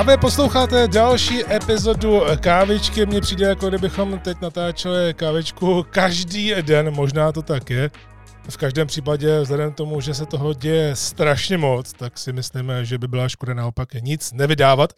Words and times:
Právě 0.00 0.18
posloucháte 0.18 0.88
další 0.88 1.52
epizodu 1.52 2.20
Kávičky. 2.40 3.06
Mně 3.06 3.20
přijde, 3.20 3.46
jako 3.46 3.68
kdybychom 3.68 4.18
teď 4.18 4.40
natáčeli 4.40 5.14
kávičku 5.14 5.86
každý 5.90 6.54
den, 6.62 6.94
možná 6.94 7.32
to 7.32 7.42
tak 7.42 7.70
je. 7.70 7.90
V 8.50 8.56
každém 8.56 8.86
případě, 8.86 9.40
vzhledem 9.40 9.72
k 9.72 9.76
tomu, 9.76 10.00
že 10.00 10.14
se 10.14 10.26
toho 10.26 10.54
děje 10.54 10.96
strašně 10.96 11.58
moc, 11.58 11.92
tak 11.92 12.18
si 12.18 12.32
myslíme, 12.32 12.84
že 12.84 12.98
by 12.98 13.08
byla 13.08 13.28
škoda 13.28 13.54
naopak 13.54 13.94
nic 13.94 14.32
nevydávat. 14.32 14.92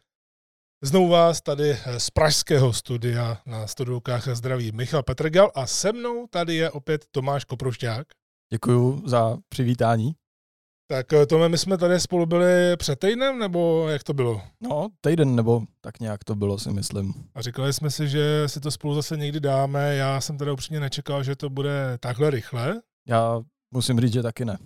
Znovu 0.83 1.09
vás 1.09 1.41
tady 1.41 1.77
z 1.99 2.11
pražského 2.11 2.73
studia 2.73 3.39
na 3.47 3.67
studiokách 3.67 4.29
zdraví 4.29 4.73
Michal 4.73 5.03
Petrgal 5.03 5.51
a 5.55 5.67
se 5.67 5.93
mnou 5.93 6.27
tady 6.31 6.55
je 6.55 6.71
opět 6.71 7.05
Tomáš 7.11 7.45
Koprušťák. 7.45 8.07
Děkuji 8.53 9.03
za 9.07 9.37
přivítání. 9.49 10.13
Tak 10.93 11.13
eh, 11.13 11.27
Tome, 11.27 11.49
my 11.49 11.59
jsme 11.59 11.79
tady 11.79 12.01
spolu 12.01 12.27
byli 12.27 12.77
před 12.77 12.99
týdnem, 12.99 13.39
nebo 13.39 13.89
jak 13.89 14.03
to 14.03 14.15
bylo? 14.15 14.43
No, 14.61 14.89
týden, 15.01 15.37
nebo 15.37 15.63
tak 15.81 16.01
nějak 16.01 16.25
to 16.25 16.35
bylo, 16.35 16.59
si 16.59 16.71
myslím. 16.71 17.15
A 17.35 17.43
říkali 17.43 17.73
jsme 17.73 17.91
si, 17.91 18.09
že 18.09 18.49
si 18.49 18.61
to 18.61 18.71
spolu 18.71 18.95
zase 18.95 19.17
někdy 19.17 19.41
dáme. 19.41 19.97
Já 19.97 20.21
jsem 20.21 20.39
teda 20.39 20.53
upřímně 20.53 20.81
nečekal, 20.81 21.23
že 21.23 21.37
to 21.37 21.51
bude 21.51 21.99
takhle 22.01 22.31
rychle. 22.31 22.81
Já 23.09 23.41
musím 23.75 24.01
říct, 24.01 24.13
že 24.13 24.23
taky 24.23 24.45
ne. 24.45 24.59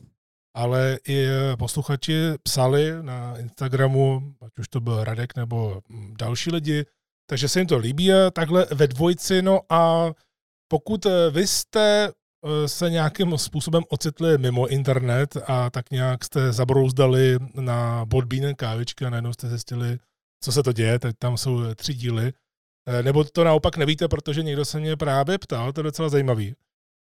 Ale 0.55 0.99
i 1.09 1.27
posluchači 1.59 2.15
psali 2.43 2.93
na 3.03 3.39
Instagramu, 3.39 4.35
ať 4.47 4.59
už 4.59 4.69
to 4.69 4.81
byl 4.81 5.05
Radek 5.05 5.37
nebo 5.37 5.81
další 6.19 6.51
lidi, 6.51 6.85
takže 7.27 7.49
se 7.49 7.61
jim 7.61 7.67
to 7.67 7.79
líbí 7.79 8.11
takhle 8.33 8.67
ve 8.75 8.87
dvojci. 8.87 9.43
No 9.43 9.61
a 9.71 10.11
pokud 10.69 11.07
eh, 11.07 11.31
vy 11.31 11.47
jste 11.47 12.09
Eh, 12.09 12.13
se 12.67 12.91
nějakým 12.91 13.39
způsobem 13.39 13.83
ocitli 13.89 14.39
mimo 14.39 14.67
internet 14.67 15.37
a 15.47 15.71
tak 15.71 15.91
nějak 15.91 16.25
jste 16.25 16.53
zabrouzdali 16.53 17.39
na 17.55 18.07
Podbean 18.07 18.55
kávičky 18.55 19.05
a 19.05 19.11
najednou 19.11 19.33
jste 19.33 19.49
zjistili, 19.49 19.99
co 20.41 20.53
se 20.53 20.63
to 20.63 20.73
děje, 20.73 20.99
teď 20.99 21.17
tam 21.19 21.37
jsou 21.37 21.75
tři 21.75 21.95
díly. 21.95 22.33
Eh, 22.89 23.03
nebo 23.03 23.25
to 23.25 23.45
naopak 23.45 23.77
nevíte, 23.77 24.09
protože 24.09 24.43
někdo 24.43 24.65
se 24.65 24.81
mě 24.81 24.97
právě 24.97 25.39
ptal, 25.39 25.73
to 25.73 25.81
je 25.81 25.83
docela 25.83 26.09
zajímavý. 26.09 26.55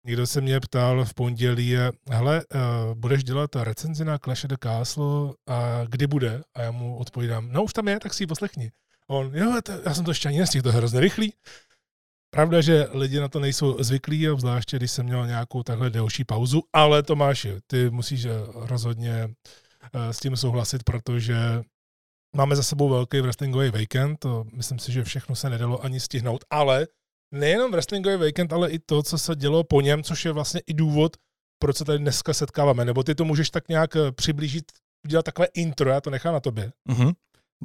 Někdo 0.05 0.27
se 0.27 0.41
mě 0.41 0.59
ptal 0.59 1.05
v 1.05 1.13
pondělí, 1.13 1.75
hele, 2.09 2.41
eh, 2.41 2.57
budeš 2.93 3.23
dělat 3.23 3.55
recenzi 3.55 4.05
na 4.05 4.17
Clash 4.17 4.43
of 4.43 4.49
the 4.49 4.55
Castle 4.63 5.33
a 5.47 5.85
kdy 5.89 6.07
bude? 6.07 6.41
A 6.55 6.61
já 6.61 6.71
mu 6.71 6.97
odpovídám, 6.97 7.51
no 7.51 7.63
už 7.63 7.73
tam 7.73 7.87
je, 7.87 7.99
tak 7.99 8.13
si 8.13 8.23
ji 8.23 8.27
poslechni. 8.27 8.71
On, 9.07 9.35
jo, 9.35 9.61
to, 9.63 9.71
já 9.85 9.93
jsem 9.93 10.05
to 10.05 10.11
ještě 10.11 10.27
ani 10.27 10.39
nestihl, 10.39 10.63
to 10.63 10.69
je 10.69 10.73
hrozně 10.73 10.99
rychlý. 10.99 11.33
Pravda, 12.31 12.61
že 12.61 12.87
lidi 12.91 13.19
na 13.19 13.27
to 13.27 13.39
nejsou 13.39 13.83
zvyklí, 13.83 14.27
zvláště 14.37 14.77
když 14.77 14.91
jsem 14.91 15.05
měl 15.05 15.27
nějakou 15.27 15.63
takhle 15.63 15.89
delší 15.89 16.23
pauzu, 16.23 16.63
ale 16.73 17.03
Tomáši, 17.03 17.55
ty 17.67 17.89
musíš 17.89 18.25
eh, 18.25 18.29
rozhodně 18.53 19.13
eh, 19.93 20.13
s 20.13 20.19
tím 20.19 20.37
souhlasit, 20.37 20.83
protože 20.83 21.35
máme 22.35 22.55
za 22.55 22.63
sebou 22.63 22.89
velký 22.89 23.21
wrestlingový 23.21 23.69
weekend, 23.69 24.19
to 24.19 24.45
myslím 24.53 24.79
si, 24.79 24.91
že 24.91 25.03
všechno 25.03 25.35
se 25.35 25.49
nedalo 25.49 25.83
ani 25.83 25.99
stihnout, 25.99 26.45
ale 26.49 26.87
nejenom 27.33 27.71
wrestlingový 27.71 28.15
weekend, 28.15 28.53
ale 28.53 28.71
i 28.71 28.79
to, 28.79 29.03
co 29.03 29.17
se 29.17 29.35
dělo 29.35 29.63
po 29.63 29.81
něm, 29.81 30.03
což 30.03 30.25
je 30.25 30.31
vlastně 30.31 30.61
i 30.67 30.73
důvod, 30.73 31.17
proč 31.61 31.77
se 31.77 31.85
tady 31.85 31.99
dneska 31.99 32.33
setkáváme. 32.33 32.85
Nebo 32.85 33.03
ty 33.03 33.15
to 33.15 33.25
můžeš 33.25 33.49
tak 33.49 33.69
nějak 33.69 33.95
eh, 33.95 34.11
přiblížit, 34.11 34.71
udělat 35.05 35.25
takové 35.25 35.47
intro, 35.53 35.89
já 35.89 36.01
to 36.01 36.09
nechám 36.09 36.33
na 36.33 36.39
tobě. 36.39 36.71
Mm-hmm. 36.89 37.13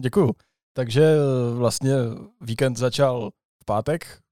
Děkuju. 0.00 0.32
Takže 0.76 1.16
vlastně 1.54 1.94
víkend 2.41 2.76
začal 2.76 3.30
v 3.62 3.64
pátek, 3.64 4.23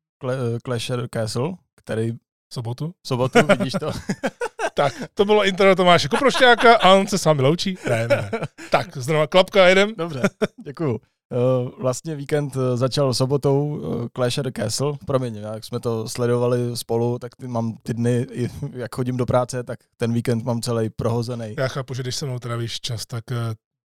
Clasher 0.64 1.08
Castle, 1.14 1.52
který... 1.74 2.12
Sobotu? 2.52 2.94
Sobotu, 3.06 3.38
vidíš 3.46 3.72
to? 3.80 3.92
tak, 4.74 4.92
to 5.14 5.24
bylo 5.24 5.44
intro 5.44 5.76
Tomáše 5.76 6.08
Koprošťáka 6.08 6.76
a 6.76 6.92
on 6.92 7.06
se 7.06 7.18
s 7.18 7.24
vámi 7.24 7.42
loučí. 7.42 7.78
Ne, 7.88 8.08
ne. 8.08 8.30
Tak, 8.70 8.96
znova 8.96 9.26
klapka, 9.26 9.66
jedem. 9.66 9.94
Dobře, 9.96 10.22
děkuju. 10.64 11.00
Eh, 11.32 11.70
vlastně 11.78 12.16
víkend 12.16 12.56
eh, 12.56 12.76
začal 12.76 13.14
sobotou 13.14 13.82
eh, 14.04 14.08
Clash 14.14 14.38
of 14.38 14.44
the 14.44 14.62
Castle. 14.62 14.92
Promiň, 15.06 15.36
jak 15.36 15.64
jsme 15.64 15.80
to 15.80 16.08
sledovali 16.08 16.76
spolu, 16.76 17.18
tak 17.18 17.36
ty 17.36 17.48
mám 17.48 17.76
ty 17.82 17.94
dny, 17.94 18.26
jak 18.72 18.94
chodím 18.94 19.16
do 19.16 19.26
práce, 19.26 19.62
tak 19.62 19.78
ten 19.96 20.12
víkend 20.12 20.44
mám 20.44 20.60
celý 20.60 20.90
prohozený. 20.90 21.54
Já 21.58 21.68
chápu, 21.68 21.94
že 21.94 22.02
když 22.02 22.16
se 22.16 22.26
mnou 22.26 22.38
trávíš 22.38 22.80
čas, 22.80 23.06
tak 23.06 23.24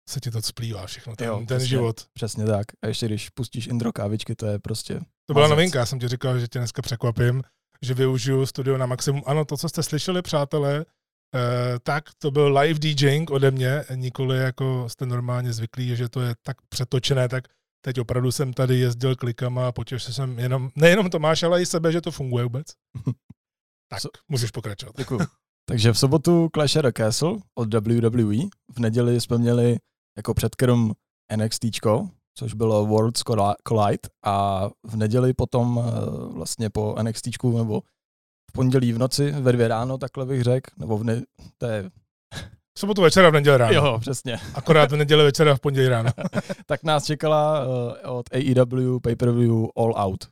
se 0.08 0.20
ti 0.20 0.30
to 0.30 0.42
splývá 0.42 0.86
všechno, 0.86 1.16
ten, 1.16 1.28
jo, 1.28 1.36
ten 1.36 1.46
přesně, 1.46 1.66
život. 1.66 2.06
Přesně 2.12 2.44
tak. 2.44 2.66
A 2.82 2.86
ještě 2.86 3.06
když 3.06 3.30
pustíš 3.30 3.66
intro 3.66 3.92
kávičky, 3.92 4.34
to 4.34 4.46
je 4.46 4.58
prostě... 4.58 5.00
To 5.26 5.34
byla 5.34 5.44
mazec. 5.44 5.56
novinka, 5.56 5.78
já 5.78 5.86
jsem 5.86 5.98
ti 5.98 6.08
říkal, 6.08 6.38
že 6.38 6.48
tě 6.48 6.58
dneska 6.58 6.82
překvapím, 6.82 7.42
že 7.82 7.94
využiju 7.94 8.46
studio 8.46 8.78
na 8.78 8.86
maximum. 8.86 9.22
Ano, 9.26 9.44
to, 9.44 9.56
co 9.56 9.68
jste 9.68 9.82
slyšeli, 9.82 10.22
přátelé, 10.22 10.84
eh, 11.34 11.78
tak 11.82 12.04
to 12.18 12.30
byl 12.30 12.58
live 12.58 12.78
DJing 12.78 13.30
ode 13.30 13.50
mě, 13.50 13.84
nikoli 13.94 14.38
jako 14.38 14.88
jste 14.88 15.06
normálně 15.06 15.52
zvyklí, 15.52 15.96
že 15.96 16.08
to 16.08 16.20
je 16.20 16.34
tak 16.42 16.56
přetočené, 16.68 17.28
tak 17.28 17.44
teď 17.84 18.00
opravdu 18.00 18.32
jsem 18.32 18.52
tady 18.52 18.78
jezdil 18.78 19.16
klikama 19.16 19.68
a 19.68 19.72
potěšil 19.72 20.14
jsem 20.14 20.38
jenom, 20.38 20.70
nejenom 20.76 21.10
Tomáš, 21.10 21.42
ale 21.42 21.62
i 21.62 21.66
sebe, 21.66 21.92
že 21.92 22.00
to 22.00 22.10
funguje 22.10 22.44
vůbec. 22.44 22.66
tak, 23.90 24.00
so, 24.00 24.18
můžeš 24.28 24.50
pokračovat. 24.50 24.94
Děkuji. 24.96 25.20
Takže 25.68 25.92
v 25.92 25.98
sobotu 25.98 26.48
Clash 26.54 26.76
of 26.76 26.82
the 26.82 26.92
Castle 26.96 27.36
od 27.54 27.74
WWE, 27.74 28.36
v 28.74 28.78
neděli 28.78 29.20
jsme 29.20 29.38
měli 29.38 29.76
jako 30.16 30.34
předkrom 30.34 30.92
NXT, 31.36 31.64
což 32.34 32.54
bylo 32.54 32.86
Worlds 32.86 33.22
Collide 33.68 34.08
a 34.24 34.68
v 34.86 34.96
neděli 34.96 35.34
potom 35.34 35.80
eh, 35.84 35.90
vlastně 36.34 36.70
po 36.70 36.96
NXT 37.02 37.28
nebo 37.44 37.80
v 38.50 38.52
pondělí 38.52 38.92
v 38.92 38.98
noci, 38.98 39.30
ve 39.30 39.52
dvě 39.52 39.68
ráno, 39.68 39.98
takhle 39.98 40.26
bych 40.26 40.42
řekl, 40.42 40.70
nebo 40.76 40.98
v 40.98 41.04
ne, 41.04 41.22
to 41.58 41.66
je 41.66 41.90
v 42.74 42.80
sobotu 42.80 43.02
večera 43.02 43.30
v 43.30 43.32
neděli 43.32 43.56
ráno. 43.56 43.72
Jo, 43.72 43.98
přesně. 44.00 44.38
Akorát 44.54 44.92
v 44.92 44.96
neděli 44.96 45.24
večera 45.24 45.56
v 45.56 45.60
pondělí 45.60 45.88
ráno. 45.88 46.10
tak 46.66 46.82
nás 46.82 47.04
čekala 47.04 47.66
uh, 47.66 48.16
od 48.18 48.26
AEW 48.32 49.00
pay-per-view 49.02 49.68
All 49.76 49.94
Out. 49.96 50.28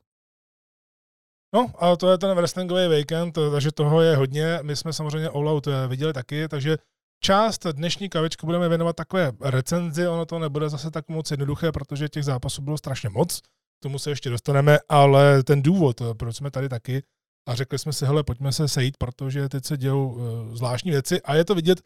No, 1.55 1.71
a 1.79 1.97
to 1.97 2.11
je 2.11 2.19
ten 2.19 2.37
wrestlingový 2.37 2.89
weekend, 2.89 3.39
takže 3.53 3.73
toho 3.73 4.01
je 4.01 4.17
hodně. 4.17 4.59
My 4.62 4.77
jsme 4.77 4.93
samozřejmě 4.93 5.29
All 5.29 5.49
Out 5.49 5.67
eh, 5.67 5.89
viděli 5.89 6.12
taky, 6.12 6.49
takže 6.49 6.77
část 7.20 7.66
dnešní 7.66 8.08
kavičky 8.08 8.47
budeme 8.47 8.69
věnovat 8.69 8.97
takové 8.97 9.32
recenzi, 9.41 10.08
ono 10.08 10.26
to 10.26 10.38
nebude 10.38 10.69
zase 10.69 10.91
tak 10.91 11.08
moc 11.08 11.31
jednoduché, 11.31 11.72
protože 11.72 12.08
těch 12.08 12.25
zápasů 12.25 12.62
bylo 12.62 12.78
strašně 12.78 13.08
moc, 13.08 13.41
k 13.41 13.82
tomu 13.82 13.98
se 13.98 14.10
ještě 14.10 14.31
dostaneme, 14.31 14.78
ale 14.88 15.42
ten 15.42 15.62
důvod, 15.62 16.03
proč 16.19 16.36
jsme 16.36 16.50
tady 16.50 16.69
taky, 16.69 17.03
a 17.48 17.54
řekli 17.54 17.78
jsme 17.78 17.92
si, 17.92 18.06
hele, 18.06 18.25
pojďme 18.25 18.53
se 18.53 18.69
sejít, 18.69 18.97
protože 18.97 19.48
teď 19.48 19.64
se 19.64 19.76
dějou 19.76 20.08
uh, 20.08 20.54
zvláštní 20.54 20.91
věci. 20.91 21.22
A 21.22 21.34
je 21.34 21.44
to 21.44 21.54
vidět, 21.54 21.81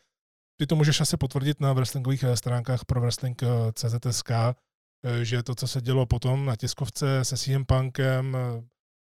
ty 0.61 0.67
to 0.67 0.77
můžeš 0.77 1.01
asi 1.01 1.17
potvrdit 1.17 1.61
na 1.61 1.73
wrestlingových 1.73 2.23
eh, 2.23 2.37
stránkách 2.37 2.85
pro 2.85 3.01
wrestling 3.01 3.43
CZSK, 3.73 4.31
že 5.23 5.43
to, 5.43 5.55
co 5.55 5.69
se 5.69 5.81
dělo 5.81 6.07
potom 6.07 6.47
na 6.47 6.57
tiskovce 6.57 7.25
se 7.25 7.37
CM 7.37 7.65
Punkem, 7.65 8.37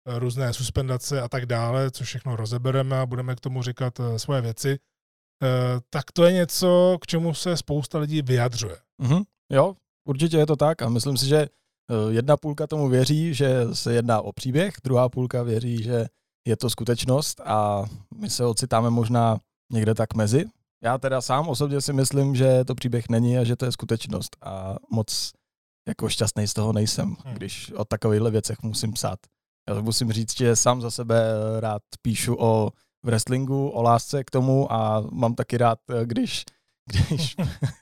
různé 0.07 0.53
suspendace 0.53 1.23
a 1.23 1.29
tak 1.29 1.47
dále, 1.47 1.91
co 1.91 2.05
všechno 2.05 2.37
rozebereme 2.37 2.99
a 2.99 3.07
budeme 3.07 3.37
k 3.37 3.41
tomu 3.41 3.63
říkat 3.63 4.01
svoje 4.17 4.41
věci, 4.41 4.79
Eh, 4.79 4.94
tak 5.91 6.13
to 6.13 6.25
je 6.25 6.33
něco, 6.33 6.99
k 7.01 7.07
čemu 7.07 7.35
se 7.35 7.57
spousta 7.57 7.99
lidí 7.99 8.23
vyjadřuje. 8.23 8.77
Mm-hmm. 9.03 9.25
Jo, 9.53 9.75
určitě 10.09 10.37
je 10.37 10.47
to 10.47 10.57
tak 10.57 10.83
a 10.83 10.89
myslím 10.89 11.17
si, 11.17 11.27
že 11.27 11.37
eh, 11.39 11.49
jedna 12.09 12.37
půlka 12.37 12.67
tomu 12.67 12.89
věří, 12.89 13.35
že 13.35 13.67
se 13.73 13.95
jedná 13.95 14.21
o 14.21 14.33
příběh, 14.33 14.75
druhá 14.85 15.09
půlka 15.09 15.43
věří, 15.43 15.83
že 15.83 16.07
je 16.47 16.57
to 16.57 16.71
skutečnost 16.71 17.41
a 17.45 17.85
my 18.15 18.31
se 18.31 18.47
ocitáme 18.47 18.91
možná 18.91 19.41
někde 19.73 19.95
tak 19.95 20.15
mezi. 20.15 20.45
Já 20.85 20.99
teda 20.99 21.21
sám 21.21 21.49
osobně 21.49 21.81
si 21.81 21.93
myslím, 21.93 22.37
že 22.37 22.65
to 22.65 22.75
příběh 22.75 23.09
není 23.09 23.39
a 23.39 23.45
že 23.45 23.57
to 23.57 23.65
je 23.65 23.73
skutečnost 23.73 24.37
a 24.43 24.77
moc 24.91 25.33
jako 25.89 26.09
šťastný 26.09 26.47
z 26.47 26.55
toho 26.55 26.73
nejsem, 26.73 27.17
hmm. 27.25 27.35
když 27.35 27.73
o 27.73 27.85
takovýchhle 27.85 28.31
věcech 28.31 28.63
musím 28.63 28.93
psát. 28.93 29.19
Já 29.69 29.81
musím 29.81 30.13
říct, 30.13 30.37
že 30.37 30.57
sám 30.57 30.81
za 30.81 30.91
sebe 30.91 31.25
rád 31.61 31.83
píšu 32.03 32.37
o 32.39 32.71
v 33.05 33.07
wrestlingu, 33.07 33.69
o 33.69 33.83
lásce 33.83 34.25
k 34.25 34.31
tomu 34.31 34.73
a 34.73 35.05
mám 35.13 35.35
taky 35.35 35.59
rád, 35.59 35.79
eh, 35.91 36.07
když 36.07 36.45
když, 36.87 37.37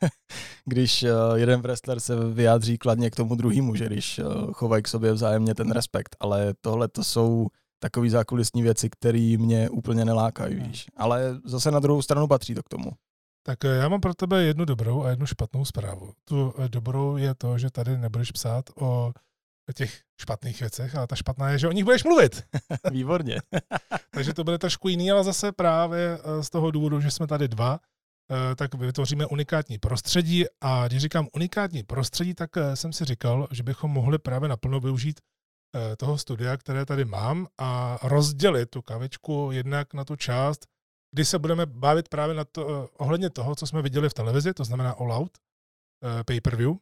když 0.64 1.02
eh, 1.02 1.10
jeden 1.34 1.60
wrestler 1.60 2.00
se 2.00 2.16
vyjádří 2.16 2.78
kladně 2.78 3.10
k 3.10 3.16
tomu 3.16 3.34
druhému, 3.34 3.74
že 3.74 3.86
když 3.86 4.18
eh, 4.18 4.24
chovají 4.52 4.82
k 4.82 4.88
sobě 4.88 5.12
vzájemně 5.12 5.54
ten 5.54 5.70
respekt, 5.70 6.16
ale 6.20 6.54
tohle 6.60 6.88
to 6.88 7.04
jsou 7.04 7.46
takové 7.82 8.10
zákulisní 8.10 8.62
věci, 8.62 8.90
které 8.90 9.36
mě 9.38 9.70
úplně 9.70 10.04
nelákají, 10.04 10.54
víš. 10.54 10.86
Ale 10.96 11.40
zase 11.44 11.70
na 11.70 11.80
druhou 11.80 12.02
stranu 12.02 12.26
patří 12.26 12.54
to 12.54 12.62
k 12.62 12.68
tomu. 12.68 12.90
Tak 13.46 13.64
já 13.64 13.88
mám 13.88 14.00
pro 14.00 14.14
tebe 14.14 14.42
jednu 14.42 14.64
dobrou 14.64 15.02
a 15.02 15.10
jednu 15.10 15.26
špatnou 15.26 15.64
zprávu. 15.64 16.12
Tu 16.24 16.54
dobrou 16.68 17.16
je 17.16 17.34
to, 17.34 17.58
že 17.58 17.70
tady 17.70 17.98
nebudeš 17.98 18.32
psát 18.32 18.64
o 18.80 19.12
o 19.68 19.72
těch 19.72 20.00
špatných 20.20 20.60
věcech, 20.60 20.94
ale 20.94 21.06
ta 21.06 21.16
špatná 21.16 21.50
je, 21.50 21.58
že 21.58 21.68
o 21.68 21.72
nich 21.72 21.84
budeš 21.84 22.04
mluvit. 22.04 22.44
Výborně. 22.90 23.36
Takže 24.14 24.34
to 24.34 24.44
bude 24.44 24.58
trošku 24.58 24.88
jiný, 24.88 25.10
ale 25.10 25.24
zase 25.24 25.52
právě 25.52 26.18
eh, 26.18 26.42
z 26.42 26.50
toho 26.50 26.70
důvodu, 26.70 27.00
že 27.00 27.10
jsme 27.10 27.26
tady 27.26 27.48
dva, 27.48 27.80
eh, 27.80 28.54
tak 28.56 28.74
vytvoříme 28.74 29.26
unikátní 29.26 29.78
prostředí 29.78 30.44
a 30.60 30.88
když 30.88 31.02
říkám 31.02 31.28
unikátní 31.34 31.82
prostředí, 31.82 32.34
tak 32.34 32.56
eh, 32.56 32.76
jsem 32.76 32.92
si 32.92 33.04
říkal, 33.04 33.48
že 33.50 33.62
bychom 33.62 33.90
mohli 33.90 34.18
právě 34.18 34.48
naplno 34.48 34.80
využít 34.80 35.20
toho 35.96 36.18
studia, 36.18 36.56
které 36.56 36.86
tady 36.86 37.04
mám 37.04 37.46
a 37.58 37.98
rozdělit 38.02 38.70
tu 38.70 38.82
kavičku 38.82 39.48
jednak 39.52 39.94
na 39.94 40.04
tu 40.04 40.16
část, 40.16 40.66
kdy 41.14 41.24
se 41.24 41.38
budeme 41.38 41.66
bavit 41.66 42.08
právě 42.08 42.34
na 42.34 42.44
to, 42.44 42.88
ohledně 42.98 43.30
toho, 43.30 43.54
co 43.54 43.66
jsme 43.66 43.82
viděli 43.82 44.08
v 44.08 44.14
televizi, 44.14 44.54
to 44.54 44.64
znamená 44.64 44.90
All 44.90 45.12
Out, 45.12 45.38
pay-per-view, 46.24 46.76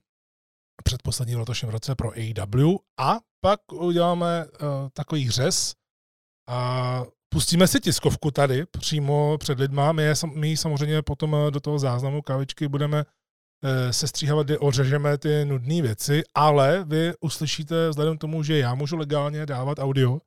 předposlední 0.82 1.34
v 1.34 1.38
letošním 1.38 1.70
roce 1.70 1.94
pro 1.94 2.10
AEW 2.10 2.76
a 3.00 3.18
pak 3.40 3.72
uděláme 3.72 4.44
uh, 4.44 4.68
takový 4.92 5.30
řez 5.30 5.74
a 6.48 7.02
pustíme 7.28 7.66
si 7.66 7.80
tiskovku 7.80 8.30
tady 8.30 8.66
přímo 8.66 9.38
před 9.38 9.58
lidma. 9.58 9.92
My, 9.92 10.02
je, 10.02 10.14
my 10.34 10.56
samozřejmě 10.56 11.02
potom 11.02 11.36
do 11.50 11.60
toho 11.60 11.78
záznamu 11.78 12.22
kávičky 12.22 12.68
budeme 12.68 13.04
uh, 13.04 13.90
sestříhávat, 13.90 14.46
kdy 14.46 14.58
ořežeme 14.58 15.18
ty 15.18 15.44
nudné 15.44 15.82
věci, 15.82 16.22
ale 16.34 16.84
vy 16.84 17.12
uslyšíte 17.20 17.88
vzhledem 17.88 18.18
tomu, 18.18 18.42
že 18.42 18.58
já 18.58 18.74
můžu 18.74 18.96
legálně 18.96 19.46
dávat 19.46 19.78
audio, 19.78 20.18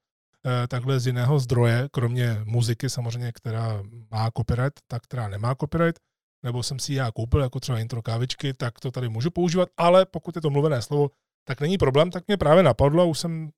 takhle 0.68 1.00
z 1.00 1.08
jiného 1.08 1.40
zdroje, 1.40 1.88
kromě 1.92 2.42
muziky 2.44 2.90
samozřejmě, 2.90 3.32
která 3.32 3.84
má 4.12 4.32
copyright, 4.38 4.80
tak 4.88 5.04
která 5.04 5.28
nemá 5.28 5.56
copyright, 5.56 6.00
nebo 6.44 6.64
jsem 6.64 6.80
si 6.80 6.94
já 6.94 7.12
koupil, 7.12 7.42
jako 7.42 7.60
třeba 7.60 7.80
intro 7.80 8.02
kávičky, 8.02 8.54
tak 8.54 8.80
to 8.80 8.92
tady 8.92 9.10
můžu 9.10 9.32
používat, 9.32 9.70
ale 9.78 10.06
pokud 10.06 10.36
je 10.36 10.42
to 10.42 10.50
mluvené 10.50 10.82
slovo, 10.82 11.10
tak 11.48 11.62
není 11.62 11.78
problém, 11.78 12.12
tak 12.12 12.28
mě 12.28 12.38
právě 12.38 12.64
napadlo, 12.64 13.08
už 13.08 13.20
jsem 13.20 13.50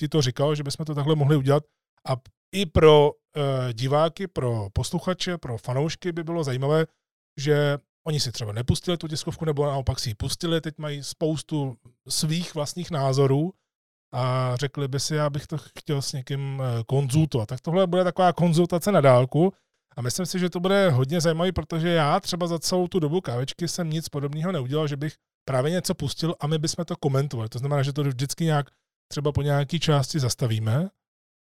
ti 0.00 0.08
to 0.08 0.22
říkal, 0.22 0.54
že 0.54 0.62
bychom 0.62 0.86
to 0.86 0.94
takhle 0.94 1.14
mohli 1.14 1.36
udělat 1.36 1.64
a 2.08 2.16
i 2.52 2.66
pro 2.66 3.10
uh, 3.10 3.12
diváky, 3.72 4.26
pro 4.26 4.68
posluchače, 4.72 5.38
pro 5.38 5.58
fanoušky 5.58 6.12
by 6.12 6.24
bylo 6.24 6.44
zajímavé, 6.44 6.86
že 7.40 7.78
oni 8.06 8.20
si 8.20 8.32
třeba 8.32 8.52
nepustili 8.52 8.96
tu 8.96 9.08
tiskovku, 9.08 9.44
nebo 9.44 9.66
naopak 9.66 9.98
si 9.98 10.10
ji 10.10 10.14
pustili, 10.14 10.60
teď 10.60 10.78
mají 10.78 11.02
spoustu 11.02 11.76
svých 12.08 12.54
vlastních 12.54 12.90
názorů 12.90 13.52
a 14.12 14.56
řekli 14.56 14.88
by 14.88 15.00
si, 15.00 15.14
já 15.14 15.30
bych 15.30 15.46
to 15.46 15.58
chtěl 15.58 16.02
s 16.02 16.12
někým 16.12 16.62
eh, 16.62 16.84
konzultovat. 16.84 17.48
Tak 17.48 17.60
tohle 17.60 17.86
bude 17.86 18.04
taková 18.04 18.32
konzultace 18.32 18.92
na 18.92 19.00
dálku, 19.00 19.52
a 19.98 20.02
myslím 20.02 20.26
si, 20.26 20.38
že 20.38 20.50
to 20.50 20.60
bude 20.60 20.90
hodně 20.90 21.20
zajímavý, 21.20 21.52
protože 21.52 21.88
já 21.88 22.20
třeba 22.20 22.46
za 22.46 22.58
celou 22.58 22.88
tu 22.88 22.98
dobu 22.98 23.20
kávečky 23.20 23.68
jsem 23.68 23.90
nic 23.90 24.08
podobného 24.08 24.52
neudělal, 24.52 24.88
že 24.88 24.96
bych 24.96 25.14
právě 25.44 25.70
něco 25.70 25.94
pustil 25.94 26.34
a 26.40 26.46
my 26.46 26.58
bychom 26.58 26.84
to 26.84 26.96
komentovali. 26.96 27.48
To 27.48 27.58
znamená, 27.58 27.82
že 27.82 27.92
to 27.92 28.02
vždycky 28.02 28.44
nějak 28.44 28.66
třeba 29.08 29.32
po 29.32 29.42
nějaké 29.42 29.78
části 29.78 30.20
zastavíme 30.20 30.88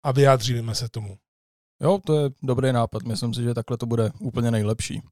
a 0.04 0.12
vyjádříme 0.12 0.74
se 0.74 0.88
tomu. 0.88 1.18
Jo, 1.82 1.98
to 2.06 2.20
je 2.20 2.30
dobrý 2.42 2.72
nápad. 2.72 3.02
Myslím 3.02 3.34
si, 3.34 3.42
že 3.42 3.54
takhle 3.54 3.76
to 3.76 3.86
bude 3.86 4.10
úplně 4.20 4.50
nejlepší. 4.50 5.02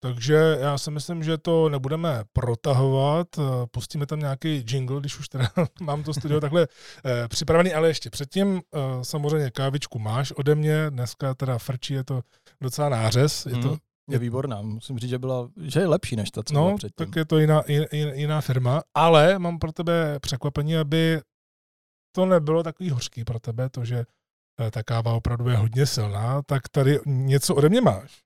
Takže 0.00 0.58
já 0.60 0.78
si 0.78 0.90
myslím, 0.90 1.22
že 1.22 1.38
to 1.38 1.68
nebudeme 1.68 2.24
protahovat, 2.32 3.26
pustíme 3.70 4.06
tam 4.06 4.20
nějaký 4.20 4.64
jingle, 4.70 5.00
když 5.00 5.18
už 5.18 5.28
teda 5.28 5.50
mám 5.80 6.02
to 6.02 6.14
studio 6.14 6.40
takhle 6.40 6.68
eh, 7.04 7.28
připravený, 7.28 7.74
ale 7.74 7.88
ještě 7.88 8.10
předtím 8.10 8.56
eh, 8.74 8.78
samozřejmě 9.02 9.50
kávičku 9.50 9.98
máš 9.98 10.32
ode 10.32 10.54
mě, 10.54 10.90
dneska 10.90 11.34
teda 11.34 11.58
frčí, 11.58 11.94
je 11.94 12.04
to 12.04 12.22
docela 12.60 12.88
nářez. 12.88 13.46
Je, 13.46 13.56
to, 13.56 13.68
hmm, 13.68 13.76
je 14.10 14.18
výborná, 14.18 14.62
musím 14.62 14.98
říct, 14.98 15.10
že, 15.10 15.18
byla, 15.18 15.48
že 15.62 15.80
je 15.80 15.86
lepší 15.86 16.16
než 16.16 16.30
ta, 16.30 16.42
co 16.42 16.54
no, 16.54 16.64
byla 16.64 16.76
předtím. 16.76 17.06
tak 17.06 17.16
je 17.16 17.24
to 17.24 17.38
jiná, 17.38 17.62
jiná 17.92 18.40
firma, 18.40 18.82
ale 18.94 19.38
mám 19.38 19.58
pro 19.58 19.72
tebe 19.72 20.18
překvapení, 20.20 20.76
aby 20.76 21.20
to 22.14 22.26
nebylo 22.26 22.62
takový 22.62 22.90
hořký 22.90 23.24
pro 23.24 23.40
tebe, 23.40 23.68
to, 23.68 23.84
že 23.84 24.04
eh, 24.60 24.70
ta 24.70 24.82
káva 24.82 25.12
opravdu 25.12 25.48
je 25.48 25.56
hodně 25.56 25.86
silná, 25.86 26.42
tak 26.42 26.68
tady 26.68 26.98
něco 27.06 27.54
ode 27.54 27.68
mě 27.68 27.80
máš. 27.80 28.22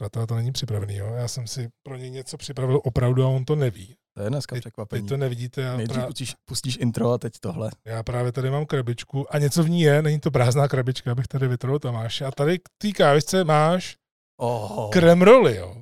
Přátelé, 0.00 0.26
to 0.26 0.34
není 0.34 0.52
připravený, 0.52 0.96
jo? 0.96 1.14
Já 1.14 1.28
jsem 1.28 1.46
si 1.46 1.68
pro 1.82 1.96
něj 1.96 2.10
něco 2.10 2.36
připravil 2.36 2.80
opravdu 2.84 3.24
a 3.24 3.28
on 3.28 3.44
to 3.44 3.56
neví. 3.56 3.94
To 4.16 4.22
je 4.22 4.30
dneska 4.30 4.56
překvapení. 4.60 5.02
Vy 5.02 5.08
to 5.08 5.16
nevidíte. 5.16 5.60
Já 5.60 5.76
Nejdřív 5.76 5.94
právě... 5.94 6.06
pustíš, 6.06 6.34
pustíš 6.44 6.78
intro 6.80 7.12
a 7.12 7.18
teď 7.18 7.32
tohle. 7.40 7.70
Já 7.84 8.02
právě 8.02 8.32
tady 8.32 8.50
mám 8.50 8.66
krabičku 8.66 9.34
a 9.34 9.38
něco 9.38 9.62
v 9.62 9.70
ní 9.70 9.80
je, 9.80 10.02
není 10.02 10.20
to 10.20 10.30
prázdná 10.30 10.68
krabička, 10.68 11.12
abych 11.12 11.28
tady 11.28 11.48
vytrhl 11.48 11.78
Tomáše. 11.78 12.24
A 12.24 12.30
tady 12.30 12.58
k 12.58 12.62
té 12.78 12.92
kávičce 12.92 13.44
máš 13.44 13.96
oh. 14.36 14.90
krem 14.90 15.22
roli, 15.22 15.56
jo. 15.56 15.76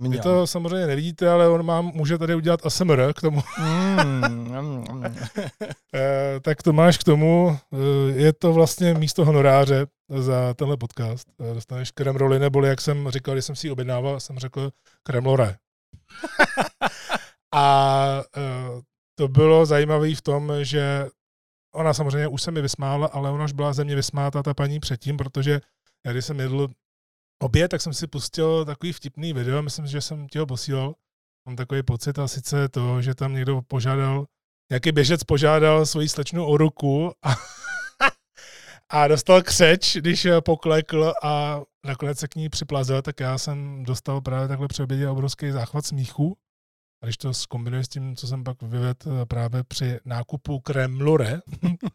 Mňam. 0.00 0.12
Vy 0.12 0.20
to 0.20 0.46
samozřejmě 0.46 0.86
nevidíte, 0.86 1.30
ale 1.30 1.48
on 1.48 1.62
má, 1.62 1.80
může 1.80 2.18
tady 2.18 2.34
udělat 2.34 2.66
ASMR 2.66 3.12
k 3.12 3.20
tomu. 3.20 3.42
Mm, 4.54 5.04
e, 5.94 6.40
tak 6.40 6.62
to 6.62 6.72
máš 6.72 6.98
k 6.98 7.04
tomu. 7.04 7.58
Eh, 7.72 7.76
je 8.12 8.32
to 8.32 8.52
vlastně 8.52 8.94
místo 8.94 9.24
honoráře 9.24 9.86
za 10.08 10.54
tenhle 10.54 10.76
podcast. 10.76 11.28
Eh, 11.40 11.54
dostaneš 11.54 11.90
krem 11.90 12.16
roli, 12.16 12.38
neboli 12.38 12.68
jak 12.68 12.80
jsem 12.80 13.10
říkal, 13.10 13.34
když 13.34 13.44
jsem 13.44 13.56
si 13.56 13.66
ji 13.66 13.70
objednával, 13.70 14.20
jsem 14.20 14.38
řekl 14.38 14.70
kremlore. 15.02 15.56
A 17.54 18.22
to 19.14 19.28
bylo 19.28 19.66
zajímavé 19.66 20.14
v 20.14 20.22
tom, 20.22 20.52
že 20.62 21.08
ona 21.74 21.94
samozřejmě 21.94 22.28
už 22.28 22.42
se 22.42 22.50
mi 22.50 22.62
vysmála, 22.62 23.06
ale 23.06 23.30
ona 23.30 23.44
už 23.44 23.52
byla 23.52 23.72
ze 23.72 23.84
mě 23.84 23.96
vysmátá 23.96 24.42
ta 24.42 24.54
paní 24.54 24.80
předtím, 24.80 25.16
protože 25.16 25.60
já 26.06 26.12
když 26.12 26.24
jsem 26.24 26.40
jedl 26.40 26.68
oběd, 27.42 27.70
tak 27.70 27.80
jsem 27.80 27.94
si 27.94 28.06
pustil 28.06 28.64
takový 28.64 28.92
vtipný 28.92 29.32
video, 29.32 29.62
myslím, 29.62 29.86
že 29.86 30.00
jsem 30.00 30.28
ti 30.28 30.38
ho 30.38 30.46
posílal. 30.46 30.94
Mám 31.48 31.56
takový 31.56 31.82
pocit 31.82 32.18
a 32.18 32.28
sice 32.28 32.68
to, 32.68 33.02
že 33.02 33.14
tam 33.14 33.34
někdo 33.34 33.62
požádal, 33.62 34.26
nějaký 34.70 34.92
běžec 34.92 35.24
požádal 35.24 35.86
svoji 35.86 36.08
slečnu 36.08 36.46
o 36.46 36.56
ruku 36.56 37.12
a, 37.22 37.34
a 38.94 39.08
dostal 39.08 39.42
křeč, 39.42 39.96
když 39.96 40.26
poklekl 40.40 41.14
a 41.22 41.60
nakonec 41.86 42.18
se 42.18 42.28
k 42.28 42.34
ní 42.34 42.48
připlazil, 42.48 43.02
tak 43.02 43.20
já 43.20 43.38
jsem 43.38 43.84
dostal 43.84 44.20
právě 44.20 44.48
takhle 44.48 44.68
při 44.68 44.82
obědě 44.82 45.08
obrovský 45.08 45.50
záchvat 45.50 45.86
smíchu. 45.86 46.36
A 47.02 47.06
když 47.06 47.16
to 47.16 47.34
zkombinuji 47.34 47.84
s 47.84 47.88
tím, 47.88 48.16
co 48.16 48.26
jsem 48.26 48.44
pak 48.44 48.62
vyvedl 48.62 49.26
právě 49.26 49.64
při 49.64 49.98
nákupu 50.04 50.60
Kremlore, 50.60 51.40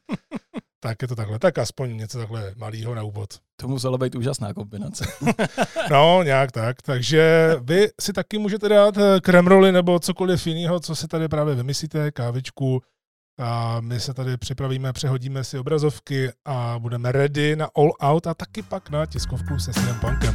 tak 0.79 1.01
je 1.01 1.07
to 1.07 1.15
takhle. 1.15 1.39
Tak 1.39 1.57
aspoň 1.57 1.97
něco 1.97 2.19
takhle 2.19 2.53
malého 2.55 2.95
na 2.95 3.03
úvod. 3.03 3.29
To 3.55 3.67
musela 3.67 3.97
být 3.97 4.15
úžasná 4.15 4.53
kombinace. 4.53 5.05
no, 5.91 6.23
nějak 6.23 6.51
tak. 6.51 6.81
Takže 6.81 7.55
vy 7.61 7.89
si 8.01 8.13
taky 8.13 8.37
můžete 8.37 8.69
dát 8.69 8.97
eh, 8.97 9.19
kremroly 9.21 9.71
nebo 9.71 9.99
cokoliv 9.99 10.47
jiného, 10.47 10.79
co 10.79 10.95
si 10.95 11.07
tady 11.07 11.27
právě 11.27 11.55
vymyslíte, 11.55 12.11
kávičku, 12.11 12.81
a 13.39 13.77
my 13.81 13.99
se 13.99 14.13
tady 14.13 14.37
připravíme, 14.37 14.93
přehodíme 14.93 15.43
si 15.43 15.59
obrazovky 15.59 16.29
a 16.45 16.75
budeme 16.79 17.11
ready 17.11 17.55
na 17.55 17.67
All 17.77 17.91
Out 18.01 18.27
a 18.27 18.33
taky 18.33 18.61
pak 18.61 18.89
na 18.89 19.05
tiskovku 19.05 19.59
se 19.59 19.73
CM 19.73 19.99
Punkem. 20.01 20.33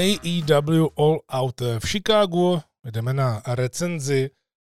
AEW 0.00 0.88
All 0.96 1.20
Out 1.28 1.60
v 1.60 1.86
Chicagu. 1.86 2.60
Jdeme 2.90 3.12
na 3.12 3.42
recenzi. 3.46 4.30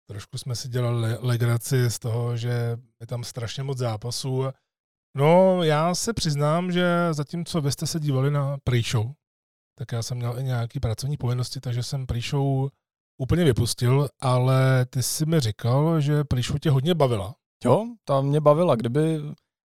Trošku 0.10 0.38
jsme 0.38 0.56
si 0.56 0.70
dělali 0.70 1.18
legraci 1.20 1.90
z 1.90 2.00
toho, 2.00 2.38
že 2.38 2.78
je 3.02 3.08
tam 3.08 3.24
strašně 3.24 3.64
moc 3.64 3.78
zápasů. 3.78 4.44
No, 5.18 5.64
já 5.64 5.96
se 5.96 6.14
přiznám, 6.14 6.72
že 6.72 7.08
zatímco 7.12 7.62
vy 7.62 7.72
jste 7.72 7.88
se 7.88 8.00
dívali 8.00 8.32
na 8.32 8.58
pre-show, 8.58 9.14
tak 9.78 9.92
já 9.92 10.04
jsem 10.04 10.18
měl 10.18 10.40
i 10.40 10.44
nějaký 10.44 10.80
pracovní 10.80 11.18
povinnosti, 11.18 11.60
takže 11.60 11.84
jsem 11.84 12.06
pre-show 12.06 12.70
úplně 13.22 13.44
vypustil, 13.44 14.10
ale 14.22 14.86
ty 14.86 15.04
jsi 15.04 15.26
mi 15.26 15.40
říkal, 15.40 16.02
že 16.02 16.24
pre-show 16.24 16.60
tě 16.60 16.70
hodně 16.70 16.96
bavila. 16.96 17.36
Jo, 17.66 17.86
ta 18.06 18.22
mě 18.22 18.42
bavila. 18.42 18.76
Kdyby 18.76 19.22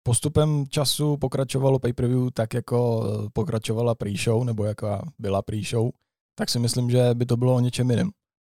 postupem 0.08 0.66
času 0.68 1.16
pokračovalo 1.16 1.78
pay-per-view 1.78 2.30
tak, 2.32 2.54
jako 2.54 3.04
eh, 3.04 3.28
pokračovala 3.32 3.94
pre-show, 3.94 4.44
nebo 4.44 4.64
jaká 4.64 5.12
byla 5.18 5.42
pre-show, 5.42 5.90
tak 6.38 6.48
si 6.48 6.58
myslím, 6.58 6.90
že 6.90 7.14
by 7.14 7.26
to 7.26 7.36
bylo 7.36 7.54
o 7.54 7.60
něčem 7.60 7.90
jiném. 7.90 8.10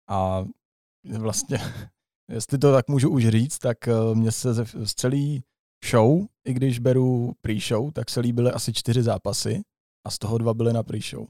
A 0.10 0.46
vlastně, 1.20 1.58
jestli 2.32 2.58
to 2.58 2.74
tak 2.74 2.88
můžu 2.88 3.10
už 3.10 3.28
říct, 3.28 3.60
tak 3.60 3.88
eh, 3.88 3.94
mně 4.14 4.32
se 4.32 4.54
z 4.64 4.94
celý 4.94 5.44
show, 5.86 6.26
i 6.48 6.54
když 6.54 6.80
beru 6.80 7.34
pre-show, 7.42 7.92
tak 7.92 8.10
se 8.10 8.20
líbily 8.20 8.52
asi 8.52 8.74
čtyři 8.74 9.04
zápasy 9.04 9.62
a 10.08 10.10
z 10.10 10.18
toho 10.18 10.38
dva 10.38 10.54
byly 10.54 10.74
na 10.74 10.84
pre-show. 10.84 11.28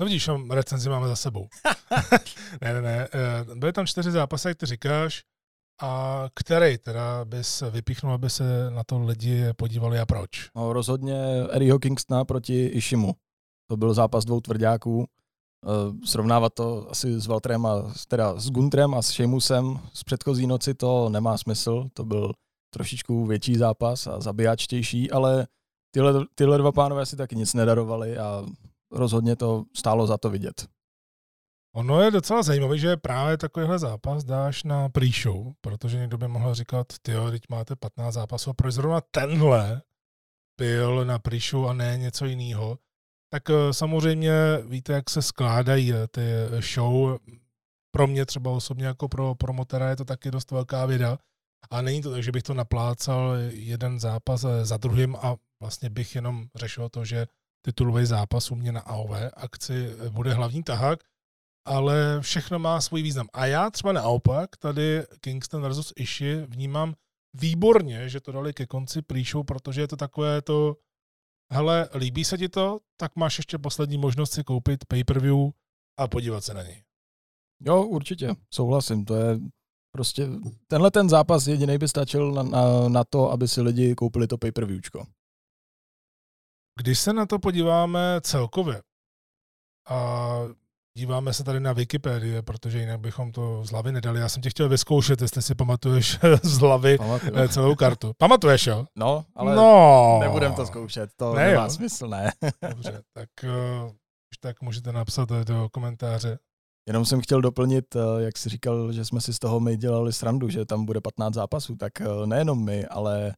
No 0.00 0.06
vidíš, 0.06 0.30
recenzi 0.50 0.88
máme 0.88 1.08
za 1.08 1.16
sebou. 1.16 1.48
ne, 2.60 2.74
ne, 2.74 2.82
ne. 2.82 3.08
Eh, 3.14 3.54
byly 3.54 3.72
tam 3.72 3.86
čtyři 3.86 4.10
zápasy, 4.10 4.48
jak 4.48 4.56
ty 4.56 4.66
říkáš. 4.66 5.22
A 5.80 6.24
který 6.34 6.78
teda 6.78 7.24
bys 7.24 7.62
vypíchnul, 7.70 8.12
aby 8.12 8.30
se 8.30 8.70
na 8.70 8.84
to 8.84 8.98
lidi 8.98 9.44
podívali 9.56 9.98
a 9.98 10.06
proč? 10.06 10.50
No, 10.54 10.72
rozhodně 10.72 11.16
Eddieho 11.50 11.78
Kingstona 11.78 12.24
proti 12.24 12.66
Ishimu. 12.66 13.14
To 13.70 13.76
byl 13.76 13.94
zápas 13.94 14.24
dvou 14.24 14.40
tvrdáků. 14.40 15.06
Eh, 15.66 16.06
srovnávat 16.06 16.54
to 16.54 16.90
asi 16.90 17.20
s 17.20 17.26
Valtrem 17.26 17.66
a 17.66 17.94
teda 18.08 18.40
s 18.40 18.50
Guntrem 18.50 18.94
a 18.94 19.02
s 19.02 19.06
Sheamusem 19.06 19.78
z 19.92 20.04
předchozí 20.04 20.46
noci 20.46 20.74
to 20.74 21.08
nemá 21.08 21.38
smysl. 21.38 21.88
To 21.92 22.04
byl 22.04 22.32
trošičku 22.74 23.26
větší 23.26 23.56
zápas 23.56 24.06
a 24.06 24.20
zabijáčtější, 24.20 25.10
ale 25.10 25.46
tyhle, 25.94 26.24
tyhle 26.34 26.58
dva 26.58 26.72
pánové 26.72 27.06
si 27.06 27.16
taky 27.16 27.36
nic 27.36 27.54
nedarovali 27.54 28.18
a 28.18 28.44
rozhodně 28.92 29.36
to 29.36 29.64
stálo 29.76 30.06
za 30.06 30.18
to 30.18 30.30
vidět. 30.30 30.66
Ono 31.76 32.00
je 32.00 32.10
docela 32.10 32.42
zajímavé, 32.42 32.78
že 32.78 32.96
právě 32.96 33.36
takovýhle 33.36 33.78
zápas 33.78 34.24
dáš 34.24 34.64
na 34.64 34.88
pre-show, 34.88 35.52
protože 35.60 35.98
někdo 35.98 36.18
by 36.18 36.28
mohl 36.28 36.54
říkat, 36.54 36.86
ty 37.02 37.12
teď 37.30 37.42
máte 37.48 37.76
15 37.76 38.14
zápasů 38.14 38.50
a 38.50 38.54
proč 38.54 38.74
zrovna 38.74 39.00
tenhle 39.00 39.82
byl 40.60 41.04
na 41.04 41.18
pre-show 41.18 41.68
a 41.68 41.72
ne 41.72 41.98
něco 41.98 42.24
jiného. 42.24 42.78
Tak 43.32 43.50
eh, 43.50 43.72
samozřejmě 43.72 44.32
víte, 44.66 44.92
jak 44.92 45.10
se 45.10 45.22
skládají 45.22 45.92
eh, 45.92 46.08
ty 46.08 46.20
show. 46.74 47.18
Pro 47.90 48.06
mě 48.06 48.26
třeba 48.26 48.50
osobně 48.50 48.86
jako 48.86 49.08
pro 49.08 49.34
promotera 49.34 49.90
je 49.90 49.96
to 49.96 50.04
taky 50.04 50.30
dost 50.30 50.50
velká 50.50 50.86
věda. 50.86 51.18
A 51.70 51.82
není 51.82 52.02
to 52.02 52.10
tak, 52.10 52.22
že 52.22 52.32
bych 52.32 52.42
to 52.42 52.54
naplácal 52.54 53.34
jeden 53.48 54.00
zápas 54.00 54.44
eh, 54.44 54.64
za 54.64 54.76
druhým 54.76 55.16
a 55.16 55.36
vlastně 55.60 55.90
bych 55.90 56.14
jenom 56.14 56.46
řešil 56.54 56.88
to, 56.88 57.04
že 57.04 57.26
titulový 57.64 58.06
zápas 58.06 58.50
u 58.50 58.54
mě 58.54 58.72
na 58.72 58.80
AOV 58.80 59.10
akci 59.36 59.90
bude 60.10 60.34
hlavní 60.34 60.62
tahák, 60.62 60.98
ale 61.66 62.20
všechno 62.20 62.58
má 62.58 62.80
svůj 62.80 63.02
význam. 63.02 63.28
A 63.32 63.46
já 63.46 63.70
třeba 63.70 63.92
naopak 63.92 64.56
tady 64.56 65.02
Kingston 65.20 65.62
versus 65.62 65.92
Ishi 65.96 66.36
vnímám 66.36 66.94
výborně, 67.34 68.08
že 68.08 68.20
to 68.20 68.32
dali 68.32 68.54
ke 68.54 68.66
konci 68.66 69.02
pre 69.02 69.22
protože 69.46 69.80
je 69.80 69.88
to 69.88 69.96
takové 69.96 70.42
to, 70.42 70.76
hele, 71.52 71.88
líbí 71.94 72.24
se 72.24 72.38
ti 72.38 72.48
to, 72.48 72.78
tak 72.96 73.16
máš 73.16 73.38
ještě 73.38 73.58
poslední 73.58 73.98
možnost 73.98 74.32
si 74.32 74.44
koupit 74.44 74.84
pay-per-view 74.84 75.50
a 75.98 76.08
podívat 76.08 76.44
se 76.44 76.54
na 76.54 76.62
něj. 76.62 76.82
Jo, 77.60 77.82
určitě, 77.82 78.34
souhlasím, 78.54 79.04
to 79.04 79.14
je 79.14 79.38
prostě, 79.92 80.28
tenhle 80.66 80.90
ten 80.90 81.08
zápas 81.08 81.46
jediný 81.46 81.78
by 81.78 81.88
stačil 81.88 82.32
na, 82.32 82.42
na, 82.42 82.88
na 82.88 83.04
to, 83.04 83.30
aby 83.30 83.48
si 83.48 83.60
lidi 83.60 83.94
koupili 83.94 84.26
to 84.26 84.38
pay-per-viewčko. 84.38 85.06
Když 86.78 86.98
se 86.98 87.12
na 87.12 87.26
to 87.26 87.38
podíváme 87.38 88.20
celkově 88.20 88.82
a 89.88 90.40
díváme 90.96 91.32
se 91.32 91.44
tady 91.44 91.60
na 91.60 91.72
Wikipedii, 91.72 92.42
protože 92.42 92.78
jinak 92.78 93.00
bychom 93.00 93.32
to 93.32 93.64
z 93.64 93.70
hlavy 93.70 93.92
nedali. 93.92 94.20
Já 94.20 94.28
jsem 94.28 94.42
tě 94.42 94.50
chtěl 94.50 94.68
vyzkoušet, 94.68 95.22
jestli 95.22 95.42
si 95.42 95.54
pamatuješ 95.54 96.18
z 96.42 96.58
hlavy 96.58 96.98
Pamatuju. 96.98 97.32
Eh, 97.36 97.48
celou 97.48 97.74
kartu. 97.74 98.12
Pamatuješ, 98.18 98.66
jo? 98.66 98.86
No, 98.96 99.24
ale 99.34 99.56
no. 99.56 100.18
nebudem 100.20 100.54
to 100.54 100.66
zkoušet, 100.66 101.10
to 101.16 101.34
ne, 101.34 101.46
nemá 101.46 101.64
jo. 101.64 101.70
smysl, 101.70 102.08
ne. 102.08 102.32
Dobře, 102.70 103.02
tak 103.12 103.28
uh, 103.44 103.90
tak 104.40 104.62
můžete 104.62 104.92
napsat 104.92 105.28
do 105.28 105.68
komentáře. 105.72 106.38
Jenom 106.88 107.04
jsem 107.04 107.20
chtěl 107.20 107.40
doplnit, 107.40 107.96
eh, 107.96 108.22
jak 108.22 108.38
jsi 108.38 108.48
říkal, 108.48 108.92
že 108.92 109.04
jsme 109.04 109.20
si 109.20 109.34
z 109.34 109.38
toho 109.38 109.60
my 109.60 109.76
dělali 109.76 110.12
srandu, 110.12 110.48
že 110.48 110.64
tam 110.64 110.84
bude 110.84 111.00
15 111.00 111.34
zápasů, 111.34 111.76
tak 111.76 111.92
nejenom 112.24 112.64
my, 112.64 112.86
ale 112.86 113.34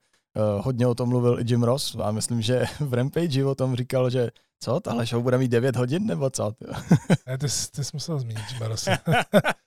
hodně 0.60 0.86
o 0.86 0.94
tom 0.94 1.08
mluvil 1.08 1.40
i 1.40 1.44
Jim 1.46 1.62
Ross 1.62 1.96
a 2.02 2.10
myslím, 2.10 2.42
že 2.42 2.64
v 2.80 2.94
Rampage 2.94 3.44
o 3.44 3.54
tom 3.54 3.76
říkal, 3.76 4.10
že 4.10 4.30
co, 4.60 4.80
tahle 4.80 5.06
show 5.06 5.22
bude 5.22 5.38
mít 5.38 5.48
9 5.48 5.76
hodin, 5.76 6.06
nebo 6.06 6.30
co? 6.30 6.54
ne, 7.26 7.38
ty, 7.38 7.46
ty 7.46 7.84
jsi 7.84 7.90
musel 7.92 8.18
zmínit, 8.18 8.58
Barosi. 8.58 8.90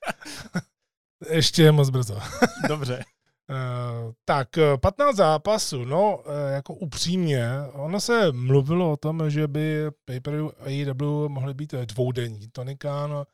Ještě 1.29 1.63
je 1.63 1.71
moc 1.71 1.89
brzo. 1.89 2.19
Dobře. 2.67 3.03
Uh, 3.49 4.11
tak, 4.25 4.47
15 4.81 5.15
zápasů, 5.15 5.85
no, 5.85 6.17
uh, 6.17 6.23
jako 6.51 6.73
upřímně, 6.73 7.47
ono 7.73 7.99
se 7.99 8.31
mluvilo 8.31 8.91
o 8.91 8.97
tom, 8.97 9.29
že 9.29 9.47
by 9.47 9.85
Paper 10.05 10.33
AEW 10.59 11.29
mohly 11.29 11.53
být 11.53 11.73
dvoudenní. 11.73 12.47
Tony 12.51 12.77
Khan 12.77 13.25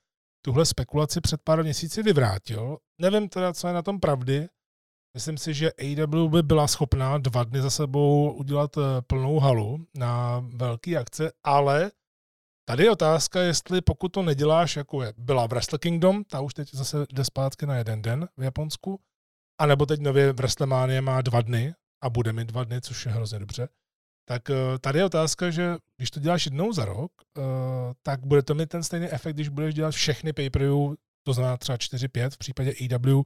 tuhle 0.42 0.66
spekulaci 0.66 1.22
před 1.22 1.42
pár 1.44 1.64
měsíci 1.64 2.04
vyvrátil. 2.04 2.78
Nevím 3.02 3.30
teda, 3.30 3.54
co 3.54 3.68
je 3.68 3.74
na 3.74 3.82
tom 3.82 4.00
pravdy, 4.00 4.48
Myslím 5.18 5.38
si, 5.38 5.54
že 5.54 5.72
AW 5.74 6.30
by 6.30 6.44
byla 6.44 6.68
schopná 6.68 7.18
dva 7.18 7.44
dny 7.44 7.62
za 7.62 7.70
sebou 7.70 8.32
udělat 8.32 8.78
eh, 8.78 8.82
plnou 9.02 9.40
halu 9.40 9.86
na 9.96 10.44
velké 10.56 10.98
akce, 10.98 11.32
ale 11.44 11.92
tady 12.68 12.84
je 12.84 12.92
otázka, 12.92 13.42
jestli 13.42 13.82
pokud 13.82 14.10
to 14.10 14.24
neděláš, 14.24 14.76
jako 14.76 15.04
je, 15.04 15.14
byla 15.18 15.48
Wrestle 15.48 15.80
Kingdom, 15.80 16.24
ta 16.24 16.42
už 16.42 16.54
teď 16.54 16.76
zase 16.76 17.06
jde 17.14 17.26
zpátky 17.26 17.66
na 17.66 17.76
jeden 17.76 18.02
den 18.02 18.28
v 18.38 18.44
Japonsku, 18.44 19.00
anebo 19.62 19.86
teď 19.86 20.00
nově 20.00 20.34
WrestleMania 20.34 21.02
má 21.02 21.22
dva 21.22 21.42
dny 21.42 21.74
a 22.02 22.10
bude 22.10 22.34
mít 22.34 22.48
dva 22.48 22.64
dny, 22.64 22.82
což 22.82 23.06
je 23.06 23.12
hrozně 23.12 23.40
dobře, 23.40 23.70
tak 24.26 24.50
eh, 24.50 24.56
tady 24.82 25.00
je 25.00 25.06
otázka, 25.06 25.50
že 25.52 25.76
když 25.98 26.12
to 26.12 26.20
děláš 26.20 26.46
jednou 26.46 26.74
za 26.74 26.86
rok, 26.86 27.12
eh, 27.38 27.42
tak 28.04 28.26
bude 28.26 28.44
to 28.44 28.56
mít 28.56 28.70
ten 28.70 28.84
stejný 28.84 29.08
efekt, 29.08 29.36
když 29.36 29.50
budeš 29.50 29.76
dělat 29.76 29.92
všechny 29.92 30.34
pay 30.34 30.50
to 31.24 31.34
znamená 31.34 31.58
třeba 31.58 31.78
4-5 31.78 32.30
v 32.30 32.38
případě 32.38 32.74
AW, 32.82 33.24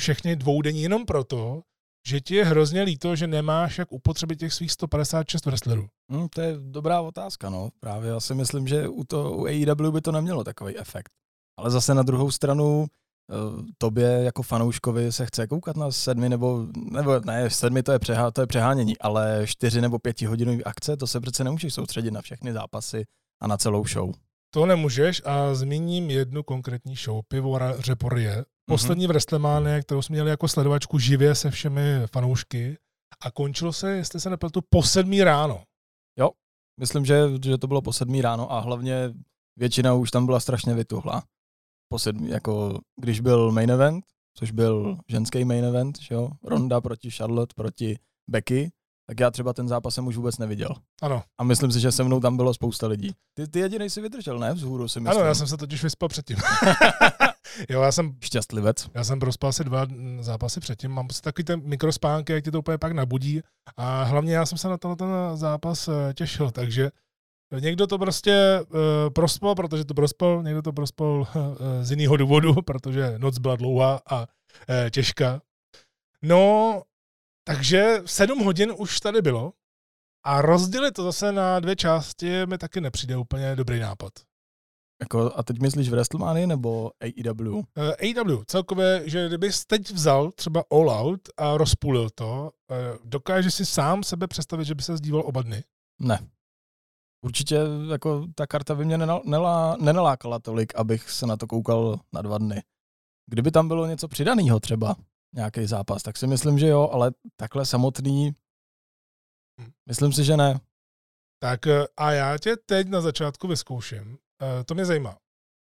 všechny 0.00 0.36
dvoudenní 0.36 0.82
jenom 0.82 1.06
proto, 1.06 1.62
že 2.06 2.20
ti 2.20 2.34
je 2.34 2.44
hrozně 2.44 2.82
líto, 2.82 3.16
že 3.16 3.26
nemáš 3.26 3.78
jak 3.78 3.92
upotřebit 3.92 4.38
těch 4.38 4.52
svých 4.52 4.72
156 4.72 5.46
wrestlerů. 5.46 5.86
Hmm, 6.10 6.28
to 6.28 6.40
je 6.40 6.54
dobrá 6.58 7.00
otázka, 7.00 7.50
no. 7.50 7.68
Právě 7.80 8.10
já 8.10 8.20
si 8.20 8.34
myslím, 8.34 8.68
že 8.68 8.88
u, 8.88 9.04
to, 9.04 9.32
u 9.32 9.44
AEW 9.44 9.92
by 9.92 10.00
to 10.00 10.12
nemělo 10.12 10.44
takový 10.44 10.78
efekt. 10.78 11.12
Ale 11.58 11.70
zase 11.70 11.94
na 11.94 12.02
druhou 12.02 12.30
stranu, 12.30 12.80
uh, 12.80 13.62
tobě 13.78 14.08
jako 14.22 14.42
fanouškovi 14.42 15.12
se 15.12 15.26
chce 15.26 15.46
koukat 15.46 15.76
na 15.76 15.90
sedmi 15.90 16.28
nebo, 16.28 16.66
nebo 16.90 17.20
ne, 17.20 17.50
sedmi 17.50 17.82
to 17.82 17.92
je, 17.92 17.98
přehá, 17.98 18.30
to 18.30 18.40
je 18.40 18.46
přehánění, 18.46 18.98
ale 18.98 19.42
čtyři 19.46 19.80
nebo 19.80 19.98
pěti 19.98 20.26
hodinový 20.26 20.64
akce, 20.64 20.96
to 20.96 21.06
se 21.06 21.20
přece 21.20 21.44
nemůžeš 21.44 21.74
soustředit 21.74 22.10
na 22.10 22.22
všechny 22.22 22.52
zápasy 22.52 23.04
a 23.40 23.46
na 23.46 23.56
celou 23.56 23.86
show. 23.86 24.12
To 24.54 24.66
nemůžeš 24.66 25.22
a 25.24 25.54
zmíním 25.54 26.10
jednu 26.10 26.42
konkrétní 26.42 26.96
show, 26.96 27.20
Pivora 27.28 27.80
Řeporie, 27.80 28.44
poslední 28.66 29.04
mm-hmm. 29.04 29.08
Wrestlemania, 29.08 29.82
kterou 29.82 30.02
jsme 30.02 30.14
měli 30.14 30.30
jako 30.30 30.48
sledovačku 30.48 30.98
živě 30.98 31.34
se 31.34 31.50
všemi 31.50 31.82
fanoušky 32.12 32.76
a 33.20 33.30
končilo 33.30 33.72
se, 33.72 33.90
jestli 33.90 34.20
se 34.20 34.30
nepletu, 34.30 34.60
po 34.70 34.82
sedmí 34.82 35.24
ráno. 35.24 35.62
Jo, 36.18 36.30
myslím, 36.80 37.04
že, 37.04 37.22
že 37.44 37.58
to 37.58 37.66
bylo 37.66 37.82
po 37.82 37.92
sedmí 37.92 38.22
ráno 38.22 38.52
a 38.52 38.60
hlavně 38.60 39.14
většina 39.56 39.94
už 39.94 40.10
tam 40.10 40.26
byla 40.26 40.40
strašně 40.40 40.74
vytuhla. 40.74 41.22
Po 41.88 41.98
sedmí, 41.98 42.28
jako 42.28 42.80
když 43.00 43.20
byl 43.20 43.52
main 43.52 43.70
event, 43.70 44.04
což 44.38 44.50
byl 44.50 44.98
ženský 45.08 45.44
main 45.44 45.64
event, 45.64 46.00
že 46.00 46.14
jo? 46.14 46.30
Ronda 46.44 46.80
proti 46.80 47.10
Charlotte, 47.10 47.54
proti 47.56 47.98
Becky, 48.30 48.72
tak 49.08 49.20
já 49.20 49.30
třeba 49.30 49.52
ten 49.52 49.68
zápas 49.68 49.94
jsem 49.94 50.06
už 50.06 50.16
vůbec 50.16 50.38
neviděl. 50.38 50.74
Ano. 51.02 51.22
A 51.38 51.44
myslím 51.44 51.72
si, 51.72 51.80
že 51.80 51.92
se 51.92 52.04
mnou 52.04 52.20
tam 52.20 52.36
bylo 52.36 52.54
spousta 52.54 52.86
lidí. 52.86 53.10
Ty, 53.34 53.48
ty 53.48 53.58
jediný 53.58 53.90
si 53.90 54.00
vydržel, 54.00 54.38
ne? 54.38 54.54
Vzhůru 54.54 54.88
si 54.88 55.00
myslím. 55.00 55.18
Ano, 55.18 55.28
já 55.28 55.34
jsem 55.34 55.46
se 55.46 55.56
totiž 55.56 55.82
vyspal 55.82 56.08
předtím. 56.08 56.36
jo, 57.68 57.82
já 57.82 57.92
jsem... 57.92 58.16
Šťastlivec. 58.20 58.90
Já 58.94 59.04
jsem 59.04 59.18
prospal 59.18 59.48
asi 59.48 59.64
dva 59.64 59.86
zápasy 60.20 60.60
předtím. 60.60 60.90
Mám 60.90 61.10
si 61.10 61.22
takový 61.22 61.44
ten 61.44 61.60
mikrospánky, 61.64 62.32
jak 62.32 62.44
ti 62.44 62.50
to 62.50 62.58
úplně 62.58 62.78
pak 62.78 62.92
nabudí. 62.92 63.40
A 63.76 64.02
hlavně 64.02 64.34
já 64.34 64.46
jsem 64.46 64.58
se 64.58 64.68
na 64.68 64.78
ten, 64.78 64.96
ten 64.96 65.08
zápas 65.34 65.88
eh, 65.88 66.14
těšil, 66.14 66.50
takže 66.50 66.90
Někdo 67.60 67.86
to 67.86 67.98
prostě 67.98 68.60
uh, 68.60 68.78
prospal, 69.14 69.54
protože 69.54 69.84
to 69.84 69.94
prospal, 69.94 70.42
někdo 70.42 70.62
to 70.62 70.72
prospal 70.72 71.20
uh, 71.20 71.26
z 71.82 71.90
jiného 71.90 72.16
důvodu, 72.16 72.54
protože 72.54 73.14
noc 73.18 73.38
byla 73.38 73.56
dlouhá 73.56 74.00
a 74.06 74.18
uh, 74.20 74.26
těžká. 74.90 75.40
No, 76.22 76.82
takže 77.44 77.98
sedm 78.06 78.38
hodin 78.38 78.72
už 78.76 79.00
tady 79.00 79.22
bylo 79.22 79.52
a 80.24 80.42
rozdělit 80.42 80.92
to 80.92 81.04
zase 81.04 81.32
na 81.32 81.60
dvě 81.60 81.76
části 81.76 82.46
mi 82.46 82.58
taky 82.58 82.80
nepřijde 82.80 83.16
úplně 83.16 83.56
dobrý 83.56 83.80
nápad. 83.80 84.12
Jako, 85.02 85.32
a 85.36 85.42
teď 85.42 85.60
myslíš 85.60 85.88
v 85.88 85.92
WrestleMania 85.92 86.46
nebo 86.46 86.90
AEW? 87.00 87.54
Uh, 87.54 87.62
AEW, 87.76 88.44
celkově, 88.46 89.02
že 89.06 89.28
kdybys 89.28 89.64
teď 89.64 89.90
vzal 89.90 90.30
třeba 90.30 90.64
All 90.70 90.90
Out 90.90 91.28
a 91.36 91.56
rozpůlil 91.56 92.10
to, 92.10 92.50
uh, 92.70 92.76
dokáže 93.04 93.50
si 93.50 93.66
sám 93.66 94.02
sebe 94.02 94.26
představit, 94.26 94.64
že 94.64 94.74
by 94.74 94.82
se 94.82 94.96
zdíval 94.96 95.22
oba 95.26 95.42
dny? 95.42 95.64
Ne. 96.00 96.18
Určitě 97.24 97.58
jako 97.90 98.26
ta 98.34 98.46
karta 98.46 98.74
by 98.74 98.84
mě 98.84 98.98
nenalá, 98.98 99.76
nenalákala 99.80 100.38
tolik, 100.38 100.74
abych 100.76 101.10
se 101.10 101.26
na 101.26 101.36
to 101.36 101.46
koukal 101.46 102.00
na 102.12 102.22
dva 102.22 102.38
dny. 102.38 102.62
Kdyby 103.30 103.50
tam 103.50 103.68
bylo 103.68 103.86
něco 103.86 104.08
přidaného 104.08 104.60
třeba, 104.60 104.96
nějaký 105.34 105.66
zápas, 105.66 106.02
tak 106.02 106.16
si 106.16 106.26
myslím, 106.26 106.58
že 106.58 106.66
jo, 106.66 106.88
ale 106.92 107.12
takhle 107.36 107.66
samotný, 107.66 108.30
hm. 109.60 109.70
myslím 109.88 110.12
si, 110.12 110.24
že 110.24 110.36
ne. 110.36 110.60
Tak 111.42 111.66
eh, 111.66 111.86
a 111.96 112.12
já 112.12 112.38
tě 112.38 112.56
teď 112.56 112.88
na 112.88 113.00
začátku 113.00 113.48
vyzkouším. 113.48 114.18
Eh, 114.42 114.64
to 114.64 114.74
mě 114.74 114.84
zajímá. 114.84 115.16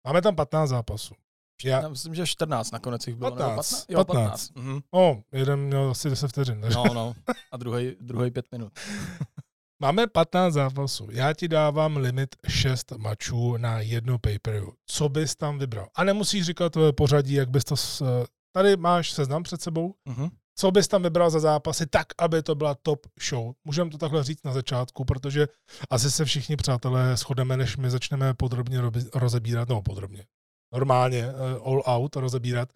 Máme 0.08 0.22
tam 0.22 0.36
15 0.36 0.70
zápasů. 0.70 1.14
Já... 1.64 1.82
já 1.82 1.90
myslím, 1.90 2.16
že 2.16 2.28
14 2.28 2.72
nakonec 2.72 3.08
jich 3.08 3.16
bylo. 3.16 3.32
15. 3.32 3.56
15? 3.56 3.86
Jo, 3.90 4.06
15. 4.06 4.50
15. 4.50 4.52
Mhm. 4.56 4.80
O, 4.94 5.22
jeden 5.32 5.60
měl 5.60 5.90
asi 5.90 6.10
10 6.10 6.28
vteřin. 6.28 6.62
No, 6.76 6.84
no. 6.94 7.14
A 7.52 7.58
druhý, 7.58 7.96
druhý 8.02 8.32
5 8.32 8.46
minut. 8.52 8.74
Máme 9.82 10.08
15 10.08 10.54
zápasů. 10.54 11.08
Já 11.12 11.34
ti 11.34 11.48
dávám 11.48 11.98
limit 11.98 12.36
6 12.48 12.92
mačů 12.92 13.58
na 13.58 13.80
jednu 13.80 14.18
pay 14.18 14.40
Co 14.86 15.10
bys 15.10 15.36
tam 15.36 15.60
vybral? 15.60 15.88
A 15.96 16.04
nemusíš 16.04 16.46
říkat 16.46 16.78
pořadí, 16.96 17.34
jak 17.34 17.50
bys 17.50 17.64
to 17.64 17.78
s, 17.78 18.04
Tady 18.52 18.78
máš 18.78 19.12
seznam 19.12 19.44
před 19.44 19.62
sebou. 19.62 19.96
Uh-huh. 20.10 20.32
Co 20.56 20.72
bys 20.72 20.88
tam 20.88 21.04
vybral 21.04 21.30
za 21.30 21.40
zápasy, 21.40 21.88
tak, 21.88 22.08
aby 22.18 22.44
to 22.44 22.56
byla 22.56 22.76
top 22.76 23.08
show. 23.30 23.54
Můžeme 23.64 23.90
to 23.90 23.98
takhle 23.98 24.24
říct 24.24 24.44
na 24.44 24.54
začátku, 24.54 25.06
protože 25.06 25.48
asi 25.90 26.12
se 26.12 26.26
všichni 26.26 26.56
přátelé 26.56 27.18
shodeme, 27.18 27.58
než 27.58 27.78
my 27.78 27.90
začneme 27.90 28.34
podrobně 28.34 28.82
rozebírat, 29.14 29.70
no 29.70 29.82
podrobně, 29.82 30.26
normálně 30.74 31.28
uh, 31.28 31.68
all 31.68 31.84
out 31.86 32.16
rozebírat, 32.16 32.70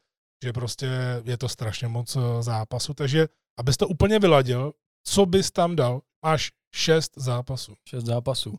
že 0.43 0.53
prostě 0.53 0.89
je 1.23 1.37
to 1.37 1.49
strašně 1.49 1.87
moc 1.87 2.15
uh, 2.15 2.41
zápasu. 2.41 2.93
Takže, 2.93 3.27
abys 3.59 3.77
to 3.77 3.87
úplně 3.87 4.19
vyladil, 4.19 4.73
co 5.07 5.25
bys 5.25 5.51
tam 5.51 5.75
dal? 5.75 6.01
Máš 6.25 6.51
šest 6.75 7.11
zápasů. 7.15 7.75
Šest 7.89 8.05
zápasů. 8.05 8.55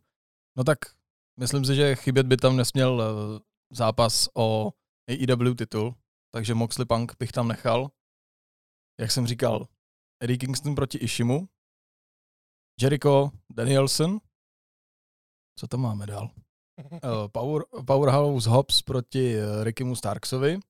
No 0.56 0.64
tak 0.64 0.78
myslím 1.40 1.64
si, 1.64 1.74
že 1.74 1.96
chybět 1.96 2.26
by 2.26 2.36
tam 2.36 2.56
nesměl 2.56 2.92
uh, 2.92 3.38
zápas 3.72 4.28
o 4.34 4.72
AEW 5.08 5.54
titul, 5.54 5.94
takže 6.34 6.54
Moxley 6.54 6.86
Punk 6.86 7.12
bych 7.18 7.32
tam 7.32 7.48
nechal. 7.48 7.90
Jak 9.00 9.10
jsem 9.10 9.26
říkal, 9.26 9.66
Eddie 10.22 10.38
Kingston 10.38 10.74
proti 10.74 10.98
Ishimu, 10.98 11.48
Jericho 12.80 13.30
Danielson, 13.50 14.18
co 15.58 15.68
tam 15.68 15.80
máme 15.80 16.06
dál? 16.06 16.30
Uh, 16.78 17.28
Power, 17.32 17.64
Powerhouse 17.86 18.50
Hobbs 18.50 18.82
proti 18.82 19.36
uh, 19.36 19.64
Rickymu 19.64 19.96
Starksovi, 19.96 20.56
uh, 20.56 20.60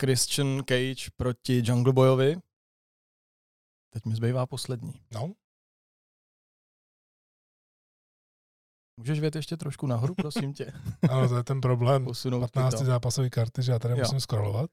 Christian 0.00 0.62
Cage 0.68 1.10
proti 1.16 1.62
Jungle 1.64 1.92
Boyovi. 1.92 2.36
Teď 3.92 4.04
mi 4.04 4.14
zbývá 4.14 4.46
poslední. 4.46 4.92
No. 5.14 5.32
Můžeš 8.96 9.20
vědět 9.20 9.36
ještě 9.36 9.56
trošku 9.56 9.86
nahoru, 9.86 10.14
prosím 10.14 10.52
tě? 10.52 10.72
ano, 11.10 11.28
to 11.28 11.36
je 11.36 11.44
ten 11.44 11.60
problém. 11.60 12.04
Posunout 12.04 12.40
15 12.40 12.78
zápasové 12.78 13.30
karty, 13.30 13.62
že 13.62 13.72
já 13.72 13.78
tady 13.78 13.94
jo. 13.94 13.98
musím 13.98 14.20
scrollovat. 14.20 14.70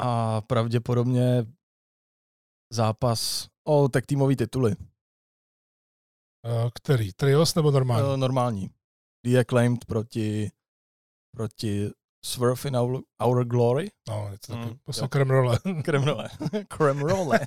A 0.00 0.40
pravděpodobně 0.40 1.46
zápas 2.72 3.48
o 3.64 3.88
tak 3.88 4.06
týmový 4.06 4.36
tituly. 4.36 4.76
Který? 6.74 7.12
Trios 7.12 7.54
nebo 7.54 7.70
normální? 7.70 8.08
Uh, 8.08 8.16
normální. 8.16 8.70
The 9.26 9.38
Acclaimed 9.40 9.84
proti, 9.84 10.50
proti 11.36 11.90
Swerve 12.24 12.68
in 12.68 12.76
Our, 12.76 13.02
Our 13.22 13.44
Glory. 13.44 13.90
No, 14.08 14.28
je 14.32 14.38
to 14.38 14.52
taky, 14.52 14.66
mm, 14.66 14.78
prostě 14.84 15.08
kremrole. 15.08 15.58
kremrole. 15.84 16.28
kremrole. 16.68 17.40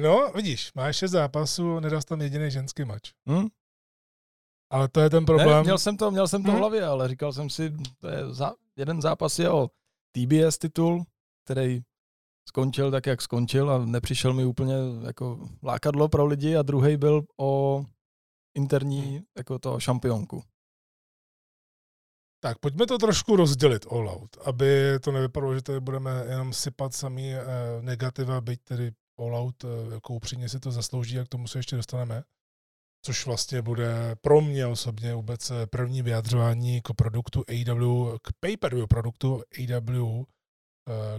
no, 0.00 0.32
vidíš, 0.34 0.72
máš 0.74 0.96
šest 0.96 1.10
zápasů, 1.10 1.80
nedal 1.80 2.02
tam 2.02 2.20
jediný 2.20 2.50
ženský 2.50 2.84
mač. 2.84 3.12
Hmm? 3.28 3.48
Ale 4.72 4.88
to 4.88 5.00
je 5.00 5.10
ten 5.10 5.24
problém. 5.24 5.48
Ne, 5.48 5.62
měl 5.62 5.78
jsem 5.78 5.96
to, 5.96 6.10
měl 6.10 6.28
jsem 6.28 6.42
to 6.42 6.48
hmm? 6.48 6.56
v 6.56 6.60
hlavě, 6.60 6.84
ale 6.84 7.08
říkal 7.08 7.32
jsem 7.32 7.50
si, 7.50 7.76
to 7.98 8.08
je 8.08 8.34
za, 8.34 8.54
jeden 8.76 9.02
zápas 9.02 9.38
je 9.38 9.50
o 9.50 9.68
TBS 10.12 10.58
titul, 10.58 11.04
který 11.48 11.80
skončil 12.48 12.90
tak, 12.90 13.06
jak 13.06 13.22
skončil 13.22 13.70
a 13.70 13.86
nepřišel 13.86 14.34
mi 14.34 14.44
úplně 14.44 14.74
jako 15.06 15.48
lákadlo 15.62 16.08
pro 16.08 16.26
lidi 16.26 16.56
a 16.56 16.62
druhý 16.62 16.96
byl 16.96 17.22
o 17.40 17.84
interní 18.54 19.00
hmm. 19.00 19.24
jako 19.38 19.58
to 19.58 19.80
šampionku. 19.80 20.42
Tak 22.40 22.58
pojďme 22.58 22.86
to 22.86 22.98
trošku 22.98 23.36
rozdělit 23.36 23.86
all 23.90 24.08
out, 24.08 24.36
aby 24.44 24.98
to 25.02 25.12
nevypadalo, 25.12 25.54
že 25.54 25.62
tady 25.62 25.80
budeme 25.80 26.24
jenom 26.28 26.52
sypat 26.52 26.94
samý 26.94 27.34
eh, 27.34 27.44
negativa, 27.80 28.40
byť 28.40 28.60
tedy 28.64 28.92
all 29.18 29.36
out, 29.36 29.64
eh, 29.64 29.94
jako 29.94 30.14
upřímně 30.14 30.48
si 30.48 30.60
to 30.60 30.72
zaslouží, 30.72 31.14
jak 31.14 31.28
tomu 31.28 31.48
se 31.48 31.58
ještě 31.58 31.76
dostaneme. 31.76 32.22
Což 33.04 33.26
vlastně 33.26 33.62
bude 33.62 34.16
pro 34.20 34.40
mě 34.40 34.66
osobně 34.66 35.14
vůbec 35.14 35.50
eh, 35.50 35.66
první 35.66 36.02
vyjadřování 36.02 36.80
k 36.82 36.92
produktu 36.92 37.44
AW, 37.48 38.16
k 38.22 38.32
pay-per-view 38.40 38.86
produktu 38.86 39.42
AW, 39.58 40.24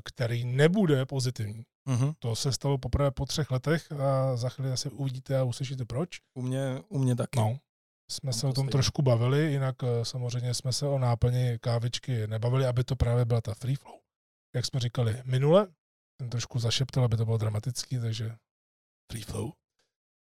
který 0.04 0.46
nebude 0.46 1.06
pozitivní. 1.06 1.64
Mm-hmm. 1.90 2.14
To 2.20 2.36
se 2.36 2.52
stalo 2.52 2.78
poprvé 2.78 3.12
po 3.12 3.26
třech 3.26 3.52
letech 3.52 3.92
a 3.92 4.36
za 4.36 4.50
chvíli 4.50 4.72
asi 4.72 4.90
uvidíte 4.90 5.38
a 5.38 5.44
uslyšíte 5.44 5.86
proč. 5.86 6.10
U 6.38 6.42
mě, 6.42 6.82
u 6.90 7.00
mě 7.00 7.16
taky. 7.16 7.40
No, 7.40 7.60
jsme 8.12 8.34
se 8.34 8.48
o 8.48 8.54
tom 8.54 8.70
trošku 8.70 9.02
bavili, 9.02 9.52
jinak 9.52 9.76
eh, 9.84 10.06
samozřejmě 10.06 10.54
jsme 10.54 10.74
se 10.74 10.88
o 10.88 11.00
náplni 11.00 11.58
kávičky 11.62 12.28
nebavili, 12.28 12.66
aby 12.66 12.84
to 12.84 12.96
právě 12.96 13.26
byla 13.26 13.42
ta 13.42 13.54
free 13.54 13.76
flow. 13.76 14.00
Jak 14.56 14.66
jsme 14.66 14.80
říkali 14.80 15.22
minule, 15.26 15.68
jsem 16.22 16.30
trošku 16.30 16.60
zašeptal, 16.60 17.04
aby 17.04 17.18
to 17.18 17.26
bylo 17.26 17.38
dramatický, 17.38 18.00
takže 18.00 18.36
free 19.12 19.24
flow. 19.24 19.52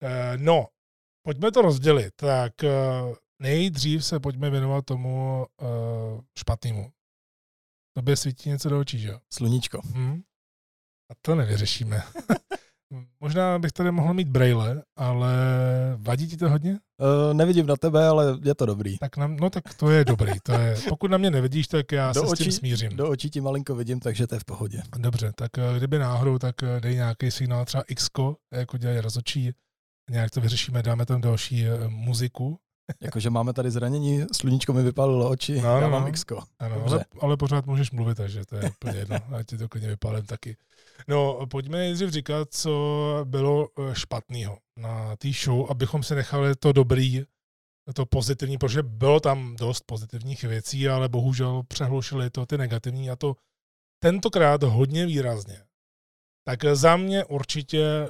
Eh, 0.03 0.39
no, 0.39 0.69
pojďme 1.27 1.53
to 1.53 1.63
rozdělit. 1.63 2.15
Tak 2.17 2.65
eh, 2.65 2.71
nejdřív 3.43 4.05
se 4.05 4.21
pojďme 4.21 4.51
věnovat 4.51 4.85
tomu 4.85 5.47
špatnému. 6.39 6.93
Tobě 7.97 8.17
svítí 8.17 8.49
něco 8.49 8.69
do 8.69 8.81
očí, 8.81 8.99
že 8.99 9.13
Sluníčko. 9.33 9.81
Hmm? 9.95 10.23
A 11.11 11.15
to 11.23 11.35
nevyřešíme. 11.35 12.03
Možná 13.21 13.59
bych 13.59 13.73
tady 13.73 13.91
mohl 13.91 14.15
mít 14.15 14.29
braille, 14.29 14.83
ale 14.97 15.35
vadí 15.97 16.29
ti 16.29 16.37
to 16.37 16.51
hodně? 16.51 16.73
Uh, 16.73 17.35
nevidím 17.35 17.67
na 17.67 17.77
tebe, 17.77 18.07
ale 18.07 18.39
je 18.43 18.55
to 18.55 18.67
dobrý. 18.67 18.99
Tak 18.99 19.17
na, 19.17 19.27
no 19.27 19.51
tak 19.51 19.75
to 19.75 19.91
je 19.91 20.05
dobrý. 20.05 20.33
To 20.43 20.53
je, 20.53 20.77
pokud 20.89 21.11
na 21.11 21.19
mě 21.19 21.31
nevidíš, 21.31 21.69
tak 21.69 21.93
já 21.93 22.13
do 22.13 22.21
se 22.21 22.27
očí, 22.27 22.43
s 22.43 22.47
tím 22.47 22.53
smířím. 22.53 22.97
Do 22.97 23.11
očí 23.11 23.31
ti 23.31 23.41
malinko 23.41 23.75
vidím, 23.75 24.01
takže 24.01 24.27
to 24.27 24.35
je 24.35 24.39
v 24.39 24.45
pohodě. 24.45 24.83
Dobře, 24.99 25.33
tak 25.37 25.59
eh, 25.59 25.77
kdyby 25.77 25.99
náhodou, 25.99 26.39
tak 26.39 26.63
eh, 26.63 26.81
dej 26.81 26.95
nějaký 26.95 27.31
signál, 27.31 27.65
třeba 27.65 27.85
X, 27.89 28.11
jako 28.53 28.79
dělají 28.79 29.01
rozočí, 29.01 29.53
nějak 30.11 30.31
to 30.31 30.41
vyřešíme, 30.41 30.83
dáme 30.83 31.07
tam 31.07 31.21
další 31.21 31.65
muziku. 31.89 32.59
Jakože 33.01 33.31
máme 33.31 33.53
tady 33.53 33.71
zranění, 33.71 34.25
sluníčko 34.33 34.73
mi 34.73 34.83
vypálilo 34.83 35.31
oči, 35.31 35.61
no, 35.61 35.81
já 35.81 35.89
mám. 35.89 36.09
X. 36.09 36.25
Ano, 36.59 36.85
ale, 36.87 37.05
ale, 37.21 37.37
pořád 37.37 37.67
můžeš 37.67 37.91
mluvit, 37.91 38.15
takže 38.15 38.47
to 38.47 38.57
je 38.57 38.71
úplně 38.71 38.99
jedno, 38.99 39.17
ať 39.37 39.47
ti 39.47 39.59
to 39.59 39.69
klidně 39.69 39.89
vypálím 39.89 40.27
taky. 40.27 40.57
No, 41.09 41.47
pojďme 41.47 41.79
nejdřív 41.79 42.11
říkat, 42.11 42.49
co 42.51 43.21
bylo 43.25 43.69
eh, 43.79 43.95
špatného 43.95 44.59
na 44.77 45.17
té 45.17 45.29
show, 45.45 45.71
abychom 45.71 46.03
si 46.03 46.15
nechali 46.15 46.57
to 46.57 46.73
dobrý, 46.73 47.23
to 47.95 48.07
pozitivní, 48.07 48.59
protože 48.59 48.83
bylo 48.83 49.21
tam 49.21 49.57
dost 49.57 49.85
pozitivních 49.87 50.45
věcí, 50.45 50.89
ale 50.89 51.09
bohužel 51.09 51.63
přehlušili 51.69 52.31
to 52.31 52.47
ty 52.47 52.59
negativní 52.59 53.11
a 53.11 53.17
to 53.17 53.37
tentokrát 54.03 54.63
hodně 54.63 55.07
výrazně. 55.07 55.65
Tak 56.47 56.65
za 56.73 56.97
mě 56.97 57.25
určitě 57.25 58.09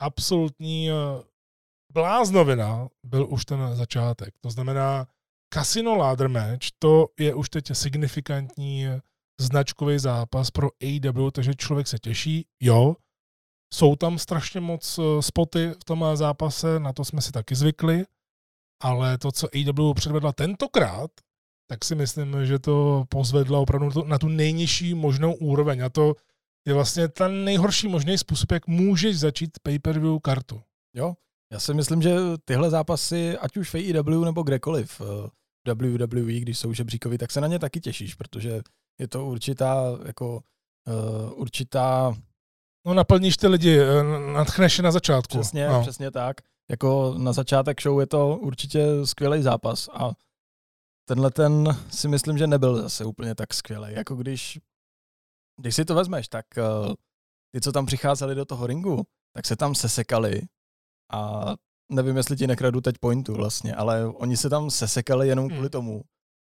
absolutní 0.00 0.90
eh, 0.90 0.94
bláznovina 1.92 2.88
byl 3.06 3.26
už 3.30 3.44
ten 3.44 3.76
začátek. 3.76 4.34
To 4.40 4.50
znamená, 4.50 5.06
Casino 5.54 5.96
Ladder 5.96 6.28
Match, 6.28 6.66
to 6.78 7.06
je 7.18 7.34
už 7.34 7.50
teď 7.50 7.64
signifikantní 7.72 8.86
značkový 9.40 9.98
zápas 9.98 10.50
pro 10.50 10.68
AEW, 10.82 11.30
takže 11.32 11.54
člověk 11.54 11.88
se 11.88 11.98
těší, 11.98 12.46
jo. 12.60 12.96
Jsou 13.74 13.96
tam 13.96 14.18
strašně 14.18 14.60
moc 14.60 14.98
eh, 14.98 15.22
spoty 15.22 15.70
v 15.80 15.84
tom 15.84 16.04
zápase, 16.14 16.80
na 16.80 16.92
to 16.92 17.04
jsme 17.04 17.22
si 17.22 17.32
taky 17.32 17.54
zvykli, 17.54 18.04
ale 18.82 19.18
to, 19.18 19.32
co 19.32 19.48
AEW 19.54 19.94
předvedla 19.94 20.32
tentokrát, 20.32 21.10
tak 21.70 21.84
si 21.84 21.94
myslím, 21.94 22.46
že 22.46 22.58
to 22.58 23.04
pozvedla 23.08 23.58
opravdu 23.58 24.04
na 24.04 24.18
tu 24.18 24.28
nejnižší 24.28 24.94
možnou 24.94 25.34
úroveň. 25.34 25.84
A 25.84 25.88
to 25.88 26.14
je 26.66 26.74
vlastně 26.74 27.08
ten 27.08 27.44
nejhorší 27.44 27.88
možný 27.88 28.18
způsob, 28.18 28.52
jak 28.52 28.66
můžeš 28.66 29.18
začít 29.18 29.58
pay-per-view 29.62 30.20
kartu. 30.22 30.62
Jo, 30.96 31.14
já 31.52 31.60
si 31.60 31.74
myslím, 31.74 32.02
že 32.02 32.16
tyhle 32.44 32.70
zápasy, 32.70 33.38
ať 33.38 33.56
už 33.56 33.74
v 33.74 33.74
AEW 33.74 34.24
nebo 34.24 34.42
kdekoliv, 34.42 35.00
eh, 35.00 35.74
WWE, 35.74 36.40
když 36.40 36.58
jsou 36.58 36.72
žebříkovi, 36.72 37.18
tak 37.18 37.30
se 37.30 37.40
na 37.40 37.46
ně 37.46 37.58
taky 37.58 37.80
těšíš, 37.80 38.14
protože 38.14 38.60
je 39.00 39.08
to 39.08 39.26
určitá, 39.26 39.98
jako 40.06 40.42
uh, 40.88 41.40
určitá... 41.40 42.14
No 42.86 42.94
naplníš 42.94 43.36
ty 43.36 43.46
lidi, 43.46 43.78
eh, 43.80 44.32
nadchneš 44.32 44.78
na 44.78 44.90
začátku. 44.90 45.38
Přesně, 45.38 45.68
no. 45.68 45.82
přesně 45.82 46.10
tak. 46.10 46.36
Jako 46.70 47.14
na 47.18 47.32
začátek 47.32 47.82
show 47.82 48.00
je 48.00 48.06
to 48.06 48.36
určitě 48.36 48.86
skvělý 49.04 49.42
zápas 49.42 49.88
a 49.92 50.12
tenhle 51.08 51.30
ten 51.30 51.76
si 51.90 52.08
myslím, 52.08 52.38
že 52.38 52.46
nebyl 52.46 52.82
zase 52.82 53.04
úplně 53.04 53.34
tak 53.34 53.54
skvělý. 53.54 53.94
Jako 53.94 54.14
když, 54.14 54.58
když 55.60 55.74
si 55.74 55.84
to 55.84 55.94
vezmeš, 55.94 56.28
tak 56.28 56.46
ty, 57.54 57.60
co 57.60 57.72
tam 57.72 57.86
přicházeli 57.86 58.34
do 58.34 58.44
toho 58.44 58.66
ringu, 58.66 59.02
tak 59.34 59.46
se 59.46 59.56
tam 59.56 59.74
sesekali 59.74 60.42
a 61.10 61.54
nevím, 61.92 62.16
jestli 62.16 62.36
ti 62.36 62.46
nekradu 62.46 62.80
teď 62.80 62.96
pointu 63.00 63.34
vlastně, 63.34 63.74
ale 63.74 64.06
oni 64.06 64.36
se 64.36 64.50
tam 64.50 64.70
sesekali 64.70 65.28
jenom 65.28 65.48
kvůli 65.48 65.60
hmm. 65.60 65.70
tomu, 65.70 66.02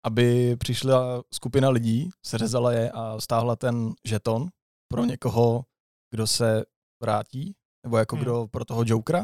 aby 0.06 0.56
přišla 0.56 1.22
skupina 1.34 1.68
lidí, 1.68 2.10
seřezala 2.26 2.72
je 2.72 2.90
a 2.90 3.20
stáhla 3.20 3.56
ten 3.56 3.92
žeton 4.04 4.48
pro 4.88 5.04
někoho, 5.04 5.64
kdo 6.10 6.26
se 6.26 6.64
vrátí, 7.02 7.54
nebo 7.84 7.98
jako 7.98 8.16
hmm. 8.16 8.22
kdo 8.22 8.48
pro 8.50 8.64
toho 8.64 8.82
Jokera. 8.86 9.18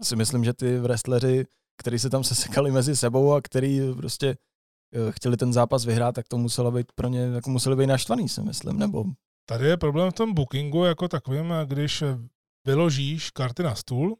Já 0.00 0.04
si 0.04 0.16
myslím, 0.16 0.44
že 0.44 0.52
ty 0.52 0.78
wrestleri, 0.78 1.44
kteří 1.78 1.98
se 1.98 2.10
tam 2.10 2.24
sesekali 2.24 2.70
mezi 2.70 2.96
sebou 2.96 3.32
a 3.32 3.40
který 3.42 3.80
prostě 3.96 4.36
eh, 4.94 5.12
chtěli 5.12 5.36
ten 5.36 5.52
zápas 5.52 5.84
vyhrát, 5.84 6.14
tak 6.14 6.28
to 6.28 6.38
muselo 6.38 6.70
být 6.70 6.92
pro 6.94 7.08
ně, 7.08 7.20
jako 7.20 7.50
museli 7.50 7.76
být 7.76 7.86
naštvaný, 7.86 8.28
si 8.28 8.42
myslím, 8.42 8.78
nebo... 8.78 9.04
Tady 9.48 9.66
je 9.66 9.76
problém 9.76 10.10
v 10.10 10.14
tom 10.14 10.34
bookingu 10.34 10.84
jako 10.84 11.08
takovým, 11.08 11.54
když 11.64 12.04
vyložíš 12.66 13.30
karty 13.30 13.62
na 13.62 13.74
stůl, 13.74 14.16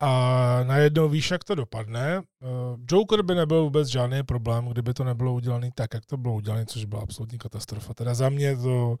a 0.00 0.60
najednou 0.64 1.08
víš, 1.08 1.30
jak 1.30 1.44
to 1.44 1.54
dopadne. 1.54 2.16
Eh, 2.16 2.46
Joker 2.90 3.22
by 3.22 3.34
nebyl 3.34 3.62
vůbec 3.62 3.88
žádný 3.88 4.22
problém, 4.22 4.68
kdyby 4.68 4.94
to 4.94 5.04
nebylo 5.04 5.34
udělané 5.34 5.70
tak, 5.74 5.94
jak 5.94 6.06
to 6.06 6.16
bylo 6.16 6.34
udělané, 6.34 6.66
což 6.66 6.84
byla 6.84 7.02
absolutní 7.02 7.38
katastrofa. 7.38 7.94
Teda 7.94 8.14
za 8.14 8.28
mě 8.28 8.56
to 8.56 8.96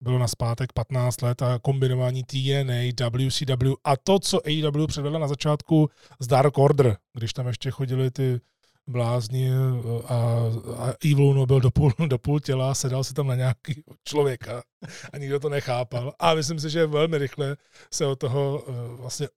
bylo 0.00 0.18
na 0.18 0.28
zpátek 0.28 0.72
15 0.72 1.22
let 1.22 1.42
a 1.42 1.58
kombinování 1.58 2.24
TNA, 2.24 3.08
WCW 3.10 3.74
a 3.84 3.96
to, 3.96 4.18
co 4.18 4.40
AEW 4.46 4.86
předvedla 4.86 5.18
na 5.18 5.28
začátku 5.28 5.90
z 6.20 6.26
Dark 6.26 6.58
Order, 6.58 6.96
když 7.14 7.32
tam 7.32 7.46
ještě 7.46 7.70
chodili 7.70 8.10
ty 8.10 8.40
blázni 8.86 9.50
eh, 9.50 10.02
a, 10.06 10.16
a 10.78 10.92
Evil 11.04 11.34
no 11.34 11.46
byl 11.46 11.60
do 11.60 11.70
půl, 11.70 11.92
do 12.06 12.18
půl 12.18 12.40
těla, 12.40 12.74
sedal 12.74 13.04
si 13.04 13.14
tam 13.14 13.26
na 13.26 13.34
nějaký 13.34 13.82
člověka 14.04 14.62
a 15.12 15.18
nikdo 15.18 15.40
to 15.40 15.48
nechápal. 15.48 16.12
A 16.18 16.34
myslím 16.34 16.60
si, 16.60 16.70
že 16.70 16.86
velmi 16.86 17.18
rychle 17.18 17.56
se 17.92 18.06
od 18.06 18.18
toho 18.18 18.64
eh, 18.68 18.72
vlastně 19.00 19.28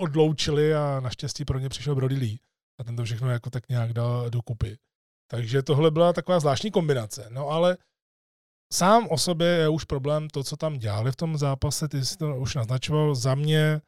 odloučili 0.00 0.74
a 0.74 1.00
naštěstí 1.00 1.44
pro 1.44 1.58
ně 1.58 1.68
přišel 1.68 1.94
Brody 1.94 2.14
Lee 2.14 2.38
a 2.80 2.84
ten 2.84 2.96
to 2.96 3.04
všechno 3.04 3.30
jako 3.30 3.50
tak 3.50 3.68
nějak 3.68 3.92
dal 3.92 4.30
dokupy. 4.30 4.78
Takže 5.30 5.62
tohle 5.62 5.90
byla 5.90 6.12
taková 6.12 6.40
zvláštní 6.40 6.70
kombinace. 6.70 7.28
No 7.30 7.48
ale 7.48 7.76
sám 8.72 9.08
o 9.10 9.18
sobě 9.18 9.46
je 9.46 9.68
už 9.68 9.84
problém 9.84 10.28
to, 10.28 10.44
co 10.44 10.56
tam 10.56 10.78
dělali 10.78 11.12
v 11.12 11.16
tom 11.16 11.38
zápase, 11.38 11.88
ty 11.88 12.04
jsi 12.04 12.16
to 12.16 12.36
už 12.36 12.54
naznačoval, 12.54 13.14
za 13.14 13.34
mě 13.34 13.80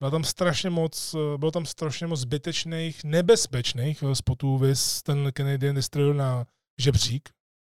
bylo 0.00 0.10
tam 0.10 0.24
strašně 0.24 0.70
moc, 0.70 1.14
bylo 1.36 1.50
tam 1.50 1.66
strašně 1.66 2.06
moc 2.06 2.20
zbytečných, 2.20 3.04
nebezpečných 3.04 4.04
spotů, 4.12 4.58
vys 4.58 5.02
ten 5.02 5.32
Canadian 5.36 5.74
Destroyer 5.74 6.14
na 6.14 6.46
žebřík, 6.80 7.28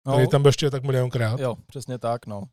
no, 0.07 0.13
který 0.13 0.27
tam 0.27 0.41
byl 0.41 0.49
ještě 0.49 0.69
tak 0.69 0.83
milionkrát. 0.83 1.39
Jo, 1.39 1.55
přesně 1.67 1.97
tak, 1.97 2.25
no. 2.25 2.43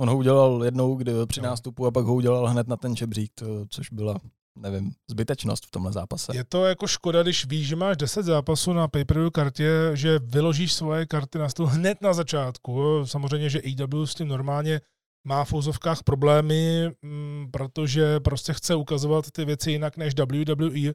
On 0.00 0.08
ho 0.08 0.16
udělal 0.16 0.64
jednou 0.64 0.94
kdy 0.94 1.12
při 1.26 1.40
nástupu 1.40 1.86
a 1.86 1.90
pak 1.90 2.04
ho 2.04 2.14
udělal 2.14 2.46
hned 2.46 2.68
na 2.68 2.76
ten 2.76 2.96
žebřík, 2.96 3.32
to, 3.34 3.66
což 3.66 3.90
byla 3.90 4.20
nevím, 4.56 4.92
zbytečnost 5.10 5.66
v 5.66 5.70
tomhle 5.70 5.92
zápase. 5.92 6.36
Je 6.36 6.44
to 6.44 6.64
jako 6.64 6.86
škoda, 6.86 7.22
když 7.22 7.46
víš, 7.46 7.68
že 7.68 7.76
máš 7.76 7.96
10 7.96 8.22
zápasů 8.22 8.72
na 8.72 8.88
pay 8.88 9.04
per 9.04 9.30
kartě, 9.32 9.90
že 9.94 10.18
vyložíš 10.18 10.74
svoje 10.74 11.06
karty 11.06 11.38
na 11.38 11.48
stůl 11.48 11.66
hned 11.66 12.02
na 12.02 12.12
začátku. 12.12 13.06
Samozřejmě, 13.06 13.50
že 13.50 13.60
AW 13.60 14.04
s 14.04 14.14
tím 14.14 14.28
normálně 14.28 14.80
má 15.26 15.44
v 15.44 15.52
úzovkách 15.52 16.02
problémy, 16.02 16.90
mm, 17.02 17.48
protože 17.50 18.20
prostě 18.20 18.52
chce 18.52 18.74
ukazovat 18.74 19.30
ty 19.30 19.44
věci 19.44 19.70
jinak 19.70 19.96
než 19.96 20.14
WWE, 20.14 20.94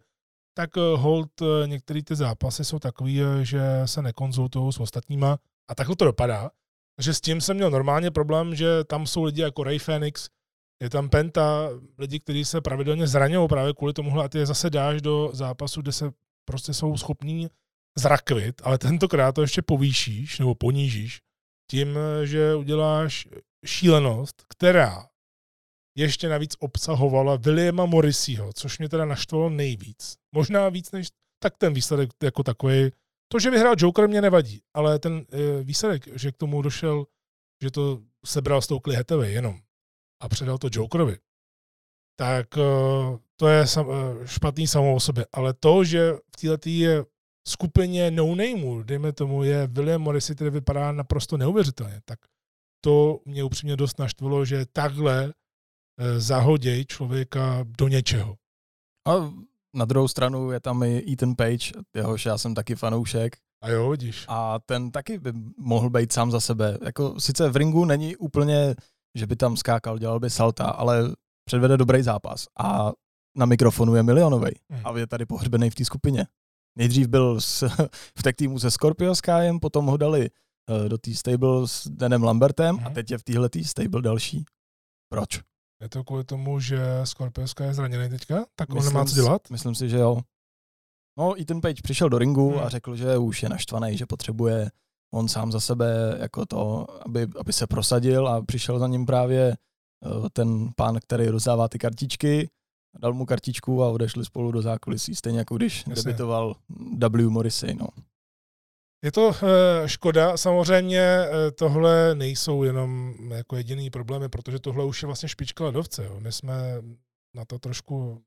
tak 0.58 0.78
eh, 0.78 0.82
hold 0.98 1.42
eh, 1.42 1.68
některé 1.68 2.04
ty 2.04 2.16
zápasy 2.16 2.66
jsou 2.66 2.80
takový, 2.80 3.22
eh, 3.22 3.46
že 3.46 3.62
se 3.86 4.02
nekonzultují 4.02 4.74
s 4.74 4.80
ostatníma 4.80 5.38
a 5.70 5.76
takhle 5.76 5.96
to 5.96 6.06
dopadá. 6.06 6.52
Takže 6.96 7.14
s 7.14 7.22
tím 7.22 7.42
jsem 7.42 7.56
měl 7.56 7.72
normálně 7.72 8.12
problém, 8.12 8.56
že 8.56 8.84
tam 8.84 9.08
jsou 9.08 9.24
lidi 9.24 9.42
jako 9.42 9.64
Ray 9.64 9.80
Phoenix, 9.80 10.30
je 10.82 10.90
tam 10.90 11.10
Penta, 11.10 11.70
lidi, 11.98 12.20
kteří 12.20 12.46
se 12.46 12.62
pravidelně 12.62 13.08
zraňují 13.08 13.48
právě 13.48 13.74
kvůli 13.74 13.94
tomuhle 13.94 14.26
a 14.26 14.30
ty 14.30 14.38
je 14.38 14.46
zase 14.46 14.70
dáš 14.70 15.02
do 15.02 15.30
zápasu, 15.34 15.82
kde 15.82 15.92
se 15.92 16.12
prostě 16.46 16.74
jsou 16.74 16.98
schopní 16.98 17.50
zrakvit, 17.98 18.62
ale 18.64 18.78
tentokrát 18.78 19.32
to 19.32 19.42
ještě 19.42 19.62
povýšíš 19.62 20.40
nebo 20.40 20.56
ponížíš 20.56 21.22
tím, 21.72 21.98
že 22.24 22.56
uděláš 22.56 23.28
šílenost, 23.66 24.44
která 24.50 25.10
ještě 25.98 26.30
navíc 26.30 26.56
obsahovala 26.60 27.36
Williama 27.36 27.86
Morrisího, 27.86 28.54
což 28.54 28.80
mě 28.80 28.90
teda 28.90 29.06
naštvalo 29.06 29.50
nejvíc. 29.50 30.16
Možná 30.36 30.70
víc 30.70 30.92
než 30.92 31.08
tak 31.44 31.58
ten 31.58 31.74
výsledek 31.74 32.10
jako 32.24 32.44
takový. 32.44 32.92
To, 33.32 33.40
že 33.40 33.52
vyhrál 33.52 33.76
Joker, 33.78 34.08
mě 34.08 34.22
nevadí, 34.22 34.62
ale 34.74 35.00
ten 35.00 35.26
e, 35.32 35.64
výsledek, 35.64 36.08
že 36.14 36.32
k 36.32 36.38
tomu 36.38 36.62
došel, 36.62 37.06
že 37.64 37.72
to 37.72 38.02
sebral 38.26 38.62
s 38.62 38.68
tou 38.68 38.80
Hetaway 38.92 39.34
jenom 39.34 39.60
a 40.20 40.30
předal 40.30 40.58
to 40.58 40.70
Jokerovi, 40.72 41.18
tak 42.20 42.58
e, 42.58 42.62
to 43.36 43.48
je 43.48 43.68
sam, 43.68 43.88
e, 43.92 44.28
špatný 44.28 44.68
samo 44.68 44.96
o 44.96 45.00
sobě. 45.00 45.26
Ale 45.34 45.54
to, 45.54 45.84
že 45.84 46.14
v 46.14 46.38
této 46.42 46.70
je 46.70 47.06
skupině 47.48 48.12
no 48.12 48.36
name 48.36 48.84
dejme 48.84 49.14
tomu, 49.14 49.44
je 49.44 49.68
William 49.68 50.02
Morrissey, 50.02 50.36
který 50.36 50.50
vypadá 50.50 50.92
naprosto 50.92 51.38
neuvěřitelně, 51.38 52.02
tak 52.06 52.20
to 52.82 53.20
mě 53.26 53.44
upřímně 53.44 53.76
dost 53.76 54.00
naštvalo, 54.00 54.46
že 54.46 54.66
takhle 54.66 55.34
eh, 56.00 56.20
zahoděj 56.20 56.86
člověka 56.86 57.66
do 57.78 57.88
něčeho. 57.88 58.36
A 59.08 59.34
na 59.76 59.86
druhou 59.86 60.08
stranu 60.08 60.52
je 60.52 60.60
tam 60.60 60.84
i 60.84 61.14
Ethan 61.14 61.36
Page, 61.36 61.72
jehož 61.96 62.26
já 62.26 62.38
jsem 62.38 62.56
taky 62.56 62.76
fanoušek. 62.76 63.38
A 63.62 63.70
jo, 63.70 63.90
vidíš. 63.90 64.26
A 64.28 64.60
ten 64.60 64.92
taky 64.92 65.20
by 65.20 65.34
mohl 65.58 65.90
být 65.90 66.14
sám 66.14 66.32
za 66.32 66.40
sebe. 66.40 66.78
Jako 66.86 67.20
sice 67.20 67.50
v 67.50 67.56
ringu 67.56 67.86
není 67.86 68.16
úplně, 68.16 68.76
že 69.20 69.28
by 69.28 69.36
tam 69.36 69.58
skákal, 69.58 69.98
dělal 69.98 70.20
by 70.20 70.30
salta, 70.30 70.66
ale 70.66 71.16
předvede 71.46 71.78
dobrý 71.78 72.04
zápas. 72.04 72.46
A 72.60 72.92
na 73.38 73.46
mikrofonu 73.46 73.96
je 73.96 74.04
milionový. 74.04 74.52
Hmm. 74.72 74.82
A 74.84 74.98
je 74.98 75.08
tady 75.08 75.26
pohřbený 75.26 75.70
v 75.70 75.76
té 75.76 75.86
skupině. 75.86 76.28
Nejdřív 76.78 77.08
byl 77.08 77.42
s, 77.42 77.64
v 78.18 78.24
tech 78.24 78.36
týmu 78.36 78.60
se 78.60 78.72
Scorpio 78.72 79.16
Skyem, 79.16 79.60
potom 79.60 79.86
ho 79.86 79.98
dali 79.98 80.30
Eh, 80.70 80.90
do 80.90 80.98
té 80.98 81.16
stable 81.16 81.68
s 81.68 81.88
Danem 81.88 82.24
Lambertem 82.24 82.76
hmm. 82.76 82.86
a 82.86 82.90
mhm. 82.90 82.96
teď 82.96 83.12
je 83.12 83.18
v 83.18 83.24
téhle 83.24 83.50
stable 83.66 84.02
další. 84.02 84.46
Proč? 85.12 85.40
Je 85.82 85.90
to 85.90 86.04
kvůli 86.04 86.24
tomu, 86.24 86.60
že 86.60 86.80
Scorpioska 87.04 87.66
je 87.66 87.74
zraněný 87.74 88.10
teďka? 88.10 88.46
Tak 88.56 88.70
myslím, 88.70 88.88
on 88.88 88.94
nemá 88.94 89.06
co 89.06 89.16
dělat? 89.16 89.50
Myslím 89.50 89.76
si, 89.76 89.90
že 89.90 89.98
jo. 89.98 90.20
No, 91.18 91.42
i 91.42 91.46
ten 91.46 91.62
Page 91.62 91.82
přišel 91.84 92.10
do 92.10 92.18
ringu 92.18 92.50
hmm. 92.50 92.60
a 92.60 92.70
řekl, 92.70 92.96
že 92.96 93.18
už 93.18 93.44
je 93.44 93.50
naštvaný, 93.50 93.98
že 93.98 94.06
potřebuje 94.06 94.70
on 95.12 95.28
sám 95.28 95.52
za 95.52 95.60
sebe 95.60 96.18
jako 96.20 96.46
to, 96.46 96.88
aby, 97.06 97.28
aby 97.40 97.54
se 97.54 97.68
prosadil 97.68 98.28
a 98.28 98.42
přišel 98.42 98.80
za 98.80 98.88
ním 98.88 99.06
právě 99.06 99.58
eh, 100.06 100.30
ten 100.34 100.70
pán, 100.76 101.00
který 101.00 101.28
rozdává 101.28 101.68
ty 101.68 101.80
kartičky, 101.80 102.50
dal 103.00 103.14
mu 103.14 103.26
kartičku 103.26 103.84
a 103.84 103.90
odešli 103.90 104.26
spolu 104.26 104.52
do 104.52 104.62
zákulisí, 104.62 105.16
stejně 105.16 105.40
jako 105.40 105.58
když 105.58 105.88
Jasně. 105.88 106.04
debitoval 106.04 106.56
W. 107.10 107.30
Morrissey. 107.30 107.76
No. 107.76 107.88
Je 109.04 109.12
to 109.12 109.32
eh, 109.32 109.90
škoda, 109.90 110.38
samozřejmě 110.38 111.00
eh, 111.00 111.52
tohle 111.52 112.16
nejsou 112.16 112.64
jenom 112.64 113.14
jako 113.30 113.56
jediný 113.56 113.90
problémy, 113.90 114.30
protože 114.30 114.60
tohle 114.60 114.86
už 114.86 115.02
je 115.02 115.06
vlastně 115.08 115.30
špička 115.30 115.64
ledovce. 115.64 116.06
Jo. 116.06 116.20
My 116.20 116.32
jsme 116.32 116.54
na 117.36 117.46
to 117.46 117.60
trošku 117.60 118.24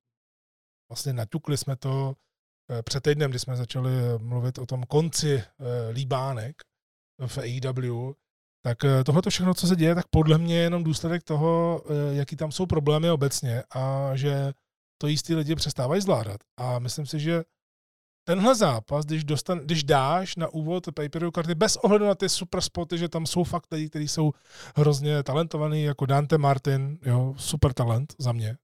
vlastně 0.90 1.12
naťukli 1.12 1.56
jsme 1.56 1.76
to 1.76 2.14
před 2.84 3.02
týdnem, 3.02 3.30
kdy 3.30 3.38
jsme 3.38 3.56
začali 3.56 3.90
mluvit 4.18 4.58
o 4.58 4.66
tom 4.66 4.82
konci 4.82 5.42
líbánek 5.92 6.62
v 7.26 7.38
AEW, 7.38 8.12
tak 8.64 8.78
tohle 9.06 9.22
všechno, 9.28 9.54
co 9.54 9.66
se 9.66 9.76
děje, 9.76 9.94
tak 9.94 10.06
podle 10.11 10.38
mě 10.38 10.54
je 10.56 10.62
jenom 10.62 10.85
důsledek 10.85 11.22
toho, 11.22 11.82
jaký 12.11 12.37
tam 12.37 12.52
jsou 12.52 12.66
problémy 12.66 13.11
obecně 13.11 13.62
a 13.74 14.11
že 14.14 14.52
to 15.00 15.06
jistý 15.06 15.35
lidi 15.35 15.54
přestávají 15.54 16.02
zvládat. 16.02 16.40
A 16.61 16.78
myslím 16.78 17.06
si, 17.06 17.20
že 17.20 17.42
tenhle 18.28 18.54
zápas, 18.54 19.04
když, 19.04 19.24
dostan, 19.24 19.58
když 19.58 19.85
dáš 19.85 20.37
na 20.37 20.48
úvod 20.48 20.87
pay 20.94 21.08
karty, 21.35 21.54
bez 21.54 21.76
ohledu 21.76 22.06
na 22.06 22.14
ty 22.14 22.28
super 22.28 22.61
spoty, 22.61 22.98
že 22.98 23.08
tam 23.08 23.26
jsou 23.26 23.44
fakt 23.44 23.66
lidi, 23.72 23.88
kteří 23.88 24.08
jsou 24.08 24.32
hrozně 24.76 25.22
talentovaní, 25.22 25.82
jako 25.82 26.06
Dante 26.06 26.38
Martin, 26.38 26.98
jo, 27.04 27.35
super 27.37 27.72
talent 27.72 28.14
za 28.18 28.32
mě. 28.32 28.56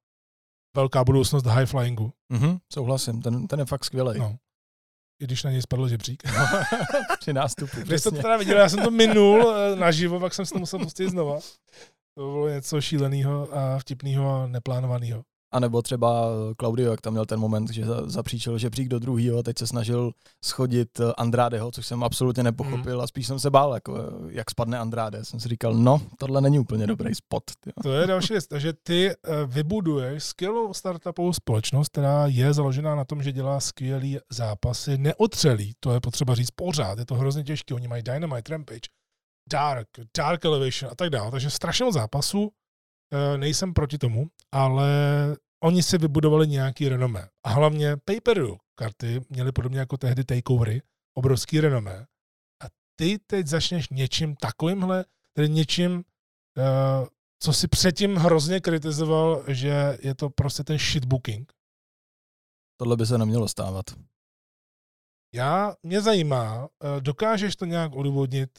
Velká 0.77 1.05
budoucnost 1.05 1.47
high 1.47 1.67
flyingu. 1.67 2.13
Mm-hmm, 2.33 2.59
souhlasím, 2.73 3.23
ten, 3.23 3.47
ten 3.47 3.59
je 3.59 3.67
fakt 3.67 3.85
skvělý. 3.85 4.19
No. 4.19 4.37
I 5.21 5.25
když 5.25 5.43
na 5.43 5.51
něj 5.51 5.63
spadl 5.63 5.89
žebřík. 5.89 6.23
Při 7.21 7.33
nástupu. 7.33 7.77
Když 7.81 8.01
jste 8.01 8.11
to 8.11 8.17
teda 8.17 8.37
viděl, 8.37 8.59
já 8.59 8.69
jsem 8.69 8.85
to 8.85 8.91
minul 8.91 9.55
eh, 9.55 9.77
naživo, 9.77 10.21
pak 10.21 10.35
jsem 10.35 10.47
si 10.47 10.53
to 10.53 10.59
musel 10.59 10.79
pustit 10.79 11.11
znova. 11.11 11.39
To 12.15 12.21
bylo 12.33 12.49
něco 12.49 12.81
šíleného 12.81 13.49
a 13.53 13.79
vtipného 13.79 14.43
a 14.43 14.47
neplánovaného. 14.47 15.23
A 15.53 15.61
nebo 15.61 15.83
třeba 15.83 16.27
Claudio, 16.61 16.91
jak 16.91 17.01
tam 17.01 17.13
měl 17.13 17.27
ten 17.27 17.41
moment, 17.41 17.71
že 17.71 17.85
zapříčil 18.05 18.59
žebřík 18.59 18.89
do 18.89 18.99
druhého 18.99 19.39
a 19.39 19.43
teď 19.43 19.59
se 19.59 19.67
snažil 19.67 20.13
schodit 20.45 21.01
eh, 21.01 21.13
Andrádeho, 21.17 21.71
což 21.71 21.87
jsem 21.87 22.05
absolutně 22.05 22.43
nepochopil 22.43 22.97
mm. 22.97 23.01
a 23.01 23.07
spíš 23.07 23.27
jsem 23.27 23.39
se 23.39 23.51
bál, 23.51 23.75
jako, 23.75 23.97
eh, 23.97 24.03
jak 24.29 24.51
spadne 24.51 24.79
Andráde. 24.79 25.25
Jsem 25.25 25.41
si 25.41 25.49
říkal, 25.49 25.75
no, 25.75 26.01
tohle 26.19 26.41
není 26.41 26.59
úplně 26.59 26.87
dobrý 26.87 27.15
spot. 27.15 27.43
Tyjo. 27.61 27.73
To 27.83 27.93
je 27.93 28.07
další 28.07 28.33
věc, 28.33 28.47
takže 28.47 28.73
ty 28.83 29.11
eh, 29.11 29.17
vybuduješ 29.47 30.25
skvělou 30.25 30.75
startupovou 30.75 31.33
společnost, 31.33 31.89
která 31.89 32.27
je 32.27 32.53
založená 32.53 32.95
na 32.95 33.05
tom, 33.05 33.23
že 33.23 33.33
dělá 33.33 33.61
skvělý 33.61 34.19
zápasy, 34.31 34.99
neotřelý, 34.99 35.73
to 35.81 35.95
je 35.95 36.01
potřeba 36.01 36.35
říct 36.35 36.51
pořád, 36.51 36.99
je 36.99 37.07
to 37.07 37.15
hrozně 37.15 37.45
těžké, 37.45 37.75
oni 37.75 37.89
mají 37.89 38.03
Dynamite, 38.03 38.53
Rampage, 38.53 38.89
Dark, 39.53 39.89
Dark 40.17 40.45
Elevation 40.45 40.93
a 40.93 40.95
tak 40.95 41.11
dále, 41.11 41.31
takže 41.31 41.51
strašně 41.51 41.85
moc 41.85 41.95
zápasů, 41.95 42.51
Eh, 42.51 42.68
nejsem 43.37 43.75
proti 43.75 43.99
tomu, 43.99 44.27
ale 44.53 44.89
oni 45.63 45.83
si 45.83 45.99
vybudovali 45.99 46.49
nějaký 46.49 46.89
renomé. 46.89 47.29
A 47.47 47.51
hlavně 47.51 47.97
pay 47.97 48.21
per 48.21 48.47
karty 48.75 49.21
měly 49.31 49.53
podobně 49.53 49.79
jako 49.79 49.97
tehdy 49.97 50.25
takeovery, 50.25 50.83
obrovský 51.15 51.61
renomé. 51.61 52.07
A 52.65 52.67
ty 52.97 53.19
teď 53.27 53.47
začneš 53.47 53.89
něčím 53.89 54.37
takovýmhle, 54.37 55.05
tedy 55.33 55.49
něčím, 55.49 56.05
eh, 56.59 57.07
co 57.43 57.53
si 57.53 57.69
předtím 57.69 58.17
hrozně 58.17 58.61
kritizoval, 58.61 59.45
že 59.49 59.99
je 60.03 60.15
to 60.15 60.31
prostě 60.31 60.65
ten 60.65 60.79
shitbooking. 60.79 61.53
Tohle 62.81 62.97
by 62.97 63.07
se 63.07 63.19
nemělo 63.19 63.49
stávat. 63.49 63.85
Já, 65.35 65.75
mě 65.83 66.01
zajímá, 66.01 66.69
eh, 66.69 67.01
dokážeš 67.01 67.57
to 67.57 67.65
nějak 67.65 67.93
odůvodnit, 67.95 68.59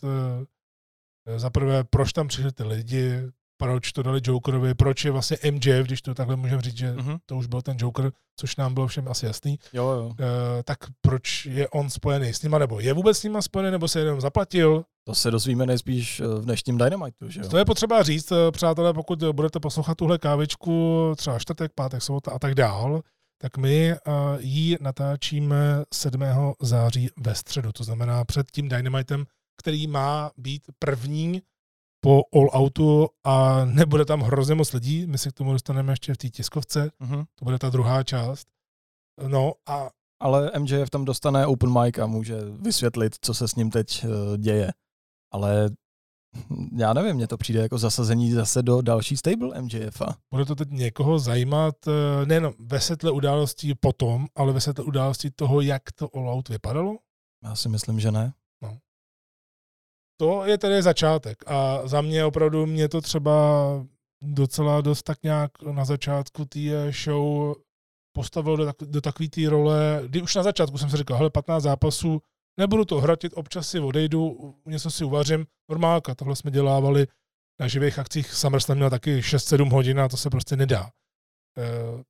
za 1.38 1.49
prvé, 1.49 1.83
proč 1.83 2.13
tam 2.13 2.27
přišli 2.27 2.51
ty 2.51 2.63
lidi, 2.63 3.31
proč 3.61 3.91
to 3.91 4.03
dali 4.03 4.21
Jokerovi, 4.23 4.73
proč 4.73 5.05
je 5.05 5.11
vlastně 5.11 5.37
MJF, 5.51 5.85
když 5.85 6.01
to 6.01 6.13
takhle 6.13 6.35
můžeme 6.35 6.61
říct, 6.61 6.77
že 6.77 6.93
uh-huh. 6.93 7.19
to 7.25 7.35
už 7.35 7.47
byl 7.47 7.61
ten 7.61 7.77
Joker, 7.79 8.11
což 8.39 8.55
nám 8.55 8.73
bylo 8.73 8.87
všem 8.87 9.07
asi 9.07 9.25
jasný. 9.25 9.59
Jo, 9.73 9.89
jo. 9.89 10.05
Uh, 10.05 10.15
tak 10.63 10.77
proč 11.01 11.45
je 11.45 11.69
on 11.69 11.89
spojený 11.89 12.33
s 12.33 12.41
nima, 12.41 12.57
nebo 12.57 12.79
je 12.79 12.93
vůbec 12.93 13.17
s 13.17 13.23
nima 13.23 13.41
spojený, 13.41 13.71
nebo 13.71 13.87
se 13.87 13.99
jenom 13.99 14.21
zaplatil? 14.21 14.83
To 15.03 15.15
se 15.15 15.31
dozvíme 15.31 15.65
nejspíš 15.65 16.19
eh, 16.19 16.27
v 16.27 16.45
dnešním 16.45 16.77
Dynamitu, 16.77 17.29
že 17.29 17.39
jo? 17.39 17.49
To 17.49 17.57
je 17.57 17.65
potřeba 17.65 18.03
říct, 18.03 18.31
eh, 18.31 18.51
přátelé, 18.51 18.93
pokud 18.93 19.23
budete 19.31 19.59
poslouchat 19.59 19.97
tuhle 19.97 20.17
kávičku, 20.17 21.13
třeba 21.17 21.39
čtvrtek, 21.39 21.71
pátek, 21.75 22.01
sobota 22.01 22.31
a 22.31 22.39
tak 22.39 22.55
dál, 22.55 23.01
tak 23.41 23.57
my 23.57 23.93
uh, 24.07 24.13
ji 24.39 24.77
natáčíme 24.81 25.83
7. 25.93 26.21
září 26.61 27.09
ve 27.17 27.35
středu, 27.35 27.71
to 27.71 27.83
znamená 27.83 28.25
před 28.25 28.51
tím 28.51 28.69
Dynamitem, 28.69 29.25
který 29.57 29.87
má 29.87 30.31
být 30.37 30.61
první 30.79 31.41
po 32.01 32.21
all 32.33 32.62
outu 32.62 33.07
a 33.23 33.65
nebude 33.65 34.05
tam 34.05 34.21
hrozně 34.21 34.55
moc 34.55 34.73
lidí, 34.73 35.07
my 35.07 35.17
se 35.17 35.29
k 35.29 35.33
tomu 35.33 35.51
dostaneme 35.51 35.93
ještě 35.93 36.13
v 36.13 36.17
té 36.17 36.29
tiskovce, 36.29 36.91
uh-huh. 37.01 37.25
to 37.35 37.45
bude 37.45 37.59
ta 37.59 37.69
druhá 37.69 38.03
část. 38.03 38.47
No 39.27 39.53
a 39.67 39.89
ale 40.21 40.51
MJF 40.59 40.89
tam 40.89 41.05
dostane 41.05 41.45
open 41.45 41.81
mic 41.81 41.97
a 41.97 42.05
může 42.05 42.41
vysvětlit, 42.41 43.15
co 43.21 43.33
se 43.33 43.47
s 43.47 43.55
ním 43.55 43.71
teď 43.71 44.05
uh, 44.05 44.38
děje. 44.38 44.71
Ale 45.31 45.69
já 46.77 46.93
nevím, 46.93 47.15
mně 47.15 47.27
to 47.27 47.38
přijde 47.38 47.62
jako 47.62 47.77
zasazení 47.77 48.31
zase 48.31 48.62
do 48.62 48.81
další 48.81 49.17
stable 49.17 49.62
MJFa. 49.62 50.15
Bude 50.31 50.45
to 50.45 50.55
teď 50.55 50.69
někoho 50.71 51.19
zajímat 51.19 51.75
eh, 51.88 52.25
nejen 52.25 52.53
ve 52.59 52.79
světle 52.79 53.12
událostí 53.12 53.75
potom, 53.75 54.27
ale 54.35 54.53
ve 54.53 54.62
světle 54.62 54.85
událostí 54.85 55.31
toho, 55.31 55.62
jak 55.62 55.91
to 55.91 56.15
All 56.15 56.29
Out 56.29 56.49
vypadalo? 56.49 56.97
Já 57.43 57.55
si 57.55 57.69
myslím, 57.69 57.99
že 57.99 58.12
ne. 58.12 58.33
To 60.21 60.45
je 60.45 60.58
tedy 60.58 60.82
začátek 60.82 61.43
a 61.47 61.88
za 61.88 62.01
mě 62.01 62.25
opravdu 62.25 62.65
mě 62.65 62.89
to 62.89 63.01
třeba 63.01 63.32
docela 64.21 64.82
dost 64.82 65.03
tak 65.03 65.23
nějak 65.23 65.62
na 65.62 65.86
začátku 65.86 66.45
té 66.45 66.91
show 67.03 67.55
postavil 68.15 68.58
do, 68.58 68.65
tak, 68.65 68.75
do 68.82 69.01
takové 69.01 69.29
té 69.29 69.49
role, 69.49 70.01
kdy 70.05 70.21
už 70.21 70.36
na 70.36 70.43
začátku 70.43 70.77
jsem 70.77 70.89
si 70.89 70.97
říkal, 70.97 71.17
hele, 71.17 71.29
15 71.29 71.63
zápasů, 71.63 72.21
nebudu 72.60 72.86
to 72.86 73.01
hratit, 73.01 73.34
občas 73.36 73.69
si 73.69 73.79
odejdu, 73.79 74.55
něco 74.65 74.91
si 74.91 75.03
uvařím, 75.03 75.45
normálka, 75.69 76.15
tohle 76.15 76.36
jsme 76.36 76.51
dělávali 76.51 77.08
na 77.60 77.67
živých 77.67 77.99
akcích, 77.99 78.34
SummerSlam 78.34 78.77
měl 78.77 78.89
taky 78.89 79.19
6-7 79.19 79.71
hodin 79.71 79.99
a 79.99 80.10
to 80.10 80.17
se 80.17 80.29
prostě 80.29 80.55
nedá. 80.55 80.89
E, 81.58 82.03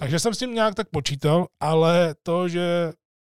takže 0.00 0.18
jsem 0.18 0.34
s 0.34 0.38
tím 0.38 0.54
nějak 0.54 0.74
tak 0.74 0.88
počítal, 0.88 1.46
ale 1.60 2.14
to, 2.22 2.48
že 2.48 2.92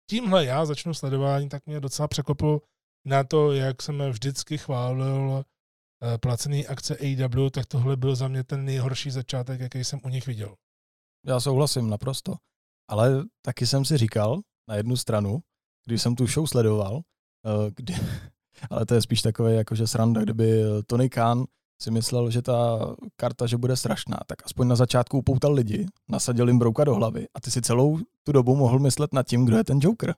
tímhle 0.10 0.46
já 0.46 0.66
začnu 0.66 0.94
sledování, 0.94 1.50
tak 1.50 1.66
mě 1.66 1.80
docela 1.80 2.08
překopilo 2.08 2.62
na 3.06 3.24
to, 3.24 3.52
jak 3.52 3.82
jsem 3.82 4.02
vždycky 4.10 4.58
chválil 4.58 5.44
e, 5.44 6.18
placený 6.18 6.68
akce 6.68 6.98
AEW, 6.98 7.50
tak 7.52 7.66
tohle 7.66 7.98
byl 7.98 8.16
za 8.16 8.28
mě 8.28 8.44
ten 8.44 8.66
nejhorší 8.66 9.12
začátek, 9.12 9.60
jaký 9.60 9.84
jsem 9.84 10.00
u 10.04 10.10
nich 10.10 10.28
viděl. 10.28 10.56
Já 11.26 11.40
souhlasím 11.40 11.90
naprosto. 11.90 12.36
Ale 12.90 13.24
taky 13.42 13.68
jsem 13.68 13.86
si 13.86 13.98
říkal 13.98 14.42
na 14.70 14.76
jednu 14.76 14.98
stranu, 14.98 15.40
když 15.86 16.02
jsem 16.02 16.16
tu 16.16 16.28
show 16.28 16.48
sledoval, 16.48 17.02
eh, 17.46 17.72
kdy, 17.76 17.96
ale 18.70 18.86
to 18.86 18.94
je 18.94 19.02
spíš 19.02 19.22
takové 19.22 19.54
jakože 19.54 19.88
sranda, 19.88 20.22
kdyby 20.22 20.64
Tony 20.88 21.10
Khan 21.10 21.46
si 21.82 21.92
myslel, 21.92 22.32
že 22.32 22.42
ta 22.42 22.80
karta, 23.16 23.48
že 23.48 23.58
bude 23.58 23.76
strašná, 23.76 24.18
tak 24.28 24.46
aspoň 24.46 24.68
na 24.68 24.76
začátku 24.76 25.18
upoutal 25.18 25.54
lidi, 25.54 25.86
nasadil 26.10 26.48
jim 26.48 26.60
brouka 26.60 26.84
do 26.84 26.96
hlavy 26.96 27.28
a 27.34 27.42
ty 27.42 27.52
si 27.52 27.62
celou 27.62 28.00
tu 28.24 28.32
dobu 28.32 28.56
mohl 28.56 28.80
myslet 28.80 29.14
nad 29.14 29.28
tím, 29.28 29.46
kdo 29.46 29.58
je 29.58 29.64
ten 29.64 29.80
Joker. 29.82 30.16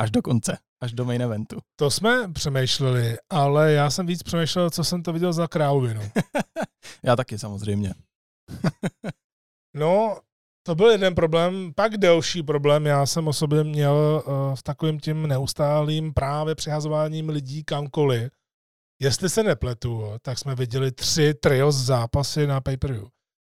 Až 0.00 0.10
do 0.10 0.22
konce, 0.22 0.58
až 0.82 0.92
do 0.92 1.04
main 1.04 1.22
eventu. 1.22 1.56
To 1.76 1.90
jsme 1.90 2.32
přemýšleli, 2.32 3.16
ale 3.30 3.72
já 3.72 3.90
jsem 3.90 4.06
víc 4.06 4.22
přemýšlel, 4.22 4.70
co 4.70 4.84
jsem 4.84 5.02
to 5.02 5.12
viděl 5.12 5.32
za 5.32 5.48
krávinu. 5.48 6.00
já 7.04 7.16
taky 7.16 7.38
samozřejmě. 7.38 7.94
no, 9.76 10.20
to 10.66 10.74
byl 10.74 10.90
jeden 10.90 11.14
problém. 11.14 11.72
Pak 11.76 11.96
delší 11.96 12.42
problém 12.42 12.86
já 12.86 13.06
jsem 13.06 13.28
osobně 13.28 13.64
měl 13.64 14.22
uh, 14.26 14.54
s 14.54 14.62
takovým 14.62 15.00
tím 15.00 15.26
neustálým 15.26 16.14
právě 16.14 16.54
přihazováním 16.54 17.28
lidí 17.28 17.64
kamkoliv. 17.64 18.32
Jestli 19.00 19.28
se 19.28 19.42
nepletu, 19.42 20.04
tak 20.22 20.38
jsme 20.38 20.54
viděli 20.54 20.92
tři 20.92 21.34
trios 21.34 21.76
zápasy 21.76 22.46
na 22.46 22.60
pay-per-view. 22.60 23.08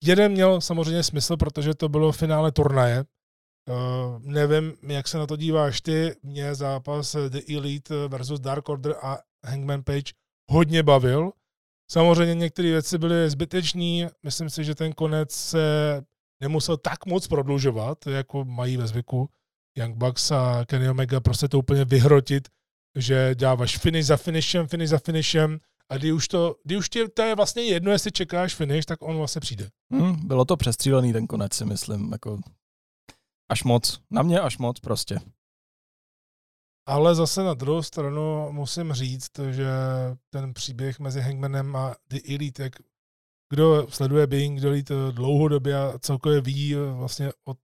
Jeden 0.05 0.33
měl 0.33 0.61
samozřejmě 0.61 1.03
smysl, 1.03 1.37
protože 1.37 1.75
to 1.75 1.89
bylo 1.89 2.13
finále 2.13 2.53
turnaje. 2.53 3.05
Uh, 3.69 4.23
nevím, 4.23 4.75
jak 4.83 5.09
se 5.09 5.19
na 5.19 5.27
to 5.27 5.37
díváš 5.37 5.81
ty. 5.81 6.17
Mě 6.23 6.55
zápas 6.55 7.17
The 7.29 7.55
Elite 7.57 8.09
versus 8.09 8.41
Dark 8.41 8.69
Order 8.69 8.95
a 9.03 9.19
Hangman 9.47 9.83
Page 9.83 10.13
hodně 10.51 10.83
bavil. 10.83 11.33
Samozřejmě 11.91 12.35
některé 12.35 12.69
věci 12.69 12.99
byly 12.99 13.31
zbytečné. 13.31 14.11
Myslím 14.23 14.51
si, 14.51 14.65
že 14.65 14.75
ten 14.75 14.93
konec 14.93 15.33
se 15.33 16.03
nemusel 16.43 16.77
tak 16.77 17.07
moc 17.07 17.27
prodlužovat, 17.27 18.07
jako 18.07 18.45
mají 18.45 18.77
ve 18.77 18.87
zvyku 18.87 19.29
Young 19.79 19.97
Bucks 19.97 20.31
a 20.31 20.65
Kenny 20.67 20.91
Omega, 20.91 21.21
prostě 21.21 21.49
to 21.49 21.59
úplně 21.59 21.85
vyhrotit, 21.85 22.49
že 22.97 23.35
dáváš 23.35 23.79
finish 23.79 24.07
za 24.07 24.17
finishem, 24.17 24.69
finish 24.69 24.91
za 24.91 24.99
finishem 24.99 25.59
a 25.91 25.97
kdy 25.97 26.13
už 26.13 26.29
to, 26.29 26.57
kdy 26.65 26.77
už 26.77 26.89
tě, 26.89 27.09
to 27.09 27.23
je 27.23 27.35
vlastně 27.35 27.63
jedno, 27.63 27.93
jestli 27.93 28.13
čekáš 28.13 28.55
finish, 28.55 28.85
tak 28.85 29.03
on 29.03 29.17
vlastně 29.17 29.41
přijde. 29.41 29.69
Hmm, 29.93 30.29
bylo 30.29 30.45
to 30.45 30.57
přestřílený 30.57 31.13
ten 31.13 31.27
konec, 31.27 31.55
si 31.55 31.65
myslím, 31.65 32.13
jako 32.13 32.39
až 33.55 33.65
moc, 33.65 34.01
na 34.11 34.23
mě 34.23 34.41
až 34.41 34.59
moc 34.59 34.81
prostě. 34.81 35.19
Ale 36.87 37.15
zase 37.15 37.43
na 37.43 37.55
druhou 37.55 37.83
stranu 37.83 38.53
musím 38.53 38.93
říct, 38.93 39.31
že 39.51 39.69
ten 40.31 40.55
příběh 40.55 41.01
mezi 41.01 41.21
Hangmanem 41.21 41.77
a 41.77 41.95
The 42.11 42.19
Elite, 42.35 42.63
jak 42.63 42.73
kdo 43.51 43.87
sleduje 43.91 44.27
Bing, 44.27 44.59
kdo 44.59 44.83
to 44.83 45.13
dlouhodobě 45.13 45.79
a 45.79 45.99
celkově 45.99 46.41
ví 46.41 46.75
vlastně 46.75 47.33
o, 47.49 47.55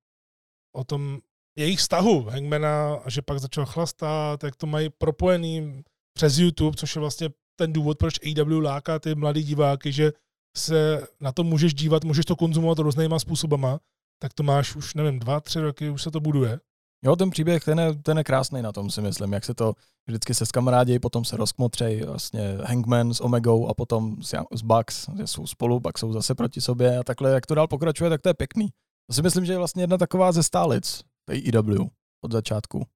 o 0.76 0.84
tom 0.84 1.18
jejich 1.58 1.78
vztahu 1.78 2.24
Hangmana, 2.24 3.02
že 3.06 3.22
pak 3.22 3.38
začal 3.38 3.66
chlastat, 3.66 4.44
jak 4.44 4.56
to 4.56 4.66
mají 4.66 4.90
propojený 4.90 5.82
přes 6.14 6.38
YouTube, 6.38 6.76
což 6.76 6.96
je 6.96 7.00
vlastně 7.00 7.28
ten 7.58 7.72
důvod, 7.72 7.98
proč 7.98 8.14
AW 8.18 8.62
láká 8.62 8.98
ty 8.98 9.14
mladý 9.14 9.42
diváky, 9.42 9.92
že 9.92 10.12
se 10.56 11.06
na 11.20 11.32
to 11.32 11.44
můžeš 11.44 11.74
dívat, 11.74 12.04
můžeš 12.04 12.24
to 12.24 12.36
konzumovat 12.36 12.78
různýma 12.78 13.18
způsobama, 13.18 13.80
tak 14.22 14.34
to 14.34 14.42
máš 14.42 14.76
už, 14.76 14.94
nevím, 14.94 15.18
dva, 15.18 15.40
tři 15.40 15.60
roky, 15.60 15.90
už 15.90 16.02
se 16.02 16.10
to 16.10 16.20
buduje. 16.20 16.60
Jo, 17.04 17.16
ten 17.16 17.30
příběh, 17.30 17.64
ten 17.64 17.80
je, 17.80 17.94
ten 17.94 18.18
je 18.18 18.24
krásný 18.24 18.62
na 18.62 18.72
tom, 18.72 18.90
si 18.90 19.00
myslím, 19.00 19.32
jak 19.32 19.44
se 19.44 19.54
to 19.54 19.74
vždycky 20.06 20.34
se 20.34 20.46
skamarádějí, 20.46 20.98
potom 20.98 21.24
se 21.24 21.36
rozkmotřej, 21.36 22.02
vlastně 22.02 22.58
Hangman 22.64 23.14
s 23.14 23.20
Omegou 23.20 23.68
a 23.68 23.74
potom 23.74 24.22
s, 24.22 24.34
s 24.54 24.62
Bucks, 24.62 25.08
že 25.16 25.26
jsou 25.26 25.46
spolu, 25.46 25.80
pak 25.80 25.98
jsou 25.98 26.12
zase 26.12 26.34
proti 26.34 26.60
sobě 26.60 26.98
a 26.98 27.04
takhle, 27.04 27.30
jak 27.30 27.46
to 27.46 27.54
dál 27.54 27.68
pokračuje, 27.68 28.10
tak 28.10 28.20
to 28.20 28.28
je 28.28 28.34
pěkný. 28.34 28.68
To 29.06 29.14
si 29.14 29.22
myslím, 29.22 29.44
že 29.44 29.52
je 29.52 29.58
vlastně 29.58 29.82
jedna 29.82 29.98
taková 29.98 30.32
ze 30.32 30.42
stálic 30.42 31.02
IW 31.32 31.88
od 32.24 32.32
začátku. 32.32 32.86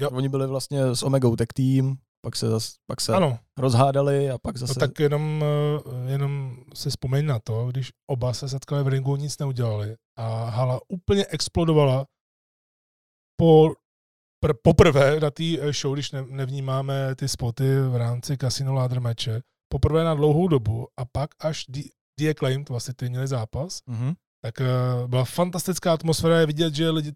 Jo. 0.00 0.10
Oni 0.10 0.28
byli 0.28 0.46
vlastně 0.46 0.82
s 0.82 1.02
Omegou 1.02 1.36
tech 1.36 1.48
team, 1.54 1.96
pak 2.24 2.36
se, 2.36 2.48
zas, 2.48 2.74
pak 2.86 3.00
se 3.00 3.12
ano. 3.12 3.38
rozhádali 3.58 4.30
a 4.30 4.38
pak 4.38 4.56
zase... 4.56 4.72
No 4.76 4.86
tak 4.86 5.00
jenom, 5.00 5.44
eh, 5.44 6.10
jenom 6.12 6.56
si 6.74 6.90
vzpomeň 6.90 7.26
na 7.26 7.38
to, 7.38 7.66
když 7.70 7.90
oba 8.10 8.32
se 8.32 8.48
setkali 8.48 8.84
v 8.84 8.88
ringu, 8.88 9.16
nic 9.16 9.38
neudělali 9.38 9.96
a 10.18 10.44
hala 10.44 10.80
úplně 10.88 11.26
explodovala 11.26 12.06
po, 13.40 13.72
pr, 14.44 14.52
poprvé 14.62 15.20
na 15.20 15.30
té 15.30 15.44
eh, 15.60 15.72
show, 15.72 15.94
když 15.94 16.12
ne, 16.12 16.24
nevnímáme 16.28 17.14
ty 17.14 17.28
spoty 17.28 17.80
v 17.80 17.96
rámci 17.96 18.36
Casino 18.36 18.74
Ladder 18.74 19.00
meče, 19.00 19.40
poprvé 19.72 20.04
na 20.04 20.14
dlouhou 20.14 20.48
dobu 20.48 20.88
a 20.96 21.04
pak 21.04 21.30
až 21.40 21.64
The, 21.68 21.80
The 22.20 22.30
Acclaimed, 22.30 22.68
vlastně 22.68 22.94
ty 22.94 23.08
měli 23.08 23.26
zápas, 23.26 23.78
mm-hmm. 23.88 24.14
tak 24.44 24.54
uh, 24.60 25.08
byla 25.08 25.24
fantastická 25.24 25.92
atmosféra, 25.92 26.40
je 26.40 26.46
vidět, 26.46 26.74
že 26.74 26.90
lidi 26.90 27.12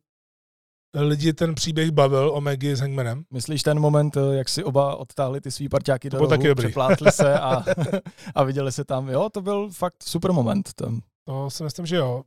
lidi 0.94 1.32
ten 1.32 1.54
příběh 1.54 1.90
bavil 1.90 2.30
o 2.34 2.40
Maggie 2.40 2.76
s 2.76 2.80
Hangmanem. 2.80 3.24
Myslíš 3.30 3.62
ten 3.62 3.80
moment, 3.80 4.16
eh, 4.16 4.36
jak 4.36 4.48
si 4.48 4.64
oba 4.64 4.96
odtáhli 4.96 5.40
ty 5.40 5.50
svý 5.50 5.68
parťáky 5.68 6.10
do 6.10 6.18
rohu, 6.18 6.54
přeplátli 6.54 7.12
se 7.12 7.40
a, 7.40 7.64
a 8.34 8.44
viděli 8.44 8.72
se 8.72 8.84
tam. 8.84 9.08
Jo, 9.08 9.30
to 9.30 9.42
byl 9.42 9.70
fakt 9.70 10.02
super 10.02 10.32
moment. 10.32 10.72
Tam. 10.74 11.00
To 11.24 11.50
si 11.50 11.62
myslím, 11.62 11.86
že 11.86 11.96
jo. 11.96 12.24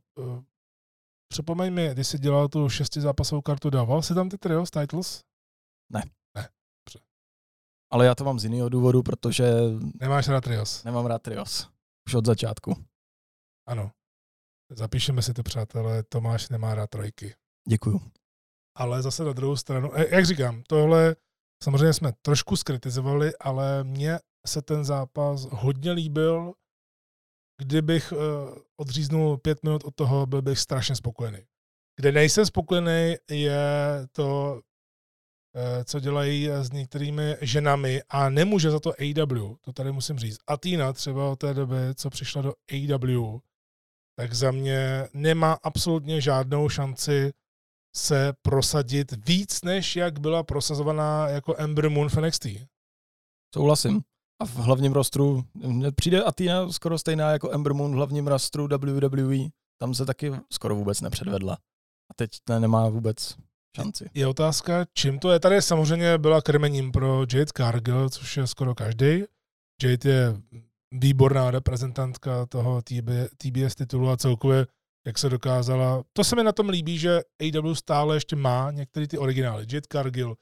Připomeň 1.28 1.74
mi, 1.74 1.90
když 1.92 2.06
jsi 2.06 2.18
dělal 2.18 2.48
tu 2.48 2.68
šesti 2.68 3.00
zápasovou 3.00 3.42
kartu, 3.42 3.70
dával 3.70 4.02
jsi 4.02 4.14
tam 4.14 4.28
ty 4.28 4.38
trios 4.38 4.70
titles? 4.70 5.22
Ne. 5.92 6.02
Ne. 6.36 6.48
Dobře. 6.86 7.06
Ale 7.92 8.06
já 8.06 8.14
to 8.14 8.24
mám 8.24 8.38
z 8.38 8.44
jiného 8.44 8.68
důvodu, 8.68 9.02
protože... 9.02 9.52
Nemáš 10.00 10.28
rád 10.28 10.44
trios. 10.44 10.84
Nemám 10.84 11.06
rád 11.06 11.22
trios. 11.22 11.70
Už 12.06 12.14
od 12.14 12.26
začátku. 12.26 12.84
Ano. 13.68 13.90
Zapíšeme 14.70 15.22
si 15.22 15.34
to, 15.34 15.42
přátelé. 15.42 16.02
Tomáš 16.02 16.48
nemá 16.48 16.74
rád 16.74 16.90
trojky. 16.90 17.34
Děkuju. 17.68 18.00
Ale 18.74 19.02
zase 19.02 19.24
na 19.24 19.32
druhou 19.32 19.56
stranu, 19.56 19.98
e, 19.98 20.14
jak 20.14 20.26
říkám, 20.26 20.62
tohle 20.68 21.16
samozřejmě 21.62 21.92
jsme 21.92 22.12
trošku 22.22 22.56
skritizovali, 22.56 23.36
ale 23.36 23.84
mně 23.84 24.18
se 24.46 24.62
ten 24.62 24.84
zápas 24.84 25.46
hodně 25.50 25.92
líbil 25.92 26.54
kdybych 27.62 28.12
uh, 28.12 28.18
odříznul 28.76 29.36
pět 29.38 29.62
minut 29.62 29.84
od 29.84 29.94
toho, 29.94 30.26
byl 30.26 30.42
bych 30.42 30.58
strašně 30.58 30.96
spokojený. 30.96 31.38
Kde 31.96 32.12
nejsem 32.12 32.46
spokojený, 32.46 33.14
je 33.30 33.60
to, 34.12 34.60
uh, 35.56 35.84
co 35.84 36.00
dělají 36.00 36.48
s 36.48 36.72
některými 36.72 37.36
ženami 37.40 38.02
a 38.08 38.28
nemůže 38.28 38.70
za 38.70 38.80
to 38.80 38.90
AW, 38.90 39.54
to 39.60 39.72
tady 39.72 39.92
musím 39.92 40.18
říct. 40.18 40.38
Atina 40.46 40.92
třeba 40.92 41.30
od 41.30 41.36
té 41.36 41.54
doby, 41.54 41.76
co 41.94 42.10
přišla 42.10 42.42
do 42.42 42.52
AW, 42.72 43.38
tak 44.18 44.34
za 44.34 44.50
mě 44.50 45.08
nemá 45.12 45.52
absolutně 45.62 46.20
žádnou 46.20 46.68
šanci 46.68 47.32
se 47.96 48.32
prosadit 48.42 49.26
víc, 49.26 49.62
než 49.62 49.96
jak 49.96 50.18
byla 50.18 50.42
prosazovaná 50.42 51.28
jako 51.28 51.54
Ember 51.58 51.90
Moon 51.90 52.08
v 52.08 52.16
NXT. 52.16 52.46
Souhlasím. 53.54 54.02
A 54.42 54.46
v 54.46 54.56
hlavním 54.56 54.92
rostru 54.92 55.44
přijde 55.94 56.22
Atina 56.22 56.72
skoro 56.72 56.98
stejná 56.98 57.30
jako 57.30 57.50
Ember 57.50 57.74
Moon 57.74 57.92
v 57.92 57.94
hlavním 57.94 58.26
rostru 58.26 58.68
WWE. 58.68 59.36
Tam 59.80 59.94
se 59.94 60.06
taky 60.06 60.32
skoro 60.52 60.74
vůbec 60.74 61.00
nepředvedla. 61.00 61.54
A 62.10 62.14
teď 62.16 62.30
ne, 62.48 62.60
nemá 62.60 62.88
vůbec 62.88 63.36
šanci. 63.76 64.10
Je 64.14 64.26
otázka, 64.26 64.86
čím 64.94 65.18
to 65.18 65.30
je. 65.30 65.40
Tady 65.40 65.62
samozřejmě 65.62 66.18
byla 66.18 66.42
krmením 66.42 66.92
pro 66.92 67.20
Jade 67.20 67.52
Cargill, 67.56 68.10
což 68.10 68.36
je 68.36 68.46
skoro 68.46 68.74
každý. 68.74 69.24
Jade 69.82 70.10
je 70.10 70.36
výborná 70.94 71.50
reprezentantka 71.50 72.46
toho 72.46 72.82
TBS 73.36 73.74
titulu 73.74 74.10
a 74.10 74.16
celkově 74.16 74.66
jak 75.06 75.18
se 75.18 75.28
dokázala. 75.28 76.02
To 76.12 76.24
se 76.24 76.36
mi 76.36 76.44
na 76.44 76.52
tom 76.52 76.68
líbí, 76.68 76.98
že 76.98 77.20
AW 77.40 77.74
stále 77.74 78.16
ještě 78.16 78.36
má 78.36 78.70
některé 78.70 79.08
ty 79.08 79.18
originály. 79.18 79.66
Jet 79.72 79.86
Cargill, 79.92 80.36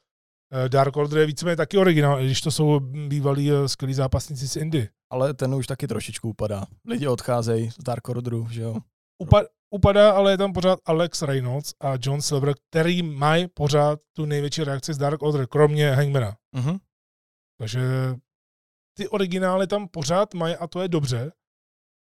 eh, 0.64 0.68
Dark 0.68 0.96
Order 0.96 1.18
je 1.18 1.26
víceméně 1.26 1.56
taky 1.56 1.78
originál, 1.78 2.22
když 2.22 2.40
to 2.40 2.50
jsou 2.50 2.80
bývalí 2.80 3.52
eh, 3.52 3.68
skvělí 3.68 3.94
zápasníci 3.94 4.48
z 4.48 4.56
Indy. 4.56 4.88
Ale 5.12 5.34
ten 5.34 5.54
už 5.54 5.66
taky 5.66 5.86
trošičku 5.86 6.28
upadá. 6.28 6.66
Lidi 6.86 7.06
odcházejí 7.06 7.70
z 7.70 7.78
Dark 7.78 8.08
Orderu, 8.08 8.48
že 8.50 8.62
jo? 8.62 8.76
Upa- 9.22 9.46
upadá, 9.74 10.10
ale 10.10 10.30
je 10.30 10.38
tam 10.38 10.52
pořád 10.52 10.78
Alex 10.84 11.22
Reynolds 11.22 11.74
a 11.80 11.92
John 12.02 12.22
Silver, 12.22 12.54
který 12.70 13.02
mají 13.02 13.48
pořád 13.48 13.98
tu 14.16 14.24
největší 14.24 14.64
reakci 14.64 14.94
z 14.94 14.98
Dark 14.98 15.22
Order, 15.22 15.46
kromě 15.46 15.90
Hangmana. 15.90 16.36
Mhm. 16.56 16.78
Takže 17.58 17.80
ty 18.96 19.08
originály 19.08 19.66
tam 19.66 19.88
pořád 19.88 20.34
mají 20.34 20.56
a 20.56 20.66
to 20.66 20.80
je 20.80 20.88
dobře, 20.88 21.32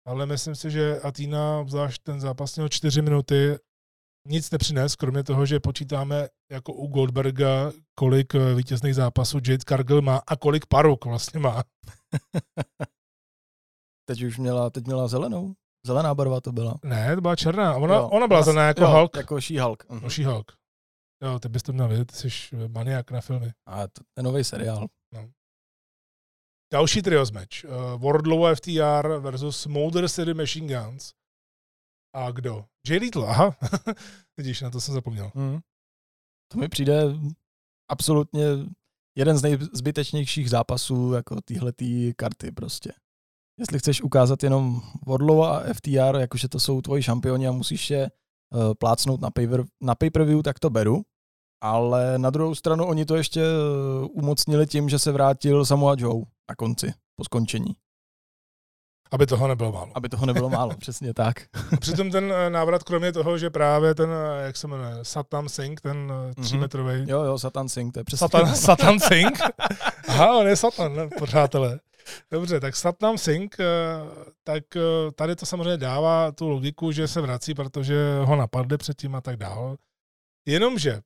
ale 0.08 0.26
myslím 0.26 0.54
si, 0.54 0.70
že 0.70 1.00
Atina, 1.00 1.64
zvlášť 1.68 2.02
ten 2.02 2.20
zápas 2.20 2.56
měl 2.56 2.68
čtyři 2.68 3.02
minuty, 3.02 3.58
nic 4.28 4.50
nepřines, 4.50 4.96
kromě 4.96 5.24
toho, 5.24 5.46
že 5.46 5.60
počítáme 5.60 6.28
jako 6.52 6.72
u 6.72 6.86
Goldberga, 6.86 7.72
kolik 7.94 8.34
eh, 8.34 8.54
vítězných 8.54 8.94
zápasů 8.94 9.36
Jade 9.36 9.64
Cargill 9.68 10.02
má 10.02 10.20
a 10.26 10.36
kolik 10.36 10.66
paruk 10.66 11.04
vlastně 11.04 11.40
má. 11.40 11.62
teď 14.08 14.22
už 14.22 14.38
měla, 14.38 14.70
teď 14.70 14.86
měla 14.86 15.08
zelenou. 15.08 15.54
Zelená 15.86 16.14
barva 16.14 16.40
to 16.40 16.52
byla. 16.52 16.78
Ne, 16.84 17.14
to 17.14 17.20
byla 17.20 17.36
černá. 17.36 17.76
Ona, 17.76 17.94
Jo, 17.94 18.08
ona 18.08 18.28
byla 18.28 18.42
zelená 18.42 18.66
jako 18.66 18.82
jo, 18.82 18.88
Hulk. 18.88 19.16
Jako 19.16 19.34
She-Hulk. 19.34 19.84
Mhm. 19.88 20.00
No, 20.02 20.08
She-Hulk. 20.08 20.52
Jo, 21.22 21.38
ty 21.38 21.48
bys 21.48 21.62
to 21.62 21.72
měl 21.72 21.88
vědět, 21.88 22.12
ty 22.12 22.30
jsi 22.30 22.56
maniak 22.68 23.10
na 23.10 23.20
filmy. 23.20 23.52
A 23.66 23.88
to, 23.88 24.02
ten 24.14 24.24
nový 24.24 24.44
seriál. 24.44 24.86
Další 26.72 27.02
trios 27.02 27.30
match. 27.30 27.64
Uh, 27.64 28.02
Wardlow 28.02 28.54
FTR 28.54 29.18
versus 29.18 29.66
Motor 29.66 30.08
City 30.08 30.34
Machine 30.34 30.74
Guns. 30.74 31.12
A 32.14 32.30
kdo? 32.30 32.64
Jay 32.88 32.98
Little, 32.98 33.26
aha. 33.28 33.56
Vidíš, 34.36 34.60
na 34.60 34.70
to 34.70 34.80
jsem 34.80 34.94
zapomněl. 34.94 35.30
Mhm. 35.34 35.60
To 36.52 36.58
mi 36.58 36.68
přijde 36.68 37.02
absolutně 37.90 38.44
jeden 39.16 39.38
z 39.38 39.42
nejzbytečnějších 39.42 40.50
zápasů 40.50 41.12
jako 41.12 41.40
týhletý 41.40 42.14
karty 42.14 42.52
prostě. 42.52 42.92
Jestli 43.58 43.78
chceš 43.78 44.02
ukázat 44.02 44.42
jenom 44.42 44.82
Wardlow 45.06 45.44
a 45.44 45.74
FTR, 45.74 46.16
jakože 46.18 46.48
to 46.48 46.60
jsou 46.60 46.82
tvoji 46.82 47.02
šampioni 47.02 47.48
a 47.48 47.52
musíš 47.52 47.90
je 47.90 48.10
uh, 48.54 48.74
plácnout 48.74 49.20
na, 49.20 49.30
pay- 49.30 49.68
na 49.80 49.94
pay-per-view, 49.94 50.42
tak 50.42 50.58
to 50.58 50.70
beru. 50.70 51.02
Ale 51.60 52.18
na 52.18 52.30
druhou 52.30 52.54
stranu 52.54 52.86
oni 52.86 53.04
to 53.04 53.16
ještě 53.16 53.40
eh, 53.40 54.06
umocnili 54.12 54.66
tím, 54.66 54.88
že 54.88 54.98
se 54.98 55.12
vrátil 55.12 55.64
Samoa 55.64 55.94
Joe 55.98 56.24
na 56.48 56.54
konci, 56.54 56.92
po 57.16 57.24
skončení. 57.24 57.76
Aby 59.10 59.26
toho 59.26 59.48
nebylo 59.48 59.72
málo. 59.72 59.90
Aby 59.94 60.08
toho 60.08 60.26
nebylo 60.26 60.50
málo, 60.50 60.76
přesně 60.78 61.14
tak. 61.14 61.36
Přitom 61.80 62.10
ten 62.10 62.32
eh, 62.32 62.50
návrat, 62.50 62.82
kromě 62.82 63.12
toho, 63.12 63.38
že 63.38 63.50
právě 63.50 63.94
ten, 63.94 64.10
eh, 64.10 64.46
jak 64.46 64.56
se 64.56 64.68
jmenuje, 64.68 64.94
Satam 65.02 65.48
Singh, 65.48 65.80
ten 65.80 66.12
eh, 66.30 66.42
třímetrový. 66.42 67.04
Jo, 67.08 67.22
jo, 67.22 67.38
Satan 67.38 67.68
Singh, 67.68 67.92
to 67.92 68.00
je 68.00 68.04
přesně 68.04 68.28
Satan. 68.28 68.54
Satan 68.56 69.00
Singh? 69.00 69.40
Aha, 70.08 70.38
on 70.38 70.46
je 70.46 70.56
Satan, 70.56 70.96
ne, 70.96 71.08
přátelé. 71.24 71.80
Dobře, 72.30 72.60
tak 72.60 72.76
Satnam 72.76 73.18
Singh, 73.18 73.56
tak 74.44 74.64
tady 75.14 75.36
to 75.36 75.46
samozřejmě 75.46 75.76
dává 75.76 76.32
tu 76.32 76.48
logiku, 76.48 76.92
že 76.92 77.08
se 77.08 77.20
vrací, 77.20 77.54
protože 77.54 78.18
ho 78.24 78.36
napadli 78.36 78.78
předtím 78.78 79.14
a 79.14 79.20
tak 79.20 79.36
dál. 79.36 79.76
Jenomže 80.46 81.00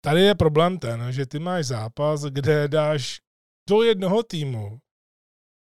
tady 0.00 0.20
je 0.20 0.34
problém 0.34 0.78
ten, 0.78 1.12
že 1.12 1.26
ty 1.26 1.38
máš 1.38 1.66
zápas, 1.66 2.22
kde 2.24 2.68
dáš 2.68 3.20
do 3.68 3.82
jednoho 3.82 4.22
týmu 4.22 4.78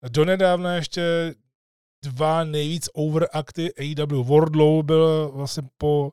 donedávna 0.10 0.76
ještě 0.76 1.36
dva 2.04 2.44
nejvíc 2.44 2.90
overakty 2.94 3.74
AEW. 3.74 4.24
Wardlow 4.24 4.84
byl 4.84 5.32
vlastně 5.34 5.64
po 5.78 6.12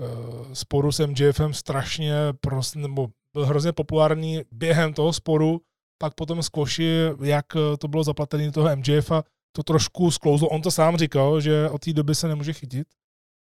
uh, 0.00 0.52
sporu 0.52 0.92
s 0.92 1.06
MJFem 1.06 1.54
strašně 1.54 2.14
prost, 2.40 2.76
nebo 2.76 3.08
byl 3.32 3.46
hrozně 3.46 3.72
populární 3.72 4.42
během 4.52 4.94
toho 4.94 5.12
sporu, 5.12 5.60
pak 5.98 6.14
potom 6.14 6.42
squashi, 6.42 6.98
jak 7.22 7.46
eh, 7.56 7.76
to 7.76 7.88
bylo 7.88 8.04
zaplatené 8.04 8.52
toho 8.52 8.76
MJFa, 8.76 9.22
to 9.56 9.62
trošku 9.62 10.10
sklouzlo. 10.10 10.48
On 10.48 10.62
to 10.62 10.70
sám 10.70 10.96
říkal, 10.96 11.40
že 11.40 11.70
od 11.70 11.78
té 11.84 11.92
doby 11.92 12.14
se 12.14 12.28
nemůže 12.28 12.52
chytit. 12.52 12.88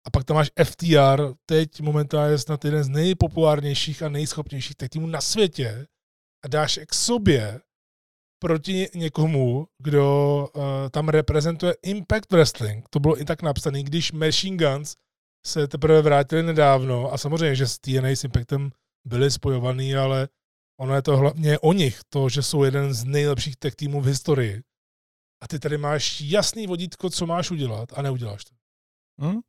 A 0.07 0.09
pak 0.11 0.23
tam 0.23 0.35
máš 0.35 0.51
FTR, 0.63 1.33
teď 1.45 1.81
momentálně 1.81 2.33
je 2.33 2.37
snad 2.37 2.65
jeden 2.65 2.83
z 2.83 2.89
nejpopulárnějších 2.89 4.03
a 4.03 4.09
nejschopnějších 4.09 4.75
týmů 4.75 5.07
na 5.07 5.21
světě 5.21 5.87
a 6.45 6.47
dáš 6.47 6.79
k 6.87 6.93
sobě 6.93 7.61
proti 8.39 8.87
někomu, 8.95 9.67
kdo 9.77 10.47
uh, 10.55 10.63
tam 10.91 11.09
reprezentuje 11.09 11.73
Impact 11.83 12.31
Wrestling. 12.31 12.89
To 12.89 12.99
bylo 12.99 13.21
i 13.21 13.25
tak 13.25 13.41
napsané, 13.41 13.83
když 13.83 14.11
Machine 14.11 14.57
Guns 14.57 14.95
se 15.45 15.67
teprve 15.67 16.01
vrátili 16.01 16.43
nedávno 16.43 17.13
a 17.13 17.17
samozřejmě, 17.17 17.55
že 17.55 17.67
s 17.67 17.79
TNA 17.79 18.09
s 18.09 18.23
Impactem 18.23 18.71
byli 19.07 19.31
spojovaný, 19.31 19.95
ale 19.95 20.29
ono 20.79 20.95
je 20.95 21.01
to 21.01 21.17
hlavně 21.17 21.59
o 21.59 21.73
nich, 21.73 21.99
to, 22.09 22.29
že 22.29 22.41
jsou 22.41 22.63
jeden 22.63 22.93
z 22.93 23.03
nejlepších 23.03 23.55
tech 23.55 23.75
týmů 23.75 24.01
v 24.01 24.05
historii. 24.05 24.61
A 25.43 25.47
ty 25.47 25.59
tady 25.59 25.77
máš 25.77 26.21
jasný 26.21 26.67
vodítko, 26.67 27.09
co 27.09 27.25
máš 27.25 27.51
udělat 27.51 27.89
a 27.93 28.01
neuděláš 28.01 28.45
to. 28.45 28.55
Hm? 29.21 29.39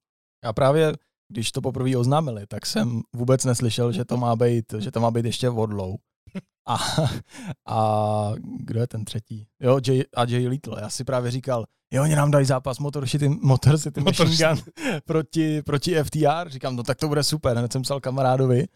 Já 0.44 0.52
právě, 0.52 0.92
když 1.28 1.52
to 1.52 1.60
poprvé 1.60 1.96
oznámili, 1.96 2.46
tak 2.46 2.66
jsem 2.66 3.00
vůbec 3.12 3.44
neslyšel, 3.44 3.92
že 3.92 4.04
to 4.04 4.16
má 4.16 4.36
být, 4.36 4.74
že 4.78 4.90
to 4.90 5.00
má 5.00 5.10
být 5.10 5.24
ještě 5.24 5.50
Wardlow. 5.50 5.96
A, 6.68 6.76
a 7.66 8.32
kdo 8.58 8.80
je 8.80 8.86
ten 8.86 9.04
třetí? 9.04 9.46
Jo, 9.60 9.80
Jay, 9.86 10.04
a 10.16 10.24
Jay 10.24 10.48
Little. 10.48 10.80
Já 10.80 10.90
si 10.90 11.04
právě 11.04 11.30
říkal, 11.30 11.64
jo, 11.90 12.02
oni 12.02 12.16
nám 12.16 12.30
dají 12.30 12.46
zápas 12.46 12.78
Motor 12.78 13.08
City, 13.08 13.28
Motor 13.28 13.78
City 13.78 14.00
Motor 14.00 14.28
Machine 14.28 14.54
Gun 14.54 14.64
proti, 15.04 15.62
proti 15.62 16.02
FTR. 16.02 16.48
Říkám, 16.48 16.76
no 16.76 16.82
tak 16.82 16.98
to 16.98 17.08
bude 17.08 17.22
super. 17.22 17.56
Hned 17.56 17.72
jsem 17.72 17.82
psal 17.82 18.00
kamarádovi. 18.00 18.66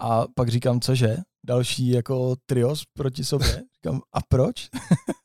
A 0.00 0.24
pak 0.34 0.48
říkám, 0.48 0.80
cože? 0.80 1.16
Další 1.46 1.88
jako 1.88 2.36
trios 2.46 2.84
proti 2.92 3.24
sobě. 3.24 3.62
Říkám, 3.74 4.00
a 4.12 4.18
proč? 4.28 4.68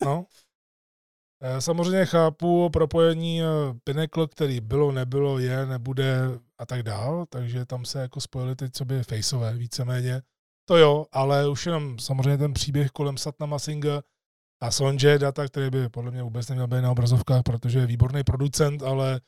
No. 0.06 0.26
Eh, 1.42 1.62
Samozřejmě 1.62 2.06
chápu 2.06 2.70
propojení 2.70 3.42
eh, 3.42 3.46
Pinnacle, 3.84 4.28
který 4.28 4.62
bylo, 4.62 4.92
nebylo, 4.92 5.40
je, 5.40 5.66
nebude 5.66 6.20
a 6.58 6.66
tak 6.66 6.84
dál, 6.84 7.26
takže 7.30 7.66
tam 7.66 7.86
se 7.86 8.02
jako 8.02 8.22
spojili 8.22 8.56
teď 8.56 8.76
sobě 8.76 9.04
faceové 9.04 9.54
víceméně. 9.54 10.22
To 10.66 10.78
jo, 10.78 11.06
ale 11.12 11.50
už 11.50 11.66
jenom 11.66 12.00
samozřejmě 12.00 12.38
ten 12.38 12.54
příběh 12.54 12.92
kolem 12.92 13.18
Satnama 13.18 13.60
Singa 13.60 14.02
a 14.62 14.72
Sonje 14.72 15.20
Data, 15.20 15.48
který 15.48 15.70
by 15.70 15.90
podle 15.90 16.12
mě 16.12 16.24
vůbec 16.24 16.50
neměl 16.50 16.68
být 16.68 16.82
na 16.82 16.92
obrazovkách, 16.92 17.44
protože 17.44 17.80
je 17.80 17.86
výborný 17.86 18.24
producent, 18.24 18.84
ale 18.84 19.22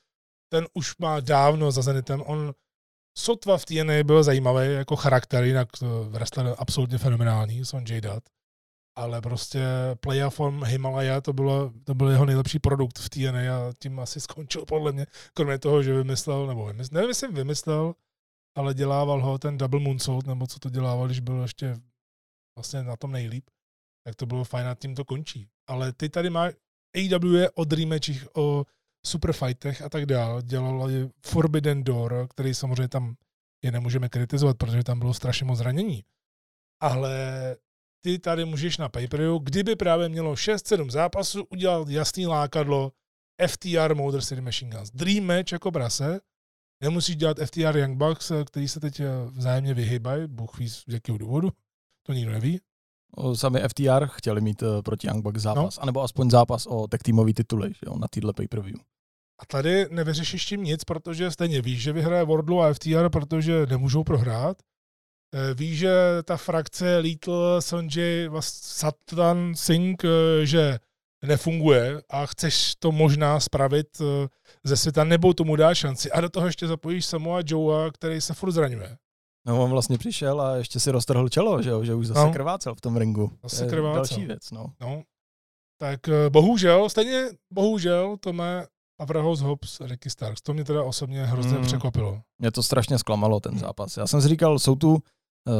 ten 0.51 0.67
už 0.73 0.97
má 0.97 1.19
dávno 1.19 1.71
za 1.71 1.81
Zenitem. 1.81 2.21
On 2.21 2.53
sotva 3.17 3.57
v 3.57 3.65
TNA 3.65 4.03
byl 4.03 4.23
zajímavý 4.23 4.73
jako 4.73 4.95
charakter, 4.95 5.43
jinak 5.43 5.67
eh, 5.83 5.85
wrestler 6.09 6.55
absolutně 6.57 6.97
fenomenální, 6.97 7.65
Sonjay 7.65 8.01
Dutt 8.01 8.23
ale 8.95 9.21
prostě 9.21 9.61
Playa 9.99 10.29
from 10.29 10.63
Himalaya, 10.63 11.21
to, 11.21 11.33
bylo, 11.33 11.71
to 11.83 11.93
byl 11.95 12.09
jeho 12.09 12.25
nejlepší 12.25 12.59
produkt 12.59 12.99
v 12.99 13.09
TNA 13.09 13.57
a 13.57 13.73
tím 13.79 13.99
asi 13.99 14.21
skončil 14.21 14.65
podle 14.65 14.91
mě, 14.91 15.05
kromě 15.33 15.59
toho, 15.59 15.83
že 15.83 15.93
vymyslel, 15.93 16.47
nebo 16.47 16.65
vymyslel, 16.65 16.95
nevím, 16.95 17.09
jestli 17.09 17.31
vymyslel, 17.31 17.93
ale 18.55 18.73
dělával 18.73 19.21
ho 19.21 19.37
ten 19.37 19.57
double 19.57 19.79
moonsault, 19.79 20.27
nebo 20.27 20.47
co 20.47 20.59
to 20.59 20.69
dělával, 20.69 21.05
když 21.05 21.19
byl 21.19 21.41
ještě 21.41 21.75
vlastně 22.57 22.83
na 22.83 22.97
tom 22.97 23.11
nejlíp, 23.11 23.49
tak 24.05 24.15
to 24.15 24.25
bylo 24.25 24.43
fajn 24.43 24.67
a 24.67 24.75
tím 24.75 24.95
to 24.95 25.05
končí. 25.05 25.47
Ale 25.67 25.93
ty 25.93 26.09
tady 26.09 26.29
máš, 26.29 26.53
AEW 26.95 27.35
je 27.35 27.51
o 27.51 27.63
Dream 27.63 27.89
Matchích, 27.89 28.27
o 28.35 28.65
superfightech 29.05 29.81
a 29.81 29.89
tak 29.89 30.05
dál, 30.05 30.41
dělali 30.41 31.09
Forbidden 31.25 31.83
Door, 31.83 32.27
který 32.29 32.53
samozřejmě 32.53 32.87
tam 32.87 33.15
je 33.63 33.71
nemůžeme 33.71 34.09
kritizovat, 34.09 34.57
protože 34.57 34.83
tam 34.83 34.99
bylo 34.99 35.13
strašně 35.13 35.45
moc 35.45 35.57
zranění. 35.57 36.03
Ale 36.79 37.15
ty 38.01 38.19
tady 38.19 38.45
můžeš 38.45 38.77
na 38.77 38.89
pay 38.89 39.07
kdyby 39.43 39.75
právě 39.75 40.09
mělo 40.09 40.33
6-7 40.33 40.89
zápasů, 40.89 41.43
udělat 41.49 41.89
jasný 41.89 42.27
lákadlo 42.27 42.91
FTR 43.47 43.95
Motor 43.95 44.21
City 44.21 44.41
Machine 44.41 44.77
Guns. 44.77 44.91
Dream 44.91 45.23
match 45.23 45.51
jako 45.51 45.71
prase, 45.71 46.19
nemusíš 46.83 47.15
dělat 47.15 47.37
FTR 47.45 47.77
Young 47.77 47.97
Bucks, 47.97 48.31
který 48.45 48.67
se 48.67 48.79
teď 48.79 49.01
vzájemně 49.31 49.73
vyhybají, 49.73 50.27
Bůh 50.27 50.57
ví 50.57 50.69
z 50.69 50.83
jakého 50.87 51.17
důvodu, 51.17 51.49
to 52.05 52.13
nikdo 52.13 52.31
neví. 52.31 52.61
O, 53.15 53.35
Sami 53.35 53.59
FTR 53.67 54.07
chtěli 54.07 54.41
mít 54.41 54.61
uh, 54.61 54.81
proti 54.81 55.07
Young 55.07 55.23
Bucks 55.23 55.41
zápas, 55.41 55.77
no. 55.77 55.83
anebo 55.83 56.01
aspoň 56.01 56.29
zápas 56.29 56.65
o 56.65 56.87
tech 56.87 57.01
týmový 57.03 57.33
tituly 57.33 57.69
že 57.69 57.79
jo, 57.85 57.97
na 57.99 58.07
týhle 58.11 58.33
pay-per-view. 58.33 58.79
A 59.39 59.45
tady 59.45 59.85
nevyřešíš 59.89 60.45
tím 60.45 60.63
nic, 60.63 60.83
protože 60.83 61.31
stejně 61.31 61.61
víš, 61.61 61.81
že 61.81 61.93
vyhraje 61.93 62.25
Wardlow 62.25 62.61
a 62.61 62.73
FTR, 62.73 63.09
protože 63.09 63.65
nemůžou 63.65 64.03
prohrát. 64.03 64.57
Eh, 65.33 65.53
Víš, 65.53 65.79
že 65.79 65.93
ta 66.23 66.37
frakce 66.37 66.97
Little 66.97 67.61
Sanjay 67.61 68.29
Satan 68.39 69.55
Singh, 69.55 70.03
eh, 70.05 70.45
že 70.45 70.79
nefunguje 71.25 72.01
a 72.09 72.25
chceš 72.25 72.75
to 72.75 72.91
možná 72.91 73.39
spravit 73.39 73.87
eh, 74.01 74.27
ze 74.63 74.77
světa, 74.77 75.03
nebo 75.03 75.33
tomu 75.33 75.55
dá 75.55 75.75
šanci. 75.75 76.11
A 76.11 76.21
do 76.21 76.29
toho 76.29 76.45
ještě 76.45 76.67
zapojíš 76.67 77.05
Samoa 77.05 77.39
Joea, 77.45 77.91
který 77.91 78.21
se 78.21 78.33
furt 78.33 78.51
zraňuje. 78.51 78.97
No 79.47 79.63
on 79.63 79.71
vlastně 79.71 79.97
přišel 79.97 80.41
a 80.41 80.55
ještě 80.55 80.79
si 80.79 80.91
roztrhl 80.91 81.29
čelo, 81.29 81.61
že, 81.61 81.69
jo? 81.69 81.83
že 81.83 81.93
už 81.95 82.07
zase 82.07 82.19
No. 82.25 82.33
krvácel 82.33 82.75
v 82.75 82.81
tom 82.81 82.97
ringu. 82.97 83.31
Zase 83.43 83.63
To 83.63 83.69
krvácel. 83.69 83.95
Další 84.17 84.25
věc, 84.25 84.51
no. 84.51 84.65
No. 84.81 85.03
Tak 85.77 85.99
bohužel, 86.29 86.89
stejně 86.89 87.29
bohužel, 87.53 88.17
to 88.19 88.33
má 88.33 88.63
Powerhouse 88.97 89.43
Hobbs, 89.43 89.79
Ricky 89.81 90.09
Starks. 90.09 90.41
To 90.41 90.53
mě 90.53 90.63
teda 90.63 90.83
osobně 90.83 91.25
hrozně 91.25 91.57
mm. 91.57 91.63
překvapilo. 91.63 92.21
Mě 92.39 92.51
to 92.51 92.63
strašně 92.63 92.99
zklamalo, 92.99 93.39
ten 93.39 93.57
zápas. 93.57 93.97
Já 93.97 94.07
jsem 94.07 94.21
si 94.21 94.27
říkal, 94.27 94.59
jsou 94.59 94.75
tu 94.75 94.99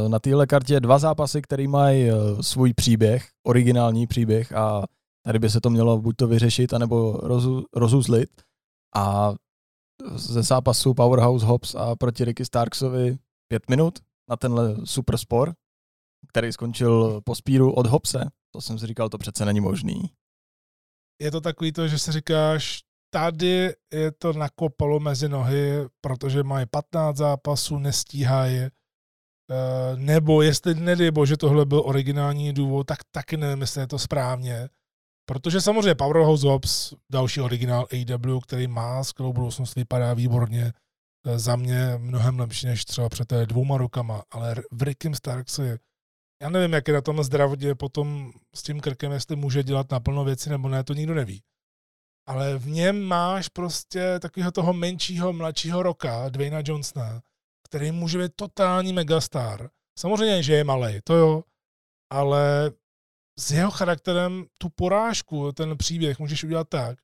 na 0.08 0.20
téhle 0.20 0.48
kartě 0.48 0.80
dva 0.80 1.00
zápasy, 1.00 1.42
které 1.42 1.68
mají 1.68 2.10
eh, 2.10 2.14
svůj 2.42 2.74
příběh, 2.74 3.30
originální 3.48 4.08
příběh 4.08 4.54
a 4.54 4.84
tady 5.26 5.40
by 5.40 5.50
se 5.50 5.62
to 5.62 5.70
mělo 5.70 5.98
buď 5.98 6.16
to 6.16 6.28
vyřešit, 6.28 6.74
anebo 6.74 7.14
rozu, 7.24 7.66
rozuzlit. 7.74 8.30
A 8.96 9.34
ze 10.16 10.44
zápasu 10.44 10.94
Powerhouse 10.94 11.46
Hobbs 11.46 11.76
a 11.76 11.96
proti 11.96 12.26
Ricky 12.26 12.46
Starksovi 12.46 13.18
pět 13.48 13.70
minut 13.70 14.00
na 14.30 14.38
tenhle 14.38 14.76
super 14.86 15.18
spor, 15.18 15.54
který 16.28 16.52
skončil 16.52 17.22
po 17.22 17.36
spíru 17.36 17.74
od 17.74 17.86
Hobse. 17.86 18.30
To 18.54 18.62
jsem 18.62 18.80
si 18.80 18.88
říkal, 18.88 19.10
to 19.10 19.18
přece 19.18 19.46
není 19.46 19.62
možný. 19.62 20.02
Je 21.22 21.32
to 21.32 21.42
takový 21.42 21.72
to, 21.72 21.88
že 21.88 22.00
si 22.00 22.12
říkáš, 22.12 22.82
tady 23.14 23.74
je 23.94 24.12
to 24.12 24.34
nakopalo 24.34 25.00
mezi 25.00 25.30
nohy, 25.30 25.72
protože 26.02 26.44
mají 26.44 26.66
15 26.72 27.18
zápasů, 27.18 27.78
nestíhají, 27.78 28.58
eh, 28.58 28.70
nebo 29.96 30.42
jestli 30.42 30.76
nedej 30.76 31.12
bože 31.12 31.38
tohle 31.38 31.66
byl 31.66 31.82
originální 31.86 32.54
důvod, 32.54 32.88
tak 32.88 32.98
taky 33.12 33.38
nevím, 33.38 33.62
jestli 33.62 33.82
je 33.82 33.88
to 33.88 34.00
správně. 34.00 34.70
Protože 35.26 35.62
samozřejmě 35.62 35.96
Powerhouse 35.96 36.48
Hobbs, 36.48 36.94
další 37.12 37.42
originál 37.42 37.88
AW, 37.92 38.40
který 38.44 38.68
má 38.68 39.04
skvělou 39.04 39.34
budoucnost, 39.34 39.76
vypadá 39.76 40.14
výborně, 40.14 40.74
eh, 41.28 41.40
za 41.40 41.56
mě 41.56 41.98
mnohem 41.98 42.40
lepší 42.40 42.66
než 42.66 42.86
třeba 42.86 43.10
před 43.10 43.34
dvouma 43.46 43.78
rokama, 43.78 44.24
ale 44.32 44.56
v 44.72 44.84
Rickem 44.84 45.16
Starksi, 45.16 45.78
já 46.42 46.50
nevím, 46.50 46.74
jak 46.74 46.88
je 46.88 46.94
na 46.94 47.02
tom 47.02 47.24
zdravotně 47.24 47.76
potom 47.76 48.32
s 48.56 48.64
tím 48.64 48.80
krkem, 48.80 49.12
jestli 49.12 49.36
může 49.36 49.64
dělat 49.64 49.92
naplno 49.92 50.24
věci 50.24 50.50
nebo 50.50 50.70
ne, 50.70 50.84
to 50.84 50.94
nikdo 50.94 51.14
neví 51.14 51.42
ale 52.28 52.58
v 52.58 52.68
něm 52.68 53.02
máš 53.02 53.50
prostě 53.50 54.20
takového 54.20 54.52
toho 54.52 54.74
menšího, 54.74 55.34
mladšího 55.34 55.84
roka, 55.84 56.30
Dwayna 56.30 56.62
Johnsona, 56.66 57.22
který 57.72 57.92
může 57.92 58.18
být 58.18 58.32
totální 58.36 58.94
megastar. 58.94 59.70
Samozřejmě, 60.00 60.44
že 60.44 60.54
je 60.54 60.64
malý, 60.64 61.00
to 61.04 61.16
jo, 61.16 61.44
ale 62.12 62.72
s 63.40 63.52
jeho 63.52 63.72
charakterem 63.72 64.46
tu 64.58 64.70
porážku, 64.70 65.52
ten 65.52 65.78
příběh 65.78 66.20
můžeš 66.20 66.44
udělat 66.44 66.70
tak, 66.70 67.00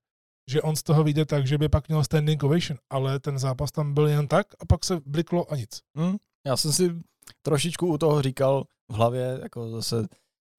že 0.50 0.62
on 0.62 0.76
z 0.76 0.84
toho 0.84 1.04
vyjde 1.04 1.26
tak, 1.26 1.48
že 1.48 1.58
by 1.58 1.70
pak 1.70 1.88
měl 1.88 2.04
standing 2.04 2.44
ovation, 2.44 2.80
ale 2.90 3.20
ten 3.20 3.40
zápas 3.40 3.72
tam 3.72 3.94
byl 3.94 4.08
jen 4.08 4.28
tak 4.28 4.48
a 4.60 4.66
pak 4.66 4.86
se 4.86 5.00
bliklo 5.06 5.52
a 5.52 5.56
nic. 5.56 5.82
Hmm, 5.98 6.18
já 6.48 6.58
jsem 6.58 6.74
si 6.74 6.96
trošičku 7.42 7.88
u 7.88 7.98
toho 7.98 8.22
říkal 8.22 8.64
v 8.92 8.94
hlavě, 8.94 9.40
jako 9.44 9.70
zase 9.70 10.08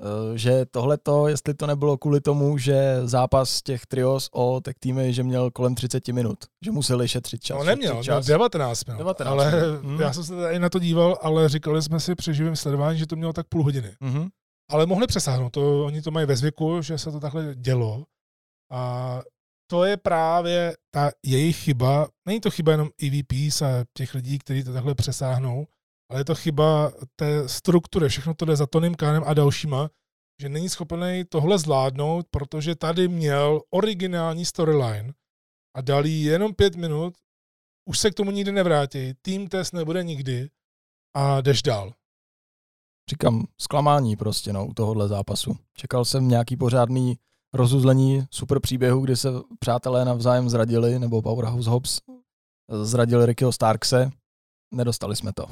Eh, 0.02 0.38
že 0.38 0.66
tohleto, 0.66 1.28
jestli 1.28 1.54
to 1.54 1.66
nebylo 1.66 1.98
kvůli 1.98 2.20
tomu, 2.20 2.58
že 2.58 3.00
zápas 3.04 3.62
těch 3.62 3.86
trios 3.86 4.28
o 4.32 4.60
tak 4.60 4.78
týmy, 4.78 5.12
že 5.12 5.22
měl 5.22 5.50
kolem 5.50 5.74
30 5.74 6.08
minut, 6.08 6.38
že 6.64 6.70
museli 6.70 7.08
šetřit 7.08 7.42
čas. 7.42 7.58
No 7.58 7.64
neměl, 7.64 8.02
čas. 8.02 8.26
19 8.26 8.84
minut, 8.84 8.98
19 8.98 9.30
ale 9.30 9.50
hmm. 9.82 10.00
já 10.00 10.12
jsem 10.12 10.24
se 10.24 10.36
tady 10.36 10.58
na 10.58 10.68
to 10.68 10.78
díval, 10.78 11.18
ale 11.22 11.48
říkali 11.48 11.82
jsme 11.82 12.00
si 12.00 12.14
při 12.14 12.34
živém 12.34 12.56
sledování, 12.56 12.98
že 12.98 13.06
to 13.06 13.16
mělo 13.16 13.32
tak 13.32 13.46
půl 13.48 13.62
hodiny. 13.62 13.96
Hmm. 14.00 14.28
Ale 14.70 14.86
mohli 14.86 15.06
přesáhnout, 15.06 15.52
to, 15.52 15.84
oni 15.84 16.02
to 16.02 16.10
mají 16.10 16.26
ve 16.26 16.36
zvyku, 16.36 16.82
že 16.82 16.98
se 16.98 17.12
to 17.12 17.20
takhle 17.20 17.54
dělo 17.54 18.04
a 18.72 19.22
to 19.70 19.84
je 19.84 19.96
právě 19.96 20.76
ta 20.94 21.10
jejich 21.26 21.56
chyba, 21.56 22.08
není 22.26 22.40
to 22.40 22.50
chyba 22.50 22.72
jenom 22.72 22.88
EVPs 23.02 23.62
a 23.62 23.84
těch 23.92 24.14
lidí, 24.14 24.38
kteří 24.38 24.64
to 24.64 24.72
takhle 24.72 24.94
přesáhnou, 24.94 25.66
ale 26.10 26.20
je 26.20 26.24
to 26.24 26.34
chyba 26.34 26.92
té 27.16 27.48
struktury, 27.48 28.08
všechno 28.08 28.34
to 28.34 28.44
jde 28.44 28.56
za 28.56 28.66
Tonym 28.66 28.94
Kánem 28.94 29.22
a 29.26 29.34
dalšíma, 29.34 29.90
že 30.40 30.48
není 30.48 30.68
schopený 30.68 31.24
tohle 31.24 31.58
zvládnout, 31.58 32.26
protože 32.30 32.74
tady 32.74 33.08
měl 33.08 33.60
originální 33.70 34.44
storyline 34.44 35.12
a 35.76 35.80
dali 35.80 36.10
jenom 36.10 36.54
pět 36.54 36.76
minut, 36.76 37.14
už 37.88 37.98
se 37.98 38.10
k 38.10 38.14
tomu 38.14 38.30
nikdy 38.30 38.52
nevrátí, 38.52 39.14
tým 39.22 39.48
test 39.48 39.72
nebude 39.72 40.04
nikdy 40.04 40.50
a 41.16 41.40
jdeš 41.40 41.62
dál. 41.62 41.92
Říkám, 43.10 43.46
zklamání 43.60 44.16
prostě 44.16 44.52
no, 44.52 44.66
u 44.66 44.74
tohohle 44.74 45.08
zápasu. 45.08 45.56
Čekal 45.74 46.04
jsem 46.04 46.28
nějaký 46.28 46.56
pořádný 46.56 47.18
rozuzlení 47.54 48.26
super 48.30 48.60
příběhu, 48.60 49.00
kdy 49.00 49.16
se 49.16 49.28
přátelé 49.58 50.04
navzájem 50.04 50.48
zradili, 50.48 50.98
nebo 50.98 51.22
Powerhouse 51.22 51.70
Hobbs 51.70 52.00
zradili 52.82 53.26
Rickyho 53.26 53.52
Starkse, 53.52 54.10
Nedostali 54.72 55.16
jsme 55.16 55.32
to. 55.32 55.46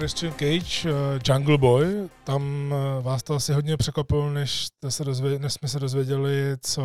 Christian 0.00 0.32
Cage, 0.32 0.90
uh, 0.90 1.18
Jungle 1.24 1.58
Boy, 1.58 2.08
tam 2.24 2.72
uh, 2.98 3.04
vás 3.04 3.22
to 3.22 3.34
asi 3.34 3.52
hodně 3.52 3.76
překvapilo, 3.76 4.30
než, 4.30 4.68
se 4.88 5.04
dozvě, 5.04 5.38
než 5.38 5.52
jsme 5.52 5.68
se 5.68 5.80
dozvěděli, 5.80 6.56
co 6.60 6.84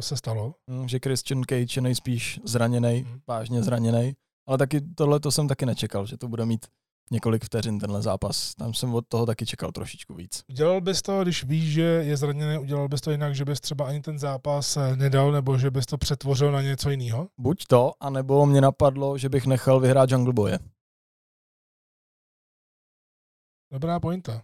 se 0.00 0.16
stalo. 0.16 0.54
Mm, 0.66 0.88
že 0.88 0.98
Christian 1.02 1.42
Cage 1.48 1.78
je 1.78 1.82
nejspíš 1.82 2.40
zraněný, 2.44 3.04
mm. 3.08 3.20
vážně 3.28 3.62
zraněný, 3.62 4.12
ale 4.48 4.58
taky 4.58 4.80
tohle 4.80 5.20
to 5.20 5.32
jsem 5.32 5.48
taky 5.48 5.66
nečekal, 5.66 6.06
že 6.06 6.16
to 6.16 6.28
bude 6.28 6.46
mít 6.46 6.66
několik 7.10 7.44
vteřin 7.44 7.78
tenhle 7.78 8.02
zápas. 8.02 8.54
Tam 8.54 8.74
jsem 8.74 8.94
od 8.94 9.04
toho 9.08 9.26
taky 9.26 9.46
čekal 9.46 9.72
trošičku 9.72 10.14
víc. 10.14 10.42
Udělal 10.50 10.80
bys 10.80 11.02
to, 11.02 11.22
když 11.22 11.44
víš, 11.44 11.72
že 11.72 11.82
je 11.82 12.16
zraněný, 12.16 12.58
udělal 12.58 12.88
bys 12.88 13.00
to 13.00 13.10
jinak, 13.10 13.34
že 13.34 13.44
bys 13.44 13.60
třeba 13.60 13.86
ani 13.86 14.00
ten 14.00 14.18
zápas 14.18 14.76
eh, 14.76 14.96
nedal, 14.96 15.32
nebo 15.32 15.58
že 15.58 15.70
bys 15.70 15.86
to 15.86 15.98
přetvořil 15.98 16.52
na 16.52 16.62
něco 16.62 16.90
jiného? 16.90 17.28
Buď 17.38 17.64
to, 17.66 17.92
anebo 18.00 18.46
mě 18.46 18.60
napadlo, 18.60 19.18
že 19.18 19.28
bych 19.28 19.46
nechal 19.46 19.80
vyhrát 19.80 20.10
Jungle 20.10 20.32
Boye. 20.32 20.58
Dobrá 23.72 24.00
pointa. 24.00 24.42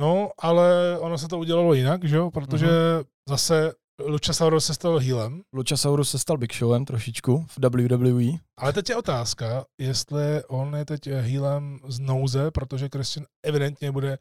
No, 0.00 0.30
ale 0.38 0.98
ono 0.98 1.18
se 1.18 1.28
to 1.28 1.38
udělalo 1.38 1.74
jinak, 1.74 2.04
že 2.04 2.16
jo? 2.16 2.30
Protože 2.30 2.66
mm-hmm. 2.66 3.04
zase 3.28 3.72
Luchasaurus 4.06 4.66
se 4.66 4.74
stal 4.74 4.98
healem. 4.98 5.42
Luchasaurus 5.52 6.10
se 6.10 6.18
stal 6.18 6.38
Big 6.38 6.54
Showem 6.54 6.84
trošičku 6.84 7.46
v 7.48 7.58
WWE. 7.58 8.38
Ale 8.58 8.72
teď 8.72 8.88
je 8.88 8.96
otázka, 8.96 9.66
jestli 9.80 10.44
on 10.44 10.76
je 10.76 10.84
teď 10.84 11.06
healem 11.06 11.78
z 11.88 12.00
nouze, 12.00 12.50
protože 12.50 12.88
Christian 12.92 13.26
evidentně 13.42 13.92
bude 13.92 14.18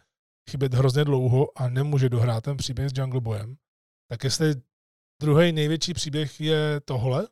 chybět 0.49 0.73
hrozně 0.73 1.05
dlouho 1.05 1.47
a 1.55 1.69
nemůže 1.69 2.09
dohrát 2.09 2.43
ten 2.43 2.57
příběh 2.57 2.89
s 2.89 2.97
Jungle 2.97 3.21
Boyem. 3.21 3.55
Tak 4.11 4.23
jestli 4.23 4.55
druhý 5.21 5.51
největší 5.51 5.93
příběh 5.93 6.41
je 6.41 6.81
tohle? 6.85 7.27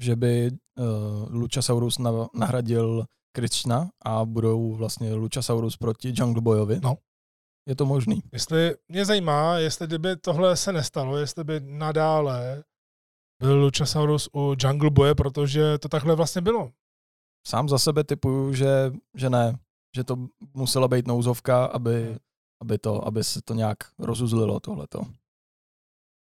Že 0.00 0.16
by 0.16 0.50
uh, 0.50 1.34
Luchasaurus 1.34 1.98
nahradil 2.34 3.04
Krishna 3.38 3.90
a 4.04 4.24
budou 4.24 4.74
vlastně 4.74 5.14
Luchasaurus 5.14 5.76
proti 5.76 6.12
Jungle 6.16 6.42
Boyovi. 6.42 6.80
No. 6.82 6.96
Je 7.68 7.76
to 7.76 7.86
možný. 7.86 8.22
Jestli 8.32 8.74
mě 8.88 9.04
zajímá, 9.04 9.58
jestli 9.58 9.86
kdyby 9.86 10.16
tohle 10.16 10.56
se 10.56 10.72
nestalo, 10.72 11.16
jestli 11.16 11.44
by 11.44 11.60
nadále 11.60 12.64
byl 13.42 13.64
Luchasaurus 13.64 14.28
u 14.34 14.54
Jungle 14.58 14.90
Boye, 14.90 15.14
protože 15.14 15.78
to 15.78 15.88
takhle 15.88 16.14
vlastně 16.14 16.40
bylo. 16.40 16.70
Sám 17.46 17.68
za 17.68 17.78
sebe 17.78 18.04
typuju, 18.04 18.54
že, 18.54 18.92
že 19.14 19.30
ne. 19.30 19.58
Že 19.96 20.04
to 20.04 20.16
musela 20.54 20.88
být 20.88 21.06
nouzovka, 21.06 21.64
aby, 21.64 22.18
aby, 22.62 22.78
to, 22.78 23.06
aby 23.06 23.24
se 23.24 23.42
to 23.42 23.54
nějak 23.54 23.76
rozuzlilo 23.98 24.60
tohleto. 24.60 25.00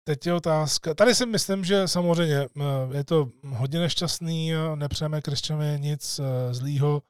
Teď 0.08 0.28
je 0.28 0.34
otázka. 0.34 0.94
Tady 0.94 1.16
si 1.16 1.26
myslím, 1.26 1.64
že 1.64 1.88
samozřejmě 1.88 2.36
eh, 2.36 2.98
je 2.98 3.04
to 3.04 3.32
hodně 3.48 3.80
nešťastný, 3.80 4.52
nepřejeme 4.76 5.22
Christianovi 5.22 5.80
nic 5.80 6.20
eh, 6.20 6.54
zlýho. 6.54 7.02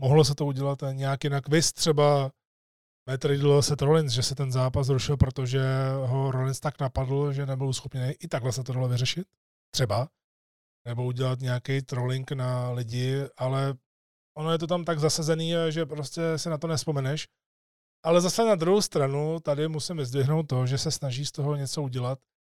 Mohlo 0.00 0.24
se 0.24 0.34
to 0.34 0.46
udělat 0.46 0.78
nějak 0.92 1.24
jinak. 1.24 1.48
Vys 1.48 1.72
třeba 1.72 2.32
Matt 3.10 3.24
Riddle 3.24 3.62
se 3.62 3.74
Rollins, 3.80 4.12
že 4.12 4.22
se 4.22 4.34
ten 4.34 4.52
zápas 4.52 4.86
zrušil, 4.86 5.16
protože 5.16 5.62
ho 6.06 6.30
Rollins 6.30 6.60
tak 6.60 6.80
napadl, 6.80 7.32
že 7.32 7.46
nebyl 7.46 7.72
schopný 7.72 8.00
i 8.20 8.28
takhle 8.28 8.52
se 8.52 8.64
to 8.64 8.72
dalo 8.72 8.88
vyřešit. 8.88 9.26
Třeba. 9.74 10.08
Nebo 10.86 11.04
udělat 11.04 11.40
nějaký 11.40 11.82
trolling 11.82 12.32
na 12.32 12.70
lidi, 12.70 13.24
ale 13.36 13.74
ono 14.36 14.52
je 14.52 14.58
to 14.58 14.66
tam 14.66 14.84
tak 14.84 14.98
zasazený, 14.98 15.52
že 15.68 15.86
prostě 15.86 16.22
se 16.36 16.50
na 16.50 16.58
to 16.58 16.66
nespomeneš. 16.66 17.28
Ale 18.04 18.20
zase 18.20 18.44
na 18.44 18.54
druhou 18.54 18.82
stranu 18.82 19.40
tady 19.40 19.68
musím 19.68 19.96
vyzdvihnout 19.96 20.48
to, 20.48 20.66
že 20.66 20.78
se 20.78 20.90
snaží 20.90 21.26
z 21.26 21.32
toho 21.32 21.56
něco 21.56 21.82
udělat 21.82 22.18
Eh, 22.18 22.37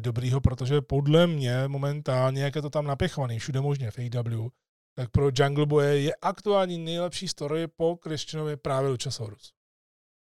dobrýho, 0.00 0.40
protože 0.40 0.80
podle 0.80 1.26
mě 1.26 1.68
momentálně, 1.68 2.42
jak 2.42 2.56
je 2.56 2.62
to 2.62 2.70
tam 2.70 2.86
napěchovaný, 2.86 3.38
všude 3.38 3.60
možně 3.60 3.90
v 3.90 3.98
AW, 3.98 4.48
tak 4.96 5.10
pro 5.10 5.30
Jungle 5.34 5.66
Boy 5.66 6.04
je 6.04 6.14
aktuální 6.22 6.78
nejlepší 6.78 7.28
story 7.28 7.66
po 7.76 7.98
Christianovi 8.02 8.56
právě 8.56 8.90
Luchasaurus. 8.90 9.52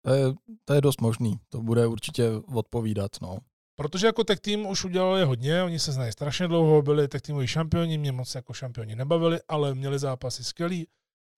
To 0.06 0.14
je, 0.14 0.34
to 0.66 0.74
je 0.74 0.82
dost 0.82 1.02
možný, 1.02 1.40
to 1.50 1.62
bude 1.62 1.88
určitě 1.88 2.30
odpovídat, 2.54 3.12
no. 3.22 3.38
Protože 3.76 4.08
jako 4.08 4.24
tech 4.24 4.40
tým 4.40 4.66
už 4.66 4.86
udělali 4.86 5.24
hodně, 5.24 5.64
oni 5.64 5.80
se 5.80 5.92
znají 5.92 6.12
strašně 6.12 6.48
dlouho, 6.48 6.82
byli 6.82 7.08
tech 7.08 7.22
týmoví 7.22 7.48
šampioni, 7.48 7.98
mě 7.98 8.12
moc 8.12 8.36
jako 8.36 8.54
šampioni 8.54 8.96
nebavili, 8.96 9.40
ale 9.48 9.76
měli 9.76 10.00
zápasy 10.00 10.44
skvělý. 10.44 10.88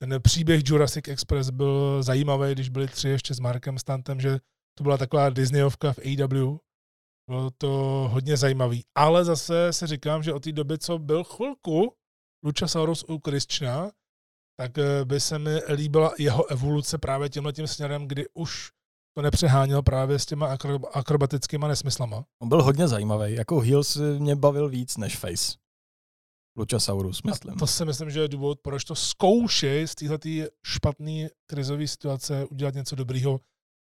ten 0.02 0.22
příběh 0.22 0.62
Jurassic 0.66 1.08
Express 1.08 1.50
byl 1.50 2.04
zajímavý, 2.04 2.52
když 2.52 2.70
byli 2.70 2.88
tři 2.88 3.10
ještě 3.10 3.34
s 3.34 3.40
Markem 3.40 3.80
Stantem, 3.80 4.22
že 4.22 4.40
to 4.78 4.84
byla 4.84 4.98
taková 4.98 5.30
Disneyovka 5.30 5.94
v 5.94 6.00
AW. 6.00 6.58
Bylo 7.32 7.52
to 7.58 7.68
hodně 8.12 8.38
zajímavý. 8.38 8.84
Ale 8.96 9.26
zase 9.26 9.74
se 9.74 9.88
říkám, 9.88 10.24
že 10.24 10.34
od 10.34 10.44
té 10.44 10.52
doby, 10.52 10.78
co 10.78 11.00
byl 11.00 11.24
chvilku 11.24 11.94
Luchasaurus 12.46 13.04
u 13.04 13.20
Christiana, 13.20 13.92
tak 14.60 14.78
eh, 14.78 15.06
by 15.06 15.20
se 15.20 15.40
mi 15.40 15.60
líbila 15.76 16.14
jeho 16.20 16.46
evoluce 16.46 16.98
právě 16.98 17.30
tímhle 17.30 17.54
tím 17.54 17.68
směrem, 17.68 18.08
kdy 18.08 18.26
už 18.34 18.72
to 19.18 19.22
nepřeháněl 19.22 19.82
právě 19.82 20.20
s 20.20 20.26
těma 20.26 20.58
akrobatickýma 20.94 21.68
nesmyslama. 21.68 22.26
On 22.42 22.50
byl 22.50 22.64
hodně 22.64 22.88
zajímavý. 22.88 23.36
Jako 23.36 23.60
Heels 23.60 23.98
mě 24.20 24.36
bavil 24.36 24.70
víc 24.70 24.98
než 24.98 25.18
Face. 25.18 25.58
Luchasaurus, 26.58 27.24
myslím. 27.24 27.54
A 27.54 27.58
to 27.58 27.68
si 27.68 27.86
myslím, 27.86 28.10
že 28.10 28.20
je 28.20 28.28
důvod, 28.28 28.60
proč 28.62 28.84
to 28.84 28.96
zkoušej 28.96 29.88
z 29.88 29.96
této 29.96 30.30
špatné 30.66 31.30
krizové 31.46 31.88
situace 31.88 32.46
udělat 32.46 32.76
něco 32.76 32.96
dobrýho 32.96 33.40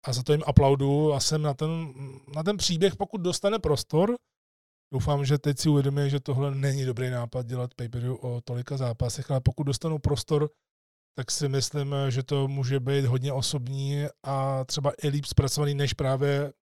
a 0.03 0.13
za 0.13 0.23
to 0.23 0.31
jim 0.31 0.43
aplaudu 0.45 1.13
a 1.13 1.19
jsem 1.19 1.41
na 1.41 1.53
ten, 1.53 1.93
na 2.35 2.43
ten 2.43 2.57
příběh, 2.57 2.95
pokud 2.95 3.21
dostane 3.21 3.59
prostor, 3.59 4.15
doufám, 4.93 5.25
že 5.25 5.37
teď 5.37 5.59
si 5.59 5.69
uvědomí, 5.69 6.09
že 6.09 6.19
tohle 6.19 6.55
není 6.55 6.85
dobrý 6.85 7.09
nápad 7.09 7.45
dělat 7.45 7.73
pay 7.73 7.89
o 8.19 8.41
tolika 8.41 8.77
zápasech, 8.77 9.31
ale 9.31 9.41
pokud 9.41 9.63
dostanou 9.63 9.99
prostor, 9.99 10.49
tak 11.17 11.31
si 11.31 11.49
myslím, 11.49 11.95
že 12.09 12.23
to 12.23 12.47
může 12.47 12.79
být 12.79 13.05
hodně 13.05 13.33
osobní 13.33 14.05
a 14.23 14.65
třeba 14.65 14.91
i 15.03 15.07
líp 15.07 15.25
zpracovaný 15.25 15.73
než 15.73 15.93
právě 15.93 16.53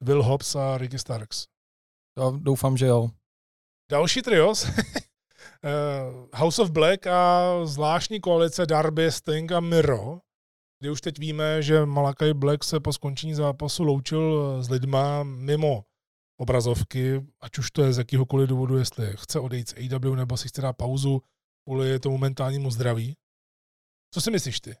Will 0.00 0.22
Hobbs 0.22 0.56
a 0.56 0.78
Ricky 0.78 0.98
Starks. 0.98 1.46
Já 2.18 2.30
doufám, 2.30 2.76
že 2.76 2.86
jo. 2.86 3.10
Další 3.90 4.22
trios, 4.22 4.64
eh, 5.64 5.70
House 6.34 6.62
of 6.62 6.70
Black 6.70 7.06
a 7.06 7.52
zvláštní 7.64 8.20
koalice 8.20 8.66
Darby, 8.66 9.12
Sting 9.12 9.52
a 9.52 9.60
Miro, 9.60 10.20
kdy 10.80 10.90
už 10.90 11.00
teď 11.00 11.18
víme, 11.18 11.62
že 11.62 11.86
Malakai 11.86 12.34
Black 12.34 12.64
se 12.64 12.80
po 12.80 12.92
skončení 12.92 13.34
zápasu 13.34 13.84
loučil 13.84 14.56
s 14.62 14.70
lidma 14.70 15.22
mimo 15.22 15.84
obrazovky, 16.36 17.26
ať 17.40 17.58
už 17.58 17.70
to 17.70 17.82
je 17.82 17.92
z 17.92 17.98
jakýhokoliv 17.98 18.48
důvodu, 18.48 18.76
jestli 18.76 19.12
chce 19.16 19.40
odejít 19.40 19.68
z 19.68 19.74
AW 19.74 20.16
nebo 20.16 20.36
si 20.36 20.48
chce 20.48 20.62
dát 20.62 20.72
pauzu 20.72 21.22
kvůli 21.64 21.98
tomu 21.98 22.18
mentálnímu 22.18 22.70
zdraví. 22.70 23.16
Co 24.14 24.20
si 24.20 24.30
myslíš 24.30 24.60
ty? 24.60 24.76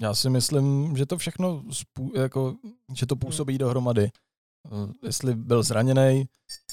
Já 0.00 0.14
si 0.14 0.30
myslím, 0.30 0.96
že 0.96 1.06
to 1.06 1.18
všechno, 1.18 1.64
jako, 2.14 2.56
že 2.94 3.06
to 3.06 3.16
působí 3.16 3.58
dohromady. 3.58 4.10
Eh, 4.66 4.92
jestli 5.06 5.34
byl 5.34 5.62
zraněný, 5.62 6.28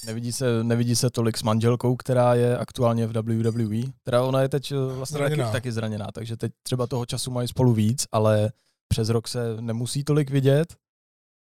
nevidí 0.06 0.32
se, 0.32 0.64
nevidí 0.64 0.96
se 0.96 1.10
tolik 1.10 1.38
s 1.38 1.44
manželkou, 1.44 1.96
která 1.96 2.36
je 2.36 2.58
aktuálně 2.58 3.08
v 3.08 3.12
WWE, 3.12 3.92
která 4.02 4.24
ona 4.24 4.42
je 4.42 4.50
teď 4.50 4.72
eh, 4.72 4.76
vlastně 4.94 5.18
zraněná. 5.18 5.46
Taky, 5.46 5.54
taky 5.54 5.72
zraněná, 5.72 6.08
takže 6.14 6.38
teď 6.38 6.52
třeba 6.64 6.88
toho 6.88 7.06
času 7.06 7.32
mají 7.32 7.48
spolu 7.48 7.74
víc, 7.74 8.06
ale 8.12 8.52
přes 8.88 9.10
rok 9.10 9.28
se 9.28 9.62
nemusí 9.62 10.04
tolik 10.04 10.30
vidět. 10.30 10.76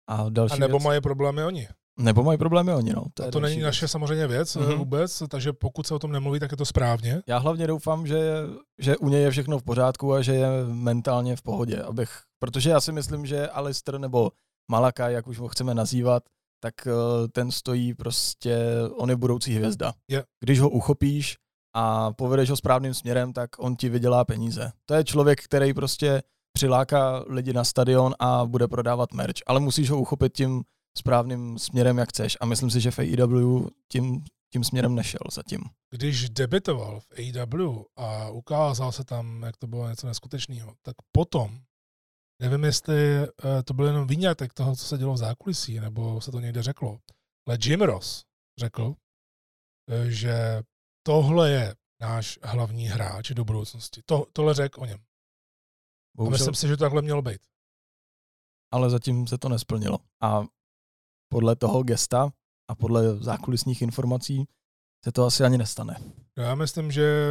A, 0.09 0.28
další 0.28 0.55
a 0.55 0.59
nebo 0.59 0.78
věc, 0.78 0.84
mají 0.84 1.01
problémy 1.01 1.44
oni. 1.44 1.68
Nebo 1.99 2.22
mají 2.22 2.38
problémy 2.38 2.72
oni, 2.72 2.92
no. 2.92 3.05
To, 3.14 3.24
a 3.24 3.30
to 3.30 3.40
není 3.40 3.57
věc. 3.57 3.64
naše 3.64 3.88
samozřejmě 3.88 4.26
věc 4.26 4.57
mm-hmm. 4.57 4.76
vůbec, 4.76 5.22
takže 5.28 5.53
pokud 5.53 5.86
se 5.86 5.94
o 5.94 5.99
tom 5.99 6.12
nemluví, 6.12 6.40
tak 6.40 6.51
je 6.51 6.57
to 6.57 6.64
správně. 6.64 7.22
Já 7.26 7.38
hlavně 7.38 7.66
doufám, 7.66 8.07
že, 8.07 8.30
že 8.78 8.97
u 8.97 9.09
něj 9.09 9.22
je 9.22 9.30
všechno 9.30 9.59
v 9.59 9.62
pořádku 9.62 10.14
a 10.14 10.22
že 10.22 10.34
je 10.34 10.49
mentálně 10.66 11.36
v 11.36 11.42
pohodě, 11.42 11.82
abych, 11.82 12.11
protože 12.38 12.70
já 12.70 12.80
si 12.80 12.92
myslím, 12.92 13.26
že 13.26 13.49
Alistair 13.49 13.99
nebo 13.99 14.30
Malaka, 14.70 15.09
jak 15.09 15.26
už 15.26 15.38
ho 15.38 15.49
chceme 15.49 15.74
nazývat, 15.74 16.22
tak 16.61 16.74
uh, 16.86 16.92
ten 17.32 17.50
stojí 17.50 17.94
prostě, 17.94 18.59
on 18.96 19.11
je 19.11 19.16
budoucí 19.16 19.54
hvězda. 19.54 19.92
Yeah. 20.11 20.24
Když 20.40 20.61
ho 20.61 20.70
uchopíš 20.70 21.36
a 21.76 22.12
povedeš 22.12 22.50
ho 22.50 22.57
správným 22.57 22.94
směrem, 22.94 23.32
tak 23.32 23.50
on 23.59 23.76
ti 23.76 23.88
vydělá 23.88 24.24
peníze. 24.24 24.72
To 24.86 24.94
je 24.94 25.04
člověk, 25.04 25.44
který 25.44 25.74
prostě 25.74 26.22
přiláká 26.52 27.24
lidi 27.28 27.52
na 27.52 27.64
stadion 27.64 28.14
a 28.18 28.44
bude 28.46 28.68
prodávat 28.68 29.12
merch, 29.12 29.36
ale 29.46 29.61
musíš 29.61 29.90
ho 29.90 30.00
uchopit 30.00 30.32
tím 30.32 30.62
správným 30.98 31.59
směrem, 31.59 31.98
jak 31.98 32.09
chceš. 32.09 32.36
A 32.40 32.46
myslím 32.46 32.70
si, 32.70 32.80
že 32.80 32.90
v 32.90 32.98
AEW 32.98 33.66
tím, 33.92 34.24
tím 34.52 34.64
směrem 34.64 34.94
nešel 34.94 35.20
zatím. 35.32 35.61
Když 35.90 36.30
debitoval 36.30 37.00
v 37.00 37.07
AEW 37.18 37.82
a 37.96 38.30
ukázal 38.30 38.92
se 38.92 39.04
tam, 39.04 39.42
jak 39.42 39.57
to 39.57 39.66
bylo 39.66 39.88
něco 39.88 40.07
neskutečného, 40.07 40.72
tak 40.82 40.94
potom, 41.12 41.59
nevím, 42.43 42.64
jestli 42.64 42.97
eh, 43.22 43.62
to 43.64 43.74
byl 43.74 43.87
jenom 43.87 44.07
výňatek 44.07 44.53
toho, 44.53 44.76
co 44.76 44.84
se 44.84 44.99
dělo 44.99 45.14
v 45.14 45.16
zákulisí, 45.16 45.80
nebo 45.80 46.20
se 46.20 46.32
to 46.32 46.41
někde 46.41 46.62
řeklo, 46.62 46.99
ale 47.49 47.59
Jim 47.64 47.82
Ross 47.82 48.24
řekl, 48.59 48.95
eh, 49.91 50.11
že 50.11 50.62
tohle 51.07 51.51
je 51.51 51.74
náš 52.01 52.39
hlavní 52.43 52.87
hráč 52.87 53.30
do 53.30 53.45
budoucnosti. 53.45 54.03
To, 54.07 54.26
tohle 54.32 54.55
řekl 54.55 54.80
o 54.80 54.87
něm. 54.87 54.99
Bohužel. 56.16 56.34
A 56.34 56.39
myslím 56.39 56.55
si, 56.55 56.68
že 56.68 56.76
to 56.76 56.84
takhle 56.84 57.03
mělo 57.03 57.22
být. 57.22 57.41
Ale 58.72 58.91
zatím 58.91 59.26
se 59.26 59.39
to 59.39 59.49
nesplnilo. 59.49 59.99
A 60.22 60.43
podle 61.28 61.57
toho 61.57 61.82
gesta 61.82 62.32
a 62.68 62.74
podle 62.74 63.16
zákulisních 63.16 63.82
informací 63.82 64.49
se 65.05 65.12
to 65.12 65.24
asi 65.24 65.45
ani 65.45 65.59
nestane. 65.59 65.97
Já 66.37 66.55
myslím, 66.55 66.93
že 66.93 67.26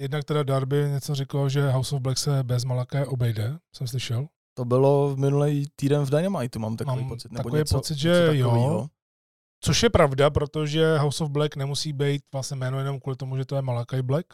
jednak 0.00 0.24
teda 0.24 0.42
Darby 0.42 0.90
něco 0.90 1.14
říkal, 1.14 1.48
že 1.48 1.70
House 1.70 1.94
of 1.94 2.02
Black 2.02 2.18
se 2.18 2.42
bez 2.42 2.64
Malaké 2.64 3.06
obejde, 3.06 3.58
jsem 3.76 3.86
slyšel. 3.86 4.26
To 4.54 4.64
bylo 4.64 5.14
v 5.14 5.18
minulý 5.18 5.66
týden 5.76 6.02
v 6.02 6.10
Dynamite, 6.10 6.58
mám 6.58 6.76
takový 6.76 7.00
mám 7.00 7.08
pocit. 7.08 7.32
Nebo 7.32 7.42
takový 7.42 7.58
něco, 7.58 7.74
pocit, 7.74 7.98
že 7.98 8.08
něco 8.08 8.32
jo. 8.32 8.86
Což 9.64 9.82
je 9.82 9.90
pravda, 9.90 10.30
protože 10.30 10.98
House 10.98 11.24
of 11.24 11.30
Black 11.30 11.56
nemusí 11.56 11.92
být 11.92 12.22
vlastně 12.32 12.56
jméno 12.56 12.78
jenom 12.78 13.00
kvůli 13.00 13.16
tomu, 13.16 13.36
že 13.36 13.44
to 13.44 13.56
je 13.56 13.62
Malakai 13.62 14.02
Black. 14.02 14.26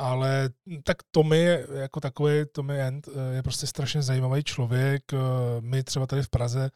Ale 0.00 0.50
tak 0.84 0.96
Tommy 1.10 1.64
jako 1.74 2.00
takový, 2.00 2.32
Tommy 2.52 2.82
End 2.82 3.08
je 3.32 3.42
prostě 3.42 3.66
strašně 3.66 4.02
zajímavý 4.02 4.44
člověk. 4.44 5.02
My 5.60 5.84
třeba 5.84 6.06
tady 6.06 6.22
v 6.22 6.28
Praze 6.28 6.70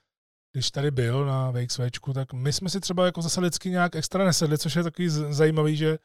když 0.53 0.71
tady 0.71 0.91
byl 0.91 1.27
na 1.27 1.51
VXVčku, 1.51 2.13
tak 2.13 2.33
my 2.33 2.53
jsme 2.53 2.71
si 2.71 2.81
třeba 2.81 3.07
jako 3.07 3.23
zase 3.23 3.41
lidsky 3.41 3.71
nějak 3.71 3.97
extra 3.97 4.25
nesedli, 4.25 4.59
což 4.59 4.77
je 4.77 4.83
takový 4.83 5.09
zajímavý, 5.09 5.77
že 5.77 5.99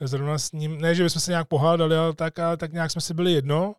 zrovna 0.00 0.38
s 0.38 0.52
ním, 0.52 0.80
ne, 0.80 0.94
že 0.94 1.04
bychom 1.04 1.20
se 1.20 1.30
nějak 1.30 1.48
pohádali, 1.48 1.96
ale 1.96 2.14
tak, 2.14 2.38
ale 2.38 2.56
tak 2.56 2.72
nějak 2.72 2.90
jsme 2.90 3.00
si 3.00 3.14
byli 3.14 3.32
jedno. 3.32 3.74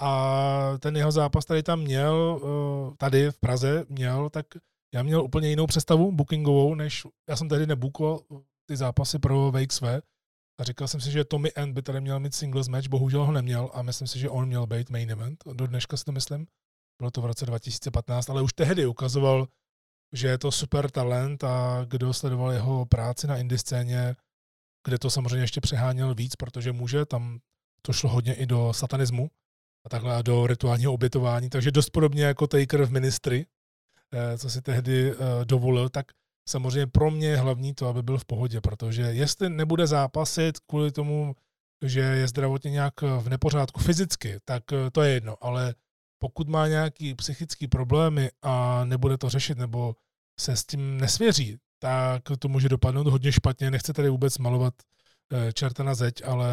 A 0.00 0.78
ten 0.80 0.96
jeho 0.96 1.12
zápas 1.12 1.44
tady 1.44 1.62
tam 1.62 1.80
měl, 1.80 2.40
eh, 2.42 2.96
tady 2.96 3.30
v 3.30 3.38
Praze 3.38 3.84
měl, 3.88 4.30
tak 4.30 4.46
já 4.94 5.02
měl 5.02 5.24
úplně 5.24 5.48
jinou 5.48 5.66
představu 5.66 6.12
bookingovou, 6.12 6.74
než 6.74 7.06
já 7.28 7.36
jsem 7.36 7.48
tehdy 7.48 7.66
nebukl 7.66 8.20
ty 8.66 8.76
zápasy 8.76 9.18
pro 9.18 9.52
VXV 9.52 9.82
a 10.60 10.64
říkal 10.64 10.88
jsem 10.88 11.00
si, 11.00 11.10
že 11.10 11.24
Tommy 11.24 11.50
End 11.54 11.74
by 11.74 11.82
tady 11.82 12.00
měl 12.00 12.20
mít 12.20 12.34
singles 12.34 12.68
match, 12.68 12.88
bohužel 12.88 13.24
ho 13.24 13.32
neměl 13.32 13.70
a 13.74 13.82
myslím 13.82 14.08
si, 14.08 14.18
že 14.18 14.30
on 14.30 14.46
měl 14.46 14.66
být 14.66 14.90
main 14.90 15.10
event, 15.10 15.44
do 15.52 15.66
dneška 15.66 15.96
si 15.96 16.04
to 16.04 16.12
myslím. 16.12 16.46
Bylo 16.98 17.10
to 17.10 17.20
v 17.20 17.26
roce 17.26 17.46
2015, 17.46 18.30
ale 18.30 18.42
už 18.42 18.52
tehdy 18.52 18.86
ukazoval, 18.86 19.48
že 20.12 20.28
je 20.28 20.38
to 20.38 20.52
super 20.52 20.90
talent 20.90 21.44
a 21.44 21.84
kdo 21.88 22.14
sledoval 22.14 22.52
jeho 22.52 22.86
práci 22.86 23.26
na 23.26 23.36
indie 23.36 23.58
scéně, 23.58 24.16
kde 24.84 24.98
to 24.98 25.10
samozřejmě 25.10 25.42
ještě 25.42 25.60
přeháněl 25.60 26.14
víc, 26.14 26.36
protože 26.36 26.72
může, 26.72 27.06
tam 27.06 27.38
to 27.82 27.92
šlo 27.92 28.10
hodně 28.10 28.34
i 28.34 28.46
do 28.46 28.72
satanismu 28.72 29.30
a 29.86 29.88
takhle 29.88 30.22
do 30.22 30.46
rituálního 30.46 30.92
obětování, 30.92 31.50
takže 31.50 31.70
dost 31.70 31.90
podobně 31.90 32.24
jako 32.24 32.46
Taker 32.46 32.84
v 32.84 32.90
Ministry, 32.90 33.46
eh, 34.12 34.38
co 34.38 34.50
si 34.50 34.62
tehdy 34.62 35.12
eh, 35.12 35.16
dovolil, 35.44 35.88
tak 35.88 36.06
samozřejmě 36.48 36.86
pro 36.86 37.10
mě 37.10 37.28
je 37.28 37.36
hlavní 37.36 37.74
to, 37.74 37.88
aby 37.88 38.02
byl 38.02 38.18
v 38.18 38.24
pohodě, 38.24 38.60
protože 38.60 39.02
jestli 39.02 39.50
nebude 39.50 39.86
zápasit 39.86 40.58
kvůli 40.58 40.92
tomu, 40.92 41.34
že 41.84 42.00
je 42.00 42.28
zdravotně 42.28 42.70
nějak 42.70 43.02
v 43.02 43.28
nepořádku 43.28 43.80
fyzicky, 43.80 44.38
tak 44.44 44.72
eh, 44.72 44.90
to 44.90 45.02
je 45.02 45.12
jedno, 45.12 45.36
ale 45.40 45.74
pokud 46.18 46.48
má 46.48 46.68
nějaký 46.68 47.14
psychický 47.14 47.68
problémy 47.68 48.30
a 48.42 48.84
nebude 48.84 49.18
to 49.18 49.28
řešit 49.28 49.58
nebo 49.58 49.94
se 50.40 50.56
s 50.56 50.64
tím 50.64 51.00
nesvěří, 51.00 51.58
tak 51.78 52.22
to 52.38 52.48
může 52.48 52.68
dopadnout 52.68 53.06
hodně 53.06 53.32
špatně. 53.32 53.70
Nechci 53.70 53.92
tady 53.92 54.08
vůbec 54.08 54.38
malovat 54.38 54.74
eh, 55.32 55.52
čerta 55.52 55.82
na 55.82 55.94
zeď, 55.94 56.24
ale 56.24 56.50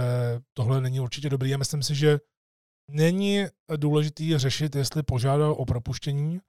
tohle 0.54 0.82
není 0.82 1.00
určitě 1.00 1.30
dobrý. 1.30 1.50
Já 1.50 1.58
myslím 1.58 1.84
si, 1.84 1.96
že 1.96 2.20
není 2.92 3.46
důležitý 3.76 4.38
řešit, 4.38 4.76
jestli 4.76 5.04
požádal 5.04 5.52
o 5.52 5.66
propuštění, 5.66 6.40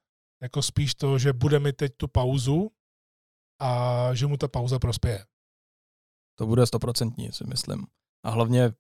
jako 0.43 0.63
spíš 0.63 0.95
to, 0.95 1.19
že 1.19 1.33
bude 1.33 1.61
mít 1.61 1.77
teď 1.77 1.93
tu 1.97 2.09
pauzu 2.09 2.71
a 3.61 4.11
že 4.15 4.27
mu 4.27 4.37
ta 4.37 4.49
pauza 4.49 4.79
prospěje. 4.79 5.25
To 6.39 6.47
bude 6.47 6.67
stoprocentní, 6.67 7.33
si 7.33 7.45
myslím. 7.45 7.87
A 8.25 8.31
hlavně 8.31 8.73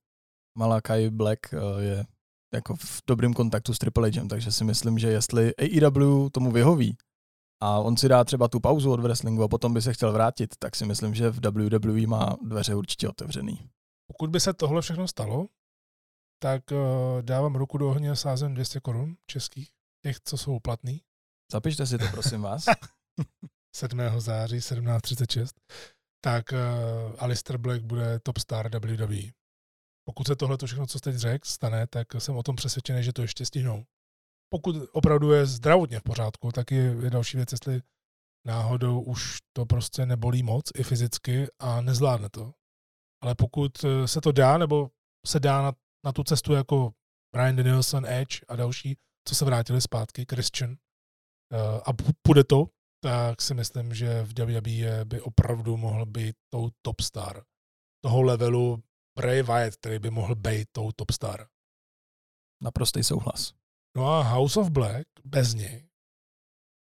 Malakai 0.58 1.10
Black 1.10 1.54
eh, 1.54 1.82
je 1.82 2.06
jako 2.54 2.76
v 2.76 3.02
dobrém 3.06 3.34
kontaktu 3.34 3.74
s 3.74 3.78
Triple 3.78 4.10
H, 4.10 4.28
takže 4.28 4.52
si 4.52 4.64
myslím, 4.64 4.98
že 4.98 5.08
jestli 5.08 5.52
AEW 5.56 6.28
tomu 6.32 6.52
vyhoví 6.52 6.96
a 7.62 7.78
on 7.78 7.96
si 7.96 8.08
dá 8.08 8.24
třeba 8.24 8.48
tu 8.48 8.60
pauzu 8.60 8.92
od 8.92 9.00
wrestlingu 9.00 9.42
a 9.42 9.48
potom 9.48 9.74
by 9.74 9.82
se 9.82 9.92
chtěl 9.92 10.12
vrátit, 10.12 10.56
tak 10.58 10.76
si 10.76 10.86
myslím, 10.86 11.14
že 11.14 11.30
v 11.30 11.40
WWE 11.46 12.06
má 12.06 12.36
dveře 12.42 12.74
určitě 12.74 13.08
otevřený. 13.08 13.70
Pokud 14.06 14.30
by 14.30 14.40
se 14.40 14.54
tohle 14.54 14.82
všechno 14.82 15.08
stalo, 15.08 15.46
tak 16.42 16.62
uh, 16.70 17.22
dávám 17.22 17.54
ruku 17.54 17.78
do 17.78 17.88
ohně 17.88 18.10
a 18.10 18.16
sázem 18.16 18.54
200 18.54 18.80
korun 18.80 19.16
českých, 19.30 19.68
těch, 20.04 20.20
co 20.20 20.36
jsou 20.38 20.60
platný. 20.60 21.02
Zapište 21.52 21.86
si 21.86 21.98
to, 21.98 22.04
prosím 22.10 22.42
vás. 22.42 22.64
7. 23.76 24.00
září 24.18 24.56
1736. 24.56 25.54
Tak 26.24 26.52
uh, 26.52 26.58
Alistair 27.18 27.58
Black 27.58 27.82
bude 27.82 28.20
top 28.20 28.38
star 28.38 28.70
WWE. 28.78 29.22
pokud 30.08 30.26
se 30.26 30.36
tohle 30.36 30.58
všechno, 30.66 30.86
co 30.86 30.98
jste 30.98 31.12
teď 31.12 31.20
řekl, 31.20 31.48
stane, 31.48 31.86
tak 31.86 32.14
jsem 32.18 32.36
o 32.36 32.42
tom 32.42 32.56
přesvědčený, 32.56 33.02
že 33.02 33.12
to 33.12 33.22
ještě 33.22 33.46
stihnou. 33.46 33.84
Pokud 34.48 34.76
opravdu 34.92 35.32
je 35.32 35.46
zdravotně 35.46 36.00
v 36.00 36.02
pořádku, 36.02 36.52
tak 36.52 36.70
je, 36.70 36.96
je 37.02 37.10
další 37.10 37.36
věc, 37.36 37.52
jestli 37.52 37.82
náhodou 38.46 39.00
už 39.00 39.38
to 39.52 39.66
prostě 39.66 40.06
nebolí 40.06 40.42
moc 40.42 40.70
i 40.74 40.82
fyzicky 40.82 41.46
a 41.58 41.80
nezvládne 41.80 42.28
to. 42.28 42.52
Ale 43.22 43.34
pokud 43.34 43.84
eh, 43.84 44.08
se 44.08 44.20
to 44.20 44.32
dá, 44.32 44.58
nebo 44.58 44.90
se 45.26 45.40
dá 45.40 45.62
na, 45.62 45.72
na 46.04 46.12
tu 46.12 46.24
cestu 46.24 46.52
jako 46.52 46.92
Brian 47.34 47.56
Danielson, 47.56 48.06
Edge 48.06 48.40
a 48.48 48.56
další, 48.56 48.96
co 49.28 49.34
se 49.34 49.44
vrátili 49.44 49.80
zpátky, 49.80 50.26
Christian, 50.30 50.70
uh, 50.70 50.76
a 51.86 51.90
půjde 52.22 52.44
to, 52.44 52.66
tak 53.02 53.42
si 53.42 53.54
myslím, 53.54 53.94
že 53.94 54.22
v 54.22 54.32
WWE 54.38 55.04
by 55.04 55.20
opravdu 55.20 55.76
mohl 55.76 56.06
být 56.06 56.36
tou 56.52 56.70
top 56.82 57.00
star. 57.00 57.44
Toho 58.04 58.22
levelu 58.22 58.82
Bray 59.18 59.42
Wyatt, 59.42 59.76
který 59.76 59.98
by 59.98 60.10
mohl 60.10 60.34
být 60.34 60.68
tou 60.72 60.92
top 60.92 61.10
star. 61.10 61.48
Naprostý 62.62 63.02
souhlas. 63.02 63.52
No 63.96 64.06
a 64.06 64.22
House 64.22 64.60
of 64.60 64.70
Black, 64.70 65.06
bez 65.24 65.54
něj, 65.54 65.88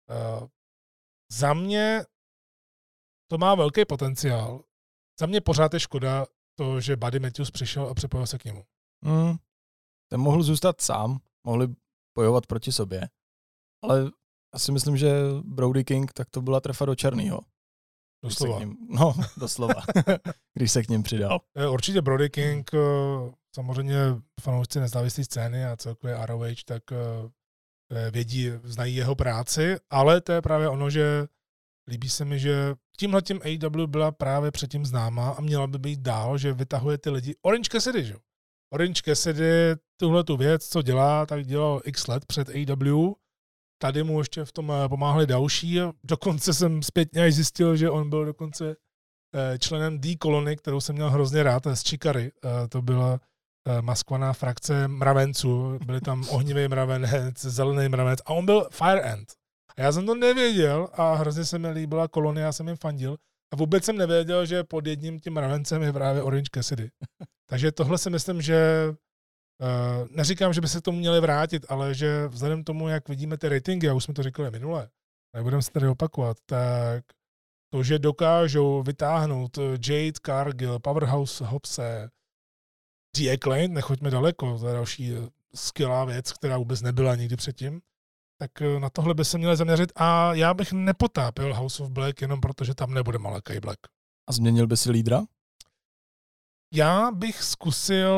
uh, 0.09 0.47
za 1.31 1.53
mě 1.53 2.03
to 3.27 3.37
má 3.37 3.55
velký 3.55 3.85
potenciál. 3.85 4.63
Za 5.19 5.25
mě 5.25 5.41
pořád 5.41 5.73
je 5.73 5.79
škoda 5.79 6.25
to, 6.57 6.81
že 6.81 6.95
Buddy 6.95 7.19
Matthews 7.19 7.51
přišel 7.51 7.87
a 7.87 7.93
připojil 7.93 8.27
se 8.27 8.37
k 8.37 8.45
němu. 8.45 8.63
Mm, 9.01 9.35
ten 10.11 10.19
mohl 10.21 10.43
zůstat 10.43 10.81
sám, 10.81 11.19
mohli 11.43 11.67
bojovat 12.17 12.47
proti 12.47 12.71
sobě. 12.71 13.09
Ale 13.83 13.99
já 14.53 14.59
si 14.59 14.71
myslím, 14.71 14.97
že 14.97 15.13
Brody 15.43 15.83
King, 15.83 16.13
tak 16.13 16.29
to 16.29 16.41
byla 16.41 16.59
trefa 16.59 16.85
do 16.85 16.95
černýho. 16.95 17.39
Doslova. 18.23 18.59
Ním, 18.59 18.77
no, 18.89 19.13
doslova. 19.37 19.81
když 20.53 20.71
se 20.71 20.83
k 20.83 20.89
ním 20.89 21.03
přidal. 21.03 21.39
Určitě 21.71 22.01
Brody 22.01 22.29
King, 22.29 22.71
eh, 22.73 22.77
samozřejmě 23.55 23.97
fanoušci 24.41 24.79
nezávislé 24.79 25.23
scény 25.23 25.65
a 25.65 25.77
celkově 25.77 26.25
ROH, 26.25 26.63
tak 26.65 26.83
eh, 26.91 26.97
eh, 27.91 28.11
vědí, 28.11 28.51
znají 28.63 28.95
jeho 28.95 29.15
práci, 29.15 29.77
ale 29.89 30.21
to 30.21 30.31
je 30.31 30.41
právě 30.41 30.69
ono, 30.69 30.89
že 30.89 31.27
líbí 31.87 32.09
se 32.09 32.25
mi, 32.25 32.39
že 32.39 32.75
tímhle 32.97 33.21
tím 33.21 33.41
AW 33.41 33.87
byla 33.87 34.11
právě 34.11 34.51
předtím 34.51 34.85
známá 34.85 35.29
a 35.29 35.41
měla 35.41 35.67
by 35.67 35.79
být 35.79 35.99
dál, 35.99 36.37
že 36.37 36.53
vytahuje 36.53 36.97
ty 36.97 37.09
lidi. 37.09 37.35
Orange 37.41 37.69
Cassidy, 37.71 38.03
že? 38.03 38.15
Orange 38.73 39.01
Cassidy 39.05 39.75
tuhle 39.99 40.23
tu 40.23 40.37
věc, 40.37 40.67
co 40.67 40.81
dělá, 40.81 41.25
tak 41.25 41.45
dělal 41.45 41.81
x 41.85 42.07
let 42.07 42.25
před 42.25 42.49
AW. 42.49 43.13
Tady 43.81 44.03
mu 44.03 44.19
ještě 44.19 44.45
v 44.45 44.51
tom 44.51 44.71
eh, 44.71 44.89
pomáhali 44.89 45.27
další. 45.27 45.79
Dokonce 46.03 46.53
jsem 46.53 46.83
zpětně 46.83 47.23
až 47.23 47.33
zjistil, 47.33 47.75
že 47.75 47.89
on 47.89 48.09
byl 48.09 48.25
dokonce 48.25 48.75
členem 49.59 49.99
D 49.99 50.15
kolony, 50.15 50.55
kterou 50.55 50.81
jsem 50.81 50.95
měl 50.95 51.09
hrozně 51.09 51.43
rád, 51.43 51.67
z 51.73 51.83
Čikary. 51.83 52.31
To 52.69 52.81
byla 52.81 53.19
maskovaná 53.81 54.33
frakce 54.33 54.87
mravenců. 54.87 55.79
Byli 55.85 56.01
tam 56.01 56.23
ohnivý 56.29 56.67
mravenec, 56.67 57.41
zelený 57.41 57.89
mravenec 57.89 58.19
a 58.25 58.29
on 58.29 58.45
byl 58.45 58.67
Fire 58.71 59.01
Ant. 59.01 59.33
A 59.77 59.81
já 59.81 59.91
jsem 59.91 60.05
to 60.05 60.15
nevěděl 60.15 60.89
a 60.93 61.15
hrozně 61.15 61.45
se 61.45 61.59
mi 61.59 61.69
líbila 61.69 62.07
kolonie, 62.07 62.43
já 62.43 62.51
jsem 62.51 62.67
jim 62.67 62.77
fandil. 62.77 63.17
A 63.53 63.55
vůbec 63.55 63.83
jsem 63.85 63.97
nevěděl, 63.97 64.45
že 64.45 64.63
pod 64.63 64.87
jedním 64.87 65.19
tím 65.19 65.33
mravencem 65.33 65.81
je 65.81 65.93
právě 65.93 66.21
Orange 66.21 66.49
Cassidy. 66.53 66.89
Takže 67.49 67.71
tohle 67.71 67.97
si 67.97 68.09
myslím, 68.09 68.41
že 68.41 68.89
uh, 69.61 70.07
neříkám, 70.09 70.53
že 70.53 70.61
by 70.61 70.67
se 70.67 70.79
k 70.79 70.83
tomu 70.83 70.97
měli 70.97 71.21
vrátit, 71.21 71.65
ale 71.69 71.93
že 71.93 72.27
vzhledem 72.27 72.63
k 72.63 72.65
tomu, 72.65 72.87
jak 72.87 73.09
vidíme 73.09 73.37
ty 73.37 73.49
ratingy, 73.49 73.89
a 73.89 73.93
už 73.93 74.03
jsme 74.03 74.13
to 74.13 74.23
řekli 74.23 74.51
minule, 74.51 74.89
nebudeme 75.35 75.61
se 75.61 75.71
tady 75.71 75.87
opakovat, 75.87 76.37
tak 76.45 77.03
to, 77.73 77.83
že 77.83 77.99
dokážou 77.99 78.83
vytáhnout 78.83 79.57
Jade 79.87 80.19
Cargill, 80.25 80.79
Powerhouse 80.79 81.45
Hobse, 81.45 82.09
The 83.17 83.33
Acclaimed, 83.33 83.71
nechoďme 83.71 84.09
daleko, 84.09 84.59
to 84.59 84.67
je 84.67 84.73
další 84.73 85.11
skvělá 85.55 86.05
věc, 86.05 86.33
která 86.33 86.57
vůbec 86.57 86.81
nebyla 86.81 87.15
nikdy 87.15 87.35
předtím, 87.35 87.81
tak 88.37 88.61
eh, 88.61 88.79
na 88.79 88.89
tohle 88.89 89.13
by 89.13 89.25
se 89.25 89.37
měli 89.37 89.57
zaměřit 89.57 89.91
a 89.95 90.33
já 90.33 90.53
bych 90.53 90.73
nepotápil 90.73 91.55
House 91.55 91.83
of 91.83 91.89
Black 91.89 92.21
jenom 92.21 92.41
proto, 92.41 92.63
že 92.63 92.75
tam 92.75 92.93
nebude 92.93 93.17
Malakai 93.17 93.59
Black. 93.59 93.79
A 94.29 94.31
změnil 94.31 94.67
by 94.67 94.77
si 94.77 94.91
lídra? 94.91 95.21
Já 96.73 97.11
bych 97.11 97.43
zkusil 97.43 98.15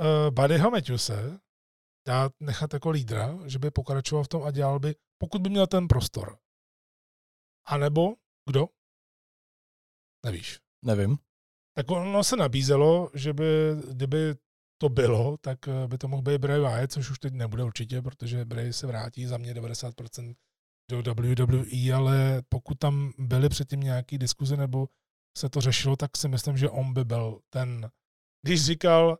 uh, 0.00 0.30
Buddyho 0.30 0.70
Matthewse 0.70 1.40
dát, 2.06 2.32
nechat 2.40 2.74
jako 2.74 2.90
lídra, 2.90 3.38
že 3.46 3.58
by 3.58 3.70
pokračoval 3.70 4.24
v 4.24 4.28
tom 4.28 4.42
a 4.42 4.50
dělal 4.50 4.78
by, 4.78 4.94
pokud 5.18 5.42
by 5.42 5.50
měl 5.50 5.66
ten 5.66 5.88
prostor. 5.88 6.38
A 7.66 7.76
nebo 7.78 8.14
kdo? 8.48 8.68
Nevíš. 10.24 10.60
Nevím. 10.84 11.18
Tak 11.74 11.90
ono 11.90 12.24
se 12.24 12.36
nabízelo, 12.36 13.10
že 13.14 13.32
by, 13.32 13.44
kdyby 13.90 14.34
to 14.82 14.88
bylo, 14.88 15.36
tak 15.40 15.68
eh, 15.68 15.88
by 15.88 15.98
to 15.98 16.08
mohl 16.08 16.22
být 16.22 16.38
Bray 16.38 16.60
Wyatt, 16.60 16.92
což 16.92 17.10
už 17.10 17.18
teď 17.18 17.32
nebude 17.32 17.64
určitě, 17.64 18.02
protože 18.02 18.44
Bray 18.44 18.72
se 18.72 18.86
vrátí 18.86 19.26
za 19.26 19.38
mě 19.38 19.54
90% 19.54 20.34
do 20.90 21.14
WWE, 21.14 21.92
ale 21.94 22.42
pokud 22.48 22.78
tam 22.78 23.12
byly 23.18 23.48
předtím 23.48 23.80
nějaký 23.80 24.18
diskuze 24.18 24.56
nebo 24.56 24.88
se 25.38 25.48
to 25.48 25.60
řešilo, 25.60 25.96
tak 25.96 26.16
si 26.16 26.28
myslím, 26.28 26.56
že 26.56 26.70
on 26.70 26.92
by 26.92 27.04
byl 27.04 27.40
ten, 27.50 27.90
když 28.44 28.64
říkal 28.64 29.18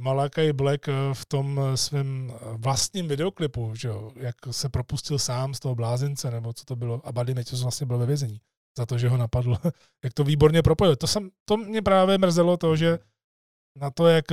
Malakai 0.00 0.52
Black 0.52 0.88
eh, 0.88 0.92
v 1.14 1.26
tom 1.26 1.60
eh, 1.60 1.76
svém 1.76 2.32
vlastním 2.56 3.08
videoklipu, 3.08 3.74
že 3.74 3.88
jo, 3.88 4.12
jak 4.16 4.36
se 4.50 4.68
propustil 4.68 5.18
sám 5.18 5.54
z 5.54 5.60
toho 5.60 5.74
blázince, 5.74 6.30
nebo 6.30 6.52
co 6.52 6.64
to 6.64 6.76
bylo, 6.76 7.06
a 7.06 7.12
Buddy 7.12 7.34
Matthews 7.34 7.62
vlastně 7.62 7.86
byl 7.86 7.98
ve 7.98 8.06
vězení 8.06 8.40
za 8.78 8.86
to, 8.86 8.98
že 8.98 9.08
ho 9.08 9.16
napadl, 9.16 9.56
jak 10.04 10.14
to 10.14 10.24
výborně 10.24 10.62
propojil. 10.62 10.96
To, 10.96 11.06
jsem, 11.06 11.30
to 11.44 11.56
mě 11.56 11.82
právě 11.82 12.18
mrzelo 12.18 12.56
to, 12.56 12.76
že 12.76 12.98
na 13.76 13.90
to, 13.90 14.06
jak 14.06 14.24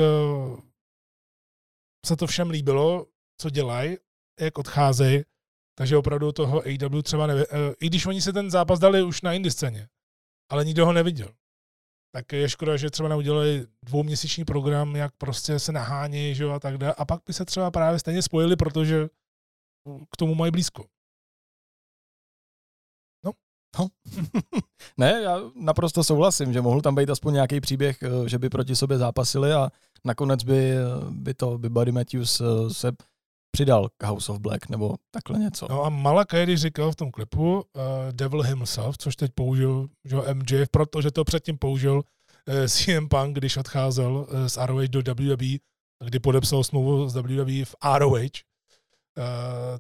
se 2.06 2.16
to 2.16 2.28
všem 2.28 2.50
líbilo, 2.50 3.06
co 3.42 3.50
dělají, 3.50 3.98
jak 4.40 4.58
odcházejí, 4.58 5.24
takže 5.78 5.98
opravdu 5.98 6.32
toho 6.32 6.62
AW 6.62 7.02
třeba 7.04 7.28
nevě, 7.28 7.46
eh, 7.52 7.74
i 7.80 7.88
když 7.88 8.06
oni 8.06 8.22
se 8.22 8.34
ten 8.34 8.52
zápas 8.52 8.80
dali 8.80 9.04
už 9.04 9.22
na 9.22 9.34
indie 9.34 9.52
scéně, 9.52 9.88
ale 10.50 10.66
nikdo 10.66 10.86
ho 10.86 10.94
neviděl. 10.94 11.30
Tak 12.16 12.32
je 12.34 12.50
škoda, 12.50 12.78
že 12.78 12.90
třeba 12.90 13.10
neudělali 13.10 13.68
dvouměsíční 13.86 14.46
program, 14.46 14.96
jak 14.96 15.16
prostě 15.18 15.60
se 15.60 15.72
nahání, 15.72 16.36
že 16.36 16.46
a 16.46 16.60
tak 16.60 16.78
dále. 16.78 16.94
A 16.94 17.06
pak 17.06 17.22
by 17.28 17.34
se 17.34 17.46
třeba 17.46 17.72
právě 17.72 18.00
stejně 18.00 18.22
spojili, 18.22 18.56
protože 18.56 19.08
k 20.12 20.18
tomu 20.18 20.36
mají 20.36 20.52
blízko. 20.52 20.86
No. 23.80 23.88
ne, 24.98 25.22
já 25.24 25.42
naprosto 25.56 26.04
souhlasím, 26.04 26.54
že 26.54 26.62
mohl 26.62 26.82
tam 26.82 26.96
být 26.96 27.10
aspoň 27.10 27.34
nějaký 27.34 27.62
příběh, 27.62 27.98
eh, 28.04 28.30
že 28.30 28.40
by 28.40 28.50
proti 28.50 28.76
sobě 28.76 28.98
zápasili 28.98 29.54
a 29.54 29.70
nakonec 30.06 30.44
by, 30.44 30.74
by 31.10 31.34
to, 31.34 31.58
by 31.58 31.70
Buddy 31.70 31.92
Matthews 31.92 32.42
eh, 32.42 32.74
se 32.74 32.92
přidal 33.58 33.90
k 33.98 34.04
House 34.04 34.32
of 34.32 34.40
Black 34.40 34.70
nebo 34.70 34.96
takhle 35.12 35.40
něco. 35.40 35.68
No 35.70 35.84
a 35.84 35.90
Malak 35.90 36.28
když 36.44 36.62
říkal 36.62 36.92
v 36.92 36.96
tom 36.96 37.12
klipu 37.12 37.56
uh, 37.56 37.62
Devil 38.12 38.42
himself, 38.42 38.98
což 38.98 39.16
teď 39.16 39.32
použil 39.36 39.88
že 40.06 40.16
MJF, 40.34 40.70
protože 40.72 41.12
to 41.12 41.24
předtím 41.24 41.58
použil 41.58 41.96
uh, 41.96 42.04
eh, 42.48 42.70
CM 42.70 43.08
Punk, 43.08 43.38
když 43.38 43.58
odcházel 43.58 44.14
uh, 44.16 44.48
z 44.48 44.58
ROH 44.66 44.88
do 44.88 45.02
WWE, 45.02 45.58
kdy 46.06 46.20
podepsal 46.20 46.64
smlouvu 46.64 47.10
z 47.10 47.16
WWE 47.16 47.66
v 47.66 47.76
ROH, 47.98 48.30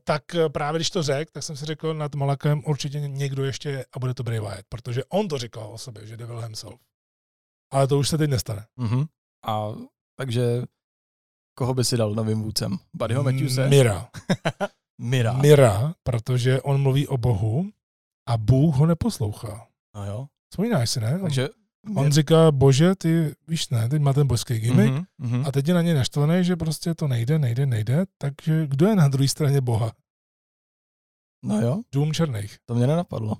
tak 0.03 0.23
právě 0.51 0.77
když 0.77 0.89
to 0.89 1.03
řekl, 1.03 1.31
tak 1.31 1.43
jsem 1.43 1.57
si 1.57 1.65
řekl 1.65 1.93
nad 1.93 2.15
Malakem 2.15 2.63
určitě 2.65 2.99
někdo 2.99 3.43
ještě 3.45 3.69
je 3.69 3.85
a 3.93 3.99
bude 3.99 4.13
to 4.13 4.23
Bray 4.23 4.39
Wyatt, 4.39 4.65
protože 4.69 5.05
on 5.05 5.27
to 5.27 5.38
říkal 5.38 5.73
o 5.73 5.77
sobě, 5.77 6.07
že 6.07 6.17
Devil 6.17 6.41
himself. 6.41 6.79
Ale 7.71 7.88
to 7.88 7.99
už 7.99 8.09
se 8.09 8.17
teď 8.17 8.29
nestane. 8.29 8.65
Mm-hmm. 8.77 9.07
A 9.47 9.71
takže 10.17 10.63
koho 11.57 11.73
by 11.73 11.85
si 11.85 11.97
dal 11.97 12.13
novým 12.13 12.41
vůdcem? 12.41 12.77
Buddyho 12.93 13.23
Matthewse? 13.23 13.69
Mira. 13.69 14.09
Mira. 15.01 15.33
Mira, 15.33 15.93
protože 16.03 16.61
on 16.61 16.81
mluví 16.81 17.07
o 17.07 17.17
Bohu 17.17 17.71
a 18.27 18.38
Bůh 18.38 18.75
ho 18.75 18.85
neposlouchá. 18.85 19.67
A 19.93 20.05
jo. 20.05 20.27
Vzpomínáš 20.51 20.89
si, 20.89 20.99
ne? 20.99 21.19
Takže 21.19 21.49
On 21.95 22.11
říká, 22.11 22.51
bože, 22.51 22.95
ty 22.95 23.35
víš 23.47 23.69
ne, 23.69 23.89
teď 23.89 24.01
má 24.01 24.13
ten 24.13 24.27
božský 24.27 24.59
gimmick 24.59 24.93
mm-hmm, 24.93 25.05
mm-hmm. 25.21 25.47
a 25.47 25.51
teď 25.51 25.67
je 25.67 25.73
na 25.73 25.81
ně 25.81 25.93
naštvaný, 25.93 26.43
že 26.43 26.55
prostě 26.55 26.95
to 26.95 27.07
nejde, 27.07 27.39
nejde, 27.39 27.65
nejde, 27.65 28.05
takže 28.17 28.67
kdo 28.67 28.88
je 28.88 28.95
na 28.95 29.07
druhé 29.07 29.27
straně 29.27 29.61
Boha? 29.61 29.91
No 31.43 31.61
jo. 31.61 31.81
Dům 31.91 32.13
černých. 32.13 32.57
To 32.65 32.75
mě 32.75 32.88
nenapadlo. 32.88 33.35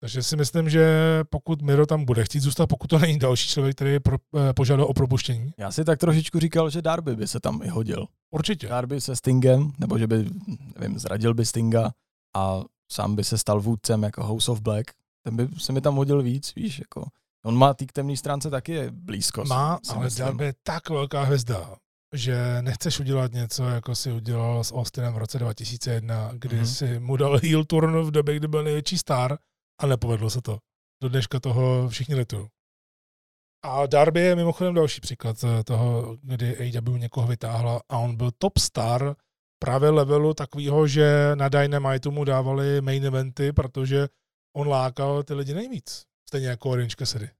Takže 0.00 0.22
si 0.22 0.36
myslím, 0.36 0.70
že 0.70 0.84
pokud 1.30 1.62
Miro 1.62 1.86
tam 1.86 2.04
bude 2.04 2.24
chtít 2.24 2.40
zůstat, 2.40 2.66
pokud 2.66 2.86
to 2.86 2.98
není 2.98 3.18
další 3.18 3.48
člověk, 3.48 3.76
který 3.76 3.90
je 3.90 4.00
pro, 4.00 4.16
eh, 4.36 4.52
požádal 4.52 4.86
o 4.86 4.94
propuštění. 4.94 5.54
Já 5.58 5.72
si 5.72 5.84
tak 5.84 5.98
trošičku 5.98 6.38
říkal, 6.38 6.70
že 6.70 6.82
Darby 6.82 7.16
by 7.16 7.26
se 7.26 7.40
tam 7.40 7.62
i 7.62 7.68
hodil. 7.68 8.06
Určitě. 8.30 8.68
Darby 8.68 9.00
se 9.00 9.16
Stingem, 9.16 9.72
nebo 9.78 9.98
že 9.98 10.06
by, 10.06 10.30
nevím, 10.78 10.98
zradil 10.98 11.34
by 11.34 11.46
Stinga 11.46 11.92
a 12.36 12.62
sám 12.92 13.16
by 13.16 13.24
se 13.24 13.38
stal 13.38 13.60
vůdcem 13.60 14.02
jako 14.02 14.24
House 14.24 14.50
of 14.50 14.60
Black. 14.60 14.90
Ten 15.24 15.36
by 15.36 15.48
se 15.58 15.72
mi 15.72 15.80
tam 15.80 15.94
hodil 15.94 16.22
víc, 16.22 16.54
víš, 16.54 16.78
jako. 16.78 17.04
On 17.44 17.58
má 17.58 17.74
tý 17.74 17.86
k 17.86 17.92
temné 17.92 18.16
stránce 18.16 18.50
taky 18.50 18.72
je 18.72 18.90
blízko. 18.90 19.44
Má, 19.44 19.78
ale. 19.88 20.08
Darby 20.18 20.44
je 20.44 20.54
tak 20.62 20.90
velká 20.90 21.22
hvězda, 21.22 21.76
že 22.14 22.62
nechceš 22.62 23.00
udělat 23.00 23.32
něco, 23.32 23.64
jako 23.64 23.94
si 23.94 24.12
udělal 24.12 24.64
s 24.64 24.72
Austinem 24.72 25.14
v 25.14 25.18
roce 25.18 25.38
2001, 25.38 26.30
kdy 26.34 26.60
mm-hmm. 26.60 26.74
si 26.74 27.00
mu 27.00 27.16
dal 27.16 27.38
heel 27.42 27.64
turn 27.64 28.00
v 28.00 28.10
době, 28.10 28.36
kdy 28.36 28.48
byl 28.48 28.64
největší 28.64 28.98
star 28.98 29.38
a 29.80 29.86
nepovedlo 29.86 30.30
se 30.30 30.42
to. 30.42 30.58
Do 31.02 31.08
dneška 31.08 31.40
toho 31.40 31.88
všichni 31.88 32.14
letují. 32.14 32.46
A 33.64 33.86
Darby 33.86 34.20
je 34.20 34.36
mimochodem 34.36 34.74
další 34.74 35.00
příklad 35.00 35.36
eh, 35.44 35.64
toho, 35.64 36.16
kdy 36.22 36.76
AW 36.78 36.98
někoho 36.98 37.26
vytáhla 37.26 37.80
a 37.88 37.98
on 37.98 38.16
byl 38.16 38.30
top 38.38 38.58
star 38.58 39.16
právě 39.58 39.90
levelu 39.90 40.34
takového, 40.34 40.86
že 40.86 41.30
na 41.34 41.48
Dynamite 41.48 42.08
mu 42.08 42.24
dávali 42.24 42.80
main 42.80 43.06
eventy, 43.06 43.52
protože 43.52 44.08
on 44.56 44.68
lákal 44.68 45.22
ty 45.22 45.34
lidi 45.34 45.54
nejvíc. 45.54 46.04
Stejně 46.32 46.48
jako 46.48 46.70
Orange 46.70 46.96
Cassidy. 46.98 47.30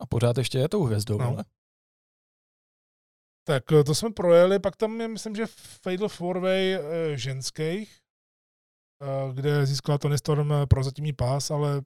A 0.00 0.06
pořád 0.06 0.38
ještě 0.38 0.58
je 0.58 0.68
tou 0.68 0.84
hvězdou, 0.84 1.18
no. 1.18 1.26
ale? 1.26 1.44
Tak 3.46 3.72
eh, 3.72 3.84
to 3.84 3.94
jsme 3.94 4.10
projeli, 4.10 4.58
pak 4.58 4.76
tam 4.76 5.00
je, 5.00 5.08
myslím, 5.08 5.36
že 5.36 5.46
Fatal 5.82 6.08
Fourway 6.08 6.74
e, 6.74 6.80
ženských, 7.16 7.98
e, 9.02 9.34
kde 9.34 9.66
získala 9.66 9.98
Tony 9.98 10.18
Storm 10.18 10.52
prozatímní 10.68 11.12
pás, 11.12 11.50
ale 11.50 11.82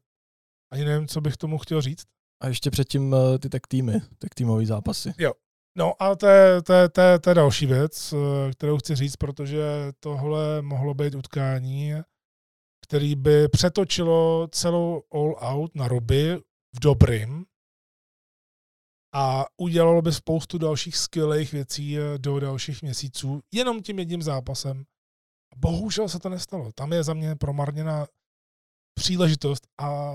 ani 0.73 0.85
nevím, 0.85 1.09
co 1.09 1.21
bych 1.21 1.37
tomu 1.37 1.59
chtěl 1.59 1.81
říct. 1.81 2.05
A 2.43 2.49
ještě 2.49 2.71
předtím 2.71 3.17
ty 3.39 3.49
tech 3.49 3.63
týmy, 3.69 3.93
tech 4.19 4.31
týmový 4.35 4.67
zápasy. 4.67 5.13
Jo. 5.19 5.33
No 5.79 6.03
a 6.03 6.17
to 6.17 6.27
je, 6.27 6.63
to, 6.63 6.73
je, 6.73 6.89
to, 6.89 7.01
je, 7.01 7.19
to 7.19 7.31
je 7.31 7.35
další 7.35 7.67
věc, 7.67 8.15
kterou 8.53 8.79
chci 8.79 8.95
říct, 8.95 9.17
protože 9.17 9.63
tohle 10.01 10.63
mohlo 10.63 10.95
být 10.95 11.15
utkání, 11.15 11.93
který 12.87 13.15
by 13.15 13.49
přetočilo 13.49 14.49
celou 14.53 15.03
All 15.13 15.37
Out 15.41 15.75
na 15.75 15.89
Roby 15.89 16.43
v 16.75 16.81
dobrým, 16.81 17.45
a 19.15 19.45
udělalo 19.57 20.03
by 20.03 20.13
spoustu 20.13 20.59
dalších 20.59 20.97
skvělých 20.97 21.53
věcí 21.53 21.99
eh, 21.99 22.19
do 22.19 22.41
dalších 22.41 22.83
měsíců 22.83 23.41
jenom 23.53 23.83
tím 23.83 23.99
jedním 23.99 24.23
zápasem. 24.23 24.85
Bohužel 25.57 26.09
se 26.09 26.19
to 26.19 26.29
nestalo. 26.29 26.73
Tam 26.73 26.93
je 26.93 27.03
za 27.03 27.15
mě 27.15 27.37
promarněná 27.37 28.07
příležitost 28.95 29.67
a 29.81 30.13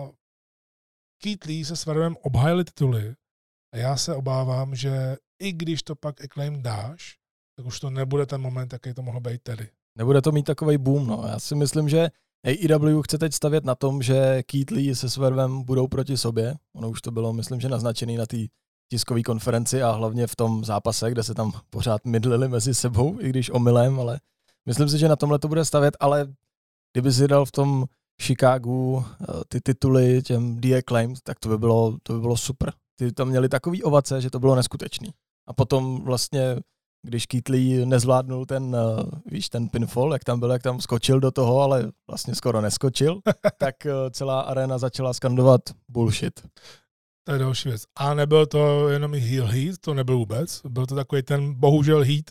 Keith 1.23 1.45
Lee 1.45 1.65
se 1.65 1.75
Swervem 1.75 2.15
obhájili 2.21 2.63
tituly 2.63 3.15
a 3.73 3.77
já 3.77 3.97
se 3.97 4.15
obávám, 4.15 4.75
že 4.75 5.17
i 5.41 5.51
když 5.51 5.83
to 5.83 5.95
pak 5.95 6.21
Acclaim 6.21 6.63
dáš, 6.63 7.17
tak 7.57 7.65
už 7.65 7.79
to 7.79 7.89
nebude 7.89 8.25
ten 8.25 8.41
moment, 8.41 8.73
jaký 8.73 8.93
to 8.93 9.01
mohlo 9.01 9.21
být 9.21 9.43
tedy. 9.43 9.69
Nebude 9.97 10.21
to 10.21 10.31
mít 10.31 10.43
takový 10.43 10.77
boom, 10.77 11.07
no. 11.07 11.23
Já 11.27 11.39
si 11.39 11.55
myslím, 11.55 11.89
že 11.89 12.09
AEW 12.45 13.01
chce 13.01 13.17
teď 13.17 13.33
stavět 13.33 13.65
na 13.65 13.75
tom, 13.75 14.01
že 14.01 14.43
Keith 14.43 14.71
Lee 14.71 14.95
se 14.95 15.09
Swervem 15.09 15.63
budou 15.63 15.87
proti 15.87 16.17
sobě. 16.17 16.55
Ono 16.75 16.89
už 16.89 17.01
to 17.01 17.11
bylo, 17.11 17.33
myslím, 17.33 17.59
že 17.59 17.69
naznačený 17.69 18.17
na 18.17 18.25
té 18.25 18.37
tiskové 18.91 19.23
konferenci 19.23 19.83
a 19.83 19.91
hlavně 19.91 20.27
v 20.27 20.35
tom 20.35 20.65
zápase, 20.65 21.11
kde 21.11 21.23
se 21.23 21.33
tam 21.33 21.51
pořád 21.69 22.05
mydlili 22.05 22.47
mezi 22.47 22.73
sebou, 22.73 23.17
i 23.19 23.29
když 23.29 23.49
omylem, 23.49 23.99
ale 23.99 24.19
myslím 24.65 24.89
si, 24.89 24.97
že 24.97 25.07
na 25.07 25.15
tomhle 25.15 25.39
to 25.39 25.47
bude 25.47 25.65
stavět, 25.65 25.97
ale 25.99 26.33
kdyby 26.93 27.13
si 27.13 27.27
dal 27.27 27.45
v 27.45 27.51
tom 27.51 27.85
Chicagu 28.21 29.05
eh, 29.05 29.25
ty 29.47 29.61
tituly 29.61 30.21
těm 30.21 30.61
The 30.61 30.77
Acclaimed, 30.77 31.21
tak 31.23 31.39
to 31.39 31.49
by 31.49 31.57
bylo, 31.57 31.97
to 32.03 32.13
by 32.13 32.19
bylo 32.19 32.37
super. 32.37 32.73
Ty 32.99 33.11
tam 33.11 33.27
měli 33.29 33.49
takový 33.49 33.83
ovace, 33.83 34.21
že 34.21 34.29
to 34.29 34.39
bylo 34.39 34.55
neskutečný. 34.55 35.09
A 35.47 35.53
potom 35.53 36.01
vlastně, 36.01 36.55
když 37.01 37.25
Keatley 37.25 37.85
nezvládnul 37.85 38.45
ten, 38.45 38.63
uh, 38.75 39.03
víš, 39.25 39.49
ten 39.49 39.69
pinfall, 39.69 40.13
jak 40.13 40.23
tam 40.23 40.39
byl, 40.39 40.51
jak 40.51 40.63
tam 40.63 40.81
skočil 40.81 41.19
do 41.19 41.31
toho, 41.31 41.61
ale 41.61 41.91
vlastně 42.07 42.35
skoro 42.35 42.61
neskočil, 42.61 43.19
tak 43.57 43.75
uh, 43.85 43.91
celá 44.09 44.41
arena 44.41 44.77
začala 44.77 45.13
skandovat 45.13 45.61
bullshit. 45.89 46.47
To 47.27 47.33
je 47.33 47.39
další 47.39 47.69
věc. 47.69 47.83
A 47.95 48.13
nebyl 48.13 48.45
to 48.45 48.89
jenom 48.89 49.13
heel 49.13 49.47
heat, 49.47 49.77
to 49.81 49.93
nebyl 49.93 50.17
vůbec. 50.17 50.61
Byl 50.65 50.85
to 50.85 50.95
takový 50.95 51.23
ten 51.23 51.53
bohužel 51.53 52.03
heat, 52.03 52.25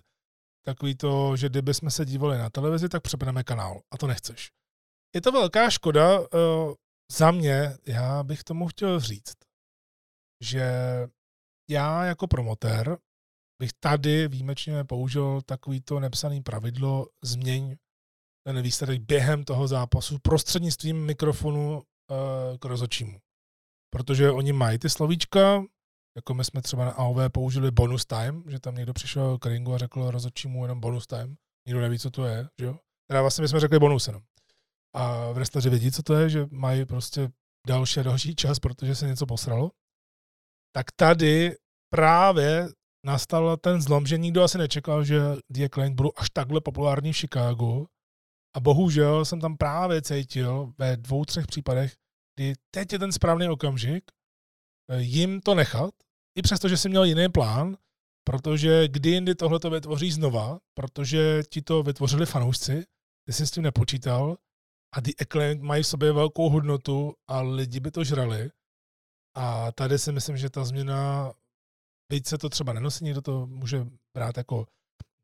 takový 0.64 0.95
to, 0.95 1.37
že 1.37 1.49
kdyby 1.49 1.75
jsme 1.75 1.91
se 1.91 2.05
dívali 2.05 2.39
na 2.39 2.51
televizi, 2.51 2.89
tak 2.89 3.03
přepneme 3.03 3.45
kanál. 3.45 3.81
A 3.91 3.99
to 3.99 4.07
nechceš. 4.07 4.51
Je 5.14 5.21
to 5.21 5.33
velká 5.33 5.71
škoda. 5.71 6.21
Uh, 6.21 6.27
za 7.12 7.31
mě, 7.31 7.77
já 7.87 8.23
bych 8.23 8.45
tomu 8.45 8.67
chtěl 8.67 9.01
říct, 9.01 9.37
že 10.43 10.73
já 11.71 12.05
jako 12.05 12.27
promotér 12.27 12.99
bych 13.59 13.70
tady 13.80 14.28
výjimečně 14.28 14.84
použil 14.84 15.40
takový 15.46 15.80
to 15.80 16.00
nepsaný 16.00 16.42
pravidlo 16.42 17.07
změň 17.24 17.76
ten 18.46 18.62
výsledek 18.62 19.02
během 19.02 19.44
toho 19.44 19.68
zápasu 19.68 20.18
prostřednictvím 20.18 21.07
mikrofonu 21.07 21.76
uh, 21.76 22.59
k 22.59 22.64
rozočímu 22.64 23.18
protože 23.96 24.30
oni 24.30 24.52
mají 24.52 24.78
ty 24.78 24.90
slovíčka, 24.90 25.62
jako 26.16 26.34
my 26.34 26.44
jsme 26.44 26.62
třeba 26.62 26.84
na 26.84 26.90
AOV 26.90 27.16
použili 27.32 27.70
bonus 27.70 28.04
time, 28.04 28.44
že 28.46 28.61
tam 28.61 28.74
někdo 28.74 28.92
přišel 28.92 29.38
k 29.38 29.46
ringu 29.46 29.74
a 29.74 29.78
řekl 29.78 30.11
rozhodčímu 30.11 30.64
jenom 30.64 30.80
bonus 30.80 31.07
time. 31.07 31.36
Nikdo 31.66 31.80
neví, 31.80 31.98
co 31.98 32.11
to 32.11 32.24
je, 32.24 32.48
že 32.61 32.66
jo? 32.66 32.78
Teda 33.11 33.20
vlastně 33.20 33.42
my 33.42 33.48
jsme 33.48 33.61
řekli 33.61 33.78
bonus 33.78 34.07
jenom. 34.07 34.22
A 34.94 35.32
wrestleri 35.32 35.70
vědí, 35.70 35.92
co 35.92 36.02
to 36.02 36.14
je, 36.14 36.30
že 36.30 36.46
mají 36.50 36.84
prostě 36.84 37.30
další 37.66 38.00
a 38.00 38.02
další 38.02 38.34
čas, 38.34 38.59
protože 38.59 38.94
se 38.94 39.07
něco 39.07 39.26
posralo. 39.26 39.70
Tak 40.74 40.86
tady 40.96 41.57
právě 41.92 42.68
nastal 43.07 43.57
ten 43.57 43.82
zlom, 43.82 44.07
že 44.07 44.18
nikdo 44.18 44.42
asi 44.42 44.59
nečekal, 44.59 45.04
že 45.04 45.20
The 45.50 45.64
Acclaimed 45.64 45.96
budou 45.96 46.11
až 46.16 46.30
takhle 46.30 46.61
populární 46.61 47.12
v 47.12 47.16
Chicagu. 47.16 47.88
A 48.57 48.61
bohužel 48.61 49.24
jsem 49.24 49.40
tam 49.40 49.57
právě 49.57 50.02
cítil 50.02 50.72
ve 50.78 50.96
dvou, 50.96 51.24
třech 51.24 51.46
případech, 51.46 51.94
kdy 52.36 52.54
teď 52.70 52.92
je 52.92 52.98
ten 52.98 53.12
správný 53.12 53.48
okamžik 53.48 54.04
eh, 54.90 55.02
jim 55.02 55.40
to 55.40 55.54
nechat, 55.54 55.94
i 56.38 56.42
přesto, 56.42 56.68
že 56.68 56.76
jsi 56.76 56.88
měl 56.88 57.04
jiný 57.04 57.28
plán, 57.28 57.76
protože 58.24 58.88
kdy 58.88 59.11
jindy 59.11 59.34
tohle 59.34 59.61
to 59.61 59.70
vytvoří 59.70 60.12
znova, 60.12 60.59
protože 60.74 61.42
ti 61.50 61.62
to 61.62 61.82
vytvořili 61.82 62.26
fanoušci, 62.26 62.84
ty 63.26 63.32
jsi 63.32 63.46
s 63.46 63.50
tím 63.50 63.62
nepočítal 63.62 64.36
a 64.94 65.00
The 65.00 65.11
Acclaimed 65.20 65.62
mají 65.62 65.82
v 65.82 65.86
sobě 65.86 66.12
velkou 66.12 66.48
hodnotu 66.48 67.14
a 67.28 67.40
lidi 67.40 67.80
by 67.80 67.90
to 67.90 68.04
žrali. 68.04 68.50
A 69.34 69.72
tady 69.72 69.98
si 69.98 70.12
myslím, 70.12 70.36
že 70.36 70.50
ta 70.50 70.64
změna, 70.64 71.32
byť 72.09 72.26
se 72.26 72.38
to 72.38 72.48
třeba 72.48 72.72
nenosí, 72.72 73.04
někdo 73.04 73.22
to 73.22 73.46
může 73.46 73.86
brát 74.14 74.36
jako 74.36 74.66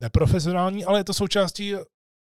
neprofesionální, 0.02 0.84
ale 0.84 1.00
je 1.00 1.04
to 1.04 1.14
součástí 1.14 1.74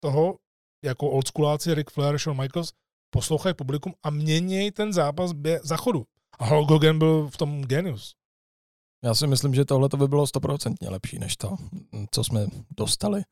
toho, 0.03 0.39
jako 0.85 1.11
oldschooláci 1.11 1.75
Rick 1.75 1.91
Flair, 1.91 2.19
Shawn 2.19 2.41
Michaels, 2.41 2.73
poslouchají 3.11 3.55
publikum 3.55 3.95
a 4.03 4.11
měnějí 4.11 4.71
ten 4.71 4.93
zápas 4.93 5.33
bě- 5.33 5.61
za 5.63 5.77
chodu. 5.77 6.05
A 6.39 6.47
Hulk 6.47 6.71
Hogan 6.71 6.99
byl 6.99 7.29
v 7.29 7.37
tom 7.37 7.63
genius. 7.63 8.15
Já 9.05 9.15
si 9.15 9.27
myslím, 9.27 9.55
že 9.55 9.65
tohle 9.65 9.89
by 9.97 10.09
bylo 10.09 10.27
stoprocentně 10.27 10.89
lepší 10.89 11.19
než 11.19 11.37
to, 11.37 11.57
co 12.11 12.25
jsme 12.25 12.47
dostali. 12.77 13.23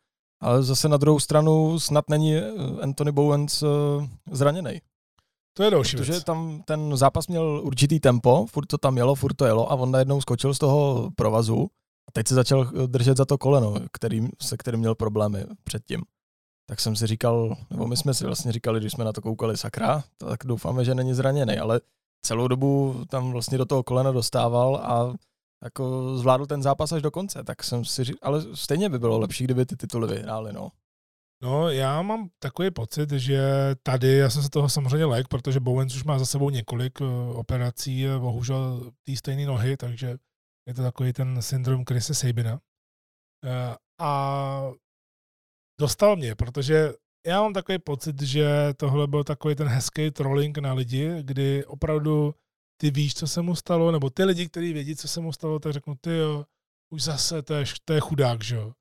Ale 0.40 0.62
zase 0.62 0.88
na 0.88 0.96
druhou 0.96 1.20
stranu 1.20 1.80
snad 1.80 2.10
není 2.10 2.34
eh, 2.36 2.52
Anthony 2.82 3.12
Bowens 3.12 3.62
eh, 3.62 3.66
zraněný. 4.30 4.80
To 5.54 5.62
je 5.62 5.70
další 5.70 5.96
Protože 5.96 6.12
věc. 6.12 6.24
tam 6.24 6.62
ten 6.64 6.96
zápas 6.96 7.28
měl 7.28 7.60
určitý 7.64 8.00
tempo, 8.00 8.46
furt 8.46 8.66
to 8.66 8.78
tam 8.78 8.96
jelo, 8.96 9.14
furt 9.14 9.34
to 9.34 9.44
jelo 9.44 9.72
a 9.72 9.74
on 9.74 9.90
najednou 9.90 10.20
skočil 10.20 10.54
z 10.54 10.58
toho 10.58 11.10
provazu 11.16 11.70
a 12.08 12.12
teď 12.12 12.28
se 12.28 12.34
začal 12.34 12.64
držet 12.86 13.16
za 13.16 13.24
to 13.24 13.38
koleno, 13.38 13.74
který, 13.92 14.28
se 14.42 14.56
kterým 14.56 14.80
měl 14.80 14.94
problémy 14.94 15.44
předtím 15.64 16.02
tak 16.72 16.80
jsem 16.80 16.96
si 16.96 17.06
říkal, 17.06 17.56
nebo 17.70 17.86
my 17.86 17.96
jsme 17.96 18.14
si 18.14 18.24
vlastně 18.24 18.52
říkali, 18.52 18.80
když 18.80 18.92
jsme 18.92 19.04
na 19.04 19.12
to 19.12 19.22
koukali 19.22 19.56
sakra, 19.56 20.04
tak 20.18 20.38
doufáme, 20.44 20.84
že 20.84 20.94
není 20.94 21.14
zraněný, 21.14 21.58
ale 21.58 21.80
celou 22.26 22.48
dobu 22.48 23.04
tam 23.08 23.32
vlastně 23.32 23.58
do 23.58 23.64
toho 23.64 23.82
kolena 23.82 24.12
dostával 24.12 24.76
a 24.76 25.14
jako 25.64 26.16
zvládl 26.18 26.46
ten 26.46 26.62
zápas 26.62 26.92
až 26.92 27.02
do 27.02 27.10
konce, 27.10 27.44
tak 27.44 27.64
jsem 27.64 27.84
si 27.84 28.04
říkal, 28.04 28.18
ale 28.22 28.42
stejně 28.54 28.88
by 28.88 28.98
bylo 28.98 29.18
lepší, 29.18 29.44
kdyby 29.44 29.66
ty 29.66 29.76
tituly 29.76 30.14
vyhráli, 30.14 30.52
no. 30.52 30.68
No, 31.42 31.70
já 31.70 32.02
mám 32.02 32.28
takový 32.38 32.70
pocit, 32.70 33.10
že 33.10 33.40
tady, 33.82 34.16
já 34.16 34.30
jsem 34.30 34.42
se 34.42 34.50
toho 34.50 34.68
samozřejmě 34.68 35.04
lek, 35.04 35.28
protože 35.28 35.60
Bowens 35.60 35.96
už 35.96 36.04
má 36.04 36.18
za 36.18 36.26
sebou 36.26 36.50
několik 36.50 37.00
uh, 37.00 37.38
operací, 37.38 38.06
uh, 38.06 38.22
bohužel 38.22 38.90
té 39.02 39.16
stejné 39.16 39.46
nohy, 39.46 39.76
takže 39.76 40.16
je 40.68 40.74
to 40.74 40.82
takový 40.82 41.12
ten 41.12 41.42
syndrom 41.42 41.84
Chrisa 41.84 42.14
Sabina. 42.14 42.52
Uh, 42.52 43.76
a 44.00 44.70
dostal 45.80 46.16
mě, 46.16 46.34
protože 46.34 46.94
já 47.26 47.42
mám 47.42 47.52
takový 47.52 47.78
pocit, 47.78 48.22
že 48.22 48.74
tohle 48.76 49.06
byl 49.06 49.24
takový 49.24 49.54
ten 49.54 49.68
hezký 49.68 50.10
trolling 50.10 50.58
na 50.58 50.72
lidi, 50.72 51.22
kdy 51.22 51.64
opravdu 51.64 52.34
ty 52.80 52.90
víš, 52.90 53.14
co 53.14 53.26
se 53.26 53.42
mu 53.42 53.54
stalo, 53.54 53.92
nebo 53.92 54.10
ty 54.10 54.24
lidi, 54.24 54.48
kteří 54.48 54.72
vědí, 54.72 54.96
co 54.96 55.08
se 55.08 55.20
mu 55.20 55.32
stalo, 55.32 55.58
tak 55.58 55.72
řeknu, 55.72 55.94
ty 56.00 56.16
jo, 56.16 56.44
už 56.92 57.02
zase, 57.02 57.42
to 57.42 57.54
je, 57.54 57.64
to 57.84 57.92
je 57.92 58.00
chudák, 58.00 58.44
že 58.44 58.56
jo. 58.56 58.72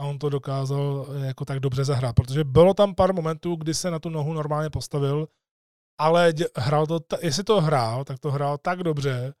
A 0.00 0.04
on 0.04 0.18
to 0.18 0.28
dokázal 0.28 1.06
eh, 1.08 1.26
jako 1.26 1.44
tak 1.44 1.60
dobře 1.60 1.84
zahrát, 1.84 2.14
protože 2.14 2.44
bylo 2.44 2.74
tam 2.74 2.94
pár 2.94 3.14
momentů, 3.14 3.56
kdy 3.56 3.74
se 3.74 3.90
na 3.90 3.98
tu 3.98 4.08
nohu 4.08 4.32
normálně 4.32 4.70
postavil, 4.70 5.28
ale 6.00 6.32
hrál 6.56 6.86
to, 6.86 7.00
jestli 7.20 7.44
to 7.44 7.60
hrál, 7.60 8.04
tak 8.04 8.18
to 8.18 8.30
hrál 8.30 8.58
tak 8.58 8.82
dobře, 8.82 9.34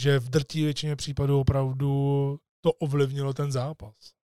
že 0.00 0.18
v 0.18 0.28
drtí 0.28 0.64
většině 0.64 0.96
případů 0.96 1.40
opravdu 1.40 2.38
to 2.60 2.72
ovlivnilo 2.72 3.32
ten 3.32 3.52
zápas. 3.52 3.94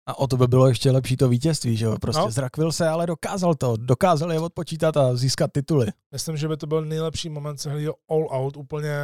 A 0.08 0.20
o 0.20 0.28
to 0.28 0.38
by 0.38 0.48
bylo 0.48 0.68
ještě 0.68 0.92
lepší 0.92 1.18
to 1.18 1.30
vítězství, 1.30 1.78
že 1.78 1.86
jo? 1.86 1.98
Prostě 2.02 2.22
no. 2.22 2.32
zrakvil 2.32 2.72
se, 2.72 2.88
ale 2.88 3.06
dokázal 3.06 3.56
to. 3.56 3.78
Dokázal 3.78 4.32
je 4.32 4.40
odpočítat 4.40 4.98
a 4.98 5.16
získat 5.16 5.52
tituly. 5.52 5.88
Myslím, 6.12 6.38
že 6.38 6.48
by 6.48 6.58
to 6.58 6.68
byl 6.68 6.86
nejlepší 6.86 7.30
moment 7.30 7.58
celého 7.58 7.96
all 8.10 8.28
out 8.32 8.58
úplně 8.58 8.96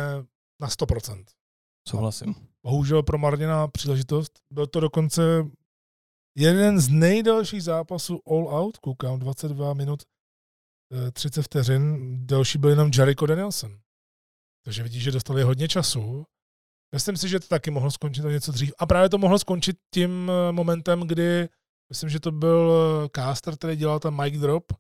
na 0.62 0.68
100%. 0.68 1.24
Souhlasím. 1.88 2.36
Bohužel 2.64 3.04
promarněná 3.04 3.68
příležitost. 3.68 4.32
Byl 4.52 4.68
to 4.68 4.80
dokonce 4.80 5.22
jeden 6.36 6.80
z 6.80 6.90
nejdelších 6.90 7.64
zápasů 7.64 8.22
all 8.28 8.48
out, 8.48 8.78
koukám, 8.78 9.20
22 9.20 9.74
minut 9.74 10.04
30 11.14 11.40
eh, 11.40 11.44
vteřin. 11.44 12.18
Delší 12.26 12.58
byl 12.58 12.70
jenom 12.70 12.92
Jericho 12.98 13.26
Danielson. 13.26 13.80
Takže 14.66 14.84
vidíš, 14.84 15.04
že 15.04 15.12
dostali 15.12 15.44
hodně 15.44 15.68
času 15.68 16.26
Myslím 16.94 17.18
si, 17.18 17.30
že 17.30 17.40
to 17.40 17.48
taky 17.48 17.72
mohlo 17.72 17.92
skončit 17.92 18.26
o 18.26 18.30
něco 18.30 18.52
dřív. 18.52 18.74
A 18.78 18.86
právě 18.86 19.10
to 19.10 19.18
mohlo 19.18 19.40
skončit 19.40 19.78
tím 19.94 20.32
eh, 20.32 20.52
momentem, 20.52 21.02
kdy, 21.02 21.50
myslím, 21.90 22.10
že 22.10 22.20
to 22.20 22.32
byl 22.32 22.74
eh, 23.06 23.10
caster, 23.16 23.56
který 23.56 23.76
dělal 23.76 24.00
ten 24.00 24.22
mic 24.22 24.40
drop 24.40 24.74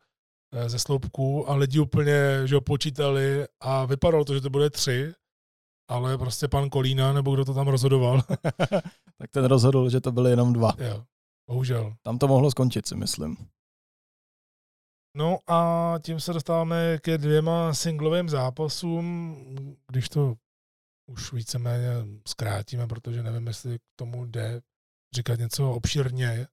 ze 0.68 0.80
sloupku 0.80 1.50
a 1.50 1.56
lidi 1.56 1.80
úplně 1.80 2.42
že 2.46 2.56
ho 2.56 2.62
počítali 2.62 3.46
a 3.60 3.86
vypadalo 3.86 4.26
to, 4.26 4.34
že 4.34 4.42
to 4.42 4.50
bude 4.50 4.70
tři, 4.70 5.14
ale 5.90 6.18
prostě 6.18 6.48
pan 6.48 6.70
Kolína, 6.70 7.14
nebo 7.14 7.34
kdo 7.34 7.46
to 7.46 7.54
tam 7.54 7.68
rozhodoval. 7.68 8.22
tak 9.18 9.32
ten 9.32 9.46
rozhodl, 9.46 9.90
že 9.90 10.02
to 10.02 10.12
byly 10.12 10.30
jenom 10.30 10.54
dva. 10.54 10.74
Jo, 10.78 11.04
bohužel. 11.48 11.96
Tam 12.04 12.20
to 12.20 12.28
mohlo 12.28 12.52
skončit, 12.52 12.88
si 12.88 12.96
myslím. 12.96 13.38
No 15.18 15.40
a 15.48 15.94
tím 16.04 16.20
se 16.20 16.34
dostáváme 16.34 16.98
ke 16.98 17.18
dvěma 17.18 17.74
singlovým 17.74 18.30
zápasům, 18.30 19.36
když 19.92 20.10
to 20.10 20.36
už 21.10 21.34
víceméně 21.34 21.90
zkrátíme, 22.28 22.88
protože 22.88 23.24
nevím, 23.24 23.48
jestli 23.48 23.80
k 23.80 23.82
tomu 23.96 24.26
jde 24.26 24.62
říkat 25.16 25.40
něco 25.40 25.72
obšírně, 25.72 26.48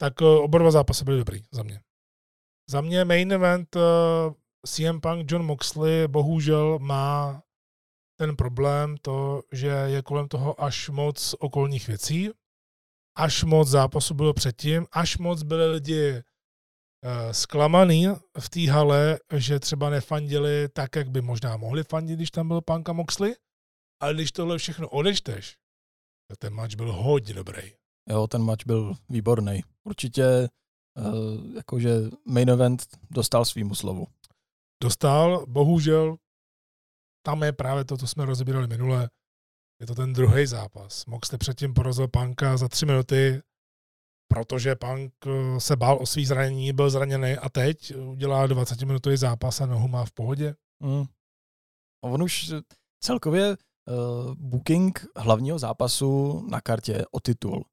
tak 0.00 0.22
eh, 0.22 0.24
oba 0.24 0.58
dva 0.58 0.70
zápasy 0.70 1.04
byly 1.04 1.18
dobrý 1.18 1.42
za 1.50 1.62
mě. 1.62 1.80
Za 2.70 2.80
mě 2.80 3.04
main 3.04 3.32
event 3.32 3.76
eh, 3.76 3.80
CM 4.66 5.00
Punk 5.00 5.32
John 5.32 5.46
Moxley 5.46 6.08
bohužel 6.08 6.78
má 6.78 7.42
ten 8.18 8.36
problém 8.36 8.96
to, 9.02 9.42
že 9.52 9.66
je 9.66 10.02
kolem 10.02 10.28
toho 10.28 10.62
až 10.62 10.88
moc 10.88 11.34
okolních 11.38 11.88
věcí, 11.88 12.30
až 13.18 13.44
moc 13.44 13.68
zápasu 13.68 14.14
bylo 14.14 14.34
předtím, 14.34 14.86
až 14.92 15.18
moc 15.18 15.42
byli 15.42 15.70
lidi 15.70 16.12
uh, 16.12 17.32
zklamaný 17.32 18.06
v 18.40 18.48
té 18.50 18.70
hale, 18.70 19.18
že 19.36 19.60
třeba 19.60 19.90
nefandili 19.90 20.68
tak, 20.68 20.96
jak 20.96 21.10
by 21.10 21.20
možná 21.20 21.56
mohli 21.56 21.84
fandit, 21.84 22.16
když 22.16 22.30
tam 22.30 22.48
byl 22.48 22.60
Punk 22.60 22.88
a 22.88 22.92
Moxley, 22.92 23.34
ale 24.02 24.14
když 24.14 24.32
tohle 24.32 24.58
všechno 24.58 24.88
odečteš, 24.88 25.56
tak 26.28 26.38
ten 26.38 26.54
match 26.54 26.74
byl 26.74 26.92
hodně 26.92 27.34
dobrý. 27.34 27.72
Jo, 28.08 28.26
ten 28.26 28.42
match 28.42 28.66
byl 28.66 28.94
výborný. 29.08 29.60
Určitě 29.84 30.48
uh, 30.98 31.56
jakože 31.56 31.90
main 32.26 32.50
event 32.50 32.82
dostal 33.10 33.44
svýmu 33.44 33.74
slovu. 33.74 34.06
Dostal, 34.82 35.46
bohužel, 35.46 36.16
tam 37.26 37.42
je 37.42 37.52
právě 37.52 37.84
to, 37.84 37.96
co 37.96 38.06
jsme 38.06 38.24
rozebírali 38.24 38.66
minule, 38.66 39.10
je 39.80 39.86
to 39.86 39.94
ten 39.94 40.12
druhý 40.12 40.46
zápas. 40.46 41.06
Moxley 41.06 41.38
předtím 41.38 41.74
porazil 41.74 42.08
Panka 42.08 42.56
za 42.56 42.68
tři 42.68 42.86
minuty, 42.86 43.42
protože 44.28 44.76
Punk 44.76 45.12
eh, 45.26 45.60
se 45.60 45.76
bál 45.76 45.98
o 46.00 46.06
svý 46.06 46.26
zranění, 46.26 46.72
byl 46.72 46.90
zraněný 46.90 47.32
a 47.32 47.48
teď 47.48 47.96
udělá 47.96 48.48
20-minutový 48.48 49.16
zápas 49.16 49.60
a 49.60 49.66
nohu 49.66 49.88
má 49.88 50.04
v 50.04 50.12
pohodě. 50.12 50.54
Mm. 50.80 51.04
On 52.04 52.22
už 52.22 52.52
celkově 53.00 53.56
uh, 53.56 54.34
booking 54.34 55.06
hlavního 55.16 55.58
zápasu 55.58 56.40
na 56.48 56.60
kartě 56.60 57.04
o 57.10 57.20
titul, 57.20 57.64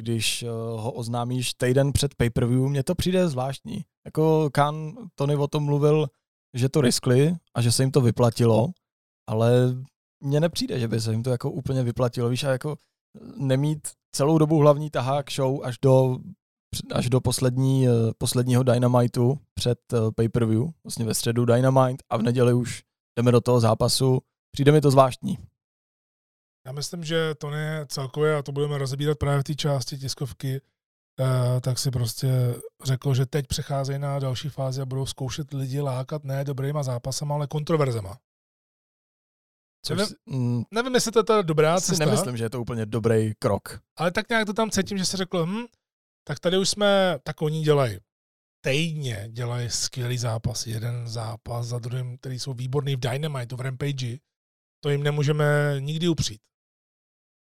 když 0.00 0.42
uh, 0.42 0.50
ho 0.80 0.92
oznámíš 0.92 1.54
týden 1.54 1.92
před 1.92 2.14
pay-per-view, 2.14 2.68
mně 2.68 2.84
to 2.84 2.94
přijde 2.94 3.28
zvláštní. 3.28 3.84
Jako 4.04 4.50
Khan 4.50 4.94
Tony 5.14 5.36
o 5.36 5.48
tom 5.48 5.64
mluvil, 5.64 6.08
že 6.54 6.68
to 6.68 6.80
riskli 6.80 7.36
a 7.54 7.62
že 7.62 7.72
se 7.72 7.82
jim 7.82 7.90
to 7.90 8.00
vyplatilo, 8.00 8.68
ale 9.28 9.50
mně 10.24 10.40
nepřijde, 10.40 10.80
že 10.80 10.88
by 10.88 11.00
se 11.00 11.12
jim 11.12 11.22
to 11.22 11.30
jako 11.30 11.50
úplně 11.50 11.82
vyplatilo. 11.82 12.28
Víš, 12.28 12.44
a 12.44 12.50
jako 12.50 12.76
nemít 13.36 13.88
celou 14.12 14.38
dobu 14.38 14.58
hlavní 14.58 14.90
tahák 14.90 15.30
show 15.30 15.64
až 15.64 15.78
do, 15.82 16.18
až 16.94 17.08
do 17.08 17.20
poslední, 17.20 17.86
posledního 18.18 18.62
Dynamitu 18.62 19.38
před 19.54 19.78
pay-per-view, 20.16 20.68
vlastně 20.84 21.04
ve 21.04 21.14
středu 21.14 21.44
Dynamite 21.44 22.04
a 22.10 22.16
v 22.16 22.22
neděli 22.22 22.52
už 22.52 22.82
jdeme 23.18 23.32
do 23.32 23.40
toho 23.40 23.60
zápasu. 23.60 24.18
Přijde 24.52 24.72
mi 24.72 24.80
to 24.80 24.90
zvláštní. 24.90 25.38
Já 26.66 26.72
myslím, 26.72 27.04
že 27.04 27.34
to 27.34 27.50
ne 27.50 27.86
celkově, 27.88 28.36
a 28.36 28.42
to 28.42 28.52
budeme 28.52 28.78
rozebírat 28.78 29.18
právě 29.18 29.40
v 29.40 29.44
té 29.44 29.54
části 29.54 29.98
tiskovky, 29.98 30.60
tak 31.60 31.78
si 31.78 31.90
prostě 31.90 32.54
řekl, 32.84 33.14
že 33.14 33.26
teď 33.26 33.46
přecházejí 33.46 33.98
na 33.98 34.18
další 34.18 34.48
fázi 34.48 34.80
a 34.80 34.86
budou 34.86 35.06
zkoušet 35.06 35.52
lidi 35.52 35.80
lákat 35.80 36.24
ne 36.24 36.44
dobrýma 36.44 36.82
zápasama, 36.82 37.34
ale 37.34 37.46
kontroverzema. 37.46 38.18
Což, 39.84 39.98
nevím, 39.98 40.14
mm, 40.26 40.62
nevím, 40.70 40.94
jestli 40.94 41.12
to 41.12 41.18
je 41.18 41.24
ta 41.24 41.42
dobrá 41.42 41.80
cesta. 41.80 41.94
Si 41.94 42.00
nemyslím, 42.00 42.36
že 42.36 42.44
je 42.44 42.50
to 42.50 42.60
úplně 42.60 42.86
dobrý 42.86 43.32
krok. 43.38 43.80
Ale 43.96 44.10
tak 44.10 44.28
nějak 44.28 44.46
to 44.46 44.52
tam 44.52 44.70
cítím, 44.70 44.98
že 44.98 45.04
si 45.04 45.16
řekl, 45.16 45.46
hm, 45.46 45.64
tak 46.26 46.40
tady 46.40 46.58
už 46.58 46.68
jsme, 46.68 47.18
tak 47.22 47.42
oni 47.42 47.62
dělají 47.62 47.98
týdně, 48.60 49.28
dělají 49.32 49.70
skvělý 49.70 50.18
zápas, 50.18 50.66
jeden 50.66 51.08
zápas 51.08 51.66
za 51.66 51.78
druhým, 51.78 52.18
který 52.18 52.38
jsou 52.38 52.52
výborný 52.52 52.96
v 52.96 53.00
Dynamite, 53.00 53.56
v 53.56 53.60
Rampage, 53.60 54.18
to 54.80 54.90
jim 54.90 55.02
nemůžeme 55.02 55.76
nikdy 55.78 56.08
upřít 56.08 56.40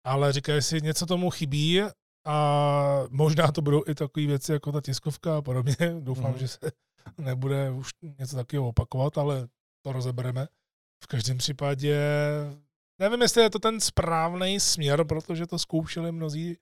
ale 0.03 0.33
říkají 0.33 0.61
si, 0.61 0.81
něco 0.81 1.05
tomu 1.05 1.29
chybí 1.29 1.81
a 2.25 3.03
možná 3.09 3.51
to 3.51 3.61
budou 3.61 3.83
i 3.87 3.95
takové 3.95 4.25
věci 4.25 4.51
jako 4.51 4.71
ta 4.71 4.81
tiskovka 4.81 5.37
a 5.37 5.41
podobně. 5.41 5.75
Doufám, 5.99 6.31
mm. 6.31 6.37
že 6.37 6.47
se 6.47 6.59
nebude 7.17 7.71
už 7.71 7.89
něco 8.19 8.35
takového 8.35 8.67
opakovat, 8.67 9.17
ale 9.17 9.47
to 9.85 9.91
rozebereme. 9.91 10.47
V 11.03 11.07
každém 11.07 11.37
případě 11.37 11.99
nevím, 12.99 13.21
jestli 13.21 13.41
je 13.41 13.49
to 13.49 13.59
ten 13.59 13.79
správný 13.79 14.59
směr, 14.59 15.03
protože 15.03 15.47
to 15.47 15.59
zkoušeli 15.59 16.11
mnozí 16.11 16.57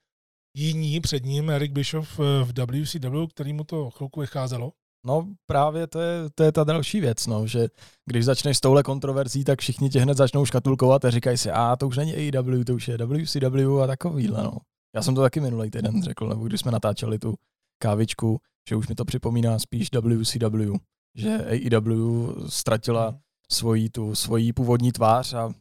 jiní 0.58 1.00
před 1.00 1.26
ním, 1.26 1.50
Eric 1.50 1.72
Bischoff 1.72 2.20
eh, 2.20 2.44
v 2.44 2.54
WCW, 2.54 3.28
který 3.28 3.54
mu 3.54 3.64
to 3.64 3.90
chvilku 3.90 4.20
vycházelo. 4.20 4.72
No 5.06 5.28
právě 5.46 5.88
to 5.88 6.00
je, 6.02 6.30
to 6.36 6.44
je 6.44 6.52
ta 6.52 6.64
další 6.64 7.00
věc, 7.00 7.28
no, 7.28 7.48
že 7.48 7.68
když 8.06 8.26
začneš 8.26 8.58
s 8.58 8.62
touhle 8.62 8.84
kontroverzí, 8.84 9.44
tak 9.44 9.60
všichni 9.60 9.90
tě 9.90 10.00
hned 10.00 10.18
začnou 10.18 10.46
škatulkovat 10.46 11.06
a 11.06 11.10
říkají 11.10 11.38
si, 11.38 11.52
a 11.52 11.76
to 11.76 11.88
už 11.88 11.98
není 11.98 12.14
AEW, 12.14 12.64
to 12.64 12.76
už 12.76 12.88
je 12.88 12.98
WCW 12.98 13.82
a 13.84 13.88
takovýhle, 13.88 14.44
no. 14.44 14.58
Já 14.96 15.02
jsem 15.02 15.16
to 15.16 15.22
taky 15.22 15.40
minulý 15.40 15.72
týden 15.72 16.04
řekl, 16.04 16.28
nebo 16.28 16.48
když 16.48 16.62
jsme 16.62 16.72
natáčeli 16.72 17.20
tu 17.20 17.36
kávičku, 17.82 18.40
že 18.70 18.76
už 18.76 18.88
mi 18.88 18.96
to 18.96 19.06
připomíná 19.06 19.60
spíš 19.60 19.90
WCW, 20.02 20.76
že 21.16 21.38
AEW 21.38 22.34
ztratila 22.50 23.10
hmm. 23.10 23.20
Svoji, 23.52 23.90
tu, 23.90 24.16
svoji 24.16 24.54
původní 24.54 24.92
tvář 24.92 25.34
a 25.34 25.54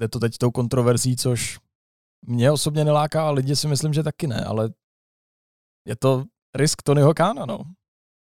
jde 0.00 0.08
to 0.08 0.18
teď 0.20 0.38
tou 0.38 0.50
kontroverzí, 0.50 1.16
což 1.16 1.58
mě 2.26 2.50
osobně 2.50 2.84
neláká 2.84 3.28
a 3.28 3.30
lidi 3.30 3.56
si 3.56 3.68
myslím, 3.68 3.92
že 3.92 4.02
taky 4.02 4.26
ne, 4.26 4.44
ale 4.44 4.70
je 5.88 5.96
to 5.96 6.24
risk 6.56 6.82
Tonyho 6.82 7.14
Kána, 7.14 7.46
no. 7.46 7.58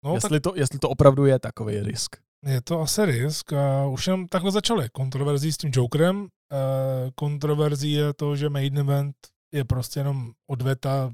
No, 0.05 0.13
jestli, 0.13 0.39
tak... 0.39 0.43
to, 0.43 0.59
jestli 0.59 0.79
to 0.79 0.89
opravdu 0.89 1.25
je 1.25 1.39
takový 1.39 1.79
risk. 1.79 2.15
Je 2.45 2.61
to 2.61 2.81
asi 2.81 3.05
risk 3.05 3.53
a 3.53 3.85
už 3.85 4.07
jenom 4.07 4.27
takhle 4.27 4.51
začali. 4.51 4.89
Kontroverzí 4.89 5.53
s 5.53 5.57
tím 5.57 5.71
Jokerem. 5.73 6.27
E, 6.27 7.11
kontroverzí 7.15 7.91
je 7.91 8.13
to, 8.13 8.35
že 8.35 8.49
main 8.49 8.77
event 8.77 9.15
je 9.53 9.65
prostě 9.65 9.99
jenom 9.99 10.31
odveta 10.49 11.13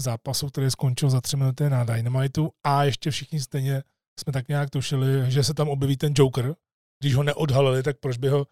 zápasu, 0.00 0.46
který 0.46 0.70
skončil 0.70 1.10
za 1.10 1.20
tři 1.20 1.36
minuty 1.36 1.70
na 1.70 1.84
Dynamitu 1.84 2.50
a 2.64 2.84
ještě 2.84 3.10
všichni 3.10 3.40
stejně 3.40 3.82
jsme 4.20 4.32
tak 4.32 4.48
nějak 4.48 4.70
tušili, 4.70 5.30
že 5.30 5.44
se 5.44 5.54
tam 5.54 5.68
objeví 5.68 5.96
ten 5.96 6.12
Joker. 6.16 6.54
Když 6.98 7.14
ho 7.14 7.22
neodhalili, 7.22 7.82
tak 7.82 7.96
proč 8.00 8.16
by 8.16 8.28
ho 8.28 8.46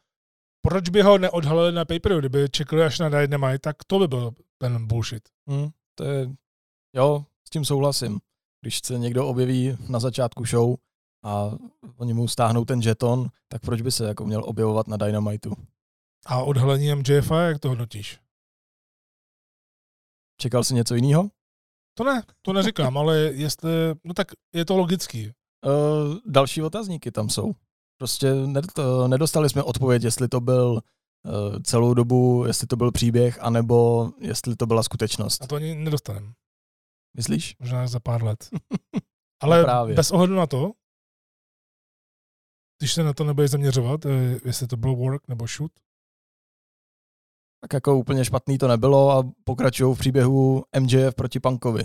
proč 0.66 0.88
by 0.88 1.02
ho 1.02 1.18
neodhalili 1.18 1.72
na 1.72 1.84
paperu, 1.84 2.18
kdyby 2.18 2.48
čekali 2.50 2.82
až 2.82 2.98
na 2.98 3.08
Dynamite, 3.08 3.58
tak 3.58 3.84
to 3.86 3.98
by 3.98 4.08
byl 4.08 4.34
ten 4.58 4.86
bullshit. 4.86 5.28
Hmm, 5.48 5.68
to 5.94 6.04
je, 6.04 6.30
jo, 6.96 7.24
s 7.46 7.50
tím 7.50 7.64
souhlasím 7.64 8.20
když 8.64 8.80
se 8.84 8.98
někdo 8.98 9.28
objeví 9.28 9.76
na 9.88 9.98
začátku 9.98 10.44
show 10.44 10.76
a 11.22 11.50
oni 11.96 12.14
mu 12.14 12.28
stáhnou 12.28 12.64
ten 12.64 12.82
žeton, 12.82 13.28
tak 13.48 13.62
proč 13.62 13.82
by 13.82 13.92
se 13.92 14.04
jako 14.04 14.24
měl 14.24 14.44
objevovat 14.44 14.88
na 14.88 14.96
Dynamitu? 14.96 15.52
A 16.26 16.42
odhalení 16.42 16.94
MJF, 16.94 17.30
jak 17.30 17.58
to 17.58 17.68
hodnotíš? 17.68 18.20
Čekal 20.40 20.64
jsi 20.64 20.74
něco 20.74 20.94
jiného? 20.94 21.30
To 21.94 22.04
ne, 22.04 22.22
to 22.42 22.52
neříkám, 22.52 22.98
ale 22.98 23.18
jestli, 23.18 23.70
no 24.04 24.14
tak 24.14 24.26
je 24.54 24.64
to 24.64 24.76
logický. 24.76 25.26
Uh, 25.26 25.32
další 26.26 26.62
otazníky 26.62 27.10
tam 27.10 27.28
jsou. 27.28 27.52
Prostě 28.04 28.34
nedostali 29.06 29.50
jsme 29.50 29.62
odpověď, 29.62 30.02
jestli 30.02 30.28
to 30.28 30.40
byl 30.40 30.72
uh, 30.72 31.62
celou 31.62 31.94
dobu, 31.94 32.44
jestli 32.46 32.66
to 32.66 32.76
byl 32.76 32.92
příběh, 32.92 33.38
anebo 33.42 34.10
jestli 34.18 34.56
to 34.56 34.66
byla 34.66 34.82
skutečnost. 34.82 35.42
A 35.42 35.46
to 35.46 35.56
ani 35.56 35.74
nedostaneme. 35.74 36.32
Myslíš? 37.16 37.56
Možná 37.60 37.86
za 37.86 38.00
pár 38.00 38.24
let. 38.24 38.48
Ale 39.42 39.58
no 39.58 39.64
právě. 39.64 39.94
bez 39.94 40.10
ohledu 40.10 40.34
na 40.34 40.46
to, 40.46 40.72
když 42.78 42.92
se 42.92 43.02
na 43.02 43.12
to 43.12 43.24
nebude 43.24 43.48
zaměřovat, 43.48 44.06
eh, 44.06 44.40
jestli 44.44 44.66
to 44.66 44.76
bylo 44.76 44.96
work 44.96 45.28
nebo 45.28 45.46
shoot. 45.46 45.72
Tak 47.60 47.72
jako 47.72 47.98
úplně 47.98 48.24
špatný 48.24 48.58
to 48.58 48.68
nebylo 48.68 49.10
a 49.10 49.30
pokračují 49.44 49.94
v 49.94 49.98
příběhu 49.98 50.64
MJF 50.80 51.14
proti 51.14 51.40
Punkovi. 51.40 51.84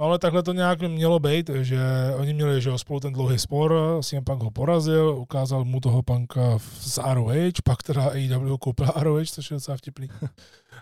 No 0.00 0.06
ale 0.06 0.18
takhle 0.18 0.42
to 0.42 0.52
nějak 0.52 0.80
mělo 0.80 1.18
být, 1.18 1.50
že 1.60 1.80
oni 2.16 2.34
měli 2.34 2.60
že 2.60 2.70
spolu 2.76 3.00
ten 3.00 3.12
dlouhý 3.12 3.38
spor, 3.38 4.00
CM 4.02 4.24
Punk 4.24 4.42
ho 4.42 4.50
porazil, 4.50 5.10
ukázal 5.18 5.64
mu 5.64 5.80
toho 5.80 6.02
Punka 6.02 6.58
z 6.58 6.98
ROH, 7.12 7.32
pak 7.64 7.82
teda 7.82 8.04
AEW 8.04 8.56
koupil 8.60 8.86
ROH, 8.96 9.26
což 9.26 9.50
je 9.50 9.54
docela 9.54 9.76
vtipný. 9.76 10.08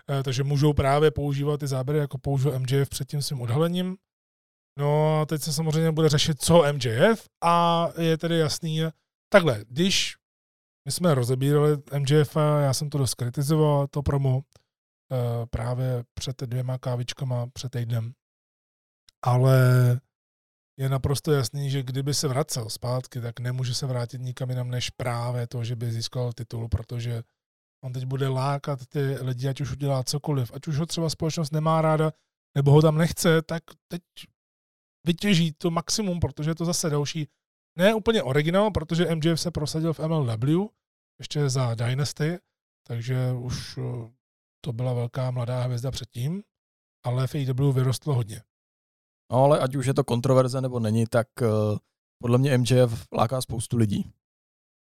Eh, 0.09 0.23
takže 0.23 0.43
můžou 0.43 0.73
právě 0.73 1.11
používat 1.11 1.59
ty 1.59 1.67
záběry, 1.67 1.99
jako 1.99 2.17
použil 2.17 2.59
MJF 2.59 2.89
před 2.89 3.07
tím 3.07 3.21
svým 3.21 3.41
odhalením. 3.41 3.97
No 4.79 5.19
a 5.21 5.25
teď 5.25 5.41
se 5.41 5.53
samozřejmě 5.53 5.91
bude 5.91 6.09
řešit, 6.09 6.41
co 6.41 6.73
MJF 6.73 7.27
a 7.43 7.87
je 7.97 8.17
tedy 8.17 8.37
jasný, 8.37 8.81
takhle, 9.29 9.65
když 9.69 10.15
My 10.85 10.91
jsme 10.91 11.15
rozebírali 11.15 11.77
MJF, 11.99 12.35
já 12.35 12.73
jsem 12.73 12.89
to 12.89 12.97
dost 12.97 13.13
kritizoval, 13.13 13.87
to 13.87 14.03
promo, 14.03 14.41
právě 15.49 16.03
před 16.13 16.41
dvěma 16.41 16.77
kávičkama 16.77 17.47
před 17.53 17.71
týdnem. 17.71 18.13
Ale 19.25 19.59
je 20.79 20.89
naprosto 20.89 21.31
jasný, 21.31 21.69
že 21.69 21.83
kdyby 21.83 22.13
se 22.13 22.27
vracel 22.27 22.69
zpátky, 22.69 23.21
tak 23.21 23.39
nemůže 23.39 23.73
se 23.73 23.85
vrátit 23.85 24.21
nikam 24.21 24.49
jinam 24.49 24.69
než 24.69 24.89
právě 24.89 25.47
to, 25.47 25.63
že 25.63 25.75
by 25.75 25.91
získal 25.91 26.33
titul, 26.33 26.67
protože 26.67 27.23
on 27.83 27.93
teď 27.93 28.05
bude 28.05 28.27
lákat 28.27 28.79
ty 28.85 28.99
lidi, 28.99 29.47
ať 29.47 29.61
už 29.61 29.71
udělá 29.71 30.03
cokoliv, 30.03 30.51
ať 30.53 30.67
už 30.67 30.77
ho 30.77 30.85
třeba 30.85 31.09
společnost 31.09 31.51
nemá 31.51 31.81
ráda, 31.81 32.11
nebo 32.55 32.71
ho 32.71 32.81
tam 32.81 32.97
nechce, 32.97 33.41
tak 33.41 33.63
teď 33.87 34.01
vytěží 35.07 35.51
to 35.51 35.71
maximum, 35.71 36.19
protože 36.19 36.49
je 36.51 36.55
to 36.55 36.65
zase 36.65 36.89
další, 36.89 37.27
ne 37.77 37.93
úplně 37.93 38.23
originál, 38.23 38.71
protože 38.71 39.15
MJF 39.15 39.41
se 39.41 39.51
prosadil 39.51 39.93
v 39.93 39.99
MLW, 39.99 40.67
ještě 41.19 41.49
za 41.49 41.75
Dynasty, 41.75 42.39
takže 42.87 43.31
už 43.31 43.77
eh, 43.77 44.11
to 44.61 44.73
byla 44.73 44.93
velká 44.93 45.31
mladá 45.31 45.63
hvězda 45.63 45.91
předtím, 45.91 46.43
ale 47.05 47.27
v 47.27 47.35
AEW 47.35 47.73
vyrostlo 47.73 48.13
hodně. 48.13 48.41
No 49.31 49.43
ale 49.43 49.59
ať 49.59 49.75
už 49.75 49.85
je 49.85 49.93
to 49.93 50.03
kontroverze 50.03 50.61
nebo 50.61 50.79
není, 50.79 51.05
tak 51.05 51.27
uh, 51.41 51.77
podle 52.21 52.37
mě 52.37 52.57
MJF 52.57 53.05
láká 53.11 53.41
spoustu 53.41 53.77
lidí. 53.77 54.11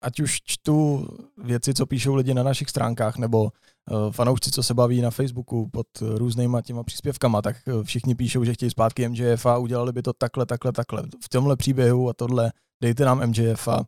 Ať 0.03 0.21
už 0.21 0.41
čtu 0.45 1.07
věci, 1.37 1.75
co 1.75 1.87
píšou 1.87 2.15
lidi 2.15 2.35
na 2.35 2.43
našich 2.43 2.71
stránkách, 2.71 3.17
nebo 3.17 3.43
uh, 3.43 4.11
fanoušci, 4.11 4.51
co 4.51 4.63
se 4.63 4.75
baví 4.75 5.01
na 5.01 5.11
Facebooku 5.11 5.69
pod 5.73 5.87
různýma 6.01 6.63
těma 6.63 6.83
příspěvkama, 6.83 7.43
tak 7.43 7.57
uh, 7.67 7.83
všichni 7.83 8.15
píšou, 8.15 8.45
že 8.45 8.55
chtějí 8.55 8.71
zpátky 8.71 9.09
MJF 9.09 9.47
a 9.47 9.59
udělali 9.59 9.93
by 9.93 10.03
to 10.03 10.13
takhle, 10.13 10.47
takhle, 10.47 10.73
takhle. 10.73 11.03
V 11.25 11.29
tomhle 11.29 11.57
příběhu 11.57 12.09
a 12.09 12.13
tohle 12.13 12.53
dejte 12.83 13.05
nám 13.05 13.27
MJF 13.27 13.69
a 13.69 13.85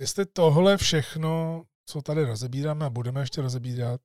Jestli 0.00 0.26
tohle 0.26 0.76
všechno, 0.76 1.64
co 1.86 2.02
tady 2.02 2.24
rozebíráme 2.24 2.86
a 2.86 2.90
budeme 2.90 3.20
ještě 3.20 3.42
rozebírat, 3.42 4.00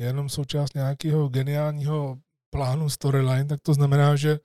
je 0.00 0.06
jenom 0.06 0.28
součást 0.28 0.74
nějakého 0.74 1.28
geniálního 1.28 2.18
plánu 2.54 2.90
storyline, 2.90 3.44
tak 3.44 3.60
to 3.60 3.74
znamená, 3.74 4.16
že 4.16 4.38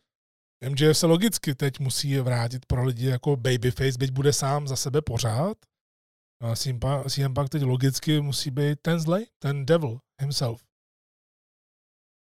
MJF 0.69 0.97
se 0.97 1.05
logicky 1.05 1.55
teď 1.55 1.79
musí 1.79 2.17
vrátit 2.17 2.65
pro 2.65 2.83
lidi 2.83 3.05
jako 3.05 3.35
babyface, 3.35 3.97
byť 3.99 4.11
bude 4.11 4.33
sám 4.33 4.67
za 4.67 4.75
sebe 4.75 5.01
pořád. 5.01 5.57
A 6.41 6.55
CM 7.09 7.33
Punk 7.33 7.49
teď 7.49 7.61
logicky 7.61 8.21
musí 8.21 8.51
být 8.51 8.79
ten 8.81 8.99
zlej, 8.99 9.27
ten 9.39 9.65
devil 9.65 9.99
himself. 10.21 10.63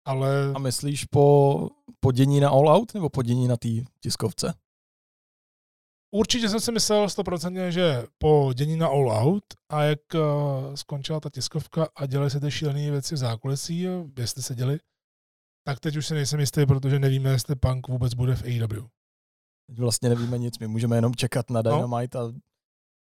Ale... 0.06 0.52
A 0.54 0.58
myslíš 0.58 1.04
po 1.04 1.68
podění 2.00 2.40
na 2.40 2.50
All 2.50 2.68
Out 2.68 2.94
nebo 2.94 3.08
podění 3.08 3.48
na 3.48 3.56
té 3.56 3.68
tiskovce? 4.00 4.54
Určitě 6.14 6.48
jsem 6.48 6.60
si 6.60 6.72
myslel 6.72 7.08
stoprocentně, 7.08 7.72
že 7.72 8.04
po 8.18 8.52
dění 8.54 8.76
na 8.76 8.86
All 8.86 9.10
Out 9.10 9.44
a 9.68 9.82
jak 9.82 10.00
uh, 10.14 10.74
skončila 10.74 11.20
ta 11.20 11.30
tiskovka 11.30 11.88
a 11.96 12.06
dělaly 12.06 12.30
se 12.30 12.40
ty 12.40 12.50
šílené 12.50 12.90
věci 12.90 13.14
v 13.14 13.18
zákulisí, 13.18 13.86
jestli 14.16 14.42
se 14.42 14.54
děli, 14.54 14.78
tak 15.66 15.80
teď 15.80 15.96
už 15.96 16.06
si 16.06 16.14
nejsem 16.14 16.40
jistý, 16.40 16.66
protože 16.66 16.98
nevíme, 16.98 17.30
jestli 17.30 17.56
Punk 17.56 17.88
vůbec 17.88 18.14
bude 18.14 18.36
v 18.36 18.42
AEW. 18.42 18.86
Teď 19.66 19.78
vlastně 19.78 20.08
nevíme 20.08 20.38
nic, 20.38 20.58
my 20.58 20.68
můžeme 20.68 20.96
jenom 20.96 21.14
čekat 21.14 21.50
na 21.50 21.62
no. 21.62 21.70
Dynamite 21.70 22.18
no. 22.18 22.24
a 22.24 22.32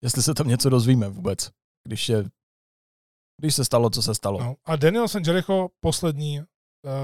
jestli 0.02 0.22
se 0.22 0.34
tam 0.34 0.48
něco 0.48 0.68
dozvíme 0.68 1.08
vůbec, 1.08 1.50
když 1.84 2.08
je 2.08 2.24
když 3.40 3.54
se 3.54 3.64
stalo, 3.64 3.90
co 3.90 4.02
se 4.02 4.14
stalo. 4.14 4.40
No. 4.40 4.56
A 4.64 4.76
Danielson 4.76 5.22
Jericho, 5.26 5.68
poslední 5.80 6.40
uh, 6.40 6.46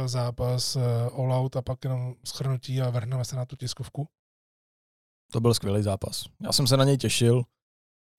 zápas 0.07 0.77
uh, 0.77 0.83
All 1.21 1.33
Out 1.33 1.57
a 1.57 1.63
pak 1.63 1.85
jenom 1.85 2.15
schrnutí 2.25 2.83
a 2.83 2.91
vrhneme 2.91 3.25
se 3.25 3.37
na 3.37 3.47
tu 3.47 3.57
tiskovku. 3.57 4.09
To 5.33 5.41
byl 5.41 5.55
skvělý 5.55 5.83
zápas. 5.83 6.25
Já 6.41 6.53
jsem 6.53 6.67
se 6.67 6.77
na 6.77 6.85
něj 6.85 6.99
těšil 6.99 7.43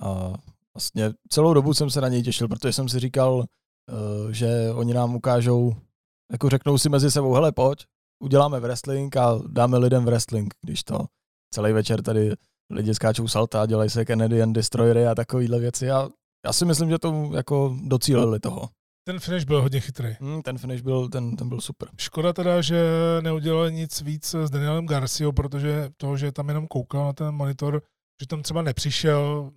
a 0.01 0.33
vlastně 0.75 1.13
celou 1.29 1.53
dobu 1.53 1.73
jsem 1.73 1.89
se 1.89 2.01
na 2.01 2.07
něj 2.07 2.23
těšil, 2.23 2.47
protože 2.47 2.73
jsem 2.73 2.89
si 2.89 2.99
říkal, 2.99 3.35
uh, 3.35 4.31
že 4.31 4.71
oni 4.73 4.93
nám 4.93 5.15
ukážou 5.15 5.75
jako 6.31 6.49
řeknou 6.49 6.77
si 6.77 6.89
mezi 6.89 7.11
sebou, 7.11 7.33
hele 7.33 7.51
pojď, 7.51 7.85
uděláme 8.23 8.59
wrestling 8.59 9.17
a 9.17 9.39
dáme 9.47 9.77
lidem 9.77 10.05
wrestling, 10.05 10.53
když 10.61 10.83
to 10.83 10.99
celý 11.53 11.73
večer 11.73 12.01
tady 12.01 12.33
lidi 12.69 12.95
skáčou 12.95 13.27
salta, 13.27 13.65
dělají 13.65 13.89
se 13.89 14.05
Canadian 14.05 14.53
Destroyery 14.53 15.07
a 15.07 15.15
takovýhle 15.15 15.59
věci 15.59 15.91
a 15.91 16.09
já 16.45 16.53
si 16.53 16.65
myslím, 16.65 16.89
že 16.89 16.99
to 16.99 17.31
jako 17.35 17.75
docílili 17.83 18.39
toho. 18.39 18.69
Ten 19.07 19.19
finish 19.19 19.45
byl 19.45 19.61
hodně 19.61 19.79
chytrý. 19.79 20.15
Hmm, 20.19 20.41
ten 20.41 20.57
finish 20.57 20.81
byl, 20.81 21.09
ten, 21.09 21.35
ten 21.35 21.49
byl 21.49 21.61
super. 21.61 21.89
Škoda 21.97 22.33
teda, 22.33 22.61
že 22.61 22.81
neudělali 23.21 23.73
nic 23.73 24.01
víc 24.01 24.35
s 24.35 24.49
Danielem 24.49 24.87
Garciou, 24.87 25.31
protože 25.31 25.89
to, 25.97 26.17
že 26.17 26.31
tam 26.31 26.47
jenom 26.47 26.67
koukal 26.67 27.05
na 27.05 27.13
ten 27.13 27.31
monitor, 27.31 27.81
že 28.21 28.27
tam 28.27 28.41
třeba 28.41 28.61
nepřišel, 28.61 29.51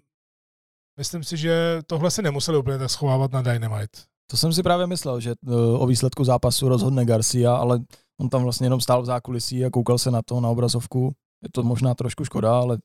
myslím 0.99 1.25
si, 1.25 1.37
že 1.37 1.79
tohle 1.87 2.11
se 2.11 2.23
nemuseli 2.23 2.59
úplně 2.59 2.79
tak 2.79 2.91
schovávat 2.91 3.33
na 3.33 3.43
Dynamite. 3.43 4.10
To 4.31 4.37
jsem 4.37 4.53
si 4.53 4.63
právě 4.63 4.87
myslel, 4.87 5.21
že 5.21 5.31
eh, 5.31 5.55
o 5.55 5.87
výsledku 5.87 6.25
zápasu 6.25 6.69
rozhodne 6.69 7.05
Garcia, 7.05 7.55
ale 7.55 7.81
on 8.21 8.29
tam 8.29 8.43
vlastně 8.43 8.67
jenom 8.67 8.81
stál 8.81 9.03
v 9.03 9.07
zákulisí 9.07 9.65
a 9.65 9.71
koukal 9.71 9.99
se 9.99 10.11
na 10.11 10.23
to, 10.23 10.41
na 10.41 10.49
obrazovku. 10.49 11.13
Je 11.43 11.49
to 11.53 11.63
možná 11.63 11.95
trošku 11.95 12.25
škoda, 12.25 12.59
ale 12.59 12.79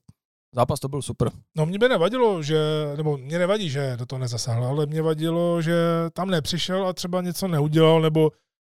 zápas 0.54 0.80
to 0.80 0.88
byl 0.88 1.02
super. 1.02 1.30
No 1.56 1.66
mě 1.66 1.78
by 1.78 1.88
nevadilo, 1.88 2.42
že, 2.42 2.58
nebo 2.96 3.16
mě 3.16 3.38
nevadí, 3.38 3.70
že 3.70 3.96
do 3.98 4.06
toho 4.06 4.18
nezasáhl, 4.18 4.64
ale 4.64 4.86
mě 4.86 5.02
vadilo, 5.02 5.62
že 5.62 5.76
tam 6.12 6.30
nepřišel 6.30 6.86
a 6.88 6.92
třeba 6.92 7.22
něco 7.22 7.48
neudělal, 7.48 8.00
nebo 8.00 8.30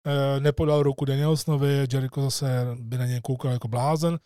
eh, 0.07 0.39
nepodal 0.39 0.83
ruku 0.83 1.05
Danielsonovi, 1.05 1.87
Jericho 1.93 2.21
zase 2.21 2.77
by 2.79 2.97
na 2.97 3.05
něj 3.05 3.21
koukal 3.21 3.51
jako 3.51 3.67
blázen, 3.67 4.19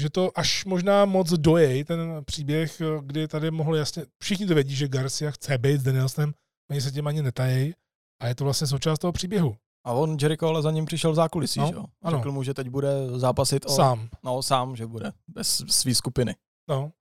že 0.00 0.10
to 0.10 0.30
až 0.34 0.64
možná 0.64 1.04
moc 1.04 1.30
dojej, 1.30 1.84
ten 1.84 2.22
příběh, 2.24 2.82
kdy 3.00 3.28
tady 3.28 3.50
mohl 3.50 3.76
jasně, 3.76 4.04
všichni 4.22 4.46
to 4.46 4.54
vědí, 4.54 4.74
že 4.74 4.88
Garcia 4.88 5.30
chce 5.30 5.58
být 5.58 5.80
s 5.80 5.84
Danielsonem, 5.84 6.32
oni 6.70 6.80
se 6.80 6.92
tím 6.92 7.06
ani 7.06 7.22
netají, 7.22 7.74
a 8.22 8.26
je 8.26 8.34
to 8.34 8.44
vlastně 8.44 8.66
součást 8.66 8.98
toho 8.98 9.12
příběhu. 9.12 9.56
A 9.86 9.92
on 9.92 10.16
Jericho 10.22 10.46
ale 10.46 10.62
za 10.62 10.70
ním 10.70 10.84
přišel 10.84 11.12
v 11.12 11.14
zákulisí, 11.14 11.60
no, 11.60 11.66
že 11.66 11.74
jo? 11.74 11.84
Ano. 12.02 12.18
Řekl 12.18 12.32
mu, 12.32 12.42
že 12.42 12.54
teď 12.54 12.68
bude 12.68 13.18
zápasit 13.18 13.66
o... 13.66 13.68
Sám. 13.68 14.08
No, 14.24 14.42
sám, 14.42 14.76
že 14.76 14.86
bude, 14.86 15.12
bez 15.28 15.62
své 15.68 15.94
skupiny. 15.94 16.36
No. 16.70 16.92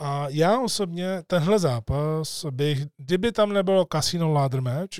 A 0.00 0.28
já 0.28 0.60
osobně 0.60 1.22
tenhle 1.26 1.58
zápas 1.58 2.46
bych, 2.50 2.86
kdyby 2.96 3.32
tam 3.32 3.52
nebylo 3.52 3.86
Casino 3.92 4.32
Ladder 4.32 4.60
Match, 4.60 4.98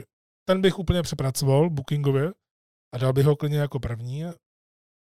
ten 0.48 0.60
bych 0.60 0.78
úplně 0.78 1.02
přepracoval 1.02 1.70
bookingově 1.70 2.32
a 2.94 2.98
dal 2.98 3.12
bych 3.12 3.26
ho 3.26 3.36
klidně 3.36 3.58
jako 3.58 3.80
první. 3.80 4.24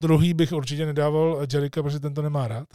Druhý 0.03 0.35
bych 0.35 0.53
určitě 0.53 0.87
nedával 0.87 1.47
Jericho, 1.53 1.83
protože 1.83 2.01
ten 2.01 2.15
to 2.15 2.23
nemá 2.23 2.49
rád. 2.49 2.69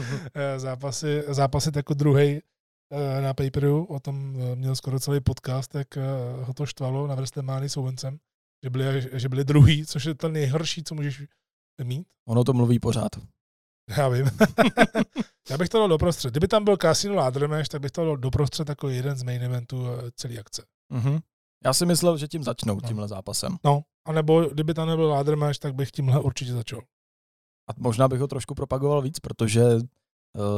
zápasy, 0.56 1.24
zápasy 1.28 1.70
jako 1.76 1.94
druhý 1.94 2.40
Eh, 2.40 2.53
na 3.20 3.34
paperu, 3.34 3.84
o 3.84 4.00
tom 4.00 4.36
eh, 4.36 4.56
měl 4.56 4.76
skoro 4.76 5.00
celý 5.00 5.20
podcast, 5.20 5.74
jak 5.74 5.96
eh, 5.96 6.02
ho 6.42 6.54
to 6.54 6.66
štvalo 6.66 7.06
na 7.06 7.16
s 7.66 7.76
Owencem, 7.76 8.18
že 8.64 8.70
byli, 8.70 9.10
že 9.12 9.28
byli 9.28 9.44
druhý, 9.44 9.86
což 9.86 10.04
je 10.04 10.14
to 10.14 10.28
nejhorší, 10.28 10.84
co 10.84 10.94
můžeš 10.94 11.22
mít. 11.84 12.06
Ono 12.28 12.44
to 12.44 12.52
mluví 12.52 12.78
pořád. 12.78 13.10
Já 13.96 14.08
vím. 14.08 14.30
Já 15.50 15.58
bych 15.58 15.68
to 15.68 15.78
dal 15.78 15.88
doprostřed. 15.88 16.30
Kdyby 16.30 16.48
tam 16.48 16.64
byl 16.64 16.76
Casino 16.76 17.14
Ladrmeš, 17.14 17.68
tak 17.68 17.80
bych 17.80 17.90
to 17.90 18.04
dal 18.04 18.16
doprostřed 18.16 18.68
jako 18.68 18.88
jeden 18.88 19.16
z 19.16 19.22
main 19.22 19.42
eventů 19.42 19.86
celé 20.16 20.38
akce. 20.38 20.64
Mm-hmm. 20.92 21.20
Já 21.64 21.72
si 21.72 21.86
myslel, 21.86 22.16
že 22.16 22.28
tím 22.28 22.44
začnou, 22.44 22.74
no. 22.74 22.88
tímhle 22.88 23.08
zápasem. 23.08 23.56
No, 23.64 23.82
anebo 24.06 24.44
kdyby 24.44 24.74
tam 24.74 24.88
nebyl 24.88 25.08
Ladrmeš, 25.08 25.58
tak 25.58 25.74
bych 25.74 25.90
tímhle 25.90 26.20
určitě 26.20 26.52
začal. 26.52 26.80
A 27.70 27.72
možná 27.76 28.08
bych 28.08 28.20
ho 28.20 28.26
trošku 28.26 28.54
propagoval 28.54 29.02
víc, 29.02 29.20
protože 29.20 29.62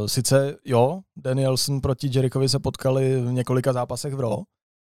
sice 0.07 0.57
jo, 0.65 1.01
Danielson 1.17 1.81
proti 1.81 2.11
Jerichovi 2.13 2.49
se 2.49 2.59
potkali 2.59 3.21
v 3.21 3.33
několika 3.33 3.73
zápasech 3.73 4.15
v 4.15 4.21
Raw, 4.21 4.39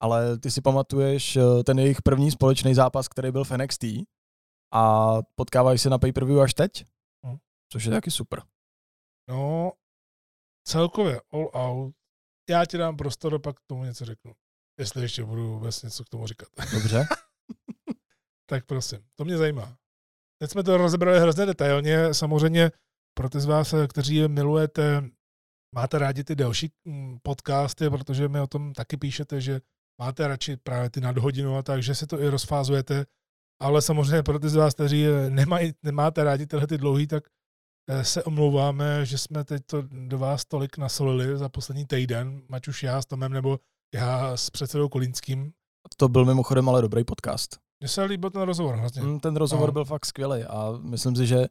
ale 0.00 0.38
ty 0.38 0.50
si 0.50 0.60
pamatuješ 0.60 1.36
uh, 1.36 1.62
ten 1.62 1.78
jejich 1.78 2.02
první 2.02 2.30
společný 2.30 2.74
zápas, 2.74 3.08
který 3.08 3.32
byl 3.32 3.44
v 3.44 3.50
NXT 3.50 3.84
a 4.74 5.14
potkávají 5.34 5.78
se 5.78 5.90
na 5.90 5.98
pay-per-view 5.98 6.40
až 6.40 6.54
teď, 6.54 6.84
hmm. 7.26 7.36
což 7.72 7.84
je 7.84 7.90
taky 7.90 8.10
super. 8.10 8.42
No, 9.28 9.72
celkově 10.68 11.20
all 11.32 11.50
out, 11.54 11.94
já 12.50 12.64
ti 12.64 12.78
dám 12.78 12.96
prostor 12.96 13.34
a 13.34 13.38
pak 13.38 13.56
k 13.56 13.66
tomu 13.66 13.84
něco 13.84 14.04
řeknu. 14.04 14.32
Jestli 14.78 15.02
ještě 15.02 15.24
budu 15.24 15.52
vůbec 15.52 15.82
něco 15.82 16.04
k 16.04 16.08
tomu 16.08 16.26
říkat. 16.26 16.48
Dobře. 16.72 17.06
tak 18.46 18.66
prosím, 18.66 18.98
to 19.14 19.24
mě 19.24 19.36
zajímá. 19.36 19.76
Teď 20.38 20.50
jsme 20.50 20.62
to 20.62 20.76
rozebrali 20.76 21.20
hrozně 21.20 21.46
detailně, 21.46 22.14
samozřejmě 22.14 22.70
pro 23.18 23.28
ty 23.28 23.40
z 23.40 23.44
vás, 23.44 23.74
kteří 23.88 24.14
je 24.14 24.28
milujete, 24.28 25.02
máte 25.74 25.98
rádi 25.98 26.24
ty 26.24 26.36
další 26.36 26.70
mm, 26.84 27.18
podcasty, 27.22 27.90
protože 27.90 28.28
mi 28.28 28.40
o 28.40 28.46
tom 28.46 28.72
taky 28.72 28.96
píšete, 28.96 29.40
že 29.40 29.60
máte 30.00 30.28
radši 30.28 30.56
právě 30.56 30.90
ty 30.90 31.00
nadhodinu 31.00 31.56
a 31.56 31.62
tak, 31.62 31.82
že 31.82 31.94
si 31.94 32.06
to 32.06 32.20
i 32.20 32.28
rozfázujete, 32.28 33.06
ale 33.62 33.82
samozřejmě 33.82 34.22
pro 34.22 34.38
ty 34.38 34.48
z 34.48 34.54
vás, 34.54 34.74
kteří 34.74 35.06
nemají, 35.28 35.72
nemáte 35.82 36.24
rádi 36.24 36.46
tyhle 36.46 36.66
ty 36.66 36.78
dlouhý, 36.78 37.06
tak 37.06 37.24
eh, 37.90 38.04
se 38.04 38.24
omlouváme, 38.24 39.06
že 39.06 39.18
jsme 39.18 39.44
teď 39.44 39.62
to 39.66 39.82
do 39.90 40.18
vás 40.18 40.44
tolik 40.44 40.78
nasolili 40.78 41.38
za 41.38 41.48
poslední 41.48 41.86
týden, 41.86 42.42
ať 42.52 42.68
už 42.68 42.82
já 42.82 43.02
s 43.02 43.06
Tomem 43.06 43.32
nebo 43.32 43.58
já 43.94 44.36
s 44.36 44.50
předsedou 44.50 44.88
Kolínským. 44.88 45.52
To 45.96 46.08
byl 46.08 46.24
mimochodem 46.24 46.68
ale 46.68 46.82
dobrý 46.82 47.04
podcast. 47.04 47.58
Mně 47.80 47.88
se 47.88 48.04
líbil 48.04 48.30
ten 48.30 48.42
rozhovor 48.42 48.76
hrozně. 48.76 49.02
Mm, 49.02 49.20
ten 49.20 49.36
rozhovor 49.36 49.68
no. 49.68 49.72
byl 49.72 49.84
fakt 49.84 50.06
skvělý 50.06 50.44
a 50.44 50.72
myslím 50.82 51.16
si, 51.16 51.26
že 51.26 51.46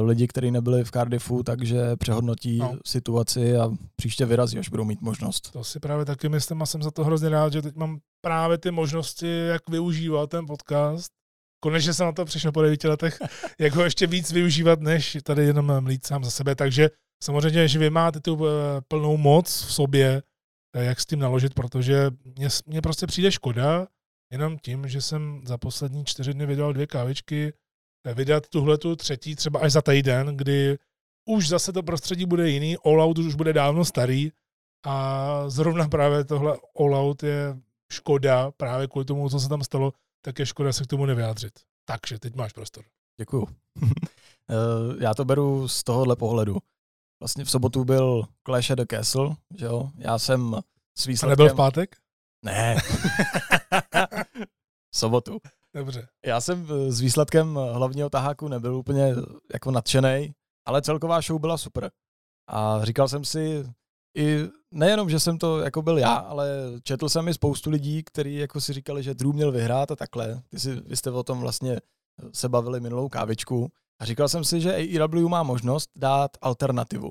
lidi, 0.00 0.26
kteří 0.26 0.50
nebyli 0.50 0.84
v 0.84 0.90
Cardiffu, 0.90 1.42
takže 1.42 1.96
přehodnotí 1.96 2.58
no. 2.58 2.78
situaci 2.86 3.56
a 3.56 3.70
příště 3.96 4.26
vyrazí, 4.26 4.58
až 4.58 4.68
budou 4.68 4.84
mít 4.84 5.00
možnost. 5.00 5.50
To 5.52 5.64
si 5.64 5.80
právě 5.80 6.04
taky 6.04 6.28
myslím 6.28 6.62
a 6.62 6.66
jsem 6.66 6.82
za 6.82 6.90
to 6.90 7.04
hrozně 7.04 7.28
rád, 7.28 7.52
že 7.52 7.62
teď 7.62 7.76
mám 7.76 7.98
právě 8.24 8.58
ty 8.58 8.70
možnosti, 8.70 9.46
jak 9.46 9.70
využívat 9.70 10.30
ten 10.30 10.46
podcast. 10.46 11.12
Konečně 11.60 11.94
jsem 11.94 12.06
na 12.06 12.12
to 12.12 12.24
přišel 12.24 12.52
po 12.52 12.62
devíti 12.62 12.88
letech, 12.88 13.18
jak 13.60 13.74
ho 13.74 13.84
ještě 13.84 14.06
víc 14.06 14.32
využívat, 14.32 14.80
než 14.80 15.16
tady 15.22 15.44
jenom 15.44 15.80
mlít 15.80 16.06
sám 16.06 16.24
za 16.24 16.30
sebe. 16.30 16.54
Takže 16.54 16.90
samozřejmě, 17.22 17.68
že 17.68 17.78
vy 17.78 17.90
máte 17.90 18.20
tu 18.20 18.46
eh, 18.46 18.50
plnou 18.88 19.16
moc 19.16 19.46
v 19.46 19.72
sobě, 19.72 20.22
eh, 20.76 20.84
jak 20.84 21.00
s 21.00 21.06
tím 21.06 21.18
naložit, 21.18 21.54
protože 21.54 22.10
mě, 22.38 22.48
mě 22.66 22.82
prostě 22.82 23.06
přijde 23.06 23.32
škoda, 23.32 23.86
jenom 24.32 24.58
tím, 24.58 24.88
že 24.88 25.02
jsem 25.02 25.42
za 25.46 25.58
poslední 25.58 26.04
čtyři 26.04 26.34
dny 26.34 26.46
vydal 26.46 26.72
dvě 26.72 26.86
kávičky, 26.86 27.52
eh, 27.52 27.65
vydat 28.14 28.48
tuhle 28.48 28.78
tu 28.78 28.96
třetí 28.96 29.36
třeba 29.36 29.60
až 29.60 29.72
za 29.72 29.82
týden, 29.82 30.36
kdy 30.36 30.78
už 31.28 31.48
zase 31.48 31.72
to 31.72 31.82
prostředí 31.82 32.26
bude 32.26 32.50
jiný, 32.50 32.76
All 32.76 33.02
Out 33.02 33.18
už 33.18 33.34
bude 33.34 33.52
dávno 33.52 33.84
starý 33.84 34.32
a 34.86 35.48
zrovna 35.48 35.88
právě 35.88 36.24
tohle 36.24 36.58
All 36.78 36.96
Out 36.96 37.22
je 37.22 37.56
škoda 37.92 38.50
právě 38.50 38.86
kvůli 38.86 39.04
tomu, 39.04 39.28
co 39.28 39.40
se 39.40 39.48
tam 39.48 39.64
stalo, 39.64 39.92
tak 40.24 40.38
je 40.38 40.46
škoda 40.46 40.72
se 40.72 40.84
k 40.84 40.86
tomu 40.86 41.06
nevyjádřit. 41.06 41.52
Takže 41.84 42.18
teď 42.18 42.34
máš 42.34 42.52
prostor. 42.52 42.84
Děkuju. 43.20 43.48
Eh, 44.50 45.04
já 45.04 45.14
to 45.14 45.24
beru 45.24 45.68
z 45.68 45.84
tohohle 45.84 46.16
pohledu. 46.16 46.56
Vlastně 47.22 47.44
v 47.44 47.50
sobotu 47.50 47.84
byl 47.84 48.24
Clash 48.44 48.70
at 48.70 48.78
the 48.78 48.84
Castle, 48.90 49.36
že 49.56 49.66
jo? 49.66 49.90
Já 49.98 50.18
jsem 50.18 50.56
s 50.98 51.06
výsledkem... 51.06 51.28
A 51.28 51.42
nebyl 51.42 51.54
v 51.54 51.56
pátek? 51.56 51.96
Ne. 52.44 52.76
sobotu. 54.94 55.38
Dobře. 55.76 56.08
Já 56.26 56.40
jsem 56.40 56.66
eh, 56.70 56.92
s 56.92 57.00
výsledkem 57.00 57.54
hlavního 57.54 58.10
taháku 58.10 58.48
nebyl 58.48 58.76
úplně 58.76 59.14
jako 59.52 59.70
nadšený, 59.70 60.32
ale 60.66 60.82
celková 60.82 61.20
show 61.20 61.40
byla 61.40 61.58
super. 61.58 61.90
A 62.48 62.84
říkal 62.84 63.08
jsem 63.08 63.24
si, 63.24 63.64
i 64.16 64.48
nejenom, 64.74 65.10
že 65.10 65.20
jsem 65.20 65.38
to 65.38 65.58
jako 65.58 65.82
byl 65.82 65.98
já, 65.98 66.14
ale 66.14 66.48
četl 66.82 67.08
jsem 67.08 67.28
i 67.28 67.34
spoustu 67.34 67.70
lidí, 67.70 68.02
kteří 68.02 68.34
jako 68.34 68.60
si 68.60 68.72
říkali, 68.72 69.02
že 69.02 69.14
Drew 69.14 69.32
měl 69.32 69.52
vyhrát 69.52 69.90
a 69.90 69.96
takhle. 69.96 70.42
Ty 70.48 70.60
si, 70.60 70.74
vy 70.74 70.96
jste 70.96 71.10
o 71.10 71.22
tom 71.22 71.40
vlastně 71.40 71.80
se 72.32 72.48
bavili 72.48 72.80
minulou 72.80 73.08
kávičku. 73.08 73.68
A 74.00 74.04
říkal 74.04 74.28
jsem 74.28 74.44
si, 74.44 74.60
že 74.60 74.74
AEW 74.74 75.28
má 75.28 75.42
možnost 75.42 75.90
dát 75.96 76.30
alternativu. 76.40 77.10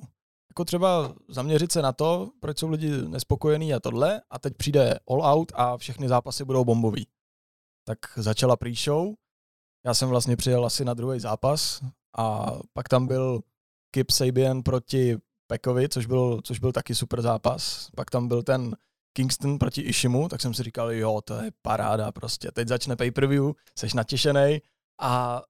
Jako 0.50 0.66
třeba 0.66 1.14
zaměřit 1.30 1.72
se 1.72 1.82
na 1.82 1.94
to, 1.94 2.30
proč 2.40 2.60
jsou 2.60 2.70
lidi 2.70 2.92
nespokojení 3.08 3.74
a 3.74 3.80
tohle, 3.80 4.22
a 4.30 4.40
teď 4.40 4.54
přijde 4.58 5.00
all 5.10 5.24
out 5.24 5.52
a 5.56 5.78
všechny 5.78 6.08
zápasy 6.08 6.46
budou 6.46 6.66
bombový. 6.66 7.08
Tak 7.88 8.00
začala 8.16 8.56
pre-show, 8.56 9.14
já 9.86 9.94
jsem 9.94 10.10
vlastně 10.10 10.36
přijel 10.36 10.66
asi 10.66 10.86
na 10.86 10.94
druhý 10.94 11.20
zápas 11.20 11.82
a 12.18 12.52
pak 12.74 12.90
tam 12.90 13.08
byl 13.08 13.42
Kip 13.92 14.12
Sabian 14.12 14.64
proti 14.64 15.18
Pekovi, 15.48 15.90
což 15.90 16.06
byl, 16.06 16.42
což 16.44 16.60
byl 16.60 16.72
taky 16.72 16.96
super 16.96 17.22
zápas. 17.22 17.90
Pak 17.96 18.12
tam 18.12 18.28
byl 18.28 18.44
ten 18.44 18.76
Kingston 19.14 19.60
proti 19.60 19.82
Ishimu, 19.82 20.30
tak 20.30 20.42
jsem 20.42 20.54
si 20.54 20.64
říkal, 20.64 20.92
jo, 20.92 21.22
to 21.26 21.34
je 21.34 21.52
paráda 21.62 22.12
prostě. 22.12 22.52
Teď 22.52 22.68
začne 22.68 22.96
pay-per-view, 22.96 23.54
seš 23.78 23.94
natěšený 23.94 24.62
a 25.02 25.42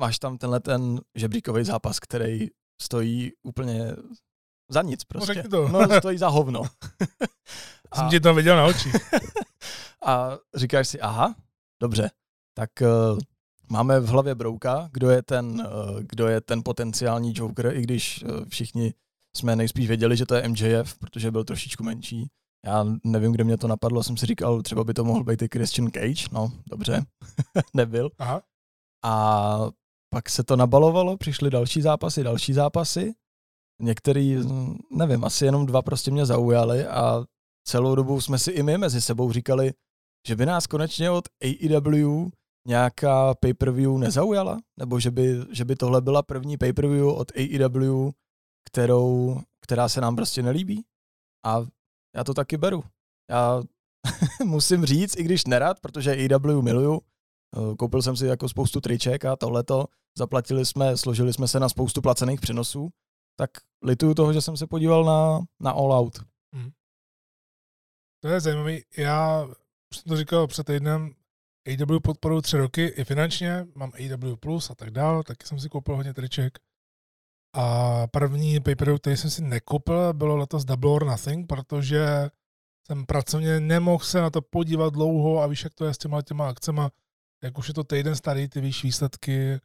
máš 0.00 0.18
tam 0.18 0.38
tenhle 0.38 0.60
ten 0.60 1.00
žebříkový 1.14 1.64
zápas, 1.64 2.00
který 2.00 2.48
stojí 2.80 3.32
úplně 3.42 3.96
za 4.70 4.82
nic 4.82 5.00
no, 5.00 5.06
prostě. 5.08 5.42
No, 5.42 5.50
to. 5.50 5.68
no 5.68 5.98
stojí 5.98 6.18
za 6.18 6.28
hovno. 6.28 6.62
a... 7.90 7.96
Jsem 7.96 8.08
ti 8.08 8.20
to 8.20 8.34
viděl 8.34 8.56
na 8.56 8.64
oči. 8.64 8.92
a 10.06 10.38
říkáš 10.54 10.88
si, 10.88 11.00
aha, 11.00 11.34
dobře, 11.82 12.10
tak 12.54 12.70
uh, 12.80 13.18
máme 13.70 14.00
v 14.00 14.06
hlavě 14.06 14.34
Brouka, 14.34 14.88
kdo 14.92 15.10
je 15.10 15.22
ten, 15.22 15.46
uh, 15.46 16.00
kdo 16.00 16.28
je 16.28 16.40
ten 16.40 16.62
potenciální 16.64 17.32
Joker, 17.36 17.66
i 17.76 17.82
když 17.82 18.22
uh, 18.22 18.44
všichni 18.48 18.94
jsme 19.36 19.56
nejspíš 19.56 19.88
věděli, 19.88 20.16
že 20.16 20.26
to 20.26 20.34
je 20.34 20.48
MJF, 20.48 20.98
protože 20.98 21.30
byl 21.30 21.44
trošičku 21.44 21.84
menší. 21.84 22.30
Já 22.64 22.84
nevím, 23.04 23.32
kde 23.32 23.44
mě 23.44 23.56
to 23.56 23.68
napadlo, 23.68 24.02
jsem 24.02 24.16
si 24.16 24.26
říkal, 24.26 24.62
třeba 24.62 24.84
by 24.84 24.94
to 24.94 25.04
mohl 25.04 25.24
být 25.24 25.42
i 25.42 25.48
Christian 25.52 25.90
Cage, 25.90 26.28
no 26.32 26.52
dobře, 26.66 27.04
nebyl. 27.74 28.10
Aha. 28.18 28.42
A 29.04 29.70
pak 30.10 30.30
se 30.30 30.44
to 30.44 30.56
nabalovalo, 30.56 31.16
přišly 31.16 31.50
další 31.50 31.82
zápasy, 31.82 32.22
další 32.22 32.52
zápasy. 32.52 33.14
Některý, 33.82 34.36
nevím, 34.90 35.24
asi 35.24 35.44
jenom 35.44 35.66
dva 35.66 35.82
prostě 35.82 36.10
mě 36.10 36.26
zaujaly 36.26 36.86
a 36.86 37.24
celou 37.66 37.94
dobu 37.94 38.20
jsme 38.20 38.38
si 38.38 38.50
i 38.50 38.62
my 38.62 38.78
mezi 38.78 39.00
sebou 39.00 39.32
říkali, 39.32 39.72
že 40.26 40.36
by 40.36 40.46
nás 40.46 40.66
konečně 40.66 41.10
od 41.10 41.28
AEW 41.42 42.30
nějaká 42.66 43.34
pay-per-view 43.34 43.98
nezaujala, 43.98 44.60
nebo 44.78 45.00
že 45.00 45.10
by, 45.10 45.36
že 45.50 45.64
by 45.64 45.76
tohle 45.76 46.00
byla 46.00 46.22
první 46.22 46.56
pay-per-view 46.56 47.08
od 47.08 47.32
AEW, 47.36 48.10
kterou, 48.64 49.40
která 49.60 49.88
se 49.88 50.00
nám 50.00 50.16
prostě 50.16 50.42
nelíbí. 50.42 50.84
A 51.46 51.66
já 52.16 52.24
to 52.24 52.34
taky 52.34 52.56
beru. 52.56 52.84
Já 53.30 53.62
musím 54.44 54.84
říct, 54.84 55.16
i 55.16 55.22
když 55.22 55.44
nerad, 55.44 55.80
protože 55.80 56.12
AEW 56.12 56.62
miluju, 56.62 57.00
eh, 57.00 57.76
koupil 57.76 58.02
jsem 58.02 58.16
si 58.16 58.26
jako 58.26 58.48
spoustu 58.48 58.80
triček 58.80 59.24
a 59.24 59.36
tohleto, 59.36 59.86
zaplatili 60.18 60.66
jsme, 60.66 60.96
složili 60.96 61.32
jsme 61.32 61.48
se 61.48 61.60
na 61.60 61.68
spoustu 61.68 62.02
placených 62.02 62.40
přenosů, 62.40 62.90
tak 63.38 63.50
lituju 63.82 64.14
toho, 64.14 64.32
že 64.32 64.40
jsem 64.40 64.56
se 64.56 64.66
podíval 64.66 65.04
na, 65.04 65.46
na 65.60 65.70
All 65.70 65.92
Out. 65.92 66.18
Hmm. 66.54 66.70
To 68.22 68.28
je 68.28 68.40
zajímavé. 68.40 68.78
Já 68.96 69.48
už 69.94 69.98
jsem 70.00 70.10
to 70.10 70.16
říkal 70.16 70.46
před 70.46 70.66
týdnem, 70.66 71.14
AW 71.66 72.00
podporuji 72.00 72.42
tři 72.42 72.56
roky 72.56 72.86
i 72.86 73.04
finančně, 73.04 73.66
mám 73.74 73.92
AW 73.92 74.36
Plus 74.36 74.70
a 74.70 74.74
tak 74.74 74.90
dále, 74.90 75.24
taky 75.24 75.46
jsem 75.46 75.60
si 75.60 75.68
koupil 75.68 75.96
hodně 75.96 76.14
triček. 76.14 76.58
A 77.56 78.06
první 78.06 78.60
paper, 78.60 78.98
který 78.98 79.16
jsem 79.16 79.30
si 79.30 79.42
nekoupil, 79.42 80.12
bylo 80.12 80.36
letos 80.36 80.64
Double 80.64 80.90
or 80.90 81.06
Nothing, 81.06 81.48
protože 81.48 82.30
jsem 82.86 83.06
pracovně 83.06 83.60
nemohl 83.60 84.04
se 84.04 84.20
na 84.20 84.30
to 84.30 84.42
podívat 84.42 84.92
dlouho 84.92 85.42
a 85.42 85.46
víš, 85.46 85.64
jak 85.64 85.74
to 85.74 85.84
je 85.84 85.94
s 85.94 85.98
těma 85.98 86.22
těma 86.22 86.48
akcema, 86.48 86.90
jak 87.42 87.58
už 87.58 87.68
je 87.68 87.74
to 87.74 87.84
týden 87.84 88.16
starý, 88.16 88.48
ty 88.48 88.60
víš 88.60 88.84
výsledky, 88.84 89.60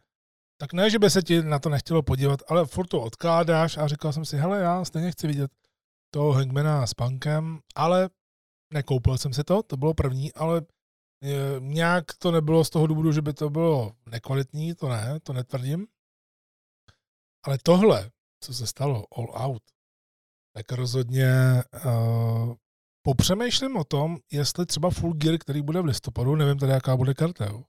tak 0.57 0.73
ne, 0.73 0.89
že 0.89 0.99
by 0.99 1.09
se 1.09 1.21
ti 1.21 1.43
na 1.43 1.59
to 1.59 1.69
nechtělo 1.69 2.03
podívat, 2.03 2.39
ale 2.47 2.65
furt 2.65 2.88
to 2.88 3.01
odkládáš 3.01 3.77
a 3.77 3.88
říkal 3.88 4.13
jsem 4.13 4.25
si, 4.25 4.38
hele, 4.38 4.59
já 4.59 4.86
stejně 4.86 5.11
chci 5.11 5.27
vidět 5.27 5.51
toho 6.13 6.32
Hangmana 6.32 6.88
s 6.88 6.93
punkem, 6.93 7.59
ale 7.75 8.09
nekoupil 8.74 9.18
jsem 9.18 9.34
si 9.34 9.44
to, 9.44 9.64
to 9.64 9.78
bylo 9.78 9.94
první, 9.94 10.34
ale 10.34 10.58
e, 10.58 11.60
nějak 11.60 12.06
to 12.20 12.32
nebylo 12.32 12.64
z 12.64 12.70
toho 12.70 12.88
důvodu, 12.88 13.12
že 13.12 13.22
by 13.22 13.34
to 13.34 13.50
bylo 13.50 13.91
nekvalitní, 14.06 14.76
to 14.76 14.90
ne, 14.90 15.20
to 15.20 15.34
netvrdím. 15.34 15.88
Ale 17.46 17.58
tohle, 17.64 18.12
co 18.44 18.54
se 18.54 18.68
stalo, 18.68 19.06
all 19.16 19.32
out, 19.34 19.64
tak 20.56 20.72
rozhodně 20.72 21.32
uh, 21.86 22.56
popřemýšlím 23.06 23.78
o 23.78 23.84
tom, 23.84 24.18
jestli 24.32 24.66
třeba 24.66 24.90
Full 24.90 25.14
Gear, 25.14 25.38
který 25.38 25.62
bude 25.62 25.82
v 25.82 25.86
listopadu, 25.86 26.36
nevím 26.36 26.58
teda, 26.58 26.74
jaká 26.74 26.98
bude 26.98 27.14
karta, 27.14 27.46
jo. 27.46 27.64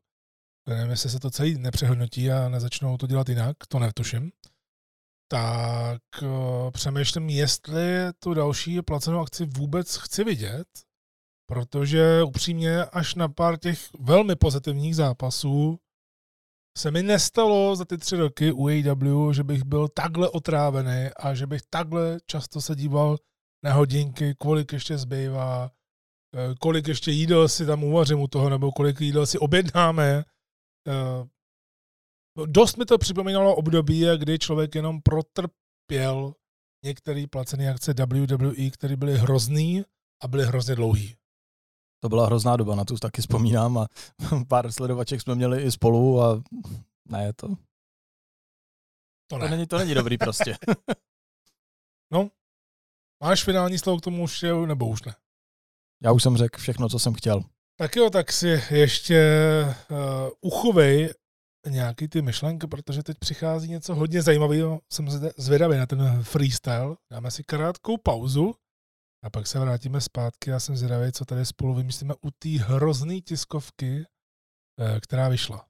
Nevím, 0.69 0.91
jestli 0.91 1.11
se 1.11 1.21
to 1.21 1.31
celý 1.31 1.59
nepřehodnotí 1.59 2.31
a 2.31 2.49
nezačnou 2.49 2.97
to 2.97 3.07
dělat 3.07 3.29
jinak, 3.29 3.57
to 3.69 3.79
netuším. 3.79 4.33
Tak 5.31 6.03
uh, 6.23 6.71
přemýšlím, 6.71 7.29
jestli 7.29 8.13
tu 8.19 8.35
další 8.35 8.83
placenou 8.83 9.21
akci 9.21 9.47
vůbec 9.47 9.97
chci 9.97 10.25
vidět, 10.25 10.69
protože 11.51 12.23
upřímně 12.23 12.85
až 12.85 13.15
na 13.15 13.29
pár 13.29 13.59
těch 13.59 13.89
velmi 14.01 14.37
pozitivních 14.37 14.97
zápasů 14.97 15.79
se 16.79 16.91
mi 16.91 17.03
nestalo 17.03 17.77
za 17.77 17.85
ty 17.85 17.99
tři 17.99 18.17
roky 18.17 18.53
u 18.53 18.69
AW, 18.69 19.33
že 19.33 19.45
bych 19.45 19.65
byl 19.65 19.89
takhle 19.89 20.29
otrávený 20.29 21.11
a 21.17 21.35
že 21.35 21.47
bych 21.47 21.63
takhle 21.71 22.19
často 22.27 22.61
se 22.61 22.77
díval 22.77 23.17
na 23.65 23.73
hodinky, 23.73 24.35
kolik 24.39 24.73
ještě 24.73 24.99
zbývá, 24.99 25.71
eh, 26.35 26.55
kolik 26.61 26.89
ještě 26.89 27.11
jídel 27.11 27.49
si 27.49 27.67
tam 27.67 27.85
uvařím 27.85 28.21
u 28.21 28.29
toho, 28.29 28.51
nebo 28.51 28.73
kolik 28.73 29.01
jídel 29.01 29.27
si 29.27 29.39
objednáme. 29.39 30.25
Eh, 30.89 31.27
dost 32.47 32.77
mi 32.77 32.85
to 32.85 32.99
připomínalo 32.99 33.57
období, 33.57 34.07
kdy 34.17 34.39
člověk 34.39 34.75
jenom 34.75 35.03
protrpěl 35.03 36.35
některé 36.85 37.25
placené 37.31 37.71
akce 37.71 37.95
WWE, 37.95 38.71
které 38.71 38.97
byly 38.97 39.19
hrozný 39.19 39.85
a 40.23 40.29
byly 40.29 40.45
hrozně 40.45 40.75
dlouhý. 40.75 41.20
To 42.01 42.09
byla 42.09 42.27
hrozná 42.27 42.57
doba, 42.57 42.75
na 42.75 42.85
tu 42.85 42.97
taky 42.97 43.23
vzpomínám 43.23 43.79
a 43.79 43.87
pár 44.49 44.73
sledovaček 44.73 45.21
jsme 45.21 45.35
měli 45.35 45.63
i 45.63 45.71
spolu 45.71 46.23
a 46.23 46.43
ne, 47.09 47.33
to... 47.33 47.49
To, 49.31 49.39
ne. 49.39 49.45
to, 49.45 49.51
není, 49.51 49.67
to 49.67 49.79
není 49.79 49.95
dobrý 49.95 50.19
prostě. 50.19 50.57
no, 52.13 52.31
máš 53.23 53.45
finální 53.45 53.79
slovo 53.79 53.99
k 53.99 54.05
tomu 54.05 54.23
už, 54.23 54.45
nebo 54.67 54.89
už 54.89 55.03
ne? 55.03 55.15
Já 56.03 56.13
už 56.13 56.23
jsem 56.23 56.37
řekl 56.37 56.61
všechno, 56.61 56.89
co 56.89 56.99
jsem 56.99 57.15
chtěl. 57.15 57.43
Tak 57.79 57.97
jo, 57.97 58.11
tak 58.11 58.33
si 58.33 58.63
ještě 58.71 59.65
uh, 59.91 59.97
uchovej 60.41 61.15
nějaký 61.69 62.09
ty 62.09 62.23
myšlenky, 62.23 62.67
protože 62.67 63.03
teď 63.03 63.19
přichází 63.19 63.69
něco 63.69 63.95
hodně 63.95 64.23
zajímavého. 64.23 64.81
Jsem 64.93 65.09
zvědavý 65.37 65.79
na 65.79 65.87
ten 65.87 66.23
freestyle. 66.23 66.97
Dáme 67.11 67.31
si 67.31 67.45
krátkou 67.45 67.97
pauzu 67.97 68.55
a 69.23 69.31
pak 69.31 69.47
se 69.47 69.59
vrátíme 69.59 70.01
zpátky. 70.01 70.51
Já 70.51 70.61
jsem 70.61 70.77
zvědavý, 70.77 71.13
co 71.13 71.25
tady 71.25 71.47
spolu 71.47 71.75
vymyslíme 71.75 72.15
u 72.23 72.31
té 72.31 72.49
hrozné 72.49 73.21
tiskovky, 73.21 74.05
eh, 74.81 75.01
která 75.01 75.29
vyšla. 75.29 75.67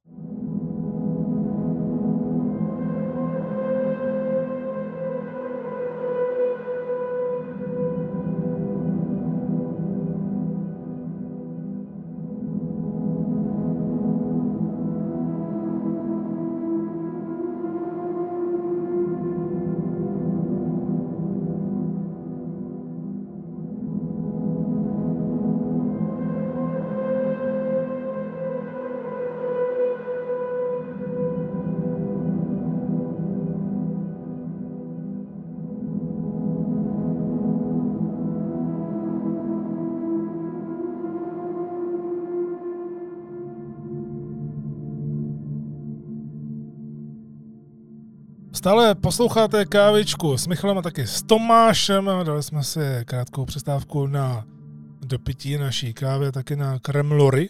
Stále 48.61 48.95
posloucháte 48.95 49.65
kávičku 49.65 50.37
s 50.37 50.47
Michalem 50.47 50.79
a 50.79 50.83
taky 50.83 51.07
s 51.07 51.23
Tomášem. 51.23 52.11
Dali 52.23 52.43
jsme 52.43 52.65
si 52.65 52.81
krátkou 53.05 53.45
přestávku 53.45 54.07
na 54.07 54.45
dopití 55.05 55.57
naší 55.57 55.95
kávy, 55.95 56.33
taky 56.33 56.57
na 56.57 56.79
kremlory. 56.79 57.49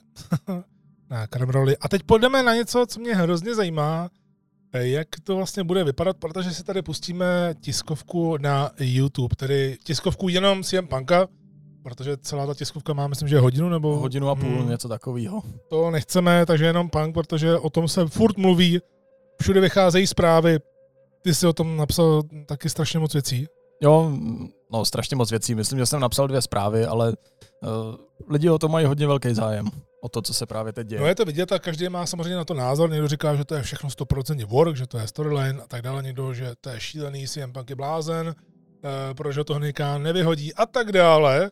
na 1.10 1.26
kremroly. 1.26 1.76
A 1.76 1.88
teď 1.88 2.02
půjdeme 2.02 2.42
na 2.42 2.54
něco, 2.54 2.86
co 2.86 3.00
mě 3.00 3.14
hrozně 3.14 3.54
zajímá, 3.54 4.10
jak 4.72 5.08
to 5.24 5.36
vlastně 5.36 5.64
bude 5.64 5.84
vypadat, 5.84 6.16
protože 6.16 6.50
si 6.50 6.64
tady 6.64 6.82
pustíme 6.82 7.54
tiskovku 7.60 8.36
na 8.36 8.70
YouTube, 8.80 9.36
tedy 9.36 9.78
tiskovku 9.84 10.28
jenom 10.28 10.62
CM 10.62 10.86
Punka, 10.86 11.28
protože 11.82 12.16
celá 12.16 12.46
ta 12.46 12.54
tiskovka 12.54 12.92
má, 12.92 13.08
myslím, 13.08 13.28
že 13.28 13.38
hodinu 13.38 13.68
nebo... 13.68 13.96
Hodinu 13.96 14.28
a 14.28 14.34
půl, 14.34 14.60
hmm, 14.60 14.68
něco 14.68 14.88
takového. 14.88 15.42
To 15.70 15.90
nechceme, 15.90 16.46
takže 16.46 16.64
jenom 16.64 16.90
Punk, 16.90 17.14
protože 17.14 17.56
o 17.56 17.70
tom 17.70 17.88
se 17.88 18.06
furt 18.06 18.36
mluví, 18.36 18.80
všude 19.40 19.60
vycházejí 19.60 20.06
zprávy, 20.06 20.58
ty 21.22 21.34
jsi 21.34 21.47
o 21.47 21.52
tom 21.52 21.76
napsal 21.76 22.22
taky 22.47 22.70
strašně 22.70 22.98
moc 22.98 23.12
věcí. 23.12 23.47
Jo, 23.82 24.12
no 24.72 24.84
strašně 24.84 25.16
moc 25.16 25.30
věcí. 25.30 25.55
Myslím, 25.55 25.78
že 25.78 25.86
jsem 25.86 26.01
napsal 26.01 26.28
dvě 26.28 26.42
zprávy, 26.42 26.84
ale 26.86 27.09
uh, 27.09 27.94
lidi 28.28 28.51
o 28.51 28.59
to 28.59 28.68
mají 28.68 28.86
hodně 28.86 29.06
velký 29.06 29.34
zájem. 29.34 29.70
O 30.02 30.09
to, 30.09 30.22
co 30.22 30.34
se 30.34 30.47
právě 30.47 30.72
teď 30.72 30.86
děje. 30.86 31.01
No 31.01 31.06
je 31.06 31.14
to 31.14 31.24
vidět 31.24 31.52
a 31.52 31.59
každý 31.59 31.88
má 31.88 32.06
samozřejmě 32.06 32.36
na 32.36 32.44
to 32.44 32.55
názor. 32.55 32.90
Někdo 32.90 33.09
říká, 33.09 33.36
že 33.36 33.44
to 33.44 33.55
je 33.55 33.62
všechno 33.62 33.88
100% 33.88 34.47
work, 34.47 34.76
že 34.76 34.86
to 34.86 34.98
je 34.98 35.06
storyline 35.06 35.62
a 35.62 35.66
tak 35.66 35.82
dále. 35.82 36.02
Někdo, 36.02 36.34
že 36.34 36.52
to 36.60 36.70
je 36.70 36.80
šílený, 36.80 37.28
CM 37.28 37.52
Punk 37.52 37.70
je 37.70 37.76
blázen, 37.76 38.26
uh, 38.26 38.34
protože 39.14 39.44
to 39.44 39.55
hnyká 39.55 39.98
nevyhodí 39.98 40.55
a 40.55 40.66
tak 40.66 40.92
dále. 40.92 41.51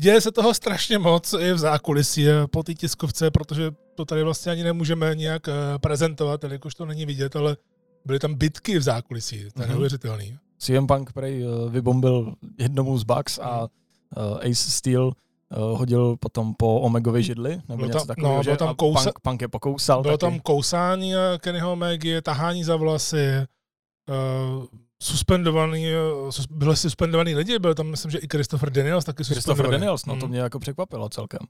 Děje 0.00 0.20
se 0.20 0.32
toho 0.32 0.54
strašně 0.54 0.98
moc 0.98 1.34
i 1.38 1.52
v 1.52 1.58
zákulisí 1.58 2.28
eh, 2.28 2.46
po 2.50 2.62
té 2.62 2.74
tiskovce, 2.74 3.30
protože 3.30 3.70
to 3.94 4.04
tady 4.04 4.22
vlastně 4.22 4.52
ani 4.52 4.64
nemůžeme 4.64 5.14
nějak 5.14 5.42
prezentovat, 5.80 6.42
jelikož 6.42 6.74
to 6.74 6.86
není 6.86 7.06
vidět, 7.06 7.36
ale 7.36 7.56
byly 8.04 8.18
tam 8.18 8.34
bitky 8.34 8.78
v 8.78 8.82
zákulisí, 8.82 9.38
to 9.38 9.44
je 9.44 9.50
mm-hmm. 9.50 9.68
neuvěřitelný. 9.68 10.38
CM 10.58 10.86
Punk 10.86 11.12
prej 11.12 11.46
uh, 11.46 11.72
vybombil 11.72 12.34
jednomu 12.58 12.98
z 12.98 13.04
Bucks 13.04 13.38
a 13.38 13.60
uh, 13.62 13.68
Ace 14.50 14.70
Steel 14.70 15.06
uh, 15.06 15.78
hodil 15.78 16.16
potom 16.16 16.54
po 16.54 16.80
Omegovi 16.80 17.22
židli, 17.22 17.60
nebo 17.68 17.86
něco 17.86 18.06
takového, 18.06 18.36
no, 18.36 18.42
že? 18.42 18.56
Tam 18.56 18.74
kousa, 18.74 19.04
Punk, 19.04 19.20
Punk 19.22 19.42
je 19.42 19.48
pokousal 19.48 20.02
Bylo 20.02 20.18
taky. 20.18 20.30
tam 20.30 20.40
kousání 20.40 21.12
Kennyho 21.38 21.72
Omegy, 21.72 22.22
tahání 22.22 22.64
za 22.64 22.76
vlasy, 22.76 23.26
uh, 24.08 24.64
suspendovaný, 25.02 25.86
sus, 26.30 26.46
byli 26.46 26.76
suspendovaný 26.76 27.34
lidi, 27.34 27.58
byl 27.58 27.74
tam 27.74 27.86
myslím, 27.86 28.10
že 28.10 28.18
i 28.18 28.28
Christopher 28.32 28.70
Daniels 28.70 29.04
taky 29.04 29.24
Christopher 29.24 29.70
Daniels, 29.70 30.06
no 30.06 30.16
to 30.16 30.26
mm. 30.26 30.30
mě 30.30 30.40
jako 30.40 30.58
překvapilo 30.58 31.08
celkem. 31.08 31.40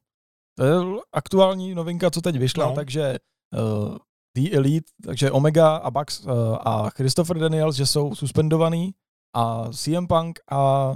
To 0.58 0.64
je 0.64 0.74
aktuální 1.12 1.74
novinka, 1.74 2.10
co 2.10 2.20
teď 2.20 2.36
vyšla, 2.36 2.66
no. 2.66 2.74
takže 2.74 3.18
uh, 3.88 3.96
The 4.36 4.56
Elite, 4.56 4.90
takže 5.04 5.30
Omega 5.30 5.76
a 5.76 5.90
Bucks 5.90 6.20
uh, 6.20 6.32
a 6.60 6.90
Christopher 6.90 7.38
Daniels, 7.38 7.76
že 7.76 7.86
jsou 7.86 8.14
suspendovaný 8.14 8.94
a 9.36 9.72
CM 9.72 10.06
Punk 10.06 10.40
a 10.50 10.94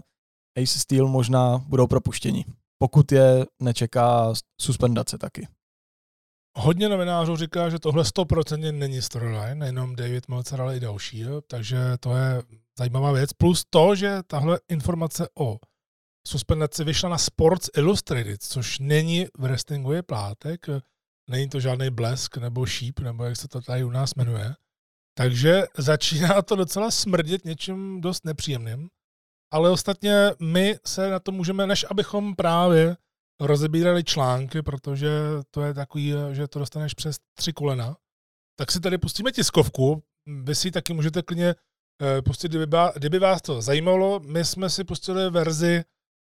Ace 0.62 0.78
Steel 0.78 1.09
možná 1.09 1.59
budou 1.59 1.86
propuštěni, 1.86 2.44
pokud 2.78 3.12
je 3.12 3.47
nečeká 3.62 4.32
suspendace 4.61 5.19
taky. 5.19 5.48
Hodně 6.56 6.89
novinářů 6.89 7.36
říká, 7.36 7.70
že 7.70 7.78
tohle 7.78 8.02
100% 8.02 8.78
není 8.78 9.02
storyline, 9.02 9.55
nejenom 9.55 9.97
David 9.97 10.28
Meltzer, 10.28 10.61
ale 10.61 10.77
i 10.77 10.81
další, 10.81 11.24
takže 11.47 11.78
to 12.01 12.16
je 12.16 12.43
zajímavá 12.78 13.12
věc. 13.12 13.32
Plus 13.32 13.65
to, 13.70 13.94
že 13.94 14.23
tahle 14.27 14.61
informace 14.69 15.28
o 15.39 15.59
suspendaci 16.27 16.85
vyšla 16.85 17.09
na 17.09 17.19
Sports 17.19 17.69
Illustrated, 17.77 18.43
což 18.43 18.78
není 18.78 19.27
v 19.39 19.43
wrestlingu 19.43 19.93
je 19.93 20.02
plátek, 20.02 20.66
Není 21.30 21.48
to 21.48 21.60
žádný 21.60 21.90
blesk 21.90 22.36
nebo 22.36 22.66
šíp, 22.66 23.01
nebo 23.01 23.24
jak 23.24 23.36
se 23.36 23.48
to 23.48 23.60
tady 23.60 23.84
u 23.84 23.90
nás 23.90 24.14
jmenuje. 24.14 24.55
Takže 25.14 25.64
začíná 25.78 26.42
to 26.42 26.56
docela 26.56 26.90
smrdět 26.90 27.44
něčím 27.44 28.01
dost 28.01 28.24
nepříjemným. 28.24 28.88
Ale 29.52 29.70
ostatně 29.70 30.30
my 30.40 30.78
se 30.86 31.10
na 31.10 31.20
to 31.20 31.32
můžeme, 31.32 31.66
než 31.66 31.86
abychom 31.90 32.36
právě 32.36 32.96
rozebírali 33.40 34.05
články, 34.05 34.62
protože 34.62 35.10
to 35.51 35.62
je 35.62 35.74
takový, 35.74 36.14
že 36.32 36.48
to 36.48 36.59
dostaneš 36.59 36.94
přes 36.94 37.16
tři 37.34 37.52
kolena, 37.52 37.96
tak 38.59 38.72
si 38.72 38.80
tady 38.80 38.98
pustíme 38.98 39.32
tiskovku. 39.32 40.02
Vy 40.26 40.55
si 40.55 40.70
taky 40.70 40.92
můžete 40.92 41.22
klidně 41.22 41.55
eh, 42.02 42.22
pustit, 42.22 42.48
kdyby, 42.48 42.76
kdyby 42.94 43.18
vás 43.18 43.42
to 43.42 43.62
zajímalo. 43.62 44.20
My 44.20 44.44
jsme 44.44 44.70
si 44.70 44.84
pustili 44.84 45.30
verzi 45.30 45.84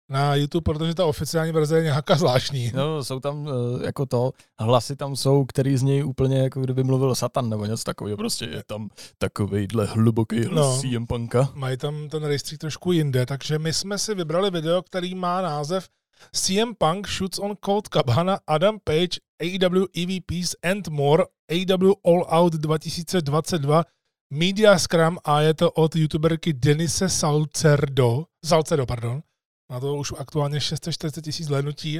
na 0.10 0.36
YouTube, 0.36 0.64
protože 0.64 0.96
ta 0.96 1.06
oficiální 1.06 1.52
verze 1.52 1.78
je 1.78 1.84
nějaká 1.84 2.16
zvláštní. 2.16 2.72
No, 2.76 3.04
jsou 3.04 3.20
tam 3.20 3.46
uh, 3.46 3.52
jako 3.84 4.06
to, 4.06 4.32
hlasy 4.60 4.96
tam 4.96 5.16
jsou, 5.16 5.46
který 5.46 5.78
z 5.78 5.84
něj 5.84 6.06
úplně 6.06 6.38
jako 6.38 6.62
kdyby 6.62 6.84
mluvil 6.84 7.16
Satan 7.16 7.50
nebo 7.50 7.66
něco 7.66 7.84
takového. 7.84 8.18
Prostě 8.18 8.46
je 8.46 8.64
tam 8.68 8.90
takovýhle 9.18 9.86
hluboký 9.86 10.44
hlas 10.44 10.84
no, 10.84 10.90
CM 10.92 11.06
Punka. 11.06 11.50
Mají 11.54 11.78
tam 11.78 12.10
ten 12.10 12.24
rejstřík 12.24 12.60
trošku 12.60 12.92
jinde, 12.92 13.26
takže 13.26 13.60
my 13.60 13.74
jsme 13.74 13.98
si 13.98 14.16
vybrali 14.16 14.52
video, 14.52 14.82
který 14.82 15.16
má 15.16 15.42
název 15.42 15.90
CM 16.32 16.76
Punk 16.78 17.08
shoots 17.08 17.40
on 17.40 17.56
Cold 17.66 17.88
Cabana, 17.88 18.40
Adam 18.48 18.80
Page, 18.84 19.20
AEW 19.42 19.86
EVPs 19.96 20.56
and 20.64 20.88
more, 20.88 21.24
AEW 21.52 21.94
All 22.06 22.26
Out 22.30 22.54
2022, 22.54 23.84
Media 24.32 24.80
Scrum 24.80 25.18
a 25.24 25.42
je 25.42 25.54
to 25.54 25.72
od 25.72 25.96
youtuberky 25.96 26.54
Denise 26.54 27.10
Salcerdo, 27.10 28.26
Salcedo, 28.46 28.86
pardon. 28.86 29.22
Má 29.72 29.80
to 29.80 29.96
už 29.96 30.14
aktuálně 30.18 30.62
640 30.62 31.22
tisíc 31.22 31.48
hlednutí 31.48 32.00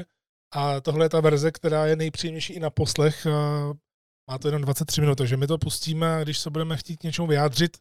a 0.52 0.82
tohle 0.82 1.06
je 1.06 1.10
ta 1.10 1.22
verze, 1.22 1.52
která 1.52 1.86
je 1.86 1.96
nejpříjemnější 1.96 2.54
i 2.54 2.60
na 2.60 2.70
poslech. 2.70 3.28
Má 4.30 4.38
to 4.42 4.48
jenom 4.48 4.62
23 4.62 5.02
minut, 5.02 5.16
takže 5.16 5.38
my 5.38 5.48
to 5.48 5.58
pustíme 5.58 6.16
a 6.16 6.24
když 6.24 6.40
se 6.40 6.50
budeme 6.50 6.78
chtít 6.78 7.04
něčemu 7.04 7.28
vyjádřit, 7.28 7.78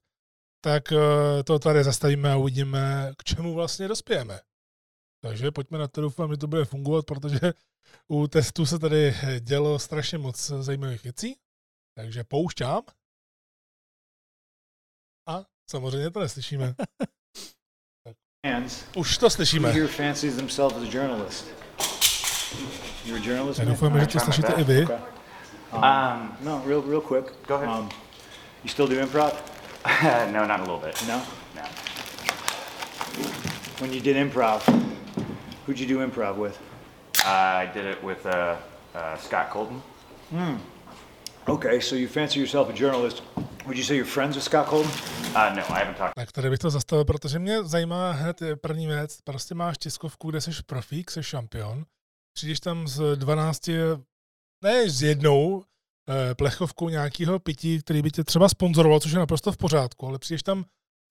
tak 0.61 0.93
e, 0.93 0.97
to 1.45 1.59
tady 1.59 1.85
zastavíme 1.85 2.33
a 2.33 2.37
uvidíme, 2.37 3.13
k 3.19 3.25
čemu 3.25 3.55
vlastně 3.55 3.89
dospějeme. 3.89 4.41
Takže 5.23 5.51
pojďme 5.51 5.79
na 5.79 5.89
to, 5.89 6.01
doufám, 6.01 6.31
že 6.31 6.37
to 6.37 6.47
bude 6.47 6.65
fungovat, 6.65 7.07
protože 7.07 7.41
u 8.09 8.27
testů 8.27 8.67
se 8.67 8.79
tady 8.79 9.15
dělo 9.41 9.79
strašně 9.79 10.19
moc 10.19 10.47
zajímavých 10.47 11.03
věcí. 11.03 11.37
Takže 11.95 12.25
poušťám. 12.25 12.83
A 15.27 15.45
samozřejmě 15.71 16.11
to 16.11 16.21
neslyšíme. 16.21 16.75
Už 18.97 19.19
to 19.19 19.31
slyšíme. 19.31 19.73
Here 19.73 19.89
fancies 19.89 20.37
themselves 20.37 20.77
as 20.77 20.83
a 20.83 20.87
journalist. 20.87 21.47
You're 23.05 23.19
a 23.19 23.25
journalist. 23.25 23.61
Já 23.61 23.65
doufám, 23.65 24.01
že 24.01 24.07
to 24.07 24.21
slyšíte 24.21 24.53
i 24.57 24.65
vy. 24.65 24.89
Um, 25.73 26.37
no, 26.41 26.63
real, 26.67 26.83
real 26.83 27.01
quick. 27.01 27.33
Go 27.49 27.55
ahead. 27.55 27.69
Um, 27.69 27.89
you 28.65 28.71
still 28.71 28.87
do 28.87 28.95
improv? 28.95 29.33
no, 30.33 30.47
not 30.47 30.61
a 30.61 30.63
little 30.63 30.79
bit. 30.79 31.05
No. 31.09 31.21
No. 31.57 31.63
When 33.81 33.93
you 33.93 34.01
did 34.01 34.17
improv, 34.17 34.63
who'd 35.67 35.81
you 35.81 35.87
do 35.87 36.07
improv 36.07 36.37
with? 36.37 36.59
Uh, 37.25 37.63
I 37.63 37.71
did 37.75 37.87
it 37.87 38.05
with 38.05 38.27
uh, 38.27 38.57
uh, 38.95 39.17
Scott 39.17 39.51
Colton. 39.51 39.83
Hmm. 40.31 40.55
Okay, 41.49 41.81
so 41.81 41.97
you 41.97 42.09
fancy 42.09 42.39
yourself 42.41 42.69
a 42.69 42.73
journalist. 42.73 43.23
Would 43.65 43.79
you 43.79 43.85
say 43.85 43.97
you're 43.97 44.11
friends 44.11 44.37
with 44.37 44.45
Scott 44.45 44.69
Colton? 44.69 44.91
Uh, 45.35 45.57
no, 45.57 45.63
I 45.63 45.79
haven't 45.79 45.97
talked. 45.97 46.15
Tak 46.15 46.33
tady 46.33 46.51
bych 46.51 46.59
to 46.59 46.71
zastavil, 46.71 47.05
protože 47.05 47.39
mě 47.39 47.63
zajímá 47.65 48.13
hned 48.13 48.43
první 48.61 48.87
věc. 48.87 49.21
Prostě 49.25 49.55
máš 49.55 49.79
tiskovku, 49.79 50.31
kde 50.31 50.41
jsi 50.41 50.51
profík, 50.67 51.11
jsi 51.11 51.23
šampion. 51.23 51.85
Přijdeš 52.33 52.61
tam 52.61 52.89
z 52.89 53.17
12, 53.17 53.69
ne 54.65 54.91
s 54.91 55.03
jednou 55.03 55.65
eh, 56.09 56.35
plechovkou 56.35 56.89
nějakého 56.89 57.39
pití, 57.39 57.81
který 57.81 58.03
by 58.03 58.11
tě 58.11 58.25
třeba 58.25 58.49
sponzoroval, 58.49 59.01
což 59.01 59.13
je 59.13 59.19
naprosto 59.19 59.53
v 59.53 59.57
pořádku, 59.57 60.07
ale 60.07 60.19
přijdeš 60.19 60.43
tam, 60.43 60.65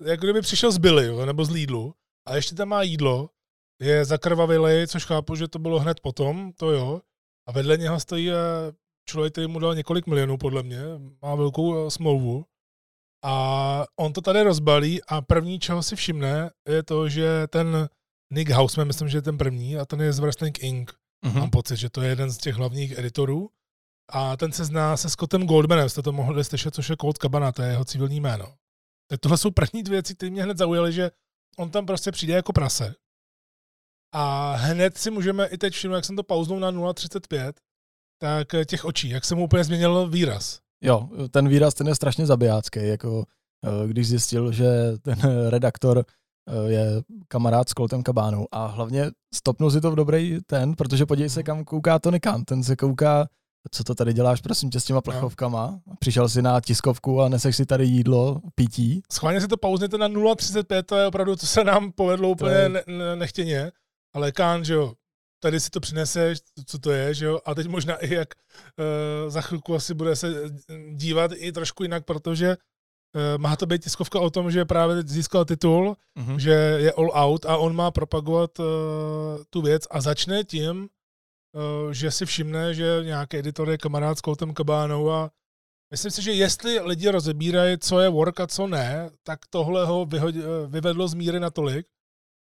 jako 0.03 0.25
kdyby 0.25 0.41
přišel 0.41 0.71
z 0.71 0.77
Billy, 0.77 1.05
jo, 1.05 1.25
nebo 1.25 1.45
z 1.45 1.49
Lidlu, 1.49 1.95
a 2.27 2.35
ještě 2.35 2.55
tam 2.55 2.67
má 2.67 2.81
jídlo, 2.81 3.29
je 3.81 4.05
zakrvavilej, 4.05 4.87
což 4.87 5.05
chápu, 5.05 5.35
že 5.35 5.47
to 5.47 5.59
bylo 5.59 5.79
hned 5.79 5.99
potom, 5.99 6.51
to 6.53 6.71
jo, 6.71 7.01
a 7.47 7.51
vedle 7.51 7.77
něho 7.77 7.99
stojí 7.99 8.31
eh, 8.31 8.35
člověk, 9.09 9.33
který 9.33 9.47
mu 9.47 9.59
dal 9.59 9.75
několik 9.75 10.07
milionů, 10.07 10.37
podle 10.37 10.63
mě, 10.63 10.79
má 11.21 11.35
velkou 11.35 11.87
eh, 11.87 11.91
smlouvu. 11.91 12.45
A 13.23 13.85
on 13.99 14.13
to 14.13 14.21
tady 14.21 14.43
rozbalí 14.43 15.03
a 15.03 15.21
první, 15.21 15.59
čeho 15.59 15.83
si 15.83 15.95
všimne, 15.95 16.49
je 16.69 16.83
to, 16.83 17.09
že 17.09 17.47
ten 17.47 17.89
Nick 18.33 18.49
Houseman, 18.49 18.87
myslím, 18.87 19.09
že 19.09 19.17
je 19.17 19.21
ten 19.21 19.37
první, 19.37 19.77
a 19.77 19.85
ten 19.85 20.01
je 20.01 20.13
z 20.13 20.19
Wrestling 20.19 20.63
Inc. 20.63 20.89
Mm-hmm. 21.25 21.39
Mám 21.39 21.49
pocit, 21.49 21.77
že 21.77 21.89
to 21.89 22.01
je 22.01 22.09
jeden 22.09 22.31
z 22.31 22.37
těch 22.37 22.55
hlavních 22.55 22.97
editorů. 22.97 23.49
A 24.11 24.37
ten 24.37 24.51
se 24.51 24.65
zná 24.65 24.97
se 24.97 25.09
Scottem 25.09 25.47
Goldmanem, 25.47 25.89
jste 25.89 26.01
to 26.01 26.11
mohli 26.11 26.43
slyšet, 26.43 26.75
což 26.75 26.89
je 26.89 26.97
Colt 27.01 27.17
Cabana, 27.17 27.51
to 27.51 27.61
je 27.61 27.69
jeho 27.69 27.85
civilní 27.85 28.19
jméno. 28.19 28.55
Tak 29.09 29.19
tohle 29.19 29.37
jsou 29.37 29.51
první 29.51 29.83
dvě 29.83 29.95
věci, 29.95 30.15
které 30.15 30.29
mě 30.29 30.43
hned 30.43 30.57
zaujaly, 30.57 30.93
že 30.93 31.11
on 31.57 31.71
tam 31.71 31.85
prostě 31.85 32.11
přijde 32.11 32.33
jako 32.33 32.53
prase. 32.53 32.95
A 34.13 34.51
hned 34.55 34.97
si 34.97 35.11
můžeme 35.11 35.47
i 35.47 35.57
teď 35.57 35.73
všimnout, 35.73 35.95
jak 35.95 36.05
jsem 36.05 36.15
to 36.15 36.23
pauznul 36.23 36.59
na 36.59 36.71
0,35, 36.71 37.53
tak 38.17 38.53
eh, 38.53 38.65
těch 38.65 38.85
očí, 38.85 39.09
jak 39.09 39.25
se 39.25 39.35
mu 39.35 39.43
úplně 39.43 39.63
změnil 39.63 40.09
výraz. 40.09 40.59
Jo, 40.83 41.09
ten 41.31 41.47
výraz 41.47 41.73
ten 41.73 41.87
je 41.87 41.95
strašně 41.95 42.25
zabijácký, 42.25 42.79
jako 42.87 43.23
eh, 43.65 43.87
když 43.87 44.07
zjistil, 44.07 44.51
že 44.51 44.67
ten 45.01 45.17
redaktor 45.49 46.05
eh, 46.49 46.71
je 46.71 46.85
kamarád 47.27 47.69
s 47.69 47.73
Coltem 47.73 48.03
Kabánou 48.03 48.47
a 48.51 48.65
hlavně 48.65 49.11
stopnul 49.35 49.71
si 49.71 49.81
to 49.81 49.91
v 49.91 49.95
dobrý 49.95 50.37
ten, 50.45 50.75
protože 50.75 51.05
podívej 51.05 51.29
se, 51.29 51.43
kam 51.43 51.63
kouká 51.65 51.99
Tony 51.99 52.19
Khan, 52.19 52.43
ten 52.43 52.63
se 52.63 52.75
kouká 52.75 53.27
co 53.71 53.83
to 53.83 53.95
tady 53.95 54.13
děláš, 54.13 54.41
prosím 54.41 54.69
tě, 54.69 54.79
s 54.79 54.83
těma 54.85 55.01
plechovkama? 55.01 55.79
Přišel 55.99 56.29
si 56.29 56.41
na 56.41 56.61
tiskovku 56.61 57.21
a 57.21 57.29
neseš 57.29 57.55
si 57.55 57.65
tady 57.65 57.85
jídlo, 57.85 58.41
pití. 58.55 59.01
Schválně 59.11 59.41
si 59.41 59.47
to 59.47 59.57
pauzněte 59.57 59.97
na 59.97 60.07
0,35, 60.09 60.83
to 60.83 60.95
je 60.95 61.07
opravdu, 61.07 61.35
co 61.35 61.47
se 61.47 61.63
nám 61.63 61.91
povedlo 61.91 62.29
úplně 62.29 62.55
je- 62.55 62.69
ne, 62.69 62.83
ne, 62.87 63.15
nechtěně. 63.15 63.71
Ale 64.15 64.31
Kán, 64.31 64.63
že 64.65 64.73
jo, 64.73 64.93
tady 65.39 65.59
si 65.59 65.69
to 65.69 65.79
přineseš, 65.79 66.39
co 66.65 66.79
to 66.79 66.91
je, 66.91 67.13
že 67.13 67.25
jo, 67.25 67.39
a 67.45 67.55
teď 67.55 67.67
možná 67.67 67.95
i 67.95 68.13
jak 68.13 68.27
uh, 68.35 69.29
za 69.31 69.41
chvilku 69.41 69.75
asi 69.75 69.93
bude 69.93 70.15
se 70.15 70.27
dívat 70.93 71.31
i 71.35 71.51
trošku 71.51 71.83
jinak, 71.83 72.05
protože 72.05 72.57
uh, 72.57 73.41
má 73.41 73.55
to 73.55 73.65
být 73.65 73.83
tiskovka 73.83 74.19
o 74.19 74.29
tom, 74.29 74.51
že 74.51 74.65
právě 74.65 75.03
získal 75.03 75.45
titul, 75.45 75.97
Mhm. 76.17 76.39
že 76.39 76.51
je 76.51 76.91
all 76.93 77.11
out 77.13 77.45
a 77.45 77.57
on 77.57 77.75
má 77.75 77.91
propagovat 77.91 78.59
uh, 78.59 78.65
tu 79.49 79.61
věc 79.61 79.83
a 79.91 80.01
začne 80.01 80.43
tím, 80.43 80.87
uh, 81.55 81.91
že 81.91 82.11
si 82.11 82.25
všimne, 82.25 82.73
že 82.73 82.99
nějaký 83.03 83.37
editor 83.37 83.69
je 83.69 83.77
kamarád 83.77 84.17
s 84.17 84.21
Koutem 84.21 84.53
Kabánou 84.53 85.11
a 85.11 85.31
myslím 85.91 86.11
si, 86.11 86.21
že 86.21 86.31
jestli 86.31 86.79
lidi 86.79 87.09
rozebírají, 87.09 87.77
co 87.79 87.99
je 87.99 88.09
work 88.09 88.39
a 88.39 88.47
co 88.47 88.67
ne, 88.67 89.09
tak 89.23 89.39
tohle 89.49 89.85
ho 89.85 90.07
vyvedlo 90.67 91.07
z 91.07 91.13
míry 91.13 91.39
natolik, 91.39 91.87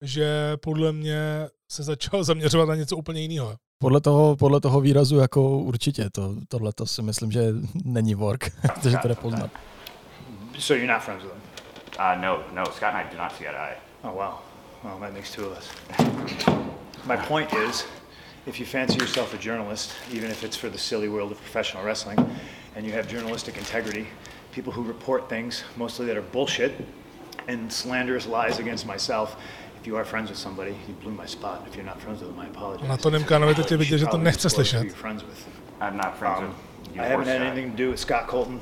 že 0.03 0.57
podle 0.57 0.93
mě 0.93 1.49
se 1.73 1.83
začal 1.83 2.25
zaměřovat 2.31 2.69
na 2.69 2.75
něco 2.75 2.97
úplně 2.97 3.21
jiného. 3.21 3.57
Podle 3.79 4.01
toho, 4.01 4.37
podle 4.37 4.61
toho 4.61 4.81
výrazu 4.81 5.17
jako 5.17 5.59
určitě, 5.59 6.11
to, 6.11 6.37
tohle 6.49 6.73
to 6.73 6.87
si 6.87 7.03
myslím, 7.03 7.33
že 7.33 7.41
není 7.85 8.15
work, 8.15 8.53
protože 8.75 8.97
to 9.03 9.09
jde 9.09 9.15
poznat. 9.15 9.51
So 10.59 10.75
you're 10.75 10.93
not 10.93 11.03
friends 11.03 11.25
with 11.25 11.33
him? 11.33 11.43
Uh, 11.99 12.23
no, 12.23 12.43
no, 12.53 12.65
Scott 12.65 12.95
and 12.95 12.97
I 12.97 13.17
do 13.17 13.23
not 13.23 13.33
see 13.33 13.49
eye 13.49 13.53
to 13.53 13.59
eye. 13.59 13.77
Oh, 14.05 14.17
wow. 14.17 14.39
Well, 14.85 14.99
that 15.01 15.13
makes 15.13 15.31
two 15.31 15.47
of 15.47 15.59
us. 15.59 15.69
My 17.07 17.17
point 17.17 17.53
is, 17.53 17.85
if 18.47 18.61
you 18.61 18.67
fancy 18.67 18.99
yourself 18.99 19.35
a 19.35 19.39
journalist, 19.39 19.93
even 20.13 20.31
if 20.31 20.45
it's 20.45 20.57
for 20.57 20.71
the 20.71 20.79
silly 20.79 21.09
world 21.09 21.33
of 21.33 21.39
professional 21.39 21.85
wrestling, 21.85 22.19
and 22.77 22.87
you 22.87 22.93
have 22.93 23.09
journalistic 23.09 23.57
integrity, 23.57 24.07
people 24.53 24.73
who 24.73 24.83
report 24.83 25.29
things, 25.29 25.65
mostly 25.77 26.07
that 26.07 26.17
are 26.17 26.27
bullshit 26.33 26.73
and 27.49 27.73
slanderous 27.73 28.27
lies 28.27 28.59
against 28.59 28.87
myself, 28.87 29.37
if 29.83 29.89
you 29.89 29.97
are 29.97 30.05
friends 30.05 30.31
with 30.31 30.39
somebody, 30.39 30.71
you 30.89 30.95
blew 31.03 31.11
my 31.13 31.27
spot. 31.27 31.65
If 31.67 31.75
you're 31.77 31.87
not 31.87 32.01
friends 32.01 32.21
with 32.21 32.31
them, 32.31 32.39
I 32.41 32.47
apologize. 32.47 32.89
Na 32.89 32.97
to 32.97 33.11
Nemkánovi 33.11 33.55
teď 33.55 33.71
je 33.71 33.77
vidět, 33.77 33.99
že 33.99 34.07
to 34.07 34.19
nechce 34.19 34.51
slyšet. 34.51 34.83
you're 34.85 34.97
friends 34.97 35.23
with. 35.23 35.49
I'm 35.81 35.97
not 35.97 36.15
friends 36.19 36.39
Um, 36.41 36.47
with 36.47 37.01
I 37.01 37.09
haven't 37.09 37.27
had 37.29 37.43
anything 37.43 37.71
to 37.77 37.77
do 37.85 37.91
with 37.91 38.01
Scott 38.01 38.27
Colton 38.27 38.61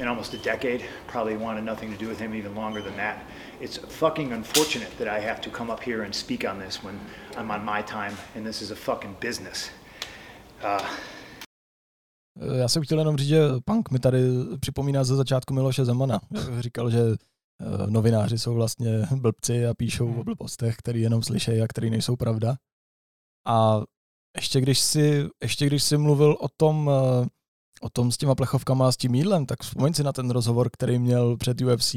in 0.00 0.08
almost 0.08 0.34
a 0.34 0.36
decade. 0.36 0.80
Probably 1.12 1.36
wanted 1.36 1.64
nothing 1.64 1.92
to 1.98 2.04
do 2.04 2.08
with 2.10 2.20
him 2.20 2.34
even 2.34 2.54
longer 2.54 2.82
than 2.82 2.96
that. 2.96 3.16
It's 3.60 3.78
fucking 3.88 4.32
unfortunate 4.32 4.90
that 4.98 5.08
I 5.20 5.26
have 5.26 5.40
to 5.40 5.50
come 5.50 5.72
up 5.72 5.80
here 5.86 6.04
and 6.04 6.14
speak 6.14 6.44
on 6.50 6.60
this 6.66 6.82
when 6.84 6.94
I'm 7.36 7.50
on 7.50 7.64
my 7.76 7.82
time 7.82 8.16
and 8.36 8.46
this 8.46 8.62
is 8.62 8.70
a 8.70 8.74
fucking 8.76 9.16
business. 9.20 9.70
Uh, 10.64 10.86
Já 12.58 12.68
jsem 12.68 12.82
chtěl 12.82 12.98
jenom 12.98 13.16
říct, 13.16 13.28
že 13.28 13.40
Punk 13.64 13.90
mi 13.90 13.98
tady 13.98 14.18
připomíná 14.60 15.04
ze 15.04 15.16
začátku 15.16 15.54
Miloše 15.54 15.84
Zemana. 15.84 16.20
Říkal, 16.60 16.90
že 16.90 16.98
novináři 17.86 18.38
jsou 18.38 18.54
vlastně 18.54 19.06
blbci 19.16 19.66
a 19.66 19.74
píšou 19.74 20.14
o 20.14 20.24
blbostech, 20.24 20.76
který 20.76 21.00
jenom 21.00 21.22
slyšejí 21.22 21.62
a 21.62 21.68
který 21.68 21.90
nejsou 21.90 22.16
pravda. 22.16 22.56
A 23.46 23.82
ještě 24.36 24.60
když 24.60 24.80
si, 24.80 25.28
ještě 25.42 25.66
když 25.66 25.82
si 25.82 25.96
mluvil 25.96 26.36
o 26.40 26.48
tom, 26.56 26.90
eh, 26.90 27.26
o 27.80 27.90
tom 27.90 28.12
s 28.12 28.16
těma 28.16 28.34
plechovkama 28.34 28.88
a 28.88 28.92
s 28.92 28.96
tím 28.96 29.14
jídlem, 29.14 29.46
tak 29.46 29.62
vzpomeň 29.62 29.94
si 29.94 30.02
na 30.02 30.12
ten 30.12 30.30
rozhovor, 30.30 30.70
který 30.72 30.98
měl 30.98 31.36
před 31.36 31.60
UFC, 31.60 31.94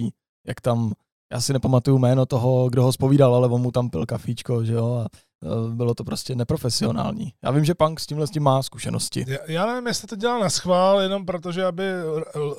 jak 0.47 0.61
tam, 0.61 0.93
já 1.33 1.41
si 1.41 1.53
nepamatuju 1.53 1.97
jméno 1.97 2.25
toho, 2.25 2.69
kdo 2.69 2.83
ho 2.83 2.91
spovídal, 2.91 3.35
ale 3.35 3.47
on 3.47 3.61
mu 3.61 3.71
tam 3.71 3.89
pil 3.89 4.05
kafíčko, 4.05 4.65
že 4.65 4.73
jo, 4.73 4.93
a 4.93 5.07
eh, 5.43 5.75
bylo 5.75 5.95
to 5.95 6.03
prostě 6.03 6.35
neprofesionální. 6.35 7.33
Já 7.43 7.51
vím, 7.51 7.65
že 7.65 7.75
Punk 7.75 7.99
s 7.99 8.05
tímhle 8.05 8.27
s 8.27 8.31
tím 8.31 8.43
má 8.43 8.63
zkušenosti. 8.63 9.25
Já, 9.27 9.37
já 9.47 9.65
nevím, 9.65 9.87
jestli 9.87 10.07
to 10.07 10.15
dělá 10.15 10.39
na 10.39 10.49
schvál, 10.49 11.01
jenom 11.01 11.25
protože, 11.25 11.65
aby 11.65 11.83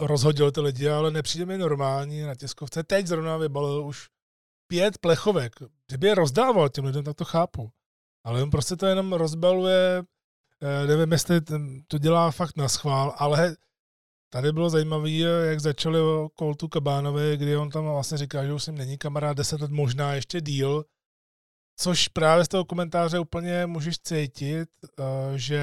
rozhodil 0.01 0.51
ty 0.51 0.61
lidi, 0.61 0.89
ale 0.89 1.11
nepřijde 1.11 1.47
mi 1.47 1.59
normální 1.59 2.23
na 2.23 2.35
tiskovce. 2.35 2.83
Teď 2.83 3.07
zrovna 3.07 3.37
vybalil 3.37 3.85
už 3.87 4.09
pět 4.67 4.99
plechovek. 4.99 5.53
Kdyby 5.87 6.07
je 6.07 6.15
rozdával 6.15 6.69
těm 6.69 6.85
lidem, 6.85 7.05
tak 7.05 7.17
to 7.17 7.25
chápu. 7.25 7.71
Ale 8.25 8.43
on 8.43 8.51
prostě 8.51 8.77
to 8.77 8.87
jenom 8.87 9.13
rozbaluje, 9.13 10.03
eh, 10.63 10.87
nevím, 10.87 11.13
jestli 11.13 11.41
to 11.89 11.99
dělá 11.99 12.31
fakt 12.31 12.57
na 12.57 12.69
schvál, 12.69 13.15
ale 13.17 13.57
tady 14.31 14.53
bylo 14.53 14.71
zajímavé, 14.71 15.11
jak 15.11 15.61
začali 15.61 16.01
o 16.01 16.29
Coltu 16.39 16.69
Kabánovi, 16.69 17.37
kdy 17.37 17.57
on 17.57 17.71
tam 17.71 17.85
vlastně 17.85 18.19
říká, 18.19 18.45
že 18.45 18.53
už 18.53 18.67
ním 18.67 18.79
není 18.79 18.99
kamarád 18.99 19.37
10 19.37 19.61
let, 19.61 19.71
možná 19.71 20.15
ještě 20.15 20.41
díl, 20.41 20.85
což 21.77 22.09
právě 22.09 22.45
z 22.45 22.49
toho 22.49 22.65
komentáře 22.65 23.19
úplně 23.19 23.67
můžeš 23.67 23.99
cítit, 23.99 24.69
eh, 24.85 25.03
že 25.39 25.63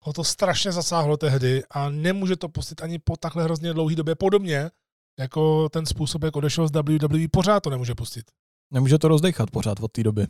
ho 0.00 0.12
to 0.12 0.24
strašně 0.24 0.72
zasáhlo 0.72 1.16
tehdy 1.16 1.62
a 1.70 1.88
nemůže 1.88 2.36
to 2.36 2.48
pustit 2.48 2.82
ani 2.82 2.98
po 2.98 3.16
takhle 3.16 3.44
hrozně 3.44 3.72
dlouhé 3.72 3.96
době. 3.96 4.14
Podobně 4.14 4.70
jako 5.18 5.68
ten 5.68 5.86
způsob, 5.86 6.24
jak 6.24 6.36
odešel 6.36 6.68
z 6.68 6.72
WWE, 6.72 7.28
pořád 7.32 7.60
to 7.60 7.70
nemůže 7.70 7.94
pustit. 7.94 8.30
Nemůže 8.70 8.98
to 8.98 9.08
rozdechat 9.08 9.50
pořád 9.50 9.80
od 9.80 9.92
té 9.92 10.02
doby. 10.02 10.26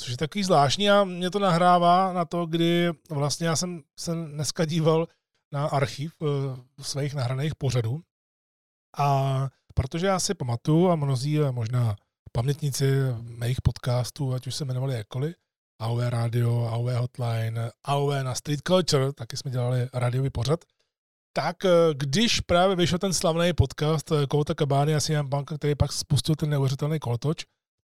Což 0.00 0.10
je 0.10 0.16
takový 0.16 0.44
zvláštní 0.44 0.90
a 0.90 1.04
mě 1.04 1.30
to 1.30 1.38
nahrává 1.38 2.12
na 2.12 2.24
to, 2.24 2.46
kdy 2.46 2.90
vlastně 3.10 3.46
já 3.46 3.56
jsem 3.56 3.82
se 3.98 4.14
dneska 4.14 4.64
díval 4.64 5.06
na 5.54 5.66
archiv 5.66 6.12
eh, 6.22 6.26
svých 6.82 7.14
nahraných 7.14 7.54
pořadů. 7.54 8.02
A 8.98 9.48
protože 9.74 10.06
já 10.06 10.20
si 10.20 10.34
pamatuju 10.34 10.90
a 10.90 10.96
mnozí 10.96 11.40
eh, 11.40 11.52
možná 11.52 11.96
pamětníci 12.32 12.84
mých 13.20 13.62
podcastů, 13.62 14.34
ať 14.34 14.46
už 14.46 14.54
se 14.54 14.64
jmenovali 14.64 14.94
jakkoliv, 14.94 15.34
AOV 15.80 15.98
Radio, 16.08 16.64
AOV 16.64 16.92
Hotline, 16.92 17.70
AOV 17.84 18.22
na 18.22 18.34
Street 18.34 18.60
Culture, 18.66 19.12
taky 19.12 19.36
jsme 19.36 19.50
dělali 19.50 19.88
radiový 19.92 20.30
pořad, 20.30 20.64
tak 21.32 21.64
eh, 21.64 21.70
když 21.94 22.40
právě 22.40 22.76
vyšel 22.76 22.98
ten 22.98 23.12
slavný 23.12 23.52
podcast 23.52 24.12
Kouta 24.28 24.54
Kabány 24.54 24.94
a 24.94 25.00
CM 25.00 25.28
Punk, 25.30 25.52
který 25.56 25.74
pak 25.74 25.92
spustil 25.92 26.34
ten 26.34 26.50
neuvěřitelný 26.50 26.98
kolotoč, 26.98 27.44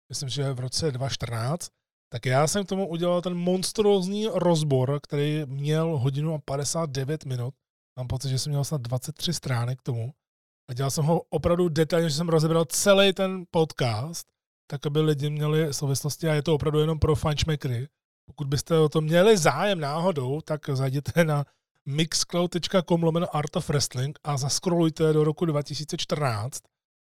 myslím, 0.10 0.30
že 0.30 0.54
v 0.54 0.60
roce 0.60 0.92
2014, 0.92 1.68
tak 2.10 2.26
já 2.26 2.48
jsem 2.48 2.66
k 2.66 2.70
tomu 2.70 2.88
udělal 2.88 3.22
ten 3.22 3.34
monstrózní 3.34 4.28
rozbor, 4.34 5.00
který 5.04 5.46
měl 5.46 5.98
hodinu 5.98 6.34
a 6.34 6.40
59 6.46 7.26
minut. 7.26 7.54
Mám 7.98 8.08
pocit, 8.08 8.30
že 8.30 8.40
jsem 8.40 8.50
měl 8.50 8.64
snad 8.64 8.82
23 8.82 9.34
stránek 9.34 9.80
k 9.80 9.84
tomu. 9.84 10.14
A 10.70 10.74
dělal 10.74 10.92
jsem 10.92 11.06
ho 11.06 11.22
opravdu 11.30 11.70
detailně, 11.70 12.10
že 12.10 12.16
jsem 12.16 12.30
rozebral 12.30 12.66
celý 12.66 13.14
ten 13.14 13.46
podcast, 13.52 14.28
tak 14.68 14.86
aby 14.86 15.02
lidi 15.02 15.30
měli 15.30 15.74
souvislosti 15.74 16.30
a 16.30 16.34
je 16.34 16.44
to 16.44 16.56
opravdu 16.56 16.80
jenom 16.80 17.00
pro 17.00 17.16
fančmekry. 17.16 17.88
Pokud 18.26 18.48
byste 18.48 18.80
o 18.80 18.90
to 18.90 19.02
měli 19.02 19.38
zájem 19.38 19.80
náhodou, 19.80 20.42
tak 20.42 20.70
zajděte 20.70 21.24
na 21.24 21.46
mixcloud.com 21.86 23.04
lomeno 23.04 23.36
Art 23.36 23.56
of 23.56 23.70
Wrestling 23.70 24.20
a 24.24 24.38
zaskrolujte 24.38 25.14
do 25.14 25.24
roku 25.24 25.46
2014 25.46 26.64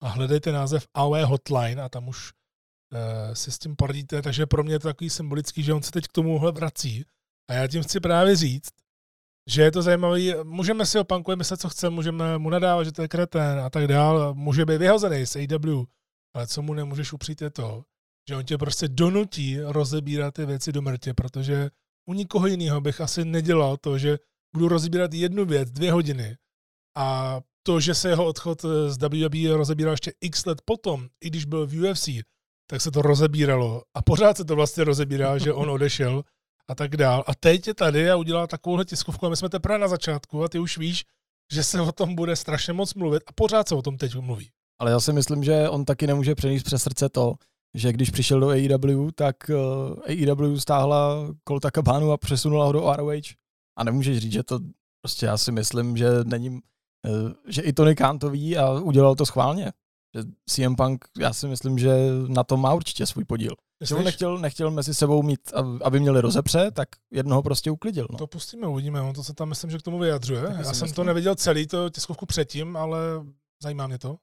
a 0.01 0.07
hledejte 0.07 0.51
název 0.51 0.87
AOE 0.93 1.25
Hotline 1.25 1.81
a 1.81 1.89
tam 1.89 2.07
už 2.07 2.31
si 3.33 3.51
s 3.51 3.59
tím 3.59 3.75
poradíte, 3.75 4.21
takže 4.21 4.45
pro 4.45 4.63
mě 4.63 4.73
je 4.73 4.79
to 4.79 4.87
takový 4.87 5.09
symbolický, 5.09 5.63
že 5.63 5.73
on 5.73 5.81
se 5.81 5.91
teď 5.91 6.07
k 6.07 6.11
tomuhle 6.11 6.51
vrací. 6.51 7.05
A 7.49 7.53
já 7.53 7.67
tím 7.67 7.83
chci 7.83 7.99
právě 7.99 8.35
říct, 8.35 8.69
že 9.49 9.61
je 9.61 9.71
to 9.71 9.81
zajímavý, 9.81 10.33
můžeme 10.43 10.85
si 10.85 10.99
o 10.99 11.03
Punkovi 11.03 11.35
myslet, 11.35 11.61
co 11.61 11.69
chceme, 11.69 11.95
můžeme 11.95 12.37
mu 12.37 12.49
nadávat, 12.49 12.83
že 12.83 12.91
to 12.91 13.01
je 13.01 13.07
kretén 13.07 13.59
a 13.59 13.69
tak 13.69 13.87
dál, 13.87 14.33
může 14.33 14.65
být 14.65 14.77
vyhozený 14.77 15.25
z 15.25 15.35
AW, 15.35 15.83
ale 16.35 16.47
co 16.47 16.61
mu 16.61 16.73
nemůžeš 16.73 17.13
upřít 17.13 17.41
je 17.41 17.49
to, 17.49 17.83
že 18.29 18.35
on 18.35 18.45
tě 18.45 18.57
prostě 18.57 18.87
donutí 18.87 19.59
rozebírat 19.59 20.33
ty 20.33 20.45
věci 20.45 20.71
do 20.71 20.81
mrtě, 20.81 21.13
protože 21.13 21.69
u 22.09 22.13
nikoho 22.13 22.47
jiného 22.47 22.81
bych 22.81 23.01
asi 23.01 23.25
nedělal 23.25 23.77
to, 23.77 23.97
že 23.97 24.17
budu 24.55 24.67
rozebírat 24.67 25.13
jednu 25.13 25.45
věc, 25.45 25.71
dvě 25.71 25.91
hodiny 25.91 26.37
a 26.97 27.39
to, 27.63 27.79
že 27.79 27.95
se 27.95 28.09
jeho 28.09 28.25
odchod 28.25 28.61
z 28.87 28.97
WWE 28.97 29.57
rozebíral 29.57 29.93
ještě 29.93 30.13
x 30.21 30.45
let 30.45 30.61
potom, 30.65 31.07
i 31.21 31.29
když 31.29 31.45
byl 31.45 31.67
v 31.67 31.91
UFC, 31.91 32.09
tak 32.71 32.81
se 32.81 32.91
to 32.91 33.01
rozebíralo 33.01 33.83
a 33.93 34.01
pořád 34.01 34.37
se 34.37 34.45
to 34.45 34.55
vlastně 34.55 34.83
rozebírá, 34.83 35.37
že 35.37 35.53
on 35.53 35.69
odešel 35.69 36.23
a 36.67 36.75
tak 36.75 36.97
dál. 36.97 37.23
A 37.27 37.35
teď 37.35 37.67
je 37.67 37.73
tady 37.73 38.11
a 38.11 38.15
udělal 38.15 38.47
takovouhle 38.47 38.85
tiskovku 38.85 39.25
a 39.25 39.29
my 39.29 39.37
jsme 39.37 39.49
teprve 39.49 39.77
na 39.77 39.87
začátku 39.87 40.43
a 40.43 40.49
ty 40.49 40.59
už 40.59 40.77
víš, 40.77 41.03
že 41.53 41.63
se 41.63 41.81
o 41.81 41.91
tom 41.91 42.15
bude 42.15 42.35
strašně 42.35 42.73
moc 42.73 42.93
mluvit 42.93 43.23
a 43.27 43.31
pořád 43.35 43.67
se 43.67 43.75
o 43.75 43.81
tom 43.81 43.97
teď 43.97 44.15
mluví. 44.15 44.49
Ale 44.79 44.91
já 44.91 44.99
si 44.99 45.13
myslím, 45.13 45.43
že 45.43 45.69
on 45.69 45.85
taky 45.85 46.07
nemůže 46.07 46.35
přenést 46.35 46.63
přes 46.63 46.83
srdce 46.83 47.09
to, 47.09 47.33
že 47.75 47.93
když 47.93 48.09
přišel 48.09 48.39
do 48.39 48.49
AEW, 48.49 49.11
tak 49.15 49.35
uh, 49.49 50.31
AEW 50.31 50.59
stáhla 50.59 51.27
Colta 51.47 51.71
Cabánu 51.71 52.11
a 52.11 52.17
přesunula 52.17 52.65
ho 52.65 52.71
do 52.71 52.93
ROH. 52.95 53.23
A 53.77 53.83
nemůžeš 53.83 54.17
říct, 54.17 54.31
že 54.31 54.43
to 54.43 54.59
prostě 55.01 55.25
já 55.25 55.37
si 55.37 55.51
myslím, 55.51 55.97
že 55.97 56.09
není, 56.23 56.49
uh, 56.49 57.31
že 57.47 57.61
i 57.61 57.73
Tony 57.73 57.95
Khan 57.95 58.19
to 58.19 58.29
ví 58.29 58.57
a 58.57 58.71
udělal 58.71 59.15
to 59.15 59.25
schválně. 59.25 59.71
Že 60.15 60.23
CM 60.49 60.75
Punk, 60.75 61.05
já 61.19 61.33
si 61.33 61.47
myslím, 61.47 61.79
že 61.79 61.89
na 62.27 62.43
to 62.43 62.57
má 62.57 62.73
určitě 62.73 63.05
svůj 63.05 63.25
podíl. 63.25 63.51
Že 63.81 63.95
on 63.95 64.03
nechtěl, 64.03 64.37
nechtěl 64.37 64.71
mezi 64.71 64.93
sebou 64.93 65.23
mít, 65.23 65.39
ab- 65.53 65.81
aby 65.83 65.99
měli 65.99 66.21
rozepře, 66.21 66.71
tak 66.71 66.89
jednoho 67.11 67.43
prostě 67.43 67.71
uklidil. 67.71 68.07
No. 68.11 68.17
To 68.17 68.27
pustíme, 68.27 68.67
uvidíme. 68.67 69.01
On 69.01 69.13
to 69.13 69.23
se 69.23 69.33
tam 69.33 69.49
myslím, 69.49 69.71
že 69.71 69.77
k 69.77 69.81
tomu 69.81 69.99
vyjadřuje. 69.99 70.41
Taky 70.41 70.53
Já 70.53 70.63
jsem 70.63 70.71
myslím. 70.71 70.93
to 70.93 71.03
neviděl 71.03 71.35
celý, 71.35 71.67
to 71.67 71.89
tiskovku 71.89 72.25
předtím, 72.25 72.77
ale 72.77 72.99
zajímá 73.63 73.87
mě 73.87 73.97
to. 73.97 74.17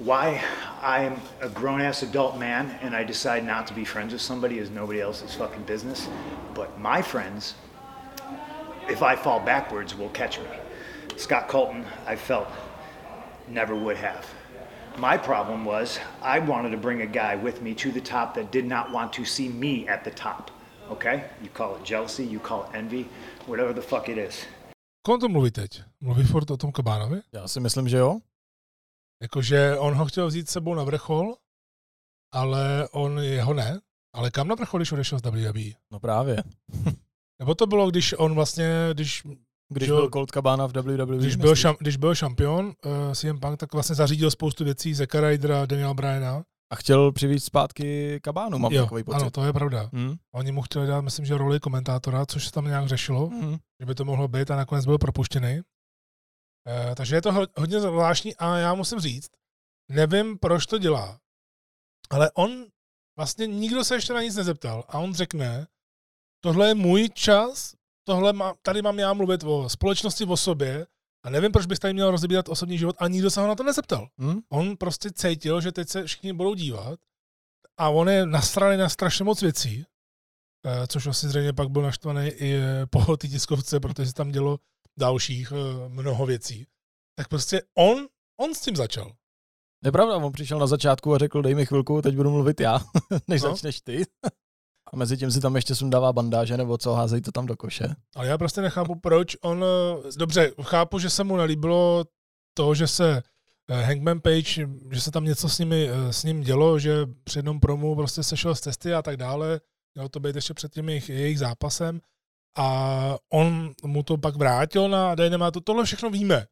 why 0.00 0.40
I'm 0.82 1.16
a 1.40 1.48
grown 1.48 1.82
ass 1.82 2.02
adult 2.02 2.36
man 2.36 2.70
and 2.82 2.94
I 2.94 3.04
decide 3.04 3.42
not 3.42 3.66
to 3.68 3.74
be 3.74 3.84
friends 3.84 4.12
with 4.12 4.22
somebody 4.22 4.58
is 4.58 4.70
nobody 4.70 5.02
else's 5.02 5.34
fucking 5.34 5.66
business. 5.66 6.08
But 6.54 6.68
my 6.76 7.02
friends 7.02 7.54
if 8.88 9.02
I 9.02 9.16
fall 9.16 9.40
backwards, 9.40 9.94
will 9.94 10.08
catch 10.08 10.38
me. 10.38 10.46
Scott 11.16 11.48
Colton, 11.48 11.84
I 12.06 12.16
felt, 12.16 12.46
never 13.50 13.74
would 13.74 13.96
have. 13.96 14.24
My 14.98 15.18
problem 15.18 15.64
was 15.64 16.00
I 16.22 16.38
wanted 16.40 16.70
to 16.70 16.76
bring 16.76 17.02
a 17.02 17.06
guy 17.06 17.36
with 17.44 17.62
me 17.62 17.74
to 17.74 17.92
the 17.92 18.00
top 18.00 18.34
that 18.34 18.50
did 18.50 18.64
not 18.64 18.92
want 18.92 19.12
to 19.12 19.24
see 19.24 19.48
me 19.48 19.88
at 19.88 20.04
the 20.04 20.10
top. 20.10 20.50
Okay? 20.90 21.24
You 21.42 21.48
call 21.54 21.76
it 21.76 21.84
jealousy, 21.84 22.24
you 22.24 22.40
call 22.40 22.64
it 22.64 22.70
envy, 22.74 23.06
whatever 23.46 23.74
the 23.74 23.82
fuck 23.82 24.08
it 24.08 24.18
is. 24.18 24.46
Koho 25.06 25.18
to 25.18 25.28
mluví 25.28 25.50
teď? 25.50 25.82
Mluví 26.00 26.24
furt 26.24 26.50
o 26.50 26.56
tom 26.56 26.72
Kabánovi? 26.72 27.20
Já 27.32 27.48
si 27.48 27.60
myslím, 27.60 27.88
že 27.88 27.96
jo. 27.96 28.18
Jakože 29.22 29.78
on 29.78 29.94
ho 29.94 30.06
chtěl 30.06 30.26
vzít 30.26 30.48
s 30.48 30.52
sebou 30.52 30.74
na 30.74 30.84
vrchol, 30.84 31.34
ale 32.32 32.88
on 32.88 33.18
jeho 33.18 33.54
ne. 33.54 33.80
Ale 34.14 34.30
kam 34.30 34.48
na 34.48 34.54
vrchol, 34.54 34.80
když 34.80 34.92
odešel 34.92 35.18
z 35.18 35.22
WWE? 35.22 35.70
No 35.90 36.00
právě. 36.00 36.42
Nebo 37.38 37.54
to 37.54 37.66
bylo, 37.66 37.90
když 37.90 38.12
on 38.12 38.34
vlastně, 38.34 38.88
když, 38.92 39.22
Když 39.72 39.88
Jo. 39.88 39.96
byl 39.96 40.10
Colt 40.10 40.30
Cabana 40.30 40.66
v 40.66 40.72
WWE. 40.72 41.18
když, 41.18 41.36
byl, 41.36 41.56
šam, 41.56 41.76
když 41.80 41.96
byl 41.96 42.14
šampion 42.14 42.66
uh, 42.66 42.72
CM 43.14 43.38
Punk, 43.40 43.60
tak 43.60 43.72
vlastně 43.72 43.94
zařídil 43.96 44.30
spoustu 44.30 44.64
věcí, 44.64 44.94
Zeka 44.94 45.20
Rydera, 45.20 45.66
Daniela 45.66 45.94
Bryana. 45.94 46.44
A 46.72 46.76
chtěl 46.76 47.12
přivít 47.12 47.44
zpátky 47.44 48.20
Kabánu, 48.22 48.58
mám 48.58 48.72
jo, 48.72 48.82
takový 48.82 49.04
pocit. 49.04 49.16
ano, 49.20 49.30
to 49.30 49.44
je 49.44 49.52
pravda. 49.52 49.90
Hmm? 49.92 50.14
Oni 50.34 50.52
mu 50.52 50.62
chtěli 50.62 50.86
dát, 50.86 51.00
myslím, 51.00 51.26
že 51.26 51.38
roli 51.38 51.60
komentátora, 51.60 52.26
což 52.26 52.44
se 52.46 52.52
tam 52.52 52.64
nějak 52.64 52.88
řešilo, 52.88 53.26
Hmm. 53.28 53.56
že 53.80 53.86
by 53.86 53.94
to 53.94 54.04
mohlo 54.04 54.28
být 54.28 54.50
a 54.50 54.56
nakonec 54.56 54.86
byl 54.86 54.98
propuštěný. 54.98 55.60
Uh, 55.60 56.94
takže 56.94 57.16
je 57.16 57.22
to 57.22 57.32
ho- 57.32 57.46
hodně 57.56 57.80
zvláštní 57.80 58.36
a 58.36 58.56
já 58.56 58.74
musím 58.74 59.00
říct, 59.00 59.30
nevím, 59.90 60.38
proč 60.38 60.66
to 60.66 60.78
dělá, 60.78 61.18
ale 62.10 62.30
on 62.34 62.50
vlastně 63.18 63.46
nikdo 63.46 63.84
se 63.84 63.94
ještě 63.94 64.12
na 64.12 64.22
nic 64.22 64.36
nezeptal 64.36 64.84
a 64.88 64.98
on 64.98 65.14
řekne, 65.14 65.66
tohle 66.44 66.68
je 66.68 66.74
můj 66.74 67.08
čas, 67.14 67.74
tohle 68.08 68.32
má, 68.32 68.54
tady 68.62 68.82
mám 68.82 68.98
já 68.98 69.12
mluvit 69.12 69.44
o 69.44 69.68
společnosti, 69.68 70.24
o 70.24 70.36
sobě 70.36 70.86
a 71.26 71.30
nevím, 71.30 71.52
proč 71.52 71.66
bych 71.66 71.78
tady 71.78 71.94
měl 71.94 72.10
rozebírat 72.10 72.48
osobní 72.48 72.78
život 72.78 72.96
a 72.98 73.08
nikdo 73.08 73.30
se 73.30 73.40
ho 73.40 73.46
na 73.48 73.54
to 73.54 73.62
nezeptal. 73.62 74.08
Hmm? 74.18 74.40
On 74.48 74.76
prostě 74.76 75.10
cítil, 75.10 75.60
že 75.60 75.72
teď 75.72 75.88
se 75.88 76.04
všichni 76.04 76.32
budou 76.32 76.54
dívat 76.54 76.98
a 77.78 77.88
on 77.88 78.08
je 78.08 78.26
nasraný 78.26 78.76
na 78.76 78.88
strašně 78.88 79.24
moc 79.24 79.42
věcí, 79.42 79.84
eh, 80.66 80.86
což 80.86 81.06
asi 81.06 81.28
zřejmě 81.28 81.52
pak 81.52 81.68
byl 81.68 81.82
naštvaný 81.82 82.26
i 82.28 82.54
eh, 82.54 82.86
po 82.86 83.16
té 83.16 83.28
tiskovce, 83.28 83.80
protože 83.80 84.06
se 84.06 84.14
tam 84.14 84.30
dělo 84.32 84.58
dalších 84.98 85.52
eh, 85.52 85.88
mnoho 85.88 86.26
věcí. 86.26 86.66
Tak 87.18 87.28
prostě 87.28 87.62
on, 87.78 88.06
on 88.40 88.54
s 88.54 88.60
tím 88.60 88.76
začal. 88.76 89.12
Je 89.84 89.92
pravda, 89.92 90.16
on 90.16 90.32
přišel 90.32 90.58
na 90.58 90.66
začátku 90.66 91.14
a 91.14 91.18
řekl, 91.18 91.42
dej 91.42 91.54
mi 91.54 91.66
chvilku, 91.66 92.02
teď 92.02 92.16
budu 92.16 92.30
mluvit 92.30 92.60
já, 92.60 92.80
než 93.28 93.42
No. 93.42 93.50
začneš 93.50 93.80
ty. 93.80 94.02
A 94.92 94.96
mezi 94.96 95.16
tím 95.16 95.30
si 95.30 95.40
tam 95.40 95.56
ještě 95.56 95.74
sundává 95.74 96.12
bandáže, 96.12 96.56
nebo 96.56 96.78
co, 96.78 96.94
házej 96.94 97.20
to 97.20 97.32
tam 97.32 97.46
do 97.46 97.56
koše. 97.56 97.94
Ale 98.16 98.26
já 98.26 98.38
prostě 98.38 98.60
nechápu, 98.60 98.94
proč 98.94 99.36
on... 99.40 99.64
Dobře, 100.16 100.52
chápu, 100.62 100.98
že 100.98 101.10
se 101.10 101.24
mu 101.24 101.36
nelíbilo 101.36 102.04
to, 102.54 102.74
že 102.74 102.86
se 102.86 103.22
eh, 103.70 103.82
Hangman 103.82 104.20
Page, 104.20 104.68
že 104.90 105.00
se 105.00 105.10
tam 105.10 105.24
něco 105.24 105.48
s, 105.48 105.58
nimi, 105.58 105.88
eh, 105.90 106.12
s 106.12 106.24
ním 106.24 106.40
dělo, 106.40 106.78
že 106.78 107.06
při 107.24 107.38
jednom 107.38 107.60
promu 107.60 107.96
prostě 107.96 108.22
sešel 108.22 108.54
z 108.54 108.60
cesty 108.60 108.94
a 108.94 109.02
tak 109.02 109.16
dále. 109.16 109.60
Mělo 109.94 110.08
to 110.08 110.20
být 110.20 110.36
ještě 110.36 110.54
před 110.54 110.72
tím 110.72 110.88
jejich, 110.88 111.08
jejich 111.08 111.38
zápasem. 111.38 112.00
A 112.56 113.16
on 113.32 113.72
mu 113.84 114.02
to 114.02 114.18
pak 114.18 114.36
vrátil 114.36 114.88
na 114.88 115.14
Dynamite. 115.14 115.60
Tohle 115.60 115.84
všechno 115.84 116.10
víme. 116.10 116.46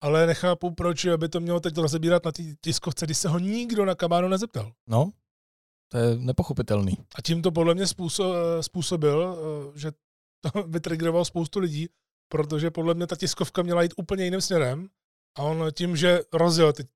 Ale 0.00 0.26
nechápu, 0.26 0.70
proč 0.70 1.06
by 1.16 1.28
to 1.28 1.40
mělo 1.40 1.60
teď 1.60 1.76
rozebírat 1.76 2.24
na 2.24 2.32
té 2.32 2.42
tiskovce, 2.60 3.06
když 3.06 3.18
se 3.18 3.28
ho 3.28 3.38
nikdo 3.38 3.84
na 3.84 3.94
kabánu 3.94 4.28
nezeptal. 4.28 4.72
No, 4.88 5.10
to 5.92 5.98
je 5.98 6.16
nepochopitelný. 6.18 6.96
A 7.14 7.22
tím 7.22 7.42
to 7.42 7.50
podle 7.52 7.74
mě 7.74 7.86
způsob, 7.86 8.34
způsobil, 8.60 9.36
eh, 9.74 9.78
že 9.78 9.92
to 10.40 10.62
vytrigroval 10.66 11.24
spoustu 11.24 11.58
lidí, 11.58 11.88
protože 12.28 12.70
podle 12.70 12.94
mě 12.94 13.06
ta 13.06 13.16
tiskovka 13.16 13.62
měla 13.62 13.82
jít 13.82 13.94
úplně 13.96 14.24
jiným 14.24 14.40
směrem 14.40 14.88
a 15.38 15.42
on 15.42 15.64
tím, 15.74 15.96
že 15.96 16.20
rozjel 16.32 16.72
ty, 16.72 16.86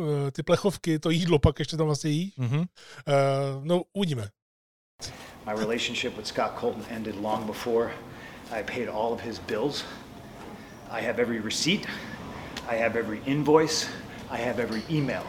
eh, 0.00 0.30
ty 0.30 0.42
plechovky, 0.42 0.98
to 0.98 1.10
jídlo 1.10 1.38
pak 1.38 1.58
ještě 1.58 1.76
tam 1.76 1.86
vlastně 1.86 2.10
jí, 2.10 2.32
Mm-hmm. 2.38 2.66
eh, 3.08 3.12
no 3.62 3.82
uvidíme. 3.92 4.28
My 5.46 5.52
relationship 5.60 6.16
with 6.16 6.26
Scott 6.26 6.60
Colton 6.60 6.84
ended 6.88 7.14
long 7.16 7.46
before 7.46 7.90
I 8.50 8.62
paid 8.62 8.88
all 8.88 9.12
of 9.12 9.20
his 9.20 9.38
bills. 9.38 9.84
I 10.90 11.02
have 11.06 11.22
every 11.22 11.40
receipt, 11.40 11.86
I 12.68 12.76
have 12.76 12.98
every 12.98 13.20
invoice, 13.26 13.86
I 14.30 14.38
have 14.42 14.62
every 14.62 14.82
email. 14.90 15.22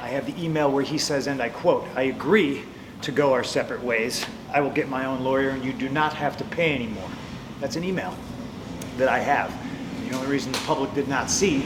I 0.00 0.08
have 0.08 0.26
the 0.26 0.42
email 0.42 0.70
where 0.70 0.84
he 0.84 0.96
says, 0.96 1.26
and 1.26 1.42
I 1.42 1.48
quote, 1.48 1.86
I 1.96 2.02
agree 2.02 2.62
to 3.02 3.12
go 3.12 3.32
our 3.32 3.44
separate 3.44 3.82
ways. 3.82 4.24
I 4.52 4.60
will 4.60 4.70
get 4.70 4.88
my 4.88 5.04
own 5.04 5.22
lawyer 5.22 5.50
and 5.50 5.64
you 5.64 5.72
do 5.72 5.88
not 5.88 6.14
have 6.14 6.36
to 6.38 6.44
pay 6.44 6.74
anymore. 6.74 7.08
That's 7.60 7.76
an 7.76 7.84
email 7.84 8.16
that 8.96 9.08
I 9.08 9.18
have. 9.18 9.52
The 10.08 10.16
only 10.16 10.28
reason 10.28 10.52
the 10.52 10.58
public 10.58 10.94
did 10.94 11.08
not 11.08 11.30
see 11.30 11.64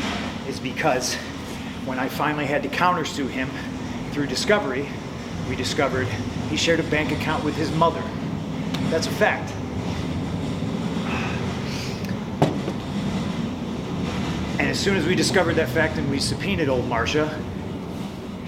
is 0.49 0.59
because 0.59 1.15
when 1.85 1.99
I 1.99 2.09
finally 2.09 2.47
had 2.47 2.63
to 2.63 2.69
countersue 2.69 3.29
him 3.29 3.51
through 4.11 4.27
Discovery, 4.27 4.89
we 5.49 5.57
discovered 5.57 6.07
he 6.51 6.57
shared 6.57 6.81
a 6.81 6.85
bank 6.85 7.13
account 7.13 7.45
with 7.45 7.57
his 7.57 7.71
mother. 7.73 8.03
That's 8.91 9.07
a 9.07 9.11
fact. 9.11 9.53
And 14.59 14.69
as 14.69 14.79
soon 14.79 14.97
as 14.97 15.07
we 15.07 15.15
discovered 15.15 15.55
that 15.55 15.69
fact 15.69 15.99
and 15.99 16.11
we 16.11 16.19
subpoenaed 16.19 16.69
old 16.69 16.87
Marcia, 16.89 17.39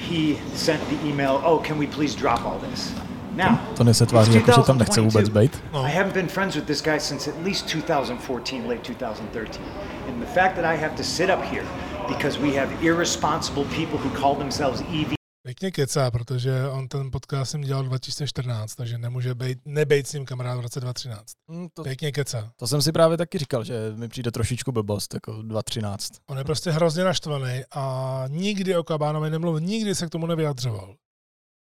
he 0.05 0.39
sent 0.55 0.81
the 0.89 1.07
email, 1.07 1.41
oh, 1.45 1.59
can 1.59 1.79
we 1.79 1.87
please 1.87 2.15
drop 2.15 2.45
all 2.45 2.59
this? 2.59 2.93
Now, 3.37 3.59
To 3.77 3.95
se 3.95 4.07
jako, 4.33 4.53
že 4.53 4.63
tam 4.67 4.79
nechce 4.79 5.01
vůbec 5.01 5.29
být. 5.29 5.63
I 5.73 5.91
haven't 5.91 6.15
been 6.15 6.29
friends 6.29 6.55
with 6.55 6.67
this 6.67 6.83
guy 6.83 7.01
since 7.01 7.31
at 7.31 7.45
least 7.45 7.67
2014, 7.67 8.69
late 8.69 8.83
2013. 8.83 9.61
And 10.09 10.21
the 10.21 10.41
fact 10.41 10.57
that 10.57 10.65
I 10.65 10.77
have 10.77 10.95
to 10.97 11.03
sit 11.03 11.31
up 11.31 11.43
here 11.43 11.65
because 12.09 12.39
we 12.39 12.55
have 12.59 12.69
irresponsible 12.83 13.65
people 13.65 13.99
who 13.99 14.11
call 14.11 14.35
themselves 14.39 14.83
EV 14.83 15.15
Pěkně 15.47 15.71
kecá, 15.71 16.11
protože 16.11 16.69
on 16.69 16.89
ten 16.89 17.11
podcast 17.11 17.51
jsem 17.51 17.61
dělal 17.61 17.85
2014, 17.85 18.75
takže 18.75 18.99
nemůže 18.99 19.35
být, 19.35 19.59
nebejt 19.65 20.07
s 20.09 20.13
ním 20.13 20.27
kamarád 20.27 20.59
v 20.59 20.61
roce 20.61 20.81
2013. 20.81 21.33
Mm, 21.49 21.69
to, 21.75 21.83
Pěkně 21.83 22.13
kecá. 22.13 22.53
to 22.57 22.67
jsem 22.67 22.83
si 22.83 22.93
právě 22.93 23.17
taky 23.17 23.39
říkal, 23.39 23.65
že 23.65 23.93
mi 23.97 24.09
přijde 24.09 24.31
trošičku 24.31 24.73
blbost, 24.73 25.15
jako 25.15 25.33
2.13. 25.33 26.19
On 26.27 26.39
je 26.39 26.45
prostě 26.45 26.71
hrozně 26.71 27.05
naštvaný 27.05 27.63
a 27.75 28.25
nikdy 28.29 28.77
o 28.77 28.85
Kabánovi 28.85 29.31
nemluvil, 29.31 29.61
nikdy 29.61 29.95
se 29.95 30.07
k 30.07 30.11
tomu 30.11 30.27
nevyjadřoval. 30.27 30.97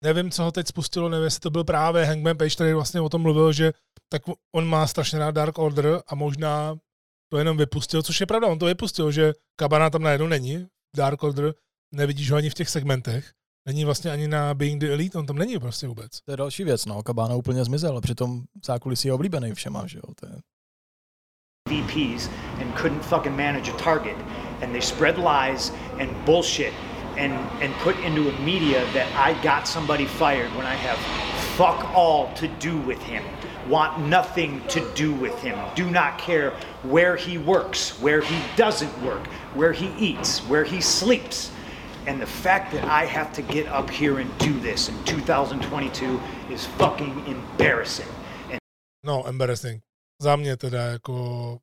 Nevím, 0.05 0.31
co 0.31 0.43
ho 0.43 0.53
teď 0.53 0.69
spustilo, 0.69 1.09
nevím, 1.09 1.25
jestli 1.25 1.41
to 1.41 1.51
byl 1.51 1.65
právě 1.65 2.05
Hangman 2.05 2.37
Page, 2.37 2.55
který 2.55 2.73
vlastně 2.73 3.01
o 3.01 3.09
tom 3.09 3.23
mluvil, 3.23 3.53
že 3.53 3.73
tak 4.09 4.23
on 4.55 4.67
má 4.67 4.87
strašně 4.87 5.19
rád 5.19 5.31
Dark 5.31 5.59
Order 5.59 6.03
a 6.07 6.15
možná 6.15 6.77
to 7.33 7.39
jenom 7.39 7.57
vypustil, 7.57 8.03
což 8.03 8.21
je 8.21 8.27
pravda, 8.27 8.49
on 8.49 8.59
to 8.59 8.67
vypustil, 8.67 9.13
že 9.13 9.33
Kabana 9.57 9.91
tam 9.91 10.03
najednou 10.03 10.27
není, 10.27 10.67
Dark 10.97 11.23
Order, 11.23 11.55
nevidíš 11.95 12.31
ho 12.31 12.37
ani 12.37 12.51
v 12.51 12.55
těch 12.55 12.69
segmentech, 12.69 13.33
není 13.67 13.85
vlastně 13.85 14.11
ani 14.11 14.29
na 14.29 14.55
Being 14.55 14.81
the 14.81 14.93
Elite, 14.93 15.19
on 15.19 15.27
tam 15.27 15.37
není 15.37 15.59
prostě 15.59 15.87
vůbec. 15.87 16.21
To 16.21 16.31
je 16.31 16.37
další 16.37 16.65
věc, 16.65 16.87
no, 16.87 17.03
Kabána 17.03 17.35
úplně 17.35 17.65
zmizel, 17.65 18.01
přitom 18.01 18.41
v 18.63 18.67
zákulisí 18.67 19.09
je 19.09 19.15
oblíbený 19.15 19.55
všema, 19.55 19.87
že 19.87 19.99
jo, 19.99 20.15
to 20.21 20.27
je... 20.27 20.33
VPs 21.69 22.29
and 22.61 22.75
couldn't 22.75 23.05
fucking 23.05 23.37
manage 23.37 23.71
a 23.71 23.77
target. 23.77 24.17
And 24.63 24.73
they 24.73 24.81
spread 24.81 25.19
lies 25.19 25.73
and 26.01 26.11
bullshit 26.25 26.75
and, 27.17 27.33
and 27.63 27.75
put 27.83 27.97
into 28.05 28.29
a 28.29 28.33
media 28.41 28.85
that 28.95 29.07
I 29.17 29.35
got 29.43 29.69
somebody 29.69 30.07
fired 30.07 30.51
when 30.57 30.67
I 30.67 30.75
have 30.75 30.99
fuck 31.57 31.95
all 31.95 32.33
to 32.35 32.49
do 32.49 32.79
with 32.79 33.03
him. 33.03 33.23
Want 33.69 34.09
nothing 34.09 34.61
to 34.69 34.81
do 34.95 35.13
with 35.13 35.39
him. 35.43 35.57
Do 35.77 35.91
not 35.91 36.19
care 36.19 36.51
where 36.83 37.17
he 37.17 37.39
works, 37.39 38.01
where 38.01 38.21
he 38.21 38.39
doesn't 38.57 39.03
work, 39.03 39.27
where 39.55 39.73
he 39.73 39.93
eats, 39.99 40.41
where 40.49 40.65
he 40.65 40.81
sleeps. 40.81 41.53
And 42.07 42.21
the 42.21 42.27
fact 42.27 42.73
that 42.73 42.85
I 42.85 43.07
have 43.07 43.31
to 43.33 43.43
get 43.43 43.67
up 43.67 43.91
here 43.91 44.21
and 44.21 44.39
do 44.39 44.61
this 44.61 44.89
in 44.89 44.95
2022 45.05 46.21
is 46.51 46.67
fucking 46.67 47.23
embarrassing. 47.27 48.09
No, 49.05 49.29
embarrassing. 49.29 49.83
Za 50.23 50.37
mě 50.37 50.57
teda 50.57 50.83
jako... 50.83 51.59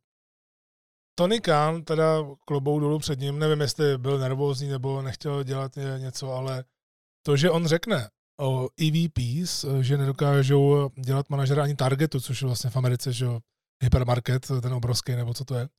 Tony 1.17 1.41
Khan, 1.41 1.83
teda 1.83 2.25
klobou 2.45 2.79
dolů 2.79 2.99
před 2.99 3.19
ním, 3.19 3.39
nevím, 3.39 3.61
jestli 3.61 3.97
byl 3.97 4.19
nervózní 4.19 4.69
nebo 4.69 5.01
nechtěl 5.01 5.43
dělat 5.43 5.75
ně- 5.75 5.99
něco, 5.99 6.31
ale 6.31 6.63
to, 7.25 7.37
že 7.37 7.49
on 7.49 7.67
řekne 7.67 8.09
o 8.39 8.69
EVPs, 8.77 9.65
že 9.81 9.97
nedokážou 9.97 10.89
dělat 10.89 11.29
manažera 11.29 11.63
ani 11.63 11.75
targetu, 11.75 12.19
což 12.19 12.41
je 12.41 12.45
vlastně 12.45 12.69
v 12.69 12.75
Americe, 12.75 13.13
že 13.13 13.25
jo, 13.25 13.39
hypermarket, 13.83 14.47
ten 14.61 14.73
obrovský, 14.73 15.15
nebo 15.15 15.33
co 15.33 15.45
to 15.45 15.55
je, 15.55 15.69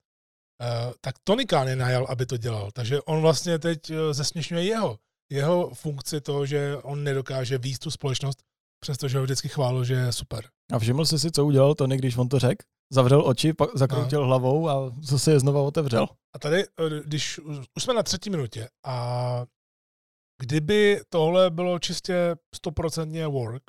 tak 1.01 1.15
Tony 1.25 1.47
Khan 1.47 1.69
je 1.69 1.77
najal, 1.77 2.07
aby 2.09 2.27
to 2.27 2.37
dělal. 2.37 2.71
Takže 2.71 3.03
on 3.03 3.21
vlastně 3.21 3.59
teď 3.59 3.91
eh, 3.91 4.15
zesměšňuje 4.15 4.65
jeho. 4.65 4.99
Jeho 5.33 5.71
funkci 5.75 6.21
to, 6.21 6.47
že 6.47 6.77
on 6.77 7.05
nedokáže 7.05 7.59
výst 7.59 7.83
tu 7.83 7.91
společnost, 7.91 8.39
přestože 8.81 9.19
ho 9.19 9.25
vždycky 9.25 9.49
chválil, 9.49 9.85
že 9.85 9.95
je 9.95 10.13
super. 10.13 10.45
A 10.73 10.79
všiml 10.79 11.05
jsi 11.05 11.19
si, 11.19 11.31
co 11.31 11.47
udělal 11.47 11.75
Tony, 11.75 11.97
když 11.97 12.17
on 12.17 12.29
to 12.29 12.39
řekl? 12.39 12.65
Zavřel 12.93 13.27
oči, 13.27 13.53
pak 13.53 13.71
zakroutil 13.75 14.27
hlavou 14.27 14.69
a 14.69 14.93
zase 15.01 15.33
je 15.33 15.41
znova 15.41 15.63
otevřel. 15.63 16.07
A 16.35 16.39
tady, 16.39 16.65
eh, 16.65 17.03
když 17.05 17.39
už 17.77 17.83
jsme 17.83 17.95
na 17.95 18.03
třetí 18.03 18.31
minutě 18.31 18.69
a 18.87 19.45
kdyby 20.41 21.01
tohle 21.09 21.51
bylo 21.51 21.79
čistě 21.79 22.37
stoprocentně 22.55 23.27
work, 23.27 23.63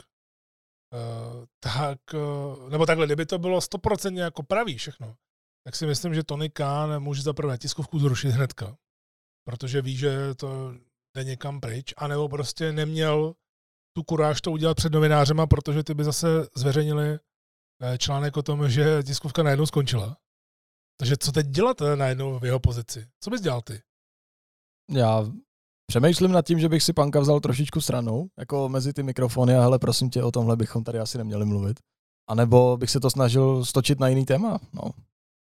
eh, 0.93 1.45
tak, 1.59 1.99
eh, 2.13 2.69
nebo 2.69 2.85
takhle, 2.85 3.05
kdyby 3.05 3.25
to 3.25 3.39
bylo 3.39 3.61
stoprocentně 3.61 4.21
jako 4.21 4.43
pravý 4.43 4.77
všechno, 4.77 5.15
tak 5.65 5.75
si 5.75 5.85
myslím, 5.85 6.13
že 6.13 6.23
Tony 6.23 6.49
Khan 6.49 6.99
může 6.99 7.21
za 7.21 7.33
prvé 7.33 7.57
tiskovku 7.57 7.99
zrušit 7.99 8.29
hnedka, 8.29 8.77
protože 9.47 9.81
ví, 9.81 9.97
že 9.97 10.35
to 10.35 10.73
jde 11.17 11.23
někam 11.23 11.59
pryč, 11.59 11.93
anebo 11.97 12.29
prostě 12.29 12.71
neměl 12.71 13.33
tu 13.95 14.03
kuráž 14.03 14.41
to 14.41 14.51
udělat 14.51 14.77
před 14.77 14.93
novinářema, 14.93 15.47
protože 15.47 15.83
ty 15.83 15.93
by 15.93 16.03
zase 16.03 16.27
zveřejnili 16.55 17.19
eh, 17.81 17.97
článek 17.97 18.37
o 18.37 18.43
tom, 18.43 18.69
že 18.69 19.03
tiskovka 19.03 19.43
najednou 19.43 19.65
skončila. 19.65 20.17
Takže 20.99 21.15
co 21.17 21.31
teď 21.31 21.47
dělat 21.47 21.81
eh, 21.81 21.95
najednou 21.95 22.39
v 22.39 22.45
jeho 22.45 22.59
pozici? 22.59 23.07
Co 23.23 23.29
bys 23.29 23.41
dělal 23.41 23.61
ty? 23.61 23.81
Já 24.91 25.25
přemýšlím 25.87 26.31
nad 26.31 26.45
tím, 26.45 26.59
že 26.59 26.69
bych 26.69 26.83
si 26.83 26.93
panka 26.93 27.19
vzal 27.19 27.39
trošičku 27.39 27.81
stranou, 27.81 28.29
jako 28.39 28.69
mezi 28.69 28.93
ty 28.93 29.03
mikrofony 29.03 29.55
a 29.55 29.61
hele, 29.61 29.79
prosím 29.79 30.09
tě, 30.09 30.23
o 30.23 30.31
tomhle 30.31 30.55
bychom 30.55 30.83
tady 30.83 30.99
asi 30.99 31.17
neměli 31.17 31.45
mluvit. 31.45 31.79
A 32.29 32.35
nebo 32.35 32.77
bych 32.77 32.89
se 32.89 32.99
to 32.99 33.09
snažil 33.09 33.65
stočit 33.65 33.99
na 33.99 34.07
jiný 34.07 34.25
téma. 34.25 34.59
No. 34.73 34.81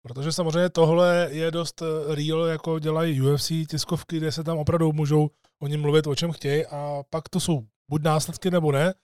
Protože 0.03 0.33
samozřejmě 0.33 0.71
tohle 0.71 1.29
je 1.31 1.51
dost 1.51 1.83
eh, 1.83 2.15
real, 2.15 2.45
jako 2.45 2.79
dělají 2.79 3.23
UFC 3.23 3.49
tiskovky, 3.71 4.17
kde 4.17 4.33
se 4.33 4.45
tam 4.45 4.59
opravdu 4.59 4.93
můžou 4.93 5.31
o 5.63 5.67
něm 5.67 5.81
mluvit, 5.81 6.07
o 6.07 6.15
čem 6.15 6.33
chtějí 6.33 6.67
a 6.67 7.03
pak 7.11 7.29
to 7.29 7.41
jsou 7.41 7.67
buď 7.91 8.03
následky 8.03 8.51
nebo 8.51 8.73
ne. 8.73 8.95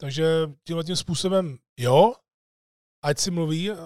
Takže 0.00 0.26
tímhle 0.66 0.84
tím 0.84 0.96
způsobem 0.96 1.58
jo, 1.78 2.12
ať 3.04 3.18
si 3.18 3.30
mluví 3.30 3.70
eh, 3.70 3.76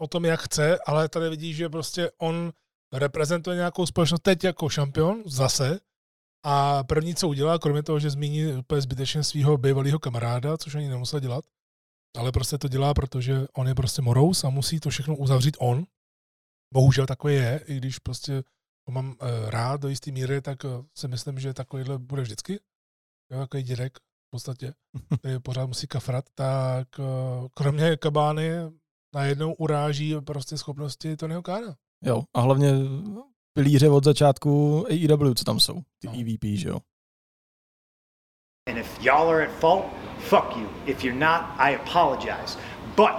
o 0.00 0.06
tom, 0.06 0.24
jak 0.24 0.40
chce, 0.40 0.78
ale 0.86 1.08
tady 1.08 1.30
vidíš, 1.30 1.56
že 1.56 1.68
prostě 1.68 2.10
on 2.18 2.52
reprezentuje 2.92 3.56
nějakou 3.56 3.86
společnost 3.86 4.22
teď 4.22 4.44
jako 4.44 4.68
šampion 4.68 5.22
zase 5.26 5.80
a 6.44 6.84
první, 6.84 7.14
co 7.14 7.28
udělá, 7.28 7.58
kromě 7.58 7.82
toho, 7.82 7.98
že 7.98 8.10
zmíní 8.10 8.52
úplně 8.52 8.80
zbytečně 8.80 9.24
svého 9.24 9.56
bývalého 9.56 9.98
kamaráda, 9.98 10.56
což 10.56 10.74
ani 10.74 10.88
nemusel 10.88 11.20
dělat, 11.20 11.44
ale 12.16 12.32
prostě 12.32 12.58
to 12.58 12.68
dělá, 12.68 12.94
protože 12.94 13.46
on 13.56 13.68
je 13.68 13.74
prostě 13.74 14.02
morous 14.02 14.44
a 14.44 14.50
musí 14.50 14.80
to 14.80 14.90
všechno 14.90 15.16
uzavřít 15.16 15.56
on. 15.60 15.84
Bohužel 16.74 17.06
takový 17.06 17.34
je, 17.34 17.64
i 17.66 17.76
když 17.76 17.98
prostě 17.98 18.42
ho 18.88 18.92
mám 18.92 19.08
uh, 19.08 19.50
rád 19.50 19.80
do 19.80 19.88
jisté 19.88 20.10
míry, 20.10 20.42
tak 20.42 20.64
uh, 20.64 20.70
si 20.94 21.08
myslím, 21.08 21.38
že 21.38 21.54
takovýhle 21.54 21.98
bude 21.98 22.22
vždycky. 22.22 22.60
Jo, 23.32 23.38
takový 23.38 23.62
dědek 23.62 23.98
v 23.98 24.30
podstatě, 24.30 24.74
který 25.18 25.38
pořád 25.40 25.66
musí 25.66 25.86
kafrat, 25.86 26.24
tak 26.34 26.88
uh, 26.98 27.48
kromě 27.54 27.96
kabány 27.96 28.50
najednou 29.14 29.54
uráží 29.54 30.14
prostě 30.20 30.58
schopnosti 30.58 31.16
Tonyho 31.16 31.42
Kána. 31.42 31.76
Jo, 32.04 32.22
a 32.34 32.40
hlavně 32.40 32.72
pilíře 33.58 33.88
od 33.88 34.04
začátku 34.04 34.84
AEW, 34.86 35.34
co 35.34 35.44
tam 35.44 35.60
jsou, 35.60 35.82
ty 35.98 36.06
no. 36.06 36.12
EVP, 36.12 36.44
že 36.44 36.68
jo. 36.68 36.78
And 38.68 38.78
if 38.78 39.02
y'all 39.02 39.28
are 39.30 39.40
at 39.40 39.50
fault, 39.50 39.90
fuck 40.20 40.54
you. 40.56 40.68
If 40.86 41.02
you're 41.02 41.14
not, 41.14 41.54
I 41.58 41.70
apologize. 41.70 42.58
But 42.94 43.18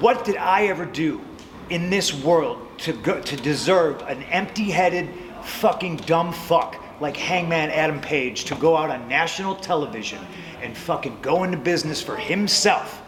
what 0.00 0.24
did 0.24 0.36
I 0.36 0.66
ever 0.66 0.86
do 0.86 1.20
in 1.68 1.90
this 1.90 2.14
world 2.14 2.66
to 2.78 2.94
go, 2.94 3.20
to 3.20 3.36
deserve 3.36 4.02
an 4.02 4.22
empty-headed 4.24 5.10
fucking 5.44 5.98
dumb 5.98 6.32
fuck 6.32 6.80
like 7.00 7.16
Hangman 7.16 7.70
Adam 7.70 8.00
Page 8.00 8.44
to 8.44 8.54
go 8.54 8.74
out 8.74 8.90
on 8.90 9.06
national 9.06 9.54
television 9.56 10.18
and 10.62 10.74
fucking 10.76 11.18
go 11.20 11.44
into 11.44 11.58
business 11.58 12.00
for 12.02 12.16
himself? 12.16 13.02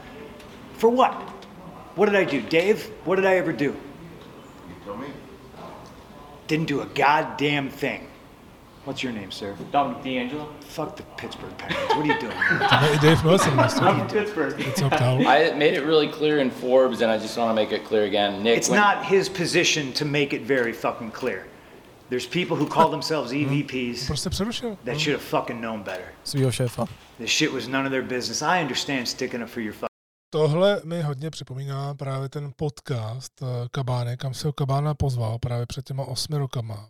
For 0.74 0.90
what? 0.90 1.14
What 1.94 2.06
did 2.06 2.16
I 2.16 2.24
do? 2.24 2.42
Dave, 2.42 2.84
what 3.06 3.16
did 3.16 3.24
I 3.24 3.36
ever 3.36 3.52
do? 3.52 3.64
You 3.64 4.74
tell 4.84 4.96
me. 4.96 5.08
Didn't 6.48 6.66
do 6.66 6.82
a 6.82 6.86
goddamn 6.86 7.70
thing. 7.70 8.08
What's 8.86 9.02
your 9.02 9.12
name, 9.12 9.32
sir? 9.32 9.56
Dominic 9.72 10.04
D'Angelo. 10.04 10.46
Fuck 10.60 10.94
the 10.96 11.02
Pittsburgh 11.16 11.58
Penguins. 11.58 11.88
What 11.88 11.98
are 11.98 12.06
you 12.06 12.20
doing? 12.20 13.00
Dave 13.00 13.24
Wilson 13.24 13.58
I'm 13.58 14.06
Pittsburgh. 14.08 14.54
Ptal? 14.54 15.26
I 15.36 15.52
made 15.56 15.74
it 15.74 15.84
really 15.84 16.06
clear 16.06 16.38
in 16.38 16.52
Forbes, 16.52 17.02
and 17.02 17.10
I 17.10 17.18
just 17.18 17.36
want 17.36 17.50
to 17.50 17.54
make 17.54 17.72
it 17.72 17.84
clear 17.84 18.04
again. 18.04 18.44
Nick, 18.44 18.58
It's 18.58 18.68
when- 18.68 18.78
not 18.78 19.04
his 19.04 19.28
position 19.28 19.92
to 19.94 20.04
make 20.04 20.32
it 20.32 20.42
very 20.42 20.72
fucking 20.72 21.10
clear. 21.10 21.48
There's 22.10 22.26
people 22.26 22.56
who 22.56 22.66
call 22.68 22.88
themselves 22.90 23.32
EVPs 23.32 24.06
Prostě 24.06 24.30
that 24.84 25.00
should 25.00 25.14
have 25.14 25.22
fucking 25.24 25.60
known 25.60 25.82
better. 25.82 26.12
Svýho 26.24 26.52
šéfa. 26.52 26.86
This 27.18 27.30
shit 27.30 27.52
was 27.52 27.66
none 27.66 27.86
of 27.86 27.90
their 27.90 28.02
business. 28.02 28.40
I 28.42 28.62
understand 28.62 29.08
sticking 29.08 29.42
up 29.42 29.48
for 29.48 29.60
your 29.62 29.72
fucking 29.74 29.96
Tohle 30.30 30.80
mi 30.84 31.02
hodně 31.02 31.30
připomíná 31.30 31.94
právě 31.94 32.28
ten 32.28 32.52
podcast 32.56 33.42
eh, 33.42 33.46
Kabány, 33.70 34.16
kam 34.16 34.34
se 34.34 34.46
ho 34.48 34.52
Kabána 34.52 34.94
pozval 34.94 35.38
právě 35.38 35.66
před 35.66 35.84
těma 35.84 36.04
osmi 36.04 36.38
rokama. 36.38 36.88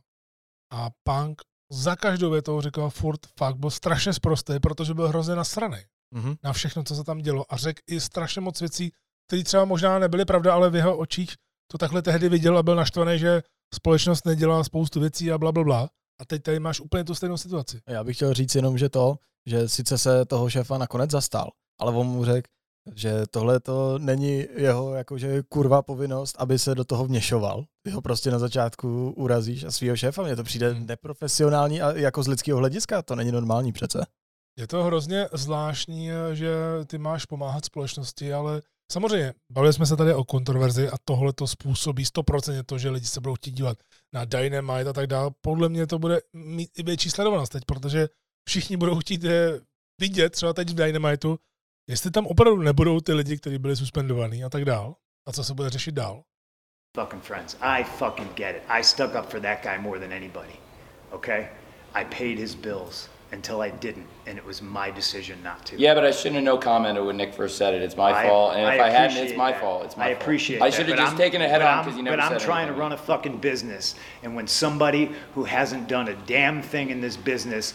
A 0.73 0.90
Punk 1.05 1.43
za 1.72 1.97
každou 1.97 2.30
větou 2.30 2.60
říkal 2.60 2.90
furt 2.90 3.20
fakt, 3.38 3.56
byl 3.56 3.70
strašně 3.70 4.12
sprostý, 4.12 4.60
protože 4.60 4.94
byl 4.94 5.09
hrozně 5.09 5.34
nasraný 5.34 5.78
Mhm. 6.14 6.34
na 6.44 6.52
všechno, 6.52 6.84
co 6.84 6.94
se 6.97 7.05
tam 7.05 7.18
dělo 7.18 7.44
a 7.52 7.56
řekl 7.56 7.80
i 7.86 8.01
strašně 8.01 8.40
moc 8.40 8.60
věcí, 8.60 8.93
které 9.28 9.44
třeba 9.44 9.64
možná 9.64 9.98
nebyly 9.98 10.24
pravda, 10.24 10.55
ale 10.55 10.70
v 10.70 10.74
jeho 10.76 10.97
očích 10.97 11.34
to 11.72 11.78
takhle 11.78 12.02
tehdy 12.02 12.28
viděl 12.28 12.59
a 12.59 12.62
byl 12.62 12.74
naštvaný, 12.74 13.18
že 13.18 13.43
společnost 13.74 14.26
nedělá 14.26 14.64
spoustu 14.64 15.01
věcí 15.01 15.32
a 15.32 15.38
bla, 15.38 15.52
bla, 15.52 15.64
bla. 15.64 15.88
A 16.20 16.24
teď 16.24 16.43
tady 16.43 16.60
máš 16.60 16.80
úplně 16.80 17.05
tu 17.05 17.14
stejnou 17.14 17.36
situaci. 17.36 17.80
Já 17.88 18.05
bych 18.05 18.16
chtěl 18.16 18.34
říct 18.34 18.55
jenom, 18.55 18.78
že 18.78 18.88
to, 18.88 19.16
že 19.47 19.68
sice 19.68 19.98
se 19.98 20.24
toho 20.24 20.51
šéfa 20.51 20.78
nakonec 20.78 21.10
zastal, 21.10 21.51
ale 21.80 21.93
on 21.93 22.06
mu 22.06 22.24
řekl, 22.24 22.48
že 22.94 23.22
tohle 23.30 23.60
to 23.60 23.98
není 23.98 24.46
jeho 24.56 24.94
jakože 24.94 25.42
kurva 25.48 25.82
povinnost, 25.82 26.36
aby 26.38 26.58
se 26.58 26.74
do 26.74 26.84
toho 26.84 27.04
vměšoval. 27.04 27.64
Ty 27.82 27.90
ho 27.90 28.02
prostě 28.02 28.30
na 28.30 28.38
začátku 28.38 29.10
urazíš 29.16 29.64
a 29.64 29.70
svýho 29.70 29.96
šéfa, 29.96 30.22
mně 30.22 30.36
to 30.36 30.44
přijde 30.44 30.72
Hmm. 30.72 30.86
neprofesionální 30.86 31.82
a 31.82 31.92
jako 31.92 32.22
z 32.22 32.28
lidského 32.28 32.58
hlediska, 32.58 33.02
to 33.02 33.16
není 33.16 33.32
normální 33.32 33.72
přece. 33.72 34.06
Je 34.58 34.66
to 34.66 34.84
hrozně 34.84 35.28
zvláštní, 35.32 36.08
že 36.32 36.54
ty 36.86 36.98
máš 36.98 37.24
pomáhat 37.24 37.64
společnosti, 37.64 38.32
ale 38.32 38.62
samozřejmě, 38.92 39.34
bavili 39.52 39.72
jsme 39.72 39.86
se 39.86 39.96
tady 39.96 40.14
o 40.14 40.24
kontroverzi 40.24 40.88
a 40.88 40.94
tohle 41.04 41.32
to 41.32 41.46
způsobí 41.46 42.04
100% 42.04 42.62
to, 42.66 42.78
že 42.78 42.90
lidi 42.90 43.06
se 43.06 43.20
budou 43.20 43.34
chtít 43.34 43.50
dívat 43.50 43.78
na 44.14 44.24
Dynamite 44.24 44.90
a 44.90 44.92
tak 44.92 45.06
dále. 45.06 45.30
Podle 45.40 45.68
mě 45.68 45.86
to 45.86 45.98
bude 45.98 46.20
mít 46.32 46.70
i 46.78 46.82
větší 46.82 47.10
sledovanost 47.10 47.52
teď, 47.52 47.64
protože 47.66 48.08
všichni 48.48 48.76
budou 48.76 48.98
chtít 48.98 49.24
eh, 49.24 49.60
vidět 50.00 50.30
třeba 50.30 50.52
teď 50.52 50.70
v 50.70 50.74
Dynamitu, 50.74 51.38
jestli 51.88 52.10
tam 52.10 52.26
opravdu 52.26 52.62
nebudou 52.62 53.00
ty 53.00 53.12
lidi, 53.12 53.36
kteří 53.36 53.58
byli 53.58 53.76
suspendovaní 53.76 54.44
a 54.44 54.48
tak 54.48 54.64
dál. 54.64 54.94
A 55.26 55.32
co 55.32 55.44
se 55.44 55.54
bude 55.54 55.70
řešit 55.70 55.94
dál. 55.94 56.22
fucking 56.96 57.22
friends. 57.22 57.56
I 57.60 57.84
fucking 57.84 58.34
get 58.34 58.56
it. 58.56 58.62
I 58.68 58.82
stuck 58.84 59.14
up 59.14 59.30
for 59.30 59.40
that 59.40 59.62
guy 59.62 59.78
more 59.78 59.98
than 60.00 60.12
anybody. 60.12 60.52
Okay? 61.12 61.48
I 61.94 62.04
paid 62.04 62.38
his 62.38 62.54
bills 62.54 63.08
until 63.32 63.60
I 63.60 63.70
didn't, 63.70 64.06
and 64.26 64.38
it 64.38 64.44
was 64.46 64.62
my 64.62 64.90
decision 64.92 65.42
not 65.44 65.66
to. 65.66 65.76
Yeah, 65.76 65.94
but 65.94 66.04
I 66.04 66.10
shouldn't 66.12 66.34
have 66.36 66.44
no 66.44 66.56
commented 66.58 67.04
when 67.04 67.16
Nick 67.16 67.34
first 67.34 67.58
said 67.58 67.74
it. 67.74 67.82
It's 67.82 67.96
my 67.96 68.12
I- 68.12 68.28
fault, 68.28 68.54
and 68.56 68.74
if 68.74 68.80
I, 68.80 68.88
hadn't, 68.90 69.18
it's 69.18 69.36
my 69.36 69.52
that. 69.52 69.60
fault. 69.60 69.84
It's 69.84 69.96
my 69.96 70.04
I 70.04 70.12
fault. 70.14 70.22
appreciate 70.22 70.62
I 70.62 70.70
should 70.70 70.88
have 70.88 70.96
just 70.98 71.08
I'm- 71.12 71.18
taken 71.18 71.42
it 71.42 71.50
head 71.50 71.58
but 71.60 71.68
on 71.68 71.84
because 71.84 71.96
you 71.98 72.02
never 72.02 72.16
But 72.16 72.22
I'm 72.24 72.38
said 72.38 72.46
trying 72.46 72.66
to 72.68 72.72
run 72.72 72.92
a 72.92 72.96
fucking 72.96 73.38
business, 73.40 73.94
and 74.22 74.34
when 74.36 74.46
somebody 74.46 75.10
who 75.34 75.44
hasn't 75.44 75.88
done 75.88 76.08
a 76.08 76.14
damn 76.26 76.62
thing 76.62 76.88
in 76.90 77.00
this 77.02 77.16
business 77.18 77.74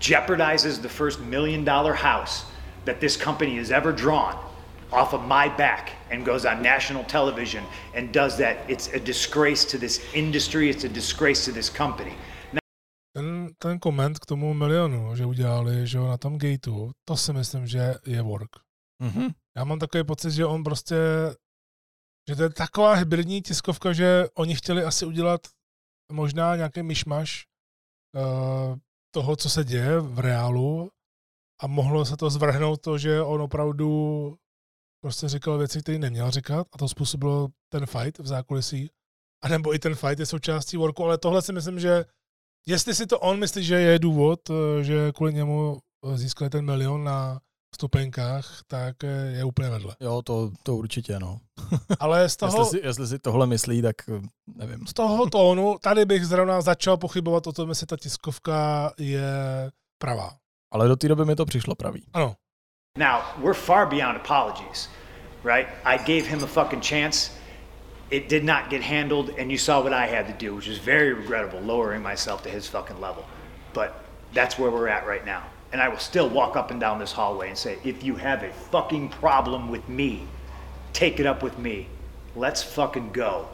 jeopardizes 0.00 0.80
the 0.80 0.88
first 0.88 1.20
million 1.20 1.64
dollar 1.64 1.92
house 1.94 2.44
that 2.84 3.00
this 3.00 3.16
company 3.16 3.58
has 3.58 3.70
ever 3.70 3.92
drawn 3.92 4.34
off 4.92 5.12
of 5.12 5.22
my 5.22 5.48
back 5.56 5.92
and 6.10 6.24
goes 6.24 6.44
on 6.44 6.62
national 6.62 7.04
television 7.04 7.64
and 7.94 8.12
does 8.12 8.36
that, 8.36 8.56
it's 8.68 8.88
a 8.94 8.98
disgrace 8.98 9.64
to 9.64 9.78
this 9.78 10.00
industry, 10.14 10.70
it's 10.70 10.84
a 10.84 10.88
disgrace 10.88 11.44
to 11.44 11.52
this 11.52 11.70
company. 11.70 12.14
Ten, 13.16 13.54
ten 13.58 13.78
koment 13.78 14.18
k 14.18 14.26
tomu 14.26 14.54
milionu, 14.54 15.16
že 15.16 15.26
udělali, 15.26 15.86
že 15.86 15.98
jo, 15.98 16.06
na 16.06 16.16
tom 16.16 16.38
gateu, 16.38 16.92
to 17.04 17.16
si 17.16 17.32
myslím, 17.32 17.66
že 17.66 17.94
je 18.06 18.22
work. 18.22 18.50
Mhm. 19.02 19.30
Já 19.56 19.64
mám 19.64 19.78
takový 19.78 20.04
pocit, 20.04 20.30
že 20.30 20.46
on 20.46 20.64
prostě, 20.64 20.96
že 22.28 22.36
to 22.36 22.42
je 22.42 22.50
taková 22.50 22.94
hybridní 22.94 23.42
tiskovka, 23.42 23.92
že 23.92 24.26
oni 24.34 24.54
chtěli 24.54 24.84
asi 24.84 25.06
udělat 25.06 25.40
možná 26.12 26.56
nějaký 26.56 26.82
myšmaš 26.82 27.46
uh, 28.14 28.76
toho, 29.14 29.36
co 29.36 29.50
se 29.50 29.64
děje 29.64 30.00
v 30.00 30.18
reálu 30.18 30.90
a 31.60 31.66
mohlo 31.66 32.04
se 32.04 32.16
to 32.16 32.30
zvrhnout 32.30 32.80
to, 32.80 32.98
že 32.98 33.22
on 33.22 33.42
opravdu 33.42 34.34
prostě 35.00 35.28
říkal 35.28 35.58
věci, 35.58 35.80
které 35.80 35.98
neměl 35.98 36.30
říkat 36.30 36.66
a 36.72 36.78
to 36.78 36.88
způsobilo 36.88 37.48
ten 37.68 37.86
fight 37.86 38.18
v 38.18 38.26
zákulisí. 38.26 38.90
A 39.42 39.48
nebo 39.48 39.74
i 39.74 39.78
ten 39.78 39.94
fight 39.94 40.18
je 40.18 40.26
součástí 40.26 40.76
worku, 40.76 41.04
ale 41.04 41.18
tohle 41.18 41.42
si 41.42 41.52
myslím, 41.52 41.80
že 41.80 42.04
jestli 42.66 42.94
si 42.94 43.06
to 43.06 43.20
on 43.20 43.38
myslí, 43.38 43.64
že 43.64 43.74
je 43.74 43.98
důvod, 43.98 44.40
eh, 44.50 44.84
že 44.84 45.12
kvůli 45.12 45.34
němu 45.34 45.78
eh, 46.06 46.18
získali 46.18 46.50
ten 46.50 46.64
milion 46.64 47.04
na 47.04 47.40
stupenkách, 47.74 48.60
tak 48.66 49.04
eh, 49.04 49.32
je 49.36 49.44
úplně 49.44 49.70
vedle. 49.70 49.96
Jo, 50.00 50.22
to, 50.22 50.50
to 50.62 50.76
určitě, 50.76 51.18
no. 51.18 51.40
Ale 52.00 52.28
z 52.28 52.36
toho, 52.40 52.58
Jestli 52.58 52.80
si, 52.80 52.86
jestli 52.86 53.06
si 53.06 53.18
tohle 53.18 53.46
myslí, 53.46 53.82
tak 53.82 53.96
nevím. 54.56 54.86
z 54.86 54.92
toho 54.92 55.30
tónu, 55.30 55.76
tady 55.82 56.04
bych 56.04 56.26
zrovna 56.26 56.60
začal 56.60 56.96
pochybovat 56.96 57.46
o 57.46 57.52
tom, 57.52 57.68
jestli 57.68 57.86
ta 57.86 57.96
tiskovka 57.96 58.92
je 58.98 59.32
pravá. 59.98 60.36
Ale 60.74 60.88
do 60.88 60.96
té 60.96 61.08
doby 61.08 61.24
mi 61.24 61.36
to 61.36 61.44
přišlo 61.44 61.74
pravý. 61.74 62.04
Ano, 62.14 62.36
Now, 62.98 63.22
we're 63.38 63.54
far 63.54 63.86
beyond 63.86 64.16
apologies, 64.16 64.88
right? 65.44 65.66
I 65.84 65.98
gave 65.98 66.26
him 66.26 66.44
a 66.44 66.46
fucking 66.46 66.80
chance. 66.80 67.30
It 68.10 68.28
did 68.28 68.44
not 68.44 68.70
get 68.70 68.82
handled, 68.82 69.30
and 69.38 69.50
you 69.50 69.58
saw 69.58 69.82
what 69.82 69.92
I 69.92 70.06
had 70.06 70.26
to 70.26 70.46
do, 70.46 70.54
which 70.54 70.68
is 70.68 70.78
very 70.78 71.12
regrettable, 71.12 71.60
lowering 71.60 72.02
myself 72.02 72.42
to 72.42 72.48
his 72.48 72.68
fucking 72.68 73.00
level. 73.00 73.24
But 73.72 73.90
that's 74.32 74.58
where 74.58 74.70
we're 74.70 74.88
at 74.88 75.06
right 75.08 75.26
now. 75.26 75.42
And 75.72 75.82
I 75.82 75.88
will 75.88 75.98
still 75.98 76.28
walk 76.28 76.56
up 76.56 76.70
and 76.70 76.80
down 76.80 76.98
this 77.00 77.12
hallway 77.12 77.48
and 77.48 77.58
say, 77.58 77.78
if 77.84 78.04
you 78.04 78.14
have 78.16 78.44
a 78.44 78.52
fucking 78.70 79.08
problem 79.08 79.70
with 79.70 79.88
me, 79.88 80.22
take 80.92 81.18
it 81.20 81.26
up 81.26 81.42
with 81.42 81.58
me. 81.58 81.86
Let's 82.36 82.62
fucking 82.62 83.10
go. 83.12 83.48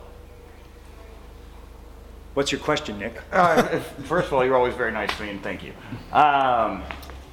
What's 2.34 2.52
your 2.52 2.60
question, 2.60 2.98
Nick? 2.98 3.14
Uh, 3.32 3.62
first 4.04 4.26
of 4.26 4.34
all, 4.34 4.44
you're 4.44 4.56
always 4.56 4.74
very 4.74 4.92
nice 4.92 5.16
to 5.16 5.22
me, 5.22 5.30
and 5.30 5.42
thank 5.42 5.62
you. 5.62 5.72
Um, 6.12 6.82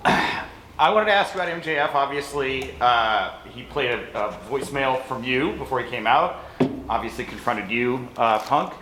I 0.80 0.90
wanted 0.90 1.08
to 1.08 1.14
ask 1.14 1.36
about 1.36 1.50
MJF. 1.50 1.94
Obviously, 1.94 2.76
uh, 2.80 3.32
he 3.50 3.64
played 3.64 3.92
a, 3.92 4.28
a 4.28 4.32
voicemail 4.50 5.04
from 5.04 5.24
you 5.24 5.54
before 5.54 5.82
he 5.82 5.90
came 5.90 6.08
out. 6.08 6.46
Obviously, 6.90 7.26
confronted 7.26 7.70
you, 7.70 8.08
uh, 8.16 8.40
Punk. 8.40 8.74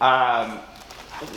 Um, 0.00 0.60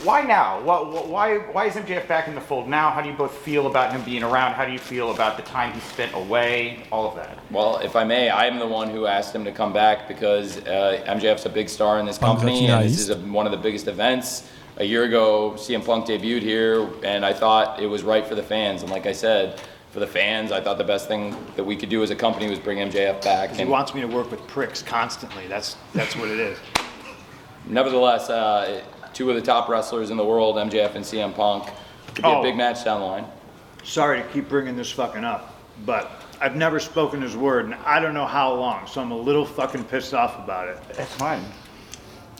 why 0.03 0.23
now? 0.23 0.59
Why, 0.61 0.81
why, 0.81 1.37
why 1.37 1.65
is 1.67 1.75
MJF 1.75 2.05
back 2.09 2.27
in 2.27 2.35
the 2.35 2.41
fold 2.41 2.67
now? 2.67 2.89
How 2.89 3.01
do 3.01 3.07
you 3.07 3.15
both 3.15 3.33
feel 3.33 3.67
about 3.67 3.93
him 3.93 4.03
being 4.03 4.23
around? 4.23 4.53
How 4.53 4.65
do 4.65 4.73
you 4.73 4.79
feel 4.79 5.11
about 5.11 5.37
the 5.37 5.43
time 5.43 5.71
he 5.71 5.79
spent 5.79 6.13
away? 6.13 6.83
All 6.91 7.07
of 7.07 7.15
that. 7.15 7.39
Well, 7.49 7.77
if 7.77 7.95
I 7.95 8.03
may, 8.03 8.29
I'm 8.29 8.59
the 8.59 8.67
one 8.67 8.89
who 8.89 9.05
asked 9.05 9.33
him 9.33 9.45
to 9.45 9.53
come 9.53 9.71
back 9.71 10.09
because 10.09 10.57
uh, 10.57 11.01
MJF's 11.07 11.45
a 11.45 11.49
big 11.49 11.69
star 11.69 11.97
in 11.97 12.05
this 12.05 12.17
Punk 12.17 12.39
company, 12.39 12.67
and 12.67 12.83
this 12.83 12.99
is 12.99 13.09
a, 13.09 13.17
one 13.19 13.45
of 13.45 13.53
the 13.53 13.57
biggest 13.57 13.87
events. 13.87 14.49
A 14.79 14.83
year 14.85 15.03
ago, 15.03 15.51
CM 15.57 15.85
Punk 15.85 16.05
debuted 16.05 16.41
here, 16.41 16.87
and 17.03 17.25
I 17.25 17.33
thought 17.33 17.81
it 17.81 17.87
was 17.87 18.01
right 18.03 18.25
for 18.25 18.35
the 18.35 18.43
fans. 18.43 18.81
And 18.81 18.89
like 18.89 19.05
I 19.05 19.11
said, 19.11 19.61
for 19.91 19.99
the 19.99 20.07
fans, 20.07 20.53
I 20.53 20.61
thought 20.61 20.77
the 20.77 20.85
best 20.85 21.09
thing 21.09 21.35
that 21.57 21.63
we 21.65 21.75
could 21.75 21.89
do 21.89 22.01
as 22.01 22.11
a 22.11 22.15
company 22.15 22.49
was 22.49 22.59
bring 22.59 22.77
MJF 22.77 23.21
back. 23.21 23.51
He 23.51 23.65
wants 23.65 23.93
me 23.93 23.99
to 24.01 24.07
work 24.07 24.31
with 24.31 24.39
pricks 24.47 24.81
constantly. 24.81 25.47
That's 25.47 25.75
that's 25.93 26.15
what 26.15 26.29
it 26.29 26.39
is. 26.39 26.57
nevertheless, 27.67 28.29
uh, 28.29 28.81
two 29.13 29.29
of 29.29 29.35
the 29.35 29.41
top 29.41 29.67
wrestlers 29.67 30.11
in 30.11 30.17
the 30.17 30.23
world, 30.25 30.55
MJF 30.55 30.95
and 30.95 31.03
CM 31.03 31.33
Punk, 31.35 31.65
could 32.15 32.23
be 32.23 32.29
Oh. 32.29 32.39
a 32.39 32.43
big 32.43 32.55
match 32.55 32.85
down 32.85 33.01
the 33.01 33.05
line. 33.05 33.25
Sorry 33.83 34.21
to 34.21 34.27
keep 34.29 34.47
bringing 34.47 34.77
this 34.77 34.89
fucking 34.91 35.25
up, 35.25 35.55
but 35.85 36.09
I've 36.39 36.55
never 36.55 36.79
spoken 36.79 37.21
his 37.21 37.35
word 37.35 37.65
and 37.65 37.75
I 37.85 37.99
don't 37.99 38.13
know 38.13 38.25
how 38.25 38.53
long, 38.53 38.87
so 38.87 39.01
I'm 39.01 39.11
a 39.11 39.17
little 39.17 39.45
fucking 39.45 39.83
pissed 39.85 40.13
off 40.13 40.37
about 40.41 40.69
it. 40.69 40.77
That's 40.93 41.13
fine. 41.15 41.43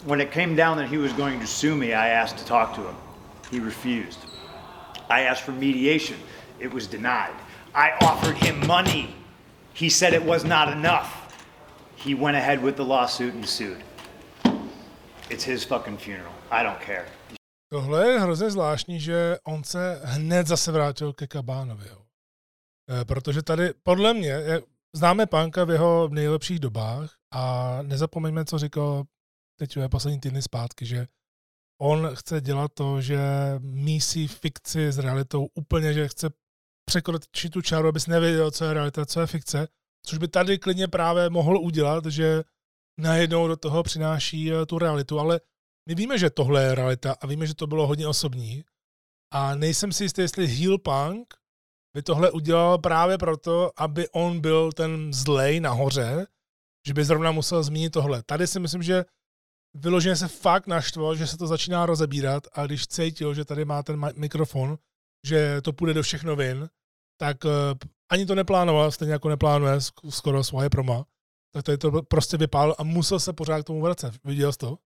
When 0.05 0.21
it 0.21 0.31
came 0.31 0.55
down 0.55 0.77
that 0.77 0.87
he 0.89 0.97
was 0.97 1.13
going 1.13 1.39
to 1.39 1.47
sue 1.47 1.75
me, 1.75 1.87
I 1.93 2.07
asked 2.09 2.37
to 2.37 2.45
talk 2.45 2.73
to 2.75 2.81
him. 2.81 2.95
He 3.51 3.59
refused. 3.59 4.19
I 5.09 5.21
asked 5.21 5.43
for 5.43 5.51
mediation. 5.51 6.17
It 6.59 6.73
was 6.73 6.87
denied. 6.87 7.33
I 7.75 7.91
offered 8.01 8.37
him 8.37 8.55
money. 8.67 9.15
He 9.73 9.89
said 9.89 10.13
it 10.13 10.23
was 10.25 10.43
not 10.43 10.67
enough. 10.71 11.09
He 11.95 12.13
went 12.15 12.37
ahead 12.37 12.61
with 12.63 12.75
the 12.75 12.83
lawsuit 12.85 13.33
and 13.33 13.45
sued. 13.45 13.83
It's 15.29 15.43
his 15.43 15.63
fucking 15.65 15.97
funeral. 15.97 16.33
I 16.51 16.63
don't 16.63 16.79
care. 16.85 17.05
Tohle 17.71 18.07
je 18.07 18.19
hrozně 18.19 18.49
zvláštní, 18.51 18.99
že 18.99 19.37
on 19.43 19.63
se 19.63 20.01
hned 20.03 20.47
zase 20.47 20.71
vrátil 20.71 21.13
ke 21.13 21.27
Kabánovi. 21.27 21.87
Jo. 21.89 21.97
Eh, 23.01 23.05
Protože 23.05 23.41
tady, 23.43 23.73
podle 23.83 24.13
mě, 24.13 24.27
je- 24.29 24.61
známe 24.95 25.25
Panka 25.25 25.63
v 25.63 25.69
jeho 25.71 26.07
nejlepších 26.11 26.59
dobách 26.59 27.11
a 27.33 27.77
nezapomeňme, 27.81 28.45
co 28.45 28.57
říkal 28.57 29.03
teď 29.59 29.77
eh, 29.77 29.89
poslední 29.89 30.19
týdny 30.19 30.41
zpátky, 30.41 30.85
že 30.85 31.07
on 31.81 32.09
chce 32.15 32.41
dělat 32.41 32.71
to, 32.73 33.01
že 33.01 33.19
mísí 33.59 34.27
fikci 34.27 34.91
s 34.91 34.97
realitou 34.97 35.47
úplně, 35.53 35.93
že 35.93 36.07
chce 36.07 36.29
překročit 36.85 37.53
tu 37.53 37.61
čáru, 37.61 37.87
abys 37.87 38.07
nevěděl, 38.07 38.51
co 38.51 38.65
je 38.65 38.73
realita, 38.73 39.05
co 39.05 39.19
je 39.21 39.27
fikce, 39.27 39.67
což 40.05 40.17
by 40.17 40.27
tady 40.27 40.59
klidně 40.59 40.87
právě 40.87 41.29
mohl 41.29 41.57
udělat, 41.57 42.05
že 42.05 42.43
najednou 42.99 43.47
do 43.47 43.57
toho 43.57 43.83
přináší 43.83 44.53
eh, 44.53 44.65
tu 44.65 44.79
realitu, 44.79 45.19
ale 45.19 45.41
my 45.89 45.95
víme, 45.95 46.17
že 46.17 46.29
tohle 46.29 46.63
je 46.63 46.75
realita 46.75 47.15
a 47.21 47.27
víme, 47.27 47.47
že 47.47 47.55
to 47.55 47.67
bylo 47.67 47.87
hodně 47.87 48.07
osobní 48.07 48.63
a 49.33 49.55
nejsem 49.55 49.91
si 49.91 50.03
jistý, 50.03 50.21
jestli 50.21 50.47
Heel 50.47 50.77
Punk 50.77 51.33
by 51.95 52.03
tohle 52.03 52.31
udělal 52.31 52.77
právě 52.77 53.17
proto, 53.17 53.71
aby 53.77 54.09
on 54.09 54.41
byl 54.41 54.71
ten 54.71 55.13
zlej 55.13 55.59
nahoře, 55.59 56.27
že 56.87 56.93
by 56.93 57.05
zrovna 57.05 57.31
musel 57.31 57.63
zmínit 57.63 57.89
tohle. 57.89 58.23
Tady 58.23 58.47
si 58.47 58.59
myslím, 58.59 58.83
že 58.83 59.05
vyloženě 59.73 60.15
se 60.15 60.27
fakt 60.27 60.67
naštval, 60.67 61.15
že 61.15 61.27
se 61.27 61.37
to 61.37 61.47
začíná 61.47 61.85
rozebírat 61.85 62.47
a 62.53 62.65
když 62.65 62.87
cítil, 62.87 63.33
že 63.33 63.45
tady 63.45 63.65
má 63.65 63.83
ten 63.83 64.11
mikrofon, 64.15 64.77
že 65.27 65.61
to 65.61 65.73
půjde 65.73 65.93
do 65.93 66.03
všech 66.03 66.23
novin, 66.23 66.69
tak 67.19 67.45
uh, 67.45 67.51
ani 68.11 68.25
to 68.25 68.35
neplánoval, 68.35 68.91
stejně 68.91 69.13
jako 69.13 69.29
neplánuje 69.29 69.77
sk- 69.77 70.09
skoro 70.09 70.43
svoje 70.43 70.69
proma, 70.69 71.05
tak 71.53 71.63
tady 71.63 71.77
to 71.77 72.01
prostě 72.03 72.37
vypál 72.37 72.75
a 72.77 72.83
musel 72.83 73.19
se 73.19 73.33
pořád 73.33 73.61
k 73.61 73.65
tomu 73.65 73.81
vracet. 73.81 74.13
Viděl 74.23 74.51
jsi 74.51 74.57
to? 74.57 74.77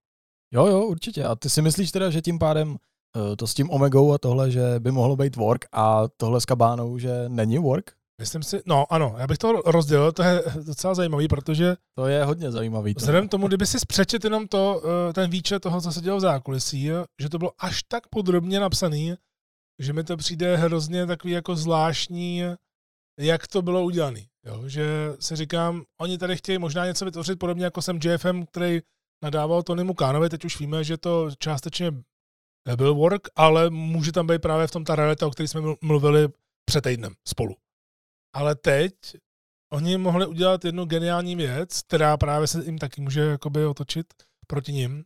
Jo, 0.53 0.65
jo, 0.65 0.81
určitě. 0.81 1.23
A 1.23 1.35
ty 1.35 1.49
si 1.49 1.61
myslíš 1.61 1.91
teda, 1.91 2.09
že 2.09 2.21
tím 2.21 2.39
pádem 2.39 2.77
eh, 2.77 3.35
to 3.35 3.47
s 3.47 3.53
tím 3.53 3.69
Omegou 3.69 4.13
a 4.13 4.17
tohle, 4.17 4.51
že 4.51 4.79
by 4.79 4.91
mohlo 4.91 5.15
být 5.15 5.35
work 5.35 5.65
a 5.71 6.07
tohle 6.17 6.41
s 6.41 6.45
Kabánou, 6.45 6.97
že 6.97 7.29
není 7.29 7.57
work? 7.57 7.91
Myslím 8.21 8.43
si, 8.43 8.61
no 8.65 8.93
ano, 8.93 9.15
já 9.17 9.27
bych 9.27 9.37
to 9.37 9.51
rozdělil, 9.51 10.11
to 10.11 10.23
je 10.23 10.43
docela 10.65 10.95
zajímavý, 10.95 11.27
protože 11.27 11.75
To 11.95 12.07
je 12.07 12.23
hodně 12.23 12.51
zajímavý. 12.51 12.93
To. 12.93 12.99
vzhledem 12.99 13.29
tomu, 13.29 13.47
kdyby 13.47 13.65
si 13.65 13.77
přečet 13.87 14.23
jenom 14.23 14.47
to, 14.47 14.81
eh, 15.09 15.13
ten 15.13 15.29
výčet 15.29 15.59
toho, 15.59 15.81
co 15.81 15.91
se 15.91 16.01
dělo 16.01 16.17
v 16.17 16.21
zákulisí, 16.21 16.89
že 17.21 17.29
to 17.29 17.37
bylo 17.37 17.51
až 17.59 17.83
tak 17.83 18.07
podrobně 18.07 18.59
napsaný, 18.59 19.15
že 19.79 19.93
mi 19.93 20.03
to 20.03 20.17
přijde 20.17 20.57
hrozně 20.57 21.05
takový 21.05 21.33
jako 21.33 21.55
zvláštní, 21.55 22.43
jak 23.19 23.47
to 23.47 23.61
bylo 23.61 23.83
udělané. 23.83 24.21
Že 24.67 24.85
si 25.19 25.35
říkám, 25.35 25.83
oni 26.01 26.17
tady 26.17 26.35
chtějí 26.37 26.57
možná 26.57 26.85
něco 26.85 27.05
vytvořit 27.05 27.39
podobně 27.39 27.63
jako 27.65 27.81
jsem 27.81 27.99
JFM, 28.03 28.45
který 28.45 28.81
nadával 29.23 29.63
Tonymu 29.63 29.93
Kánovi, 29.93 30.29
teď 30.29 30.45
už 30.45 30.59
víme, 30.59 30.83
že 30.83 30.97
to 30.97 31.29
částečně 31.39 31.91
byl 32.75 32.95
work, 32.95 33.21
ale 33.35 33.69
může 33.69 34.11
tam 34.11 34.27
být 34.27 34.41
právě 34.41 34.67
v 34.67 34.71
tom 34.71 34.83
ta 34.83 34.95
realita, 34.95 35.27
o 35.27 35.31
které 35.31 35.47
jsme 35.47 35.61
mlu- 35.61 35.77
mluvili 35.81 36.27
před 36.65 36.81
týdnem 36.81 37.13
spolu. 37.27 37.55
Ale 38.33 38.55
teď 38.55 38.93
oni 39.73 39.97
mohli 39.97 40.25
udělat 40.25 40.65
jednu 40.65 40.85
geniální 40.85 41.35
věc, 41.35 41.81
která 41.81 42.17
právě 42.17 42.47
se 42.47 42.65
jim 42.65 42.77
taky 42.77 43.01
může 43.01 43.21
jakoby 43.21 43.65
otočit 43.65 44.13
proti 44.47 44.71
nim, 44.73 45.05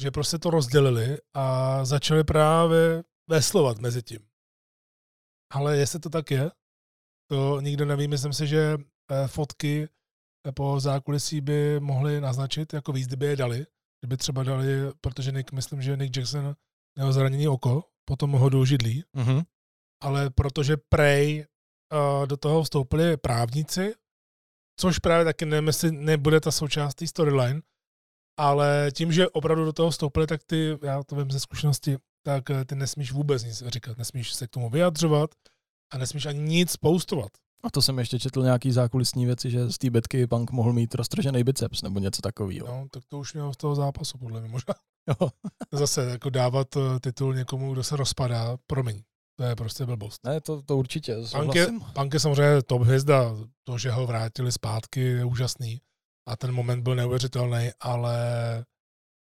že 0.00 0.10
prostě 0.10 0.38
to 0.38 0.50
rozdělili 0.50 1.18
a 1.34 1.84
začali 1.84 2.24
právě 2.24 3.02
veslovat 3.30 3.78
mezi 3.78 4.02
tím. 4.02 4.18
Ale 5.52 5.76
jestli 5.76 6.00
to 6.00 6.10
tak 6.10 6.30
je, 6.30 6.50
to 7.30 7.60
nikdo 7.60 7.84
neví. 7.84 8.08
Myslím 8.08 8.32
si, 8.32 8.46
že 8.46 8.76
eh, 9.10 9.28
fotky 9.28 9.88
eh, 10.48 10.52
po 10.52 10.80
zákulisí 10.80 11.40
by 11.40 11.80
mohli 11.80 12.20
naznačit, 12.20 12.72
jako 12.72 12.92
víc, 12.92 13.06
kdyby 13.06 13.26
je 13.26 13.36
dali. 13.36 13.66
Kdyby 14.00 14.16
třeba 14.16 14.42
dali, 14.42 14.66
protože 15.00 15.32
Nick, 15.32 15.52
myslím, 15.52 15.82
že 15.82 15.96
Nick 15.96 16.16
Jackson 16.16 16.54
měl 16.98 17.12
zranění 17.12 17.48
oko, 17.48 17.84
potom 18.04 18.32
ho 18.32 18.48
do 18.48 18.64
židlí, 18.64 19.04
Mhm. 19.16 19.42
ale 20.02 20.30
protože 20.30 20.76
prej 20.88 21.38
uh, 21.40 21.44
do 22.26 22.36
toho 22.36 22.62
vstoupili 22.62 23.16
právníci, 23.16 23.94
což 24.80 24.98
právě 24.98 25.24
taky 25.24 25.44
nevím, 25.44 25.66
jestli 25.66 25.92
nebude 25.92 26.40
ta 26.40 26.50
součást 26.50 26.94
té 26.94 27.06
storyline, 27.06 27.60
ale 28.38 28.90
tím, 28.94 29.12
že 29.12 29.28
opravdu 29.28 29.64
do 29.64 29.72
toho 29.72 29.90
vstoupili, 29.90 30.26
tak 30.26 30.40
ty, 30.44 30.78
já 30.82 31.02
to 31.02 31.16
vím 31.16 31.30
ze 31.30 31.40
zkušenosti, 31.40 31.96
tak 32.22 32.50
eh, 32.50 32.64
ty 32.64 32.74
nesmíš 32.74 33.12
vůbec 33.12 33.44
nic 33.44 33.62
říkat, 33.66 33.98
nesmíš 33.98 34.34
se 34.34 34.46
k 34.46 34.50
tomu 34.50 34.70
vyjadřovat 34.70 35.30
a 35.92 35.98
nesmíš 35.98 36.26
ani 36.26 36.40
nic 36.40 36.76
postovat. 36.76 37.30
A 37.64 37.70
to 37.70 37.82
jsem 37.82 37.98
ještě 37.98 38.18
četl 38.18 38.42
nějaký 38.42 38.72
zákulisní 38.72 39.26
věci, 39.26 39.50
že 39.50 39.70
z 39.70 39.78
té 39.78 39.90
betky 39.90 40.26
Punk 40.26 40.50
mohl 40.50 40.72
mít 40.72 40.94
roztržený 40.94 41.44
biceps 41.44 41.82
nebo 41.82 41.98
něco 42.00 42.22
takového. 42.22 42.66
No, 42.66 42.86
tak 42.92 43.02
to 43.08 43.18
už 43.18 43.34
mělo 43.34 43.54
z 43.54 43.56
toho 43.56 43.74
zápasu, 43.74 44.18
podle 44.18 44.40
mě 44.40 44.48
možná. 44.48 44.74
Jo. 45.08 45.28
Zase 45.78 46.04
jako 46.04 46.30
dávat 46.30 46.76
eh, 46.76 47.00
titul 47.00 47.34
někomu, 47.34 47.72
kdo 47.72 47.84
se 47.84 47.96
rozpadá, 47.96 48.56
promiň, 48.66 49.02
to 49.40 49.44
je 49.46 49.56
prostě 49.56 49.86
blbost. 49.86 50.24
Ne, 50.24 50.40
to, 50.40 50.62
to 50.62 50.76
určitě, 50.76 51.16
Punk 51.32 51.54
je. 51.54 51.66
Punk 51.94 52.14
je 52.14 52.20
samozřejmě 52.20 52.62
top 52.62 52.82
hvězda, 52.82 53.36
to, 53.64 53.78
že 53.78 53.90
ho 53.90 54.06
vrátili 54.06 54.52
zpátky, 54.52 55.00
je 55.00 55.24
úžasný 55.24 55.80
a 56.28 56.36
ten 56.36 56.52
moment 56.52 56.82
byl 56.82 56.94
neuvěřitelný, 56.94 57.70
ale 57.80 58.18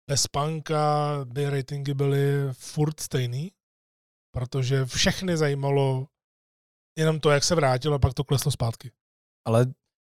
bez 0.10 0.28
Punka 0.28 1.20
by 1.26 1.50
ratingy 1.50 1.94
byly 1.94 2.54
furt 2.54 3.00
stejný, 3.00 3.52
protože 4.34 4.86
všechny 4.86 5.38
zajímalo 5.38 6.08
jenom 6.98 7.20
to, 7.20 7.30
jak 7.30 7.44
se 7.44 7.56
vrátil 7.56 7.94
a 7.94 8.00
pak 8.00 8.14
to 8.14 8.24
kleslo 8.24 8.52
zpátky. 8.52 8.92
Ale 9.48 9.66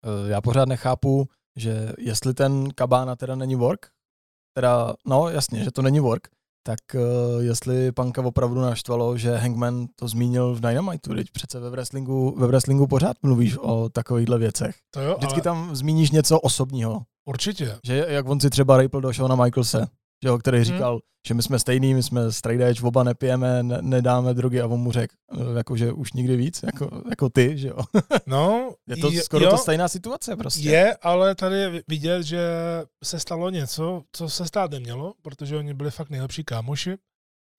eh, 0.04 0.30
já 0.30 0.40
pořád 0.40 0.68
nechápu, 0.68 1.28
že 1.56 1.92
jestli 1.98 2.34
ten 2.34 2.70
kabána 2.70 3.16
teda 3.16 3.34
není 3.34 3.54
work, 3.54 3.92
teda, 4.56 4.94
no 5.06 5.28
jasně, 5.28 5.64
že 5.64 5.70
to 5.70 5.82
není 5.82 6.00
work, 6.00 6.28
tak 6.62 6.78
uh, 6.94 7.00
jestli 7.44 7.92
Panka 7.92 8.22
opravdu 8.22 8.60
naštvalo, 8.60 9.16
že 9.16 9.36
Hangman 9.36 9.86
to 9.96 10.08
zmínil 10.08 10.54
v 10.54 10.60
Dynamitu, 10.60 11.14
teď 11.14 11.26
přece 11.32 11.60
ve 11.60 11.70
wrestlingu, 11.70 12.34
ve 12.38 12.46
wrestlingu 12.46 12.86
pořád 12.86 13.16
mluvíš 13.22 13.56
o 13.56 13.88
takovýchhle 13.88 14.38
věcech. 14.38 14.76
To 14.90 15.00
jo, 15.00 15.14
Vždycky 15.18 15.34
ale 15.34 15.42
tam 15.42 15.76
zmíníš 15.76 16.10
něco 16.10 16.40
osobního. 16.40 17.02
určitě. 17.28 17.78
Že 17.86 18.06
jak 18.08 18.28
on 18.28 18.40
si 18.40 18.50
třeba 18.50 18.76
rejpl 18.76 19.00
do 19.00 19.12
Shona 19.12 19.36
Michaelse, 19.44 19.86
že 20.22 20.28
jo, 20.28 20.38
který 20.38 20.64
říkal, 20.64 21.00
že 21.28 21.34
my 21.34 21.42
jsme 21.42 21.58
stejný, 21.58 21.94
my 21.94 22.02
jsme 22.02 22.32
straight 22.32 22.62
edge, 22.62 22.82
oba 22.82 23.02
nepijeme, 23.04 23.62
ne, 23.62 23.78
nedáme 23.82 24.34
drogy 24.34 24.60
a 24.60 24.66
on 24.66 24.80
mu 24.80 24.92
řekl, 24.92 25.14
eh, 25.32 25.58
jako, 25.58 25.76
že 25.76 25.92
už 25.92 26.12
nikdy 26.12 26.36
víc, 26.36 26.62
jako, 26.62 27.02
jako 27.10 27.28
ty, 27.28 27.58
že 27.58 27.68
jo. 27.68 27.78
No, 28.26 28.74
Je 28.88 28.96
to 28.96 29.10
je- 29.10 29.22
skoro 29.22 29.44
jo, 29.44 29.50
to 29.50 29.56
stejná 29.58 29.88
situace 29.88 30.36
prostě. 30.36 30.68
Je, 30.68 30.94
ale 30.96 31.34
tady 31.34 31.56
je 31.56 31.82
vidět, 31.88 32.22
že 32.22 32.40
se 33.04 33.20
stalo 33.20 33.50
něco, 33.50 34.02
co 34.12 34.28
se 34.28 34.46
stát 34.46 34.70
nemělo, 34.70 35.14
protože 35.22 35.56
oni 35.56 35.74
byli 35.74 35.90
fakt 35.90 36.10
nejlepší 36.10 36.44
kámoši. 36.44 36.96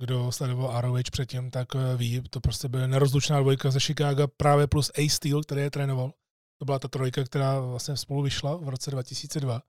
Kdo 0.01 0.31
sledoval 0.31 0.81
ROH 0.81 0.99
předtím, 1.11 1.51
tak 1.51 1.67
eh, 1.75 1.97
ví, 1.97 2.21
to 2.29 2.39
prostě 2.39 2.67
byla 2.67 2.87
nerozlučná 2.87 3.39
dvojka 3.39 3.71
ze 3.71 3.79
Chicago 3.79 4.27
právě 4.37 4.67
plus 4.67 4.91
A 4.97 5.09
Steel, 5.09 5.41
který 5.41 5.61
je 5.61 5.71
trénoval. 5.71 6.11
To 6.59 6.65
byla 6.65 6.79
ta 6.79 6.87
trojka, 6.87 7.23
která 7.23 7.59
vlastně 7.59 7.97
spolu 7.97 8.21
vyšla 8.21 8.55
v 8.57 8.69
roce 8.69 8.91
2002. 8.91 9.61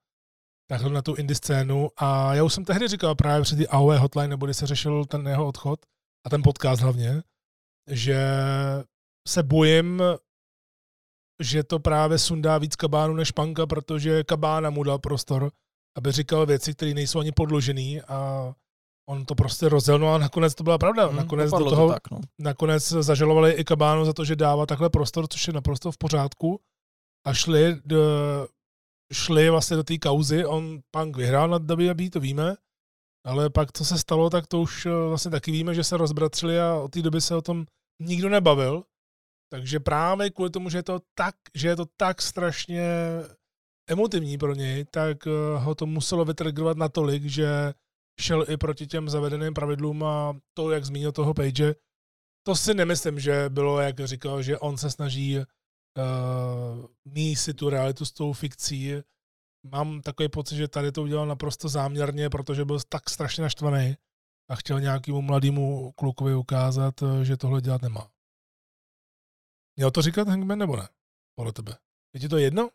takhle 0.70 0.90
na 0.90 1.02
tu 1.02 1.14
indie 1.14 1.36
scénu 1.36 1.88
a 1.96 2.34
já 2.34 2.44
už 2.44 2.54
jsem 2.54 2.64
tehdy 2.64 2.88
říkal 2.88 3.14
právě 3.14 3.42
před 3.42 3.56
ty 3.56 3.68
AOE 3.68 3.98
hotline, 3.98 4.28
nebo 4.28 4.46
kdy 4.46 4.54
se 4.54 4.66
řešil 4.66 5.04
ten 5.04 5.28
jeho 5.28 5.46
odchod 5.46 5.80
a 6.26 6.30
ten 6.30 6.42
podcast 6.42 6.82
hlavně, 6.82 7.22
že 7.90 8.26
se 9.28 9.42
bojím, 9.42 10.02
že 11.42 11.62
to 11.62 11.78
právě 11.78 12.18
sundá 12.18 12.58
víc 12.58 12.76
kabánu 12.76 13.14
než 13.14 13.30
panka, 13.30 13.66
protože 13.66 14.24
kabána 14.24 14.70
mu 14.70 14.82
dal 14.82 14.98
prostor, 14.98 15.52
aby 15.98 16.12
říkal 16.12 16.46
věci, 16.46 16.74
které 16.74 16.94
nejsou 16.94 17.20
ani 17.20 17.32
podložený 17.32 18.02
a 18.02 18.52
on 19.08 19.24
to 19.24 19.34
prostě 19.34 19.68
rozděl, 19.68 19.98
no 19.98 20.14
a 20.14 20.18
nakonec 20.18 20.54
to 20.54 20.64
byla 20.64 20.78
pravda. 20.78 21.06
Hmm, 21.06 21.16
nakonec 21.16 21.50
do 21.50 21.70
toho, 21.70 21.86
to 21.86 21.92
tak, 21.92 22.10
no. 22.10 22.20
nakonec 22.38 22.88
zažalovali 22.88 23.52
i 23.52 23.64
kabánu 23.64 24.04
za 24.04 24.12
to, 24.12 24.24
že 24.24 24.36
dává 24.36 24.66
takhle 24.66 24.90
prostor, 24.90 25.28
což 25.28 25.46
je 25.46 25.52
naprosto 25.52 25.92
v 25.92 25.98
pořádku 25.98 26.60
a 27.26 27.34
šli, 27.34 27.76
do, 27.84 27.98
šli 29.12 29.50
vlastně 29.50 29.76
do 29.76 29.84
té 29.84 29.98
kauzy, 29.98 30.44
on 30.44 30.80
punk 30.90 31.16
vyhrál 31.16 31.48
nad 31.48 31.70
WWE, 31.70 32.10
to 32.10 32.20
víme, 32.20 32.56
ale 33.26 33.50
pak 33.50 33.72
co 33.72 33.84
se 33.84 33.98
stalo, 33.98 34.30
tak 34.30 34.46
to 34.46 34.60
už 34.60 34.86
eh, 34.86 34.90
vlastně 35.08 35.30
taky 35.30 35.52
víme, 35.52 35.74
že 35.74 35.84
se 35.84 35.96
rozbratřili 35.96 36.60
a 36.60 36.74
od 36.74 36.92
té 36.92 37.02
doby 37.02 37.20
se 37.20 37.36
o 37.36 37.42
tom 37.42 37.66
nikdo 38.02 38.28
nebavil. 38.28 38.84
Takže 39.52 39.80
právě 39.80 40.30
kvůli 40.30 40.50
tomu, 40.50 40.70
že 40.70 40.78
je 40.78 40.82
to 40.82 41.00
tak, 41.14 41.34
že 41.54 41.68
je 41.68 41.76
to 41.76 41.86
tak 41.96 42.22
strašně 42.22 42.84
emotivní 43.88 44.38
pro 44.38 44.54
něj, 44.54 44.84
tak 44.84 45.26
eh, 45.26 45.58
ho 45.58 45.74
to 45.74 45.86
muselo 45.86 46.24
vytrigovat 46.24 46.76
natolik, 46.76 47.24
že 47.24 47.74
šel 48.20 48.44
i 48.48 48.56
proti 48.56 48.86
těm 48.86 49.08
zavedeným 49.08 49.54
pravidlům 49.54 50.04
a 50.04 50.36
to, 50.54 50.70
jak 50.70 50.84
zmínil 50.84 51.12
toho 51.12 51.34
Page, 51.34 51.74
to 52.46 52.56
si 52.56 52.74
nemyslím, 52.74 53.20
že 53.20 53.44
bylo, 53.48 53.80
jak 53.80 54.00
říkal, 54.00 54.42
že 54.42 54.58
on 54.58 54.76
se 54.76 54.90
snaží 54.90 55.38
uh, 55.98 57.34
si 57.34 57.54
tu 57.54 57.70
realitu 57.70 58.04
s 58.04 58.12
tou 58.12 58.32
fikcí. 58.32 58.92
Mám 59.72 60.00
takový 60.00 60.28
pocit, 60.28 60.56
že 60.56 60.68
tady 60.68 60.92
to 60.92 61.02
udělal 61.02 61.26
naprosto 61.26 61.68
záměrně, 61.68 62.30
protože 62.30 62.64
byl 62.64 62.80
tak 62.88 63.10
strašně 63.10 63.42
naštvaný 63.42 63.96
a 64.50 64.56
chtěl 64.56 64.80
nějakému 64.80 65.22
mladému 65.22 65.92
klukovi 65.92 66.34
ukázat, 66.34 67.02
eh, 67.02 67.24
že 67.24 67.36
tohle 67.36 67.60
dělat 67.60 67.82
nemá. 67.82 68.10
Měl 69.76 69.90
to 69.90 70.02
říkat 70.02 70.28
Hangman 70.28 70.58
nebo 70.58 70.76
ne? 70.76 70.88
Podle 71.34 71.52
tebe. 71.52 71.76
Je 72.14 72.20
ti 72.20 72.28
to 72.28 72.38
jedno? 72.38 72.70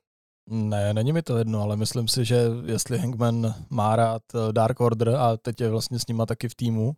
Ne, 0.49 0.93
není 0.93 1.13
mi 1.13 1.21
to 1.21 1.37
jedno, 1.37 1.61
ale 1.61 1.75
myslím 1.75 2.07
si, 2.07 2.25
že 2.25 2.41
jestli 2.65 2.97
Hangman 2.97 3.53
má 3.69 3.95
rád 3.95 4.21
eh, 4.35 4.53
Dark 4.53 4.79
Order 4.79 5.09
a 5.09 5.37
teď 5.37 5.61
je 5.61 5.69
vlastně 5.69 5.99
s 5.99 6.07
nima 6.07 6.25
taky 6.25 6.49
v 6.49 6.55
týmu 6.55 6.95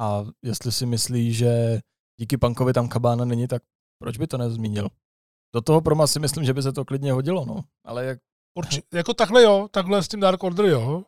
a 0.00 0.24
jestli 0.42 0.72
si 0.72 0.86
myslí, 0.86 1.34
že 1.34 1.80
díky 2.20 2.36
Punkovi 2.36 2.72
tam 2.72 2.88
Kabána 2.88 3.24
není, 3.24 3.48
tak 3.48 3.62
proč 4.02 4.18
by 4.18 4.26
to 4.26 4.38
nezmínil? 4.38 4.88
Do 5.54 5.60
toho 5.60 5.80
proma 5.80 6.06
si 6.06 6.20
myslím, 6.20 6.44
že 6.44 6.54
by 6.54 6.62
se 6.62 6.72
to 6.72 6.84
klidně 6.84 7.12
hodilo, 7.12 7.44
no. 7.44 7.64
Ale 7.84 8.04
jak... 8.04 8.18
Urči, 8.54 8.82
jako 8.94 9.14
takhle 9.14 9.42
jo, 9.42 9.68
takhle 9.70 10.02
s 10.02 10.08
tím 10.08 10.20
Dark 10.20 10.42
Order 10.42 10.64
jo. 10.64 11.04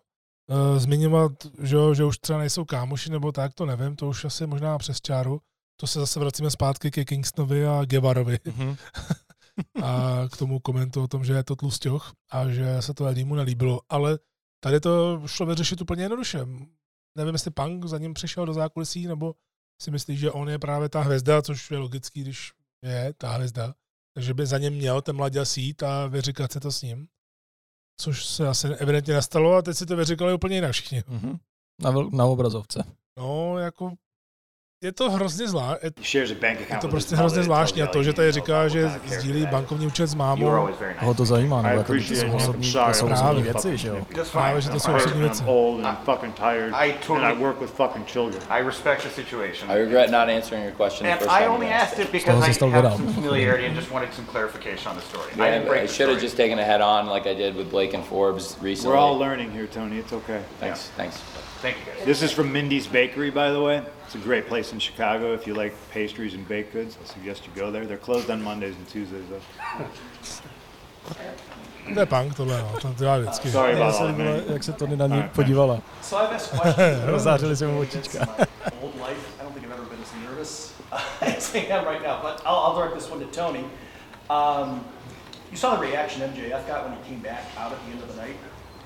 E, 0.50 0.80
zmiňovat, 0.80 1.32
že, 1.62 1.76
jo, 1.76 1.94
že 1.94 2.04
už 2.04 2.18
třeba 2.18 2.38
nejsou 2.38 2.64
kámoši 2.64 3.10
nebo 3.10 3.32
tak, 3.32 3.54
to 3.54 3.66
nevím, 3.66 3.96
to 3.96 4.08
už 4.08 4.24
asi 4.24 4.46
možná 4.46 4.78
přes 4.78 5.00
čáru. 5.00 5.40
To 5.80 5.86
se 5.86 6.00
zase 6.00 6.20
vracíme 6.20 6.50
zpátky 6.50 6.90
ke 6.90 7.04
Kingstonovi 7.04 7.66
a 7.66 7.84
Gevarovi. 7.84 8.36
Mm-hmm. 8.36 8.76
a 9.82 10.22
k 10.32 10.36
tomu 10.36 10.60
komentu 10.60 11.02
o 11.02 11.08
tom, 11.08 11.24
že 11.24 11.32
je 11.32 11.44
to 11.44 11.56
tlustěch 11.56 12.02
a 12.30 12.48
že 12.48 12.82
se 12.82 12.94
to 12.94 13.06
Edimu 13.06 13.34
nelíbilo. 13.34 13.80
Ale 13.88 14.18
tady 14.60 14.80
to 14.80 15.22
šlo 15.26 15.46
vyřešit 15.46 15.80
úplně 15.80 16.02
jednoduše. 16.02 16.46
Nevím, 17.18 17.34
jestli 17.34 17.50
Punk 17.50 17.84
za 17.84 17.98
ním 17.98 18.14
přišel 18.14 18.46
do 18.46 18.52
zákulisí, 18.52 19.06
nebo 19.06 19.34
si 19.82 19.90
myslí, 19.90 20.16
že 20.16 20.30
on 20.30 20.48
je 20.48 20.58
právě 20.58 20.88
ta 20.88 21.00
hvězda, 21.00 21.42
což 21.42 21.70
je 21.70 21.78
logický, 21.78 22.20
když 22.20 22.52
je 22.82 23.14
ta 23.18 23.32
hvězda. 23.32 23.74
Takže 24.14 24.34
by 24.34 24.46
za 24.46 24.58
něm 24.58 24.74
měl 24.74 25.02
ten 25.02 25.16
mladě 25.16 25.44
sít 25.44 25.82
a 25.82 26.06
vyříkat 26.06 26.52
se 26.52 26.60
to 26.60 26.72
s 26.72 26.82
ním. 26.82 27.08
Což 28.00 28.26
se 28.26 28.48
asi 28.48 28.68
evidentně 28.68 29.14
nastalo 29.14 29.54
a 29.54 29.62
teď 29.62 29.76
si 29.76 29.86
to 29.86 29.96
vyříkali 29.96 30.34
úplně 30.34 30.54
jinak 30.54 30.72
všichni. 30.72 31.00
Mm-hmm. 31.00 31.38
Na, 31.80 31.92
na 32.12 32.24
obrazovce. 32.24 32.84
No, 33.18 33.58
jako 33.58 33.94
je 34.82 34.92
to 34.92 35.10
hrozně 35.10 35.48
zvláštní. 35.48 35.90
Je 36.70 36.76
to 36.80 36.88
prostě 36.88 37.16
hrozně 37.16 37.42
zvláštní 37.42 37.82
a 37.82 37.86
to, 37.86 38.02
že 38.02 38.12
tady 38.12 38.32
říká, 38.32 38.68
že 38.68 38.90
sdílí 39.06 39.46
bankovní 39.46 39.86
účet 39.86 40.06
s 40.06 40.14
mámou. 40.14 40.68
Ho 40.98 41.14
to 41.14 41.24
zajímá, 41.24 41.62
nebo 41.62 41.78
jako 41.78 41.92
to 41.92 41.98
jsou 41.98 42.32
osobní, 42.32 42.72
to 42.72 42.92
jsou 42.94 43.08
osobní 43.12 43.42
věci, 43.42 43.76
že 43.76 43.88
jo? 43.88 44.06
Právě, 44.32 44.60
že 44.60 44.70
to 44.70 44.80
jsou 44.80 44.94
osobní 44.94 45.20
věci. 45.20 45.42
I 46.72 46.92
totally 47.06 47.36
I 48.50 48.64
respect 48.64 49.02
the 49.04 49.10
situation. 49.10 49.70
I 49.70 49.78
regret 49.78 50.10
not 50.10 50.28
answering 50.28 50.64
your 50.64 50.88
question 50.88 51.06
the 51.06 51.12
And 51.12 51.18
first 51.18 51.30
I 51.30 51.40
time 51.40 51.50
only 51.52 51.66
you 51.66 51.72
asked 51.72 51.92
asked 51.92 51.98
it. 51.98 52.06
it 52.06 52.12
because 52.12 52.44
I 52.44 52.52
se 52.52 52.54
stal 52.54 52.70
have 52.70 52.82
vydal. 52.82 52.96
some 52.96 53.12
familiarity 53.12 53.66
and 53.66 53.76
just 53.76 53.90
wanted 53.90 54.14
some 54.14 54.26
clarification 54.32 54.90
on 54.90 54.96
the 54.96 55.02
story. 55.02 55.26
I 55.32 55.36
didn't 55.36 55.62
Yeah, 55.62 55.68
break 55.68 55.82
I 55.82 55.86
the 55.86 55.92
should 55.92 56.08
have 56.10 56.20
just 56.22 56.36
taken 56.36 56.58
a 56.58 56.64
head 56.64 56.80
on 56.80 57.06
like 57.06 57.26
I 57.30 57.34
did 57.34 57.54
with 57.56 57.70
Blake 57.70 57.94
and 57.96 58.04
Forbes 58.04 58.56
recently. 58.62 58.92
We're 58.92 59.00
all 59.02 59.18
learning 59.18 59.50
here, 59.52 59.66
Tony. 59.66 59.98
It's 59.98 60.12
okay. 60.12 60.40
Thanks, 60.60 60.90
thanks. 60.96 61.16
Thank 61.60 61.76
you 61.78 61.92
guys. 61.92 62.04
This 62.06 62.22
is 62.22 62.32
from 62.32 62.50
Mindy's 62.52 62.86
Bakery, 62.86 63.30
by 63.30 63.50
the 63.50 63.60
way. 63.60 63.82
It's 64.06 64.14
a 64.14 64.18
great 64.18 64.46
place 64.46 64.72
in 64.72 64.78
Chicago. 64.78 65.34
If 65.34 65.46
you 65.46 65.52
like 65.54 65.74
pastries 65.90 66.32
and 66.32 66.48
baked 66.48 66.72
goods, 66.72 66.96
I 67.02 67.06
suggest 67.06 67.46
you 67.46 67.52
go 67.54 67.70
there. 67.70 67.86
They're 67.86 67.98
closed 67.98 68.30
on 68.30 68.42
Mondays 68.42 68.74
and 68.76 68.88
Tuesdays, 68.88 69.24
though. 69.28 69.84
To 71.94 72.00
je 72.00 72.06
punk 72.06 72.34
tohle, 72.34 72.58
no. 72.62 72.80
To 72.80 72.94
dělá 72.98 73.18
vždycky. 73.18 73.50
Sorry 73.50 73.74
Mně 73.74 73.82
about 73.82 73.94
se 73.94 74.00
all 74.00 74.08
that, 74.08 74.18
líbilo, 74.18 74.52
jak 74.52 74.62
se 74.62 74.72
Tony 74.72 74.96
na 74.96 75.06
ní 75.06 75.12
Alright, 75.12 75.32
podívala. 75.32 75.78
So 76.02 76.24
I've 76.24 76.36
asked 76.36 76.60
questions. 76.60 77.04
Rozářily 77.06 77.56
se 77.56 77.66
mu 77.66 77.80
očička. 77.80 78.18
Old 78.82 78.94
life. 78.94 79.20
I 79.40 79.42
don't 79.42 79.54
think 79.54 79.66
I've 79.66 79.74
ever 79.74 79.84
been 79.90 80.02
as 80.02 80.12
nervous 80.30 80.72
as 81.20 81.54
I 81.54 81.58
am 81.58 81.84
right 81.84 82.02
now. 82.02 82.22
But 82.22 82.42
I'll, 82.46 82.58
I'll 82.64 82.74
direct 82.76 82.94
this 82.94 83.10
one 83.10 83.20
to 83.26 83.40
Tony. 83.40 83.64
Um, 84.30 84.84
you 85.50 85.56
saw 85.56 85.74
the 85.76 85.86
reaction 85.86 86.22
MJF 86.22 86.66
got 86.66 86.84
when 86.84 86.96
he 86.98 87.10
came 87.10 87.20
back 87.22 87.44
out 87.58 87.72
at 87.72 87.78
the 87.86 87.92
end 87.92 88.02
of 88.02 88.08
the 88.14 88.22
night. 88.22 88.36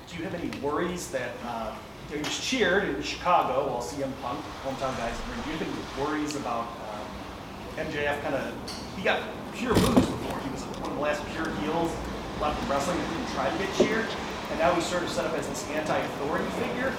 Do 0.09 0.17
you 0.17 0.23
have 0.23 0.33
any 0.33 0.49
worries 0.61 1.07
that 1.11 1.31
um, 1.43 1.75
he 2.11 2.17
was 2.17 2.39
cheered 2.39 2.83
in 2.83 3.01
Chicago 3.01 3.67
while 3.67 3.81
CM 3.81 4.11
Punk, 4.21 4.39
hometown 4.63 4.95
guys. 4.97 5.15
Do 5.43 5.51
you 5.51 5.57
think 5.57 5.71
worries 5.97 6.35
about 6.35 6.67
um, 6.93 7.87
MJF 7.87 8.21
kind 8.21 8.35
of? 8.35 8.53
He 8.95 9.03
got 9.03 9.21
pure 9.53 9.73
moves 9.73 10.05
before. 10.05 10.39
He 10.39 10.49
was 10.49 10.61
one 10.79 10.91
of 10.91 10.95
the 10.95 11.01
last 11.01 11.25
pure 11.33 11.49
heels 11.61 11.91
left 12.39 12.61
in 12.61 12.69
wrestling 12.69 12.97
that 12.97 13.09
didn't 13.09 13.33
try 13.33 13.49
to 13.49 13.57
get 13.57 13.73
cheered, 13.75 14.05
and 14.51 14.59
now 14.59 14.73
he's 14.73 14.85
sort 14.85 15.03
of 15.03 15.09
set 15.09 15.25
up 15.25 15.33
as 15.33 15.47
this 15.47 15.67
anti-authority 15.71 16.45
figure. 16.61 16.93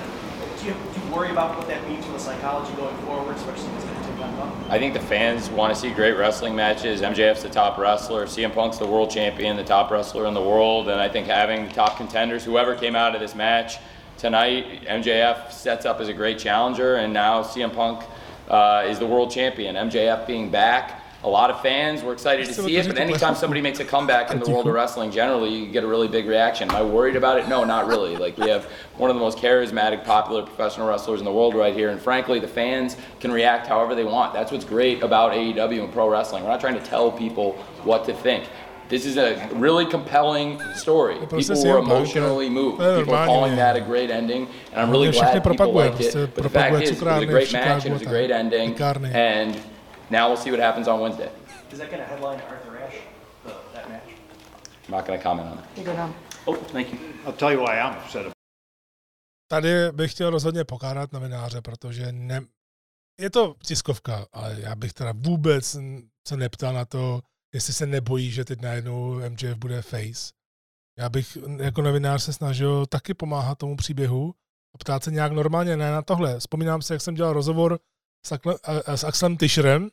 Do 0.58 0.66
you, 0.66 0.72
do 0.72 1.00
you 1.00 1.14
worry 1.14 1.30
about 1.30 1.56
what 1.56 1.68
that 1.68 1.86
means 1.86 2.04
for 2.04 2.12
the 2.12 2.18
psychology 2.18 2.74
going 2.76 2.96
forward, 2.98 3.36
especially 3.36 3.68
he's 3.74 3.84
going 3.84 4.02
to 4.02 4.08
take 4.08 4.20
on 4.20 4.36
Punk? 4.36 4.70
I 4.70 4.78
think 4.78 4.94
the 4.94 5.00
fans 5.00 5.50
want 5.50 5.72
to 5.72 5.78
see 5.78 5.90
great 5.90 6.16
wrestling 6.16 6.56
matches. 6.56 7.02
MJF's 7.02 7.42
the 7.42 7.50
top 7.50 7.78
wrestler. 7.78 8.24
CM 8.24 8.52
Punk's 8.54 8.78
the 8.78 8.86
world 8.86 9.10
champion, 9.10 9.56
the 9.56 9.64
top 9.64 9.90
wrestler 9.90 10.26
in 10.26 10.34
the 10.34 10.42
world. 10.42 10.88
And 10.88 10.98
I 10.98 11.08
think 11.08 11.26
having 11.26 11.68
the 11.68 11.74
top 11.74 11.98
contenders, 11.98 12.42
whoever 12.42 12.74
came 12.74 12.96
out 12.96 13.14
of 13.14 13.20
this 13.20 13.34
match 13.34 13.78
tonight, 14.18 14.84
MJF 14.86 15.52
sets 15.52 15.86
up 15.86 16.00
as 16.00 16.08
a 16.08 16.12
great 16.12 16.38
challenger. 16.38 16.96
And 16.96 17.12
now 17.12 17.42
CM 17.42 17.74
Punk 17.74 18.04
uh, 18.48 18.84
is 18.86 18.98
the 18.98 19.06
world 19.06 19.30
champion. 19.30 19.76
MJF 19.76 20.26
being 20.26 20.50
back. 20.50 21.02
A 21.24 21.28
lot 21.28 21.50
of 21.50 21.60
fans 21.60 22.04
were 22.04 22.12
excited 22.12 22.46
to 22.46 22.54
see 22.54 22.76
it, 22.76 22.86
but 22.86 22.98
anytime 22.98 23.34
somebody 23.34 23.60
makes 23.60 23.80
a 23.80 23.84
comeback 23.84 24.30
in 24.30 24.38
the 24.38 24.48
world 24.48 24.68
of 24.68 24.74
wrestling, 24.74 25.10
generally 25.10 25.52
you 25.52 25.72
get 25.72 25.82
a 25.82 25.86
really 25.86 26.06
big 26.06 26.26
reaction. 26.26 26.68
Am 26.70 26.76
I 26.76 26.82
worried 26.82 27.16
about 27.16 27.38
it? 27.38 27.48
No, 27.48 27.64
not 27.64 27.88
really. 27.88 28.16
Like 28.16 28.38
we 28.38 28.48
have 28.48 28.66
one 28.96 29.10
of 29.10 29.16
the 29.16 29.20
most 29.20 29.38
charismatic, 29.38 30.04
popular 30.04 30.44
professional 30.44 30.86
wrestlers 30.86 31.20
in 31.20 31.24
the 31.24 31.32
world 31.32 31.56
right 31.56 31.74
here, 31.74 31.88
and 31.88 32.00
frankly, 32.00 32.38
the 32.38 32.46
fans 32.46 32.96
can 33.18 33.32
react 33.32 33.66
however 33.66 33.96
they 33.96 34.04
want. 34.04 34.34
That's 34.34 34.52
what's 34.52 34.64
great 34.64 35.02
about 35.02 35.32
AEW 35.32 35.82
and 35.82 35.92
pro 35.92 36.08
wrestling. 36.08 36.44
We're 36.44 36.50
not 36.50 36.60
trying 36.60 36.78
to 36.78 36.84
tell 36.84 37.10
people 37.10 37.54
what 37.82 38.04
to 38.04 38.14
think. 38.14 38.48
This 38.88 39.04
is 39.04 39.16
a 39.16 39.34
really 39.52 39.84
compelling 39.86 40.60
story. 40.74 41.16
Oh, 41.20 41.26
people 41.26 41.62
were 41.64 41.78
emotionally 41.78 42.48
moved. 42.50 42.78
People 42.78 43.14
are 43.14 43.26
calling 43.26 43.56
that 43.56 43.76
a 43.76 43.80
great 43.80 44.10
ending, 44.10 44.46
and 44.72 44.80
I'm 44.80 44.90
really 44.90 45.06
Hlavně 45.08 45.12
všechny 45.12 45.40
glad 45.40 45.42
people 45.42 45.56
propaguje, 45.56 45.84
liked 45.84 46.00
it. 46.00 46.12
prostě 46.12 46.26
But 46.26 46.42
the 46.42 46.48
fact 46.48 46.82
is, 46.82 46.90
it 46.90 47.02
was 47.02 47.22
a 47.22 47.26
great 47.26 47.52
match. 47.52 47.66
and 47.66 47.86
It 47.86 47.92
was 47.92 48.02
a 48.02 48.10
great 48.10 48.30
ending, 48.30 48.80
and 49.14 49.56
now 50.10 50.28
we'll 50.28 50.36
see 50.36 50.50
what 50.50 50.60
happens 50.60 50.88
on 50.88 51.00
Wednesday. 51.00 51.28
Is 51.72 51.78
that 51.78 51.90
going 51.90 52.02
to 52.04 52.08
headline 52.10 52.40
Arthur 52.50 52.78
Ashe, 52.86 53.00
that 53.74 53.88
match? 53.88 54.08
I'm 54.88 54.94
not 54.96 55.06
going 55.06 55.18
to 55.18 55.22
comment 55.28 55.48
on 55.50 55.58
it. 55.58 56.14
Oh, 56.46 56.54
thank 56.72 56.92
you. 56.92 56.98
I'll 57.26 57.32
tell 57.36 57.52
you 57.52 57.58
why 57.60 57.78
I'm 57.80 57.96
upset 58.04 58.20
about 58.20 58.32
Tady 59.48 59.68
bych 59.92 60.10
chtěl 60.12 60.30
rozhodně 60.30 60.64
pokárat 60.64 61.12
novináře, 61.12 61.60
protože 61.60 62.12
ne, 62.12 62.40
je 63.20 63.30
to 63.30 63.54
tiskovka, 63.62 64.26
ale 64.32 64.56
já 64.58 64.74
bych 64.74 64.92
teda 64.92 65.12
vůbec 65.16 65.76
se 66.28 66.36
neptal 66.36 66.72
na 66.74 66.84
to, 66.84 67.20
jestli 67.54 67.72
se 67.72 67.86
nebojí, 67.86 68.30
že 68.30 68.44
teď 68.44 68.60
najednou 68.60 69.20
MJF 69.30 69.58
bude 69.58 69.82
face. 69.82 70.32
Já 70.98 71.08
bych 71.08 71.38
jako 71.58 71.82
novinář 71.82 72.22
se 72.22 72.32
snažil 72.32 72.86
taky 72.86 73.14
pomáhat 73.14 73.58
tomu 73.58 73.76
příběhu 73.76 74.34
a 74.74 74.78
ptát 74.78 75.04
se 75.04 75.10
nějak 75.10 75.32
normálně, 75.32 75.76
ne 75.76 75.90
na 75.90 76.02
tohle. 76.02 76.38
Vzpomínám 76.38 76.82
si, 76.82 76.92
jak 76.92 77.02
jsem 77.02 77.14
dělal 77.14 77.32
rozhovor 77.32 77.78
s, 78.26 78.32
Akle, 78.32 78.58
s 78.86 79.04
Axlem 79.04 79.36
Tischerem 79.36 79.90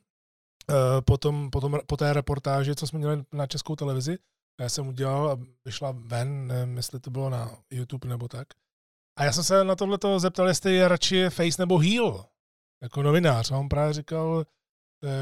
eh, 0.70 1.02
potom, 1.02 1.50
potom, 1.52 1.80
po 1.88 1.98
té 1.98 2.14
reportáži, 2.14 2.76
co 2.76 2.88
jsme 2.88 3.00
měli 3.00 3.24
na 3.32 3.48
českou 3.48 3.76
televizi. 3.76 4.18
Já 4.60 4.70
jsem 4.70 4.88
udělal 4.88 5.30
a 5.32 5.40
vyšla 5.66 5.92
ven, 5.92 6.48
nevím, 6.48 6.78
jestli 6.78 7.00
to 7.00 7.12
bylo 7.12 7.30
na 7.30 7.58
YouTube 7.72 8.10
nebo 8.10 8.28
tak. 8.28 8.48
A 9.20 9.24
já 9.24 9.32
jsem 9.32 9.44
se 9.44 9.64
na 9.64 9.76
tohle 9.76 9.98
zeptal, 10.18 10.48
jestli 10.48 10.74
je 10.74 10.88
radši 10.88 11.30
face 11.30 11.62
nebo 11.62 11.78
heel, 11.78 12.26
jako 12.84 13.04
novinář. 13.04 13.52
A 13.52 13.58
on 13.58 13.70
právě 13.70 13.94
říkal, 13.94 14.46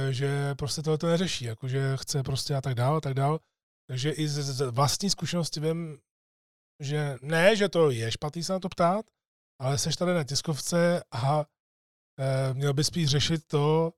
že 0.09 0.55
prostě 0.55 0.81
tohle 0.81 0.97
to 0.97 1.07
neřeší, 1.07 1.45
jakože 1.45 1.97
chce 1.97 2.23
prostě 2.23 2.55
a 2.55 2.61
tak 2.61 2.75
dál, 2.75 2.95
a 2.95 3.01
tak 3.01 3.13
dál. 3.13 3.39
Takže 3.87 4.11
i 4.11 4.27
z, 4.27 4.71
vlastní 4.71 5.09
zkušenosti 5.09 5.59
vím, 5.59 5.97
že 6.79 7.17
ne, 7.21 7.55
že 7.55 7.69
to 7.69 7.89
je 7.89 8.11
špatný 8.11 8.43
se 8.43 8.53
na 8.53 8.59
to 8.59 8.69
ptát, 8.69 9.05
ale 9.61 9.77
seš 9.77 9.95
tady 9.95 10.13
na 10.13 10.23
tiskovce 10.23 11.03
a 11.11 11.45
e, 12.19 12.53
měl 12.53 12.73
by 12.73 12.83
spíš 12.83 13.09
řešit 13.09 13.47
to, 13.47 13.91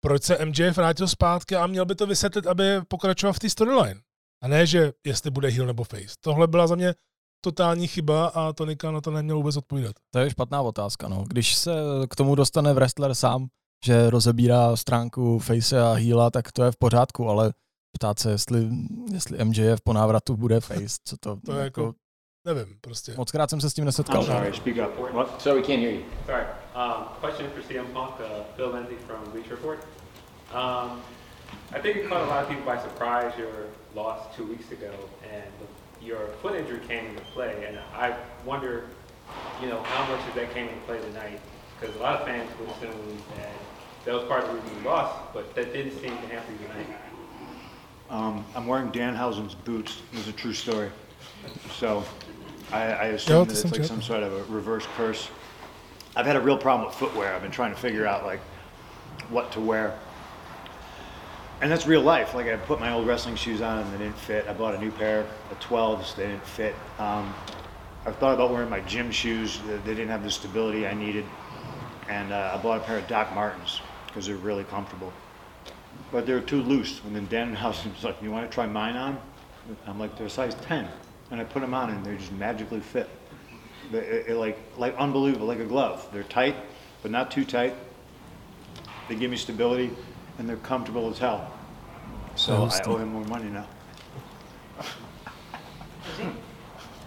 proč 0.00 0.22
se 0.22 0.44
MJF 0.44 0.76
vrátil 0.76 1.08
zpátky 1.08 1.56
a 1.56 1.66
měl 1.66 1.84
by 1.84 1.94
to 1.94 2.06
vysvětlit, 2.06 2.46
aby 2.46 2.80
pokračoval 2.88 3.32
v 3.32 3.38
té 3.38 3.50
storyline. 3.50 4.00
A 4.42 4.48
ne, 4.48 4.66
že 4.66 4.92
jestli 5.06 5.30
bude 5.30 5.48
heel 5.48 5.66
nebo 5.66 5.84
face. 5.84 6.14
Tohle 6.20 6.46
byla 6.46 6.66
za 6.66 6.74
mě 6.74 6.94
totální 7.44 7.88
chyba 7.88 8.26
a 8.26 8.52
Tonika 8.52 8.90
na 8.90 9.00
to 9.00 9.10
neměl 9.10 9.36
vůbec 9.36 9.56
odpovídat. 9.56 9.96
To 10.10 10.18
je 10.18 10.30
špatná 10.30 10.62
otázka. 10.62 11.08
No. 11.08 11.24
Když 11.28 11.54
se 11.54 11.70
k 12.10 12.16
tomu 12.16 12.34
dostane 12.34 12.74
wrestler 12.74 13.14
sám, 13.14 13.48
že 13.84 14.10
rozebírá 14.10 14.76
stránku 14.76 15.38
face 15.38 15.80
a 15.82 15.92
heela, 15.92 16.30
tak 16.30 16.52
to 16.52 16.64
je 16.64 16.70
v 16.70 16.76
pořádku, 16.76 17.28
ale 17.28 17.52
ptát 17.92 18.18
se, 18.18 18.30
jestli, 18.30 18.68
jestli 19.12 19.44
MJF 19.44 19.80
po 19.80 19.92
návratu 19.92 20.36
bude 20.36 20.60
face, 20.60 20.98
co 21.04 21.16
to, 21.16 21.36
to 21.46 21.52
je 21.52 21.64
jako, 21.64 21.80
jako 21.80 21.94
nevím, 22.46 22.78
prostě. 22.80 23.14
Moc 23.16 23.30
krát 23.30 23.50
jsem 23.50 23.60
se 23.60 23.70
s 23.70 23.74
tím 23.74 23.84
nesetkal. 23.84 24.22
I'm 24.22 24.26
sorry, 24.26 24.52
speak 24.52 24.76
up. 24.76 25.12
What? 25.12 25.42
So 25.42 25.60
we 25.60 25.66
can't 25.66 25.80
hear 25.80 25.94
you. 25.94 26.04
Sorry. 26.26 26.44
Um, 26.74 27.04
question 27.20 27.50
for 27.50 27.62
CM 27.62 27.86
Punk, 27.92 28.10
uh, 28.20 28.24
Bill 28.56 28.70
Lindsay 28.72 28.96
from 29.06 29.30
Bleach 29.32 29.50
Report. 29.50 29.78
Um, 30.54 31.02
I 31.72 31.80
think 31.82 31.96
it 31.96 32.08
caught 32.08 32.22
a 32.22 32.26
lot 32.26 32.42
of 32.42 32.48
people 32.48 32.64
by 32.64 32.78
surprise 32.78 33.32
your 33.38 33.66
loss 33.94 34.18
two 34.36 34.46
weeks 34.46 34.70
ago, 34.70 34.92
and 35.34 35.52
your 36.00 36.28
foot 36.42 36.54
injury 36.54 36.80
came 36.86 37.06
into 37.06 37.22
play. 37.34 37.66
And 37.66 37.78
I 37.94 38.14
wonder, 38.44 38.84
you 39.62 39.68
know, 39.68 39.82
how 39.82 40.02
much 40.12 40.22
of 40.28 40.34
that 40.34 40.54
came 40.54 40.68
into 40.68 40.80
play 40.86 41.00
tonight? 41.00 41.40
Because 41.80 41.94
a 41.96 41.98
lot 41.98 42.20
of 42.20 42.26
fans 42.26 42.50
would 42.58 42.68
assume 42.70 43.18
that 43.36 43.50
that 44.04 44.14
was 44.14 44.24
part 44.24 44.44
of 44.44 44.50
the 44.50 44.54
reason 44.60 44.78
you 44.78 44.88
lost, 44.88 45.32
but 45.34 45.54
that 45.54 45.72
didn't 45.72 45.92
seem 45.92 46.10
to 46.10 46.26
happen 46.28 46.58
tonight. 46.58 46.86
Um, 48.08 48.44
I'm 48.54 48.66
wearing 48.66 48.90
Danhausen's 48.92 49.54
boots. 49.54 50.00
It 50.12 50.18
was 50.18 50.28
a 50.28 50.32
true 50.32 50.52
story. 50.52 50.90
So 51.72 52.04
I, 52.72 52.82
I 52.82 53.04
assume 53.06 53.46
that 53.48 53.64
it's 53.64 53.72
like 53.72 53.84
some 53.84 54.00
sort 54.00 54.22
of 54.22 54.32
a 54.32 54.52
reverse 54.52 54.86
curse. 54.96 55.28
I've 56.14 56.26
had 56.26 56.36
a 56.36 56.40
real 56.40 56.56
problem 56.56 56.88
with 56.88 56.96
footwear. 56.96 57.34
I've 57.34 57.42
been 57.42 57.50
trying 57.50 57.74
to 57.74 57.80
figure 57.80 58.06
out 58.06 58.24
like 58.24 58.40
what 59.28 59.52
to 59.52 59.60
wear. 59.60 59.98
And 61.60 61.70
that's 61.70 61.86
real 61.86 62.02
life. 62.02 62.34
Like 62.34 62.46
I 62.46 62.56
put 62.56 62.80
my 62.80 62.92
old 62.92 63.06
wrestling 63.06 63.34
shoes 63.36 63.60
on 63.60 63.78
and 63.80 63.92
they 63.92 63.98
didn't 63.98 64.18
fit. 64.18 64.46
I 64.48 64.52
bought 64.52 64.74
a 64.74 64.78
new 64.78 64.90
pair 64.90 65.26
of 65.50 65.60
12s. 65.60 66.14
They 66.14 66.26
didn't 66.26 66.46
fit. 66.46 66.74
Um, 66.98 67.34
I've 68.06 68.16
thought 68.16 68.34
about 68.34 68.50
wearing 68.52 68.70
my 68.70 68.80
gym 68.80 69.10
shoes. 69.10 69.60
They 69.66 69.94
didn't 69.94 70.08
have 70.08 70.22
the 70.22 70.30
stability 70.30 70.86
I 70.86 70.94
needed. 70.94 71.24
And 72.08 72.32
uh, 72.32 72.52
I 72.54 72.62
bought 72.62 72.78
a 72.80 72.84
pair 72.84 72.98
of 72.98 73.08
Doc 73.08 73.34
Martens 73.34 73.80
because 74.06 74.26
they're 74.26 74.36
really 74.36 74.64
comfortable. 74.64 75.12
But 76.12 76.26
they're 76.26 76.40
too 76.40 76.62
loose. 76.62 77.00
And 77.04 77.14
then 77.14 77.26
Dan 77.26 77.54
House 77.64 77.84
was 77.84 78.04
like, 78.04 78.22
"You 78.22 78.30
want 78.30 78.48
to 78.50 78.54
try 78.54 78.66
mine 78.66 78.96
on?" 78.96 79.18
I'm 79.86 79.98
like, 79.98 80.16
"They're 80.16 80.28
size 80.28 80.54
10," 80.62 80.88
and 81.30 81.40
I 81.40 81.44
put 81.44 81.60
them 81.60 81.74
on, 81.74 81.90
and 81.90 82.04
they 82.04 82.16
just 82.16 82.32
magically 82.32 82.80
fit. 82.80 83.08
They, 83.90 83.98
it, 83.98 84.28
it 84.28 84.36
like 84.36 84.58
like 84.76 84.96
unbelievable, 84.96 85.46
like 85.46 85.60
a 85.60 85.64
glove. 85.64 86.08
They're 86.12 86.22
tight, 86.24 86.56
but 87.02 87.10
not 87.10 87.30
too 87.30 87.44
tight. 87.44 87.74
They 89.08 89.14
give 89.14 89.30
me 89.30 89.36
stability, 89.36 89.90
and 90.38 90.48
they're 90.48 90.56
comfortable 90.56 91.10
as 91.10 91.18
hell. 91.18 91.52
So 92.36 92.68
I 92.70 92.80
owe 92.86 92.96
him 92.96 93.12
more 93.12 93.24
money 93.24 93.50
now. 93.50 93.66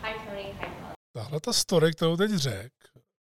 Hi 0.02 0.14
Tony, 0.26 0.54
hi 0.60 0.68
Paul. 0.82 0.94
Tahle 1.14 1.40
ta 1.40 1.54
story, 1.54 1.92
kterou 1.92 2.18
teď 2.18 2.32
řekl, 2.32 2.78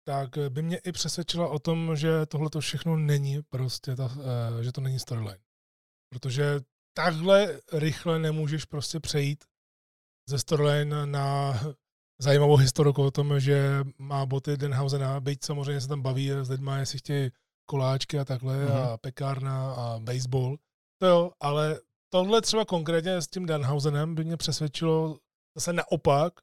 tak 0.07 0.29
by 0.49 0.61
mě 0.61 0.77
i 0.77 0.91
přesvědčila 0.91 1.47
o 1.47 1.59
tom, 1.59 1.95
že 1.95 2.25
tohle 2.25 2.49
to 2.49 2.59
všechno 2.59 2.97
není 2.97 3.41
prostě, 3.49 3.95
ta, 3.95 4.05
uh, 4.05 4.61
že 4.61 4.71
to 4.71 4.81
není 4.81 4.99
storyline. 4.99 5.39
Protože 6.09 6.59
takhle 6.93 7.61
rychle 7.73 8.19
nemůžeš 8.19 8.65
prostě 8.65 8.99
přejít 8.99 9.43
ze 10.29 10.39
storyline 10.39 11.05
na 11.05 11.53
zajímavou 12.21 12.55
historiku 12.55 13.03
o 13.03 13.11
tom, 13.11 13.39
že 13.39 13.83
má 13.97 14.25
boty 14.25 14.57
Denhausena, 14.57 15.19
byť 15.19 15.43
samozřejmě 15.43 15.81
se 15.81 15.87
tam 15.87 16.01
baví 16.01 16.31
s 16.31 16.49
lidma, 16.49 16.77
jestli 16.77 16.99
chtějí 16.99 17.31
koláčky 17.65 18.19
a 18.19 18.25
takhle 18.25 18.65
mm-hmm. 18.65 18.93
a 18.93 18.97
pekárna 18.97 19.73
a 19.73 19.99
baseball. 19.99 20.57
To 21.01 21.07
jo, 21.07 21.31
ale 21.39 21.79
tohle 22.09 22.41
třeba 22.41 22.65
konkrétně 22.65 23.21
s 23.21 23.27
tím 23.27 23.45
Denhausenem 23.45 24.15
by 24.15 24.23
mě 24.23 24.37
přesvědčilo 24.37 25.19
zase 25.55 25.73
naopak, 25.73 26.33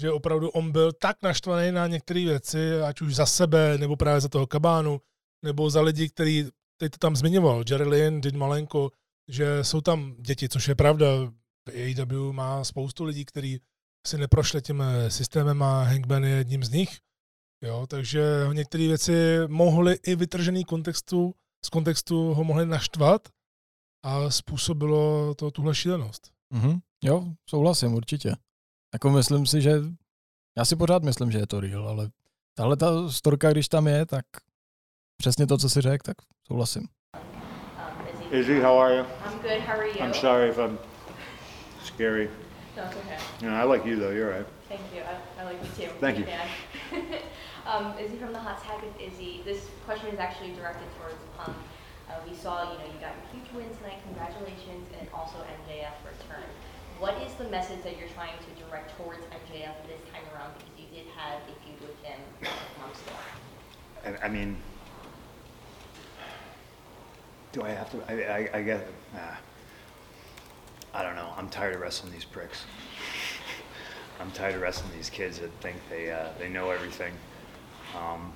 že 0.00 0.10
opravdu 0.10 0.50
on 0.50 0.72
byl 0.72 0.92
tak 0.92 1.22
naštvaný 1.22 1.72
na 1.72 1.86
některé 1.86 2.24
věci, 2.24 2.80
ať 2.80 3.00
už 3.00 3.14
za 3.14 3.26
sebe, 3.26 3.78
nebo 3.78 3.96
právě 3.96 4.20
za 4.20 4.28
toho 4.28 4.46
kabánu, 4.46 5.00
nebo 5.44 5.70
za 5.70 5.80
lidi, 5.80 6.08
který 6.08 6.48
teď 6.80 6.92
to 6.92 6.98
tam 6.98 7.16
zmiňoval, 7.16 7.64
Jerry 7.70 7.84
Lynn, 7.84 8.20
Din 8.20 8.38
Malenko, 8.38 8.90
že 9.28 9.64
jsou 9.64 9.80
tam 9.80 10.14
děti, 10.18 10.48
což 10.48 10.68
je 10.68 10.74
pravda. 10.74 11.06
AEW 11.68 12.32
má 12.32 12.64
spoustu 12.64 13.04
lidí, 13.04 13.24
kteří 13.24 13.60
si 14.06 14.18
neprošli 14.18 14.62
tím 14.62 14.82
systémem 15.08 15.62
a 15.62 15.82
Hangman 15.82 16.24
je 16.24 16.30
jedním 16.30 16.64
z 16.64 16.70
nich. 16.70 16.98
Jo, 17.64 17.86
takže 17.86 18.22
některé 18.52 18.86
věci 18.86 19.38
mohly 19.46 19.98
i 20.06 20.16
vytržený 20.16 20.64
kontextu, 20.64 21.34
z 21.64 21.68
kontextu 21.68 22.34
ho 22.34 22.44
mohly 22.44 22.66
naštvat 22.66 23.28
a 24.04 24.30
způsobilo 24.30 25.34
to 25.34 25.50
tuhle 25.50 25.74
šílenost. 25.74 26.30
Mm-hmm. 26.54 26.80
Jo, 27.04 27.24
souhlasím 27.50 27.94
určitě. 27.94 28.34
Jako 28.92 29.10
myslím 29.10 29.46
si, 29.46 29.60
že 29.60 29.72
já 30.56 30.64
si 30.64 30.76
pořád 30.76 31.02
myslím, 31.02 31.30
že 31.30 31.38
je 31.38 31.46
to 31.46 31.60
real, 31.60 31.88
ale 31.88 32.10
tahle 32.54 32.76
ta 32.76 33.10
storka, 33.10 33.50
když 33.52 33.68
tam 33.68 33.86
je, 33.86 34.06
tak 34.06 34.24
přesně 35.16 35.46
to, 35.46 35.58
co 35.58 35.68
si 35.70 35.80
řekl, 35.80 36.02
tak 36.04 36.16
souhlasím. 36.46 36.88
Izzy, 38.30 38.60
how 38.60 38.78
are 38.78 38.96
you? 38.96 39.04
I'm 39.04 39.38
good, 39.38 39.60
how 39.66 39.78
are 39.78 39.88
you? 39.88 40.04
I'm 40.04 40.14
sorry 40.14 40.48
if 40.48 40.58
I'm 40.58 40.78
scary. 41.84 42.30
No, 42.76 42.82
it's 42.84 42.96
okay. 42.96 43.18
Know, 43.40 43.54
I 43.54 43.64
like 43.64 43.88
you 43.88 43.96
though. 43.96 44.12
You're 44.12 44.38
right. 44.38 44.46
Thank 44.68 44.80
you. 44.94 45.00
I, 45.00 45.40
I 45.40 45.44
like 45.44 45.64
you 45.64 45.86
too. 45.86 45.92
Thank 46.00 46.18
you. 46.18 46.26
Um, 47.68 47.92
Izzy 48.00 48.16
from 48.16 48.32
the 48.32 48.38
Hot 48.40 48.64
Tag 48.64 48.80
with 48.80 48.96
Izzy. 48.96 49.42
This 49.44 49.68
question 49.84 50.08
is 50.08 50.18
actually 50.18 50.56
directed 50.56 50.88
towards 50.96 51.20
Punk. 51.36 51.52
Uh, 52.08 52.16
we 52.26 52.32
saw, 52.34 52.72
you 52.72 52.78
know, 52.80 52.88
you 52.88 52.96
got 52.96 53.12
your 53.12 53.28
huge 53.28 53.52
win 53.52 53.68
tonight. 53.76 54.00
Congratulations, 54.08 54.88
and 54.98 55.04
also 55.12 55.36
MJF 55.44 55.92
return. 56.00 56.48
What 56.98 57.14
is 57.22 57.32
the 57.34 57.44
message 57.44 57.84
that 57.84 57.96
you're 57.96 58.08
trying 58.08 58.34
to 58.38 58.64
direct 58.64 58.96
towards 58.96 59.20
MJF 59.20 59.86
this 59.86 60.00
time 60.12 60.22
around? 60.34 60.52
Because 60.58 60.72
you 60.76 60.86
did 60.92 61.06
have 61.16 61.38
a 61.42 61.54
feud 61.64 61.80
with 61.80 62.02
him 62.02 62.18
months 62.80 63.00
ago. 63.02 63.12
And 64.04 64.18
I 64.20 64.28
mean, 64.28 64.56
do 67.52 67.62
I 67.62 67.70
have 67.70 67.88
to? 67.92 68.02
I, 68.08 68.14
I, 68.14 68.58
I 68.58 68.62
guess. 68.62 68.82
I 70.92 71.02
don't 71.04 71.14
know. 71.14 71.32
I'm 71.36 71.48
tired 71.48 71.76
of 71.76 71.80
wrestling 71.80 72.12
these 72.12 72.24
pricks. 72.24 72.64
I'm 74.20 74.32
tired 74.32 74.56
of 74.56 74.60
wrestling 74.60 74.90
these 74.96 75.08
kids 75.08 75.38
that 75.38 75.52
think 75.60 75.76
they 75.88 76.10
uh, 76.10 76.30
they 76.40 76.48
know 76.48 76.70
everything. 76.70 77.12
Um, 77.96 78.32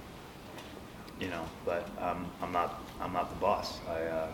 you 1.19 1.29
know, 1.31 1.45
but 1.65 1.89
um, 2.01 2.31
I'm 2.41 2.53
not. 2.53 2.81
I'm 3.01 3.13
not 3.13 3.29
the 3.29 3.41
boss. 3.41 3.81
I 3.89 4.03
uh, 4.03 4.29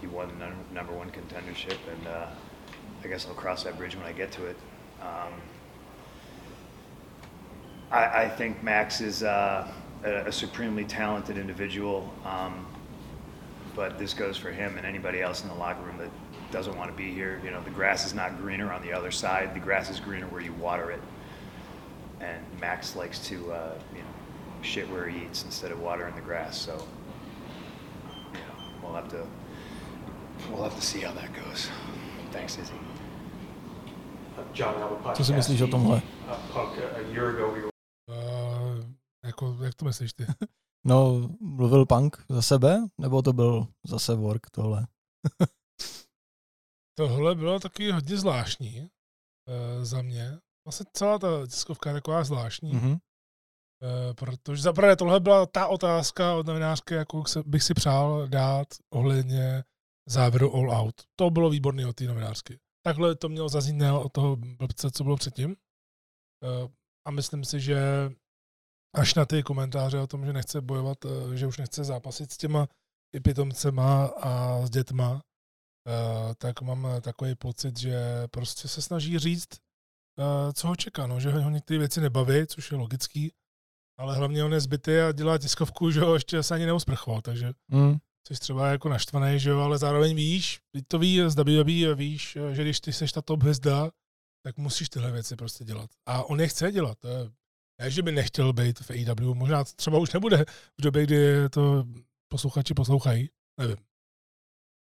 he 0.00 0.06
won 0.06 0.28
the 0.38 0.52
number 0.72 0.92
one 0.92 1.10
contendership, 1.10 1.78
and 1.90 2.06
uh, 2.06 2.26
I 3.04 3.08
guess 3.08 3.26
I'll 3.26 3.34
cross 3.34 3.64
that 3.64 3.76
bridge 3.76 3.96
when 3.96 4.06
I 4.06 4.12
get 4.12 4.32
to 4.32 4.46
it. 4.46 4.56
Um, 5.02 5.32
I, 7.90 8.22
I 8.22 8.28
think 8.28 8.62
Max 8.62 9.00
is 9.02 9.22
uh, 9.22 9.70
a, 10.04 10.10
a 10.26 10.32
supremely 10.32 10.84
talented 10.84 11.36
individual, 11.36 12.10
um, 12.24 12.66
but 13.76 13.98
this 13.98 14.14
goes 14.14 14.38
for 14.38 14.50
him 14.50 14.78
and 14.78 14.86
anybody 14.86 15.20
else 15.20 15.42
in 15.42 15.48
the 15.48 15.54
locker 15.54 15.82
room 15.82 15.98
that 15.98 16.10
doesn't 16.50 16.76
want 16.76 16.90
to 16.90 16.96
be 16.96 17.12
here. 17.12 17.40
You 17.44 17.50
know, 17.50 17.62
the 17.62 17.70
grass 17.70 18.06
is 18.06 18.14
not 18.14 18.38
greener 18.38 18.72
on 18.72 18.80
the 18.80 18.92
other 18.92 19.10
side. 19.10 19.54
The 19.54 19.60
grass 19.60 19.90
is 19.90 20.00
greener 20.00 20.26
where 20.28 20.40
you 20.40 20.52
water 20.54 20.90
it. 20.90 21.00
And 22.20 22.42
Max 22.60 22.96
likes 22.96 23.18
to, 23.26 23.52
uh, 23.52 23.74
you 23.92 23.98
know, 23.98 24.08
shit 24.62 24.88
where 24.90 25.06
he 25.08 25.24
eats 25.24 25.44
instead 25.44 25.72
of 25.72 25.80
watering 25.80 26.14
the 26.14 26.22
grass. 26.22 26.56
So, 26.58 26.86
you 28.32 28.38
know, 28.38 28.64
we'll 28.82 28.94
have 28.94 29.08
to, 29.10 29.26
we'll 30.50 30.62
have 30.62 30.76
to 30.76 30.82
see 30.82 31.00
how 31.00 31.12
that 31.12 31.34
goes. 31.34 31.68
Thanks, 32.32 32.58
Izzy. 32.58 32.72
Co 35.14 35.24
si 35.24 35.32
myslíš 35.32 35.60
o 35.60 35.66
tomhle? 35.66 35.96
Uh, 35.96 36.36
Punk, 36.52 36.78
a 36.78 36.98
year 36.98 37.26
ago 37.26 37.52
we 37.52 37.60
were 37.60 37.74
Uh, 38.10 38.84
jako, 39.24 39.56
jak 39.64 39.74
to 39.74 39.84
myslíš 39.84 40.12
ty? 40.12 40.26
No, 40.86 41.28
mluvil 41.40 41.86
Punk 41.86 42.24
za 42.28 42.42
sebe, 42.42 42.78
nebo 43.00 43.22
to 43.22 43.32
byl 43.32 43.66
zase 43.86 44.14
work 44.14 44.50
tohle? 44.50 44.86
Tohle 46.98 47.34
bylo 47.34 47.60
taky 47.60 47.90
hodně 47.90 48.16
zvláštní 48.16 48.80
uh, 48.80 49.84
za 49.84 50.02
mě. 50.02 50.38
Vlastně 50.66 50.86
celá 50.92 51.18
ta 51.18 51.46
tiskovka 51.46 51.90
je 51.90 51.94
taková 51.94 52.24
zvláštní, 52.24 52.72
mm-hmm. 52.72 52.82
Mhm. 52.82 52.92
uh, 52.92 52.98
protože 54.14 54.62
zaprvé 54.62 54.96
tohle 54.96 55.20
byla 55.20 55.46
ta 55.46 55.66
otázka 55.66 56.34
od 56.34 56.46
novinářky, 56.46 56.94
jakou 56.94 57.24
se, 57.24 57.42
bych 57.46 57.62
si 57.62 57.74
přál 57.74 58.28
dát 58.28 58.68
ohledně 58.90 59.64
závěru 60.08 60.54
All 60.54 60.70
Out. 60.70 60.94
To 61.16 61.30
bylo 61.30 61.50
výborné 61.50 61.86
od 61.86 61.96
té 61.96 62.04
novinářky. 62.04 62.58
Takhle 62.86 63.14
to 63.14 63.28
mělo 63.28 63.48
zaznít 63.48 63.76
ne 63.76 63.92
od 63.92 64.12
toho 64.12 64.36
blbce, 64.36 64.90
co 64.90 65.04
bylo 65.04 65.16
předtím. 65.16 65.50
Uh, 65.50 66.70
a 67.06 67.10
myslím 67.10 67.44
si, 67.44 67.60
že 67.60 67.78
až 68.94 69.14
na 69.14 69.24
ty 69.24 69.42
komentáře 69.42 70.00
o 70.00 70.06
tom, 70.06 70.26
že 70.26 70.32
nechce 70.32 70.60
bojovat, 70.60 71.04
uh, 71.04 71.32
že 71.32 71.46
už 71.46 71.58
nechce 71.58 71.84
zápasit 71.84 72.32
s 72.32 72.36
těma 72.36 72.68
i 73.16 73.20
pitomcema 73.20 74.06
a 74.06 74.60
s 74.66 74.70
dětma, 74.70 75.22
Uh, 75.86 76.34
tak 76.34 76.62
mám 76.62 76.88
takový 77.00 77.34
pocit, 77.34 77.76
že 77.78 78.26
prostě 78.30 78.68
se 78.68 78.82
snaží 78.82 79.18
říct 79.18 79.48
co 80.52 80.68
ho 80.68 80.76
čeká, 80.76 81.06
no, 81.06 81.20
že 81.20 81.30
ho 81.30 81.50
některé 81.50 81.78
věci 81.78 82.00
nebaví, 82.00 82.46
což 82.46 82.70
je 82.70 82.76
logický, 82.76 83.32
ale 83.98 84.16
hlavně 84.16 84.44
on 84.44 84.52
je 84.52 84.60
zbytý 84.60 84.98
a 84.98 85.12
dělá 85.12 85.38
tiskovku, 85.38 85.90
že 85.90 86.00
ho 86.00 86.14
ještě 86.14 86.42
se 86.42 86.54
ani 86.54 86.66
neusprchoval, 86.66 87.22
takže 87.22 87.52
Mm. 87.68 87.96
Jsi 88.28 88.40
třeba 88.40 88.68
jako 88.68 88.88
naštvaný, 88.88 89.40
že 89.40 89.50
jo, 89.50 89.60
ale 89.60 89.78
zároveň 89.78 90.16
víš, 90.16 90.60
to 90.88 90.98
ví 90.98 91.20
z 91.26 91.34
WWE, 91.34 91.94
víš, 91.94 92.38
že 92.52 92.62
když 92.62 92.80
ty 92.80 92.92
seš 92.92 93.12
ta 93.12 93.22
top 93.22 93.42
hvězda, 93.42 93.90
tak 94.44 94.56
musíš 94.56 94.88
tyhle 94.88 95.12
věci 95.12 95.36
prostě 95.36 95.64
dělat. 95.64 95.90
A 96.06 96.22
on 96.22 96.40
je 96.40 96.48
chce 96.48 96.72
dělat. 96.72 96.98
To 96.98 97.08
je, 97.08 97.30
ne, 97.80 97.90
že 97.90 98.02
by 98.02 98.12
nechtěl 98.12 98.52
být 98.52 98.78
v 98.80 98.90
AEW, 98.90 99.34
možná 99.34 99.64
třeba 99.64 99.98
už 99.98 100.12
nebude 100.12 100.44
v 100.78 100.82
době, 100.82 101.04
kdy 101.04 101.48
to 101.50 101.84
posluchači 102.28 102.74
poslouchají, 102.74 103.30
nevím. 103.60 103.76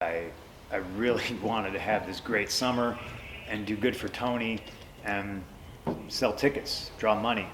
I, 0.01 0.33
I 0.71 0.79
really 0.99 1.35
wanted 1.43 1.73
to 1.73 1.81
have 1.81 2.07
this 2.07 2.21
great 2.21 2.51
summer 2.51 2.99
and 3.53 3.69
do 3.69 3.77
good 3.77 3.97
for 3.97 4.11
Tony 4.11 4.61
and 5.05 5.45
sell 6.09 6.33
tickets, 6.33 6.93
draw 7.01 7.23
money, 7.23 7.47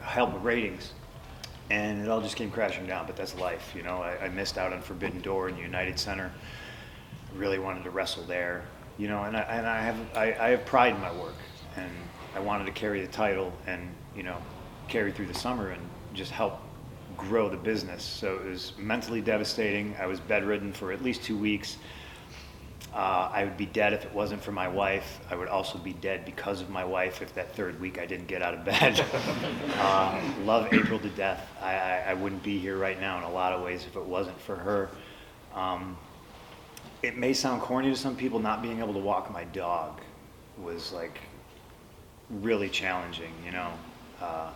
help 0.00 0.30
ratings. 0.44 0.94
And 1.70 2.04
it 2.04 2.08
all 2.10 2.20
just 2.20 2.36
came 2.36 2.50
crashing 2.50 2.86
down, 2.86 3.06
but 3.06 3.16
that's 3.16 3.34
life, 3.36 3.72
you 3.74 3.82
know. 3.82 3.98
I, 3.98 4.24
I 4.24 4.28
missed 4.28 4.58
out 4.58 4.72
on 4.72 4.82
Forbidden 4.82 5.20
Door 5.20 5.48
and 5.48 5.58
United 5.58 5.98
Center. 5.98 6.30
I 7.32 7.38
really 7.38 7.58
wanted 7.58 7.84
to 7.84 7.90
wrestle 7.90 8.24
there, 8.24 8.64
you 8.98 9.08
know, 9.08 9.24
and 9.24 9.36
I, 9.36 9.40
and 9.40 9.66
I 9.66 9.80
have 9.80 9.96
I, 10.14 10.24
I 10.38 10.48
have 10.50 10.66
pride 10.66 10.94
in 10.94 11.00
my 11.00 11.12
work 11.12 11.36
and 11.76 11.90
I 12.34 12.40
wanted 12.40 12.66
to 12.66 12.72
carry 12.72 13.00
the 13.00 13.10
title 13.10 13.52
and, 13.66 13.88
you 14.14 14.22
know, 14.22 14.36
carry 14.88 15.12
through 15.12 15.26
the 15.26 15.34
summer 15.34 15.70
and 15.70 15.82
just 16.12 16.30
help 16.30 16.60
grow 17.16 17.48
the 17.48 17.56
business. 17.56 18.02
So 18.02 18.36
it 18.36 18.44
was 18.44 18.72
mentally 18.78 19.20
devastating. 19.20 19.94
I 19.98 20.06
was 20.06 20.20
bedridden 20.20 20.72
for 20.72 20.92
at 20.92 21.02
least 21.02 21.22
two 21.22 21.36
weeks. 21.36 21.78
Uh, 22.94 23.28
I 23.32 23.42
would 23.42 23.56
be 23.56 23.66
dead 23.66 23.92
if 23.92 24.04
it 24.04 24.14
wasn't 24.14 24.40
for 24.40 24.52
my 24.52 24.68
wife. 24.68 25.20
I 25.28 25.34
would 25.34 25.48
also 25.48 25.78
be 25.78 25.94
dead 25.94 26.24
because 26.24 26.60
of 26.60 26.70
my 26.70 26.84
wife 26.84 27.22
if 27.22 27.34
that 27.34 27.56
third 27.56 27.80
week 27.80 27.98
I 27.98 28.06
didn't 28.06 28.28
get 28.28 28.40
out 28.40 28.54
of 28.54 28.64
bed. 28.64 29.04
uh, 29.78 30.22
love 30.44 30.72
April 30.72 31.00
to 31.00 31.08
death. 31.10 31.44
I, 31.60 31.74
I, 31.74 31.96
I 32.10 32.14
wouldn't 32.14 32.44
be 32.44 32.58
here 32.58 32.76
right 32.76 33.00
now 33.00 33.18
in 33.18 33.24
a 33.24 33.32
lot 33.32 33.52
of 33.52 33.62
ways 33.62 33.84
if 33.84 33.96
it 33.96 34.04
wasn't 34.04 34.40
for 34.40 34.54
her. 34.54 34.90
Um, 35.54 35.96
it 37.02 37.16
may 37.16 37.32
sound 37.32 37.62
corny 37.62 37.90
to 37.90 37.96
some 37.96 38.14
people, 38.14 38.38
not 38.38 38.62
being 38.62 38.78
able 38.78 38.94
to 38.94 39.00
walk 39.00 39.30
my 39.32 39.44
dog 39.44 40.00
was 40.62 40.92
like 40.92 41.18
really 42.30 42.68
challenging, 42.68 43.32
you 43.44 43.50
know. 43.50 43.72
Uh, 44.20 44.50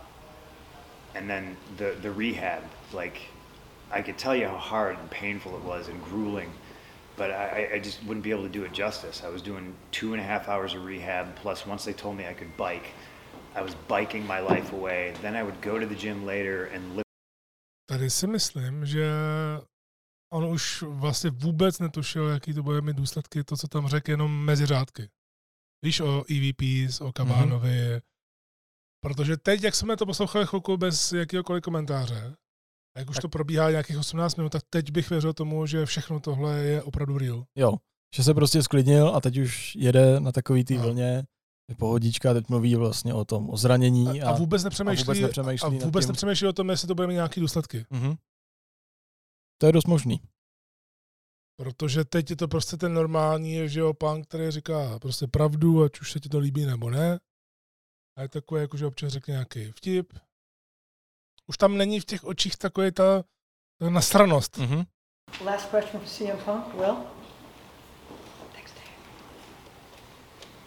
and 1.15 1.29
then 1.29 1.57
the 1.77 1.95
the 2.01 2.11
rehab, 2.11 2.63
like 2.93 3.19
I 3.91 4.01
could 4.01 4.17
tell 4.17 4.35
you 4.35 4.47
how 4.47 4.57
hard 4.57 4.97
and 4.97 5.09
painful 5.09 5.55
it 5.55 5.63
was 5.63 5.87
and 5.87 6.01
grueling, 6.03 6.51
but 7.19 7.29
I, 7.31 7.75
I 7.75 7.79
just 7.87 7.99
wouldn't 8.07 8.23
be 8.23 8.31
able 8.35 8.47
to 8.51 8.53
do 8.59 8.63
it 8.67 8.71
justice. 8.83 9.17
I 9.27 9.29
was 9.35 9.41
doing 9.41 9.65
two 9.91 10.09
and 10.13 10.21
a 10.25 10.27
half 10.31 10.43
hours 10.51 10.71
of 10.75 10.81
rehab, 10.85 11.25
plus 11.43 11.67
once 11.67 11.81
they 11.87 11.95
told 12.03 12.15
me 12.17 12.23
I 12.33 12.33
could 12.39 12.53
bike, 12.57 12.87
I 13.59 13.61
was 13.61 13.75
biking 13.87 14.23
my 14.25 14.39
life 14.51 14.69
away. 14.73 15.13
Then 15.21 15.35
I 15.35 15.43
would 15.43 15.59
go 15.61 15.73
to 15.83 15.85
the 15.85 15.99
gym 16.03 16.25
later 16.25 16.57
and 16.73 16.95
lift 16.95 17.09
Tady 17.89 18.09
si 18.09 18.27
myslím, 18.27 18.85
že 18.85 19.11
on 20.33 20.45
už 20.45 20.81
vlastně 20.81 21.29
vůbec 21.29 21.79
netušil, 21.79 22.27
jaký 22.27 22.53
to 22.53 22.63
bude 22.63 22.81
mít 22.81 22.95
důsledky, 22.95 23.43
to, 23.43 23.57
co 23.57 23.67
tam 23.67 23.87
řekl, 23.87 24.11
jenom 24.11 24.45
mezi 24.45 24.65
řádky. 24.65 25.09
Víš 25.85 25.99
o 25.99 26.25
EVPs, 26.31 27.01
o 27.01 27.11
Kabánovi, 27.13 27.69
mm-hmm. 27.69 28.01
protože 29.03 29.37
teď, 29.37 29.63
jak 29.63 29.75
jsme 29.75 29.97
to 29.97 30.05
poslouchali 30.05 30.47
chvilku 30.47 30.77
bez 30.77 31.13
jakýhokoliv 31.13 31.63
komentáře, 31.63 32.35
a 32.95 32.99
jak 32.99 33.09
už 33.09 33.15
Tak- 33.15 33.21
to 33.21 33.29
probíhá 33.29 33.69
nějakých 33.71 33.97
18 33.97 34.35
minut, 34.35 34.49
tak 34.51 34.63
teď 34.69 34.91
bych 34.91 35.09
věřil 35.09 35.33
tomu, 35.33 35.65
že 35.65 35.85
všechno 35.85 36.19
tohle 36.19 36.59
je 36.59 36.83
opravdu 36.83 37.17
real. 37.17 37.43
Jo, 37.55 37.73
že 38.15 38.23
se 38.23 38.33
prostě 38.33 38.63
sklidnil 38.63 39.07
a 39.15 39.21
teď 39.21 39.37
už 39.37 39.75
jede 39.75 40.19
na 40.19 40.31
takový 40.31 40.65
No. 40.71 40.81
vlně, 40.81 41.23
je 41.69 41.75
pohodička, 41.75 42.33
teď 42.33 42.49
mluví 42.49 42.75
vlastně 42.75 43.13
o 43.13 43.25
tom, 43.25 43.49
o 43.49 43.57
zranění. 43.57 44.21
A, 44.21 44.29
a 44.29 44.37
vůbec 44.37 44.63
nepřemýšlí, 44.63 45.03
a 45.03 45.05
vůbec 45.13 45.21
nepřemýšlí 45.21 45.67
a 45.81 45.85
vůbec 45.85 46.07
nepřemýšlí 46.07 46.47
o 46.47 46.53
tom, 46.53 46.69
jestli 46.69 46.87
to 46.87 46.95
bude 46.95 47.07
mít 47.07 47.13
nějaké 47.13 47.41
důsledky. 47.41 47.85
Mhm. 47.89 48.15
To 49.61 49.65
je 49.67 49.71
dost 49.73 49.87
možný. 49.87 50.21
Protože 51.59 52.05
teď 52.05 52.29
je 52.29 52.35
to 52.35 52.47
prostě 52.47 52.77
ten 52.77 52.93
normální, 52.93 53.69
že 53.69 53.79
jo, 53.79 53.93
pán, 53.93 54.21
který 54.23 54.51
říká 54.51 54.99
prostě 54.99 55.27
pravdu, 55.27 55.83
ať 55.83 55.99
už 56.01 56.11
se 56.11 56.19
ti 56.19 56.29
to 56.29 56.39
líbí 56.39 56.65
nebo 56.65 56.89
ne. 56.89 57.19
A 58.17 58.21
je 58.21 58.29
takový, 58.29 58.61
jako 58.61 58.77
že 58.77 58.85
občas 58.85 59.13
řekne 59.13 59.31
nějaký 59.31 59.71
vtip. 59.71 60.13
Už 61.49 61.57
tam 61.57 61.77
není 61.77 61.99
v 61.99 62.05
těch 62.05 62.23
očích 62.23 62.57
takový 62.57 62.91
ta, 62.91 63.23
ta 63.79 63.89
nasranost. 63.89 64.57
Mhm. 64.57 64.83
Last 65.45 65.69
question 65.69 66.01
for 66.01 66.09
CM 66.09 66.37
Punk, 66.45 66.73
Will? 66.73 66.97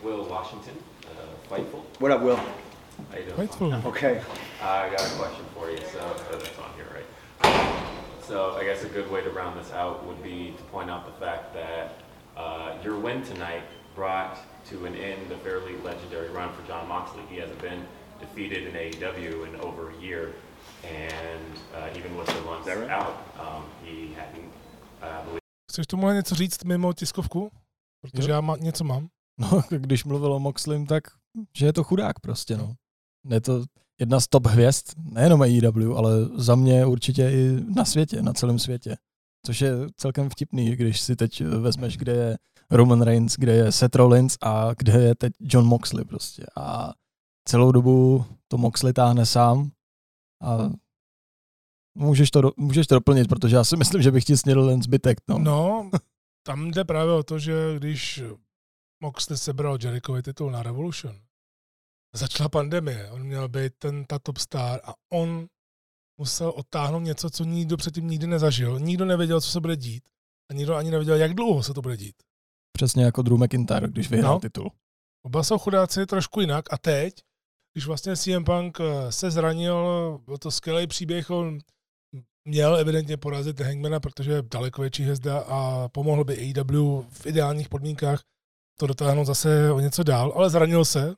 Will 0.03 0.25
Washington, 0.25 0.75
uh, 1.05 1.11
Fightful. 1.49 1.81
What 2.01 2.13
up, 2.13 2.23
Will? 2.23 2.37
How 2.37 3.19
you 3.19 3.25
doing? 3.25 3.37
Fightful. 3.37 3.87
Okay. 3.87 4.21
I 4.61 4.91
got 4.91 5.01
a 5.01 5.17
question 5.17 5.45
for 5.55 5.71
you, 5.71 5.79
so 5.79 6.01
so 6.31 6.39
that's 6.39 6.59
on 6.59 6.71
here, 6.75 6.89
right? 6.95 7.07
So 8.27 8.57
I 8.61 8.65
guess 8.65 8.83
a 8.85 8.89
good 8.89 9.09
way 9.11 9.23
to 9.23 9.31
round 9.31 9.61
this 9.61 9.71
out 9.73 10.05
would 10.07 10.23
be 10.23 10.55
to 10.59 10.63
point 10.73 10.91
out 10.91 11.07
the 11.07 11.25
fact 11.25 11.55
that 11.55 11.95
uh, 12.37 12.73
your 12.85 12.99
win 12.99 13.23
tonight 13.23 13.63
brought 13.95 14.39
to 14.71 14.87
an 14.87 14.97
end 14.97 15.31
a 15.31 15.37
fairly 15.37 15.77
legendary 15.85 16.31
run 16.31 16.53
for 16.53 16.67
John 16.67 16.89
Moxley. 16.89 17.23
He 17.31 17.37
hasn't 17.37 17.61
been 17.61 17.87
defeated 18.21 18.67
in 18.67 18.75
AEW 18.75 19.47
in 19.47 19.61
over 19.61 19.91
a 19.91 19.97
year, 20.03 20.33
and 20.85 21.59
uh, 21.75 21.99
even 21.99 22.17
with 22.19 22.27
the 22.27 22.41
months 22.41 22.67
that 22.67 22.77
right? 22.79 22.91
out, 22.91 23.15
um, 23.41 23.63
he 23.85 24.15
hadn't, 24.21 24.53
uh, 25.03 25.25
believe 25.25 25.43
Chceš 25.71 25.87
tomu 25.87 26.11
něco 26.11 26.35
říct 26.35 26.65
mimo 26.65 26.93
tiskovku? 26.93 27.51
Protože 28.03 28.31
Jo. 28.31 28.35
já 28.35 28.41
má, 28.41 28.57
něco 28.57 28.85
mám. 28.85 29.09
No, 29.39 29.63
když 29.71 30.05
mluvil 30.05 30.33
o 30.33 30.39
Moxlim, 30.41 30.87
tak 30.87 31.05
že 31.57 31.67
je 31.67 31.73
to 31.73 31.85
chudák 31.85 32.21
prostě, 32.21 32.57
no. 32.57 32.75
Je 33.31 33.41
to 33.41 33.65
jedna 34.01 34.21
z 34.21 34.29
top 34.29 34.47
hvězd, 34.47 34.85
nejenom 34.97 35.43
AEW, 35.43 35.97
ale 35.97 36.13
za 36.35 36.55
mě 36.55 36.87
určitě 36.87 37.31
i 37.31 37.61
na 37.75 37.85
světě, 37.85 38.23
na 38.23 38.33
celém 38.33 38.59
světě. 38.59 38.97
Což 39.47 39.61
je 39.61 39.73
celkem 39.97 40.31
vtipný, 40.31 40.77
když 40.77 41.01
si 41.01 41.17
teď 41.17 41.43
vezmeš, 41.45 41.97
kde 41.97 42.13
je 42.13 42.39
Roman 42.71 43.03
Reigns, 43.03 43.37
kde 43.37 43.53
je 43.53 43.73
Seth 43.73 43.95
Rollins 43.95 44.37
a 44.43 44.75
kde 44.79 44.93
je 44.93 45.15
teď 45.15 45.33
John 45.41 45.67
Moxley 45.67 46.05
prostě. 46.05 46.47
A 46.57 46.93
celou 47.49 47.73
dobu 47.73 48.25
to 48.49 48.59
Moxley 48.59 48.93
táhne 48.93 49.27
sám 49.27 49.71
a 50.43 50.71
můžeš 51.99 52.31
to, 52.31 52.41
můžeš 52.57 52.87
to 52.87 52.95
doplnit, 52.95 53.29
protože 53.29 53.57
já 53.57 53.65
si 53.65 53.77
myslím, 53.77 54.03
že 54.03 54.11
bych 54.11 54.25
ti 54.25 54.37
snědl 54.37 54.71
jen 54.71 54.83
zbytek. 54.83 55.19
No. 55.29 55.39
No, 55.39 55.91
tam 56.47 56.71
jde 56.71 56.85
právě 56.85 57.13
o 57.15 57.23
to, 57.23 57.39
že 57.39 57.55
když 57.77 58.23
Moxley 59.03 59.39
sebral 59.39 59.79
Jerichovi 59.83 60.23
titul 60.23 60.51
na 60.51 60.63
Revolution, 60.63 61.21
začala 62.15 62.49
pandemie, 62.49 63.11
on 63.11 63.23
měl 63.25 63.49
být 63.49 63.73
ten 63.79 64.05
ta 64.05 64.19
top 64.19 64.39
star 64.39 64.81
a 64.85 64.95
on 65.13 65.47
musel 66.21 66.51
odtáhnout 66.51 67.01
něco, 67.01 67.31
co 67.31 67.45
nikdo 67.45 67.77
předtím 67.77 68.09
nikdy 68.09 68.27
nezažil. 68.27 68.81
Nikdo 68.81 69.05
nevěděl, 69.05 69.41
co 69.41 69.51
se 69.51 69.61
bude 69.61 69.77
dít 69.77 70.05
a 70.51 70.55
nikdo 70.55 70.75
ani 70.75 70.91
nevěděl, 70.91 71.17
jak 71.17 71.35
dlouho 71.35 71.63
se 71.63 71.75
to 71.75 71.83
bude 71.83 71.97
dít. 71.97 72.15
Přesně 72.77 73.05
jako 73.05 73.23
Drew 73.23 73.39
McIntyre, 73.45 73.89
když 73.89 74.11
vyhrál 74.11 74.35
No. 74.35 74.41
titul. 74.41 74.71
Oba 75.27 75.43
jsou 75.43 75.59
chudáci 75.59 76.07
trošku 76.07 76.41
jinak 76.41 76.73
a 76.73 76.79
teď, 76.79 77.15
když 77.73 77.87
vlastně 77.87 78.17
CM 78.17 78.45
Punk 78.45 78.79
eh, 78.81 79.13
se 79.13 79.31
zranil, 79.31 79.77
byl 80.25 80.39
to 80.39 80.51
skvělý 80.51 80.87
příběh, 80.87 81.31
on 81.31 81.59
měl 82.45 82.77
evidentně 82.77 83.17
porazit 83.17 83.61
Hangmana, 83.61 84.01
protože 84.01 84.33
je 84.33 84.43
daleko 84.43 84.81
větší 84.81 85.03
hvězda 85.03 85.39
a 85.39 85.89
pomohl 85.89 86.25
by 86.25 86.39
AEW 86.39 87.03
v 87.09 87.27
ideálních 87.27 87.69
podmínkách 87.69 88.23
to 88.79 88.87
dotáhnout 88.87 89.25
zase 89.25 89.73
o 89.73 89.81
něco 89.81 90.03
dál, 90.03 90.33
ale 90.37 90.51
zranil 90.51 90.85
se. 90.85 91.15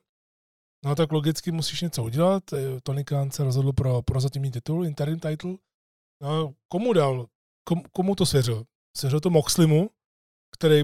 No 0.85 0.95
tak 0.95 1.11
logicky 1.11 1.51
musíš 1.51 1.81
něco 1.81 2.03
udělat. 2.03 2.53
Eh, 2.53 2.81
Tony 2.83 3.03
Khan 3.03 3.31
se 3.31 3.43
rozhodl 3.43 3.73
pro 3.73 4.01
prozatímní 4.01 4.51
titul, 4.51 4.85
interim 4.85 5.19
title. 5.19 5.55
No, 6.21 6.53
komu 6.67 6.93
dal? 6.93 7.27
Kom, 7.67 7.81
komu 7.91 8.15
to 8.15 8.25
svěřil? 8.25 8.65
Svěřil 8.97 9.19
to 9.19 9.29
Moxlimu, 9.29 9.89
který 10.57 10.83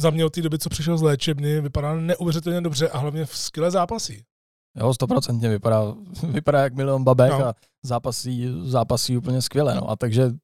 za 0.00 0.10
mě 0.10 0.24
od 0.24 0.32
té 0.32 0.42
doby, 0.42 0.58
co 0.58 0.70
přišel 0.70 0.98
z 0.98 1.02
léčebny, 1.02 1.60
vypadá 1.60 1.94
neuvěřitelně 1.94 2.60
dobře 2.60 2.88
a 2.88 2.98
hlavně 2.98 3.26
v 3.26 3.36
skvělé 3.36 3.70
zápasy. 3.70 4.24
Jo, 4.76 4.94
stoprocentně 4.94 5.48
vypadá, 5.48 5.94
vypadá 6.28 6.62
jak 6.62 6.74
milion 6.74 7.04
babek 7.04 7.32
No. 7.32 7.46
a 7.46 7.54
zápasí, 7.84 8.48
zápasí 8.62 9.16
úplně 9.16 9.42
skvěle. 9.42 9.74
No. 9.74 9.90
A 9.90 9.96
takže 9.96 10.22
eh, 10.22 10.34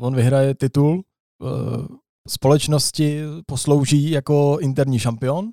on 0.00 0.14
vyhraje 0.14 0.54
titul, 0.54 1.02
eh, 1.42 1.48
společnosti 2.28 3.22
poslouží 3.46 4.10
jako 4.10 4.58
interní 4.60 4.98
šampion 4.98 5.50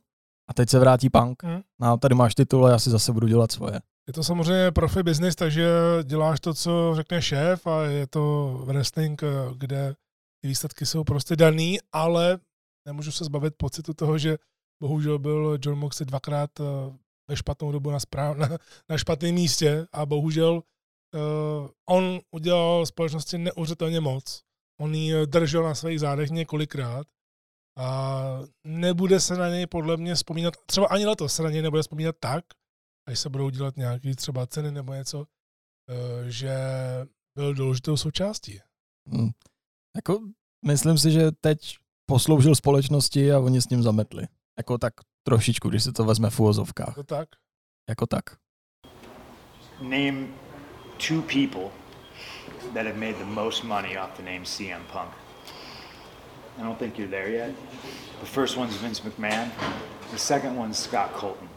a 0.50 0.54
teď 0.54 0.70
se 0.70 0.80
vrátí 0.80 1.10
Punk. 1.10 1.44
Hmm. 1.44 1.62
No, 1.82 1.98
tady 1.98 2.16
máš 2.16 2.36
titul 2.36 2.66
a 2.66 2.70
já 2.70 2.80
si 2.80 2.90
zase 2.90 3.12
budu 3.14 3.28
dělat 3.28 3.52
svoje. 3.52 3.82
Je 4.08 4.14
to 4.14 4.24
samozřejmě 4.24 4.72
profi 4.72 5.04
business, 5.04 5.36
takže 5.36 5.70
děláš 6.04 6.40
to, 6.40 6.54
co 6.54 6.92
řekne 6.96 7.22
šéf 7.22 7.68
a 7.68 7.84
je 7.84 8.08
to 8.08 8.54
wrestling, 8.66 9.24
eh, 9.24 9.28
kde 9.58 9.94
ty 10.42 10.48
výsledky 10.48 10.86
jsou 10.86 11.04
prostě 11.04 11.36
daný, 11.36 11.78
ale 11.92 12.40
nemůžu 12.88 13.12
se 13.12 13.26
zbavit 13.26 13.54
pocitu 13.58 13.94
toho, 13.94 14.18
že 14.18 14.38
bohužel 14.84 15.20
byl 15.20 15.58
John 15.62 15.78
Moxley 15.80 16.06
dvakrát 16.06 16.50
ve 17.32 17.38
špatnou 17.38 17.72
dobu 17.72 17.92
na, 17.92 18.00
správ, 18.00 18.38
na, 18.44 18.50
na 18.90 18.98
špatném 18.98 19.36
místě 19.36 19.88
a 19.92 20.06
bohužel 20.06 20.54
uh, 20.54 21.70
on 21.90 22.20
udělal 22.32 22.86
společnosti 22.86 23.38
neuvěřitelně 23.38 24.00
moc. 24.00 24.44
On 24.82 24.96
ji 24.96 25.26
držel 25.26 25.64
na 25.64 25.76
svých 25.76 26.00
zádech 26.00 26.30
několikrát 26.30 27.08
A 27.78 28.40
nebude 28.64 29.20
se 29.20 29.36
na 29.36 29.50
něj 29.50 29.68
podle 29.68 29.98
mě 29.98 30.16
vzpomínat, 30.16 30.54
třeba 30.66 30.88
ani 30.88 31.06
letos 31.06 31.34
se 31.34 31.44
na 31.44 31.50
něj 31.50 31.62
nebude 31.62 31.82
vzpomínat 31.82 32.16
tak, 32.20 32.46
až 33.08 33.20
se 33.20 33.30
budou 33.30 33.50
dělat 33.50 33.78
nějaké 33.78 34.16
třeba 34.16 34.48
ceny 34.48 34.72
nebo 34.72 34.94
něco, 34.94 35.26
eh, 35.90 36.32
že 36.32 36.56
byl 37.36 37.54
důležitou 37.54 37.98
součástí. 37.98 38.60
Hmm. 39.08 39.30
Jako, 39.96 40.20
myslím 40.66 40.98
si, 40.98 41.12
že 41.12 41.32
teď 41.32 41.78
posloužil 42.06 42.56
společnosti 42.56 43.32
a 43.32 43.40
oni 43.40 43.62
s 43.62 43.70
ním 43.70 43.84
zametli. 43.84 44.28
Jako 44.58 44.78
tak 44.78 44.94
trošičku, 45.24 45.70
když 45.70 45.84
se 45.84 45.92
to 45.92 46.06
vezme 46.06 46.30
v 46.30 46.40
úvozovkách. 46.40 46.88
Jako 46.88 47.04
tak. 47.04 47.30
Jako 47.90 48.08
tak. 48.08 48.24
Name 49.82 50.28
two 50.98 51.22
people 51.22 51.72
that 52.74 52.86
have 52.86 52.98
made 52.98 53.14
the 53.18 53.26
most 53.26 53.64
money 53.64 53.98
off 53.98 54.18
the 54.18 54.24
name 54.24 54.46
CM 54.46 54.84
Punk. 54.92 55.12
I 56.60 56.64
don't 56.64 56.78
think 56.78 57.00
you're 57.00 57.12
there 57.12 57.30
yet. 57.30 57.56
The 58.20 58.26
first 58.26 58.58
one's 58.58 58.76
Vince 58.76 59.02
McMahon. 59.02 59.50
The 60.12 60.18
second 60.18 60.58
one's 60.58 60.78
Scott 60.78 61.14
Colton. 61.14 61.48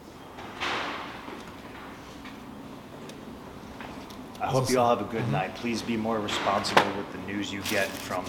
I 4.41 4.47
hope 4.47 4.69
you 4.69 4.79
all 4.79 4.89
have 4.95 5.01
a 5.01 5.11
good 5.11 5.27
night. 5.31 5.55
Please 5.55 5.81
be 5.81 5.97
more 5.97 6.19
responsible 6.19 6.85
with 6.97 7.11
the 7.11 7.33
news 7.33 7.51
you 7.51 7.61
get 7.69 7.87
from 7.87 8.25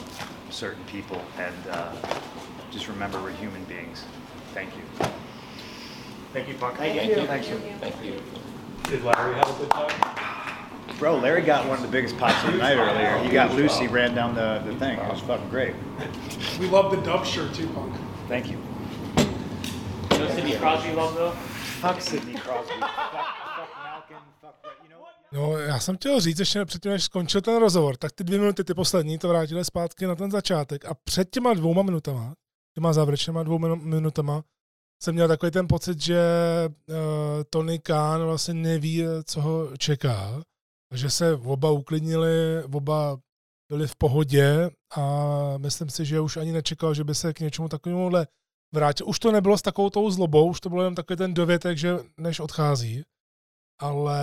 certain 0.51 0.85
people, 0.85 1.21
and 1.39 1.55
uh, 1.71 1.93
just 2.71 2.89
remember 2.89 3.23
we're 3.23 3.33
human 3.33 3.65
beings. 3.65 4.05
Thank 4.55 4.71
you. 4.77 4.83
Thank 6.37 6.49
you, 6.49 6.55
Punk. 6.57 6.77
Thank 6.77 6.95
you. 7.09 7.27
Thank 7.27 7.49
you. 7.49 7.57
Thank 7.81 8.05
you. 8.05 8.23
Did 8.91 9.03
Larry 9.05 9.35
have 9.37 9.49
a 9.49 9.59
good 9.59 9.71
time? 9.71 10.99
Bro, 10.99 11.21
Larry 11.21 11.41
got 11.41 11.67
one 11.67 11.79
of 11.79 11.83
the 11.83 11.89
biggest 11.89 12.19
pops 12.19 12.45
of 12.45 12.53
the 12.53 12.59
night 12.59 12.77
earlier. 12.77 13.17
He 13.25 13.31
got 13.31 13.55
Lucy, 13.55 13.87
ran 13.89 14.15
down 14.15 14.35
the, 14.35 14.63
the 14.67 14.75
thing. 14.75 14.99
It 14.99 15.11
was 15.11 15.21
fucking 15.23 15.49
great. 15.49 15.75
We 16.61 16.69
love 16.69 16.91
the 16.91 17.01
dub 17.01 17.25
shirt 17.25 17.55
too, 17.55 17.67
Punk. 17.69 17.97
Thank 18.29 18.51
you. 18.51 18.59
No 20.11 20.29
Sidney 20.29 20.57
Crosby 20.59 20.93
love 20.93 21.15
though? 21.15 21.31
Fuck 21.81 22.03
Sidney 22.03 22.35
Crosby. 22.35 22.75
fuck, 22.81 22.91
fuck 22.91 23.71
Malkin. 23.83 24.17
Fuck, 24.43 24.77
you 24.83 24.91
know 24.91 25.01
what? 25.01 25.15
No, 25.33 25.59
já 25.59 25.79
jsem 25.79 25.97
chtěl 25.97 26.21
říct, 26.21 26.39
ještě 26.39 26.65
předtím, 26.65 26.93
než 26.93 27.05
skončil 27.05 27.41
ten 27.41 27.57
rozhovor, 27.57 27.97
tak 27.97 28.13
ty 28.13 28.25
dvě 28.25 28.39
minuty, 28.39 28.65
ty 28.65 28.75
poslední, 28.75 29.19
to 29.19 29.29
vrátili 29.29 29.65
zpátky 29.65 30.07
na 30.07 30.15
ten 30.15 30.31
začátek 30.31 30.85
a 30.85 30.95
před 31.05 31.31
těma 31.31 31.55
dvouma 31.55 31.83
minutama, 31.83 32.35
těma 32.75 32.93
závěrečnýma 32.93 33.43
dvou 33.43 33.59
minu- 33.59 33.83
minutama, 33.83 34.43
jsem 35.03 35.15
měl 35.15 35.29
takový 35.29 35.53
ten 35.53 35.69
pocit, 35.69 36.01
že 36.01 36.21
uh, 36.89 36.97
Tony 37.51 37.79
Khan 37.79 38.25
vlastně 38.25 38.55
neví, 38.55 39.03
co 39.25 39.41
ho 39.41 39.77
čeká, 39.77 40.43
že 40.95 41.11
se 41.11 41.35
oba 41.35 41.71
uklidnili, 41.71 42.65
oba 42.73 43.19
byli 43.73 43.87
v 43.87 43.97
pohodě 43.97 44.71
a 44.97 45.59
myslím 45.59 45.91
si, 45.91 46.05
že 46.05 46.21
už 46.21 46.37
ani 46.37 46.53
nečekal, 46.53 46.95
že 46.95 47.05
by 47.05 47.15
se 47.15 47.35
k 47.35 47.41
něčemu 47.41 47.69
takovémuhle 47.69 48.27
vrátil. 48.75 49.09
Už 49.09 49.19
to 49.19 49.33
nebylo 49.33 49.59
s 49.59 49.63
takovou 49.63 49.91
tou 49.91 50.11
zlobou, 50.11 50.51
už 50.51 50.61
to 50.61 50.69
bylo 50.69 50.83
jen 50.83 50.95
takový 50.95 51.17
ten 51.17 51.35
dovětek, 51.35 51.79
že 51.79 51.99
než 52.17 52.41
odchází, 52.41 53.03
ale 53.81 54.19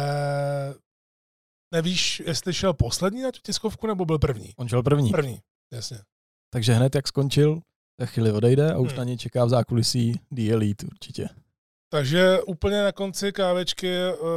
nevíš, 1.73 2.19
jestli 2.25 2.53
šel 2.53 2.73
poslední 2.73 3.21
na 3.21 3.31
tu 3.31 3.39
tiskovku, 3.43 3.87
nebo 3.87 4.05
byl 4.05 4.19
první? 4.19 4.53
On 4.57 4.67
šel 4.67 4.83
první. 4.83 5.11
První, 5.11 5.39
jasně. 5.73 5.97
Takže 6.53 6.73
hned 6.73 6.95
jak 6.95 7.07
skončil, 7.07 7.61
za 7.99 8.05
chvíli 8.05 8.31
odejde 8.31 8.73
a 8.73 8.77
už 8.77 8.89
Hmm. 8.89 8.97
na 8.97 9.03
něj 9.03 9.17
čeká 9.17 9.45
v 9.45 9.49
zákulisí 9.49 10.19
The 10.31 10.51
Elite 10.51 10.85
určitě. 10.85 11.29
Takže 11.89 12.41
úplně 12.41 12.83
na 12.83 12.91
konci 12.91 13.31
kávečky, 13.31 13.97
uh, 14.21 14.27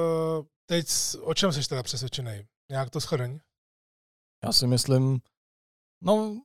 teď 0.66 0.86
o 1.20 1.34
čem 1.34 1.52
jsi 1.52 1.68
teda 1.68 1.82
přesvědčený? 1.82 2.46
Nějak 2.70 2.90
to 2.90 3.00
shrň? 3.00 3.38
Já 4.44 4.52
si 4.52 4.66
myslím, 4.66 5.18
no, 6.04 6.40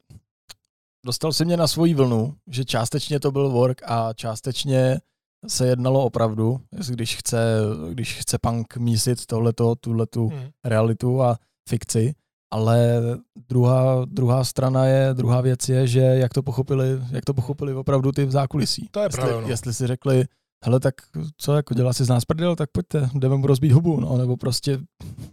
dostal 1.05 1.33
si 1.33 1.45
mě 1.45 1.57
na 1.57 1.67
svoji 1.67 1.93
vlnu, 1.93 2.37
že 2.47 2.65
částečně 2.65 3.19
to 3.19 3.31
byl 3.31 3.49
work 3.49 3.81
a 3.85 4.13
částečně 4.13 4.99
se 5.47 5.67
jednalo 5.67 6.05
opravdu, 6.05 6.61
když 6.89 7.15
chce, 7.15 7.59
když 7.93 8.17
chce 8.19 8.37
punk 8.41 8.77
mísit 8.77 9.25
tohleto, 9.25 9.75
tuhletu 9.75 10.27
Hmm. 10.27 10.49
realitu 10.65 11.21
a 11.21 11.37
fikci, 11.69 12.15
ale 12.51 13.01
druhá, 13.49 14.05
druhá 14.05 14.43
strana 14.43 14.85
je, 14.85 15.13
druhá 15.13 15.41
věc 15.41 15.69
je, 15.69 15.87
že 15.87 15.99
jak 15.99 16.33
to 16.33 16.43
pochopili, 16.43 16.87
jak 17.11 17.25
to 17.25 17.33
pochopili 17.33 17.73
opravdu 17.73 18.11
ty 18.11 18.25
v 18.25 18.31
zákulisí. 18.31 18.87
To 18.91 18.99
je 18.99 19.05
jestli, 19.05 19.21
pravda, 19.21 19.41
no. 19.41 19.47
jestli 19.47 19.73
si 19.73 19.87
řekli, 19.87 20.25
hele, 20.65 20.79
tak 20.79 20.95
co, 21.37 21.55
jako 21.55 21.73
dělá 21.73 21.93
si 21.93 22.05
z 22.05 22.09
nás 22.09 22.25
prdel, 22.25 22.55
tak 22.55 22.69
pojďte, 22.71 23.09
jdeme 23.13 23.37
mu 23.37 23.47
rozbít 23.47 23.71
hubu, 23.71 23.99
no, 23.99 24.17
nebo 24.17 24.37
prostě, 24.37 24.79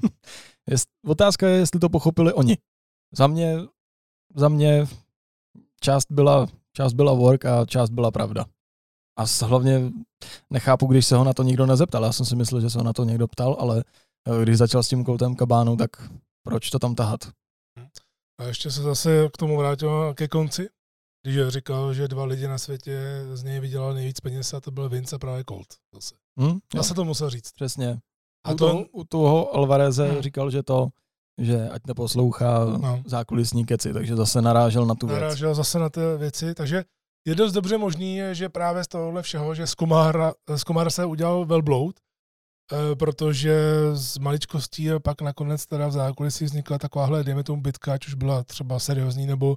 jest, 0.70 0.88
otázka 1.06 1.48
je, 1.48 1.56
jestli 1.56 1.80
to 1.80 1.88
pochopili 1.88 2.32
oni. 2.32 2.58
Za 3.16 3.26
mě, 3.26 3.56
za 4.36 4.48
mě 4.48 4.86
část 5.80 6.06
byla, 6.10 6.46
část 6.72 6.92
byla 6.92 7.12
work 7.12 7.44
a 7.44 7.64
část 7.64 7.90
byla 7.90 8.10
pravda. 8.10 8.44
A 9.18 9.24
hlavně 9.46 9.92
nechápu, 10.50 10.86
když 10.86 11.06
se 11.06 11.16
ho 11.16 11.24
na 11.24 11.32
to 11.32 11.42
nikdo 11.42 11.66
nezeptal. 11.66 12.04
Já 12.04 12.12
jsem 12.12 12.26
si 12.26 12.36
myslel, 12.36 12.60
že 12.60 12.70
se 12.70 12.78
ho 12.78 12.84
na 12.84 12.92
to 12.92 13.04
někdo 13.04 13.28
ptal, 13.28 13.56
ale 13.58 13.84
eh, 14.28 14.42
když 14.42 14.58
začal 14.58 14.82
s 14.82 14.88
tím 14.88 15.04
koltem 15.04 15.34
kabánu, 15.34 15.76
tak 15.76 15.90
proč 16.48 16.70
to 16.70 16.78
tam 16.78 16.94
tahat? 16.94 17.20
A 18.40 18.44
ještě 18.44 18.70
se 18.70 18.82
zase 18.82 19.28
k 19.34 19.36
tomu 19.36 19.56
vrátil 19.56 20.14
ke 20.14 20.28
konci, 20.28 20.68
když 21.26 21.48
říkal, 21.48 21.94
že 21.94 22.08
dva 22.08 22.24
lidi 22.24 22.48
na 22.48 22.58
světě 22.58 23.00
z 23.34 23.42
něj 23.42 23.60
vydělali 23.60 23.94
nejvíc 23.94 24.20
peněz 24.20 24.54
a 24.54 24.60
to 24.60 24.70
byl 24.70 24.88
Vince 24.88 25.16
a 25.16 25.18
právě 25.18 25.44
Colt. 25.48 25.66
Zase, 25.94 26.14
Hm? 26.40 26.44
Jo, 26.48 26.58
zase 26.76 26.94
to 26.94 27.04
musel 27.04 27.30
říct. 27.30 27.52
přesně. 27.52 27.98
A 28.46 28.52
U 28.52 28.54
to- 28.56 28.66
toho, 28.68 28.84
u 28.92 29.04
toho 29.04 29.54
Alvareze 29.56 30.08
Hm. 30.12 30.22
říkal, 30.22 30.50
že 30.50 30.62
to, 30.62 30.88
že 31.40 31.68
ať 31.68 31.82
neposlouchá 31.86 32.64
No. 32.64 33.02
zákulisní 33.06 33.64
keci, 33.64 33.92
takže 33.92 34.16
zase 34.16 34.42
narážel 34.42 34.86
na 34.86 34.94
tu 34.94 35.06
věc. 35.06 35.20
narážel 35.20 35.54
zase 35.54 35.78
na 35.78 35.88
ty 35.90 36.00
věci, 36.18 36.54
takže 36.54 36.84
je 37.26 37.34
dost 37.34 37.52
dobře 37.52 37.78
možný, 37.78 38.20
že 38.32 38.48
právě 38.48 38.84
z 38.84 38.88
tohohle 38.88 39.22
všeho, 39.22 39.54
že 39.54 39.66
z 39.66 39.74
Kumara, 39.74 40.32
z 40.56 40.64
Kumara 40.64 40.90
se 40.90 41.04
udělal 41.04 41.44
velbloud, 41.44 41.96
protože 42.94 43.58
z 43.92 44.18
maličkostí 44.18 44.90
a 44.90 44.98
pak 45.00 45.20
nakonec 45.22 45.66
teda 45.66 45.88
v 45.88 45.92
zákulisí 45.92 46.44
vznikla 46.44 46.78
takováhle, 46.78 47.24
dejme 47.24 47.44
tomu 47.44 47.62
bitka, 47.62 47.92
ať 47.92 48.06
už 48.06 48.14
byla 48.14 48.44
třeba 48.44 48.78
seriózní 48.78 49.26
nebo 49.26 49.56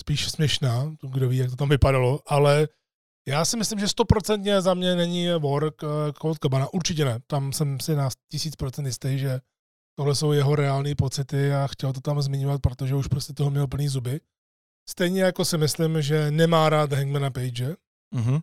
spíš 0.00 0.30
směšná, 0.30 0.92
kdo 1.12 1.28
ví, 1.28 1.36
jak 1.36 1.50
to 1.50 1.56
tam 1.56 1.68
vypadalo, 1.68 2.20
ale 2.26 2.68
já 3.28 3.44
si 3.44 3.56
myslím, 3.56 3.78
že 3.78 3.88
stoprocentně 3.88 4.60
za 4.60 4.74
mě 4.74 4.94
není 4.96 5.28
work 5.38 5.74
eh, 5.84 6.12
Colt 6.22 6.38
Cabana, 6.38 6.72
určitě 6.74 7.04
ne, 7.04 7.18
tam 7.26 7.52
jsem 7.52 7.80
si 7.80 7.96
na 7.96 8.08
tisíc 8.30 8.56
procent 8.56 8.86
jistý, 8.86 9.18
že 9.18 9.40
tohle 9.98 10.14
jsou 10.14 10.32
jeho 10.32 10.56
reální 10.56 10.94
pocity 10.94 11.52
a 11.54 11.66
chtěl 11.66 11.92
to 11.92 12.00
tam 12.00 12.22
zmiňovat, 12.22 12.60
protože 12.60 12.94
už 12.94 13.06
prostě 13.06 13.32
toho 13.32 13.50
měl 13.50 13.66
plný 13.66 13.88
zuby. 13.88 14.20
Stejně 14.88 15.22
jako 15.22 15.44
si 15.44 15.58
myslím, 15.58 16.02
že 16.02 16.30
nemá 16.30 16.68
rád 16.68 16.92
Hangmana 16.92 17.30
Page, 17.30 17.76
Mhm. 18.14 18.38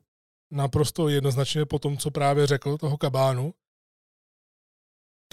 naprosto 0.52 1.10
jednoznačně 1.10 1.66
po 1.66 1.80
tom, 1.80 1.98
co 1.98 2.12
právě 2.12 2.48
řekl 2.48 2.78
toho 2.78 2.98
kabánu. 2.98 3.54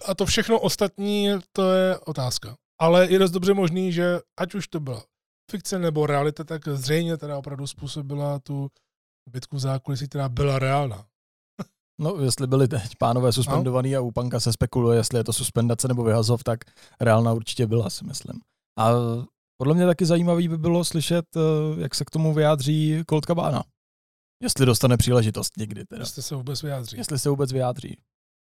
A 0.05 0.15
to 0.15 0.27
všechno 0.27 0.61
ostatní, 0.61 1.31
to 1.53 1.73
je 1.73 1.99
otázka. 1.99 2.57
Ale 2.81 3.13
je 3.13 3.19
dost 3.19 3.31
dobře 3.31 3.55
možný, 3.55 3.93
že 3.93 4.21
ať 4.41 4.55
už 4.55 4.69
to 4.69 4.81
byla 4.81 5.05
fikce 5.51 5.79
nebo 5.79 6.07
realita, 6.07 6.45
tak 6.45 6.69
zřejmě 6.69 7.17
teda 7.17 7.39
opravdu 7.39 7.67
způsobila 7.67 8.39
tu 8.39 8.71
bitku 9.31 9.57
v 9.57 9.61
zákulisí, 9.61 10.09
která 10.09 10.29
byla 10.29 10.59
reálná. 10.59 11.07
No, 12.01 12.17
jestli 12.21 12.47
byli 12.47 12.69
teď 12.69 12.97
pánové 12.99 13.33
suspendovaný 13.33 13.97
a 13.97 14.01
u 14.01 14.11
Panka 14.11 14.41
se 14.41 14.53
spekuluje, 14.53 14.99
jestli 14.99 15.19
je 15.19 15.25
to 15.25 15.33
suspendace 15.33 15.89
nebo 15.89 16.05
vyhazov, 16.05 16.45
tak 16.45 16.61
reálná 17.01 17.33
určitě 17.33 17.67
byla, 17.67 17.91
si 17.91 18.05
myslím. 18.05 18.41
A 18.79 18.91
podle 19.57 19.75
mě 19.75 19.87
taky 19.87 20.07
zajímavý 20.07 20.49
by 20.49 20.59
bylo 20.59 20.85
slyšet, 20.85 21.25
eh, 21.37 21.41
jak 21.81 21.95
se 21.95 22.05
k 22.05 22.11
tomu 22.11 22.35
vyjádří 22.35 23.03
Colt 23.11 23.25
Cabana. 23.25 23.65
Jestli 24.43 24.67
dostane 24.67 24.97
příležitost 24.97 25.57
někdy 25.57 25.85
teda. 25.85 26.03
Jestli 26.03 26.23
se 26.23 26.35
vůbec 26.35 26.63
vyjádří. 26.63 26.97
Jestli 26.97 27.19
se 27.19 27.31
vůbec 27.31 27.53
vyjádří. 27.53 27.97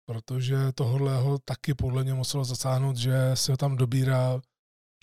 Protože 0.06 0.56
tohle 0.74 1.16
ho 1.16 1.38
taky 1.38 1.74
podle 1.74 2.04
mě 2.04 2.14
muselo 2.14 2.44
zasáhnout, 2.44 2.96
že 2.96 3.30
si 3.34 3.50
ho 3.50 3.56
tam 3.56 3.76
dobírá 3.76 4.40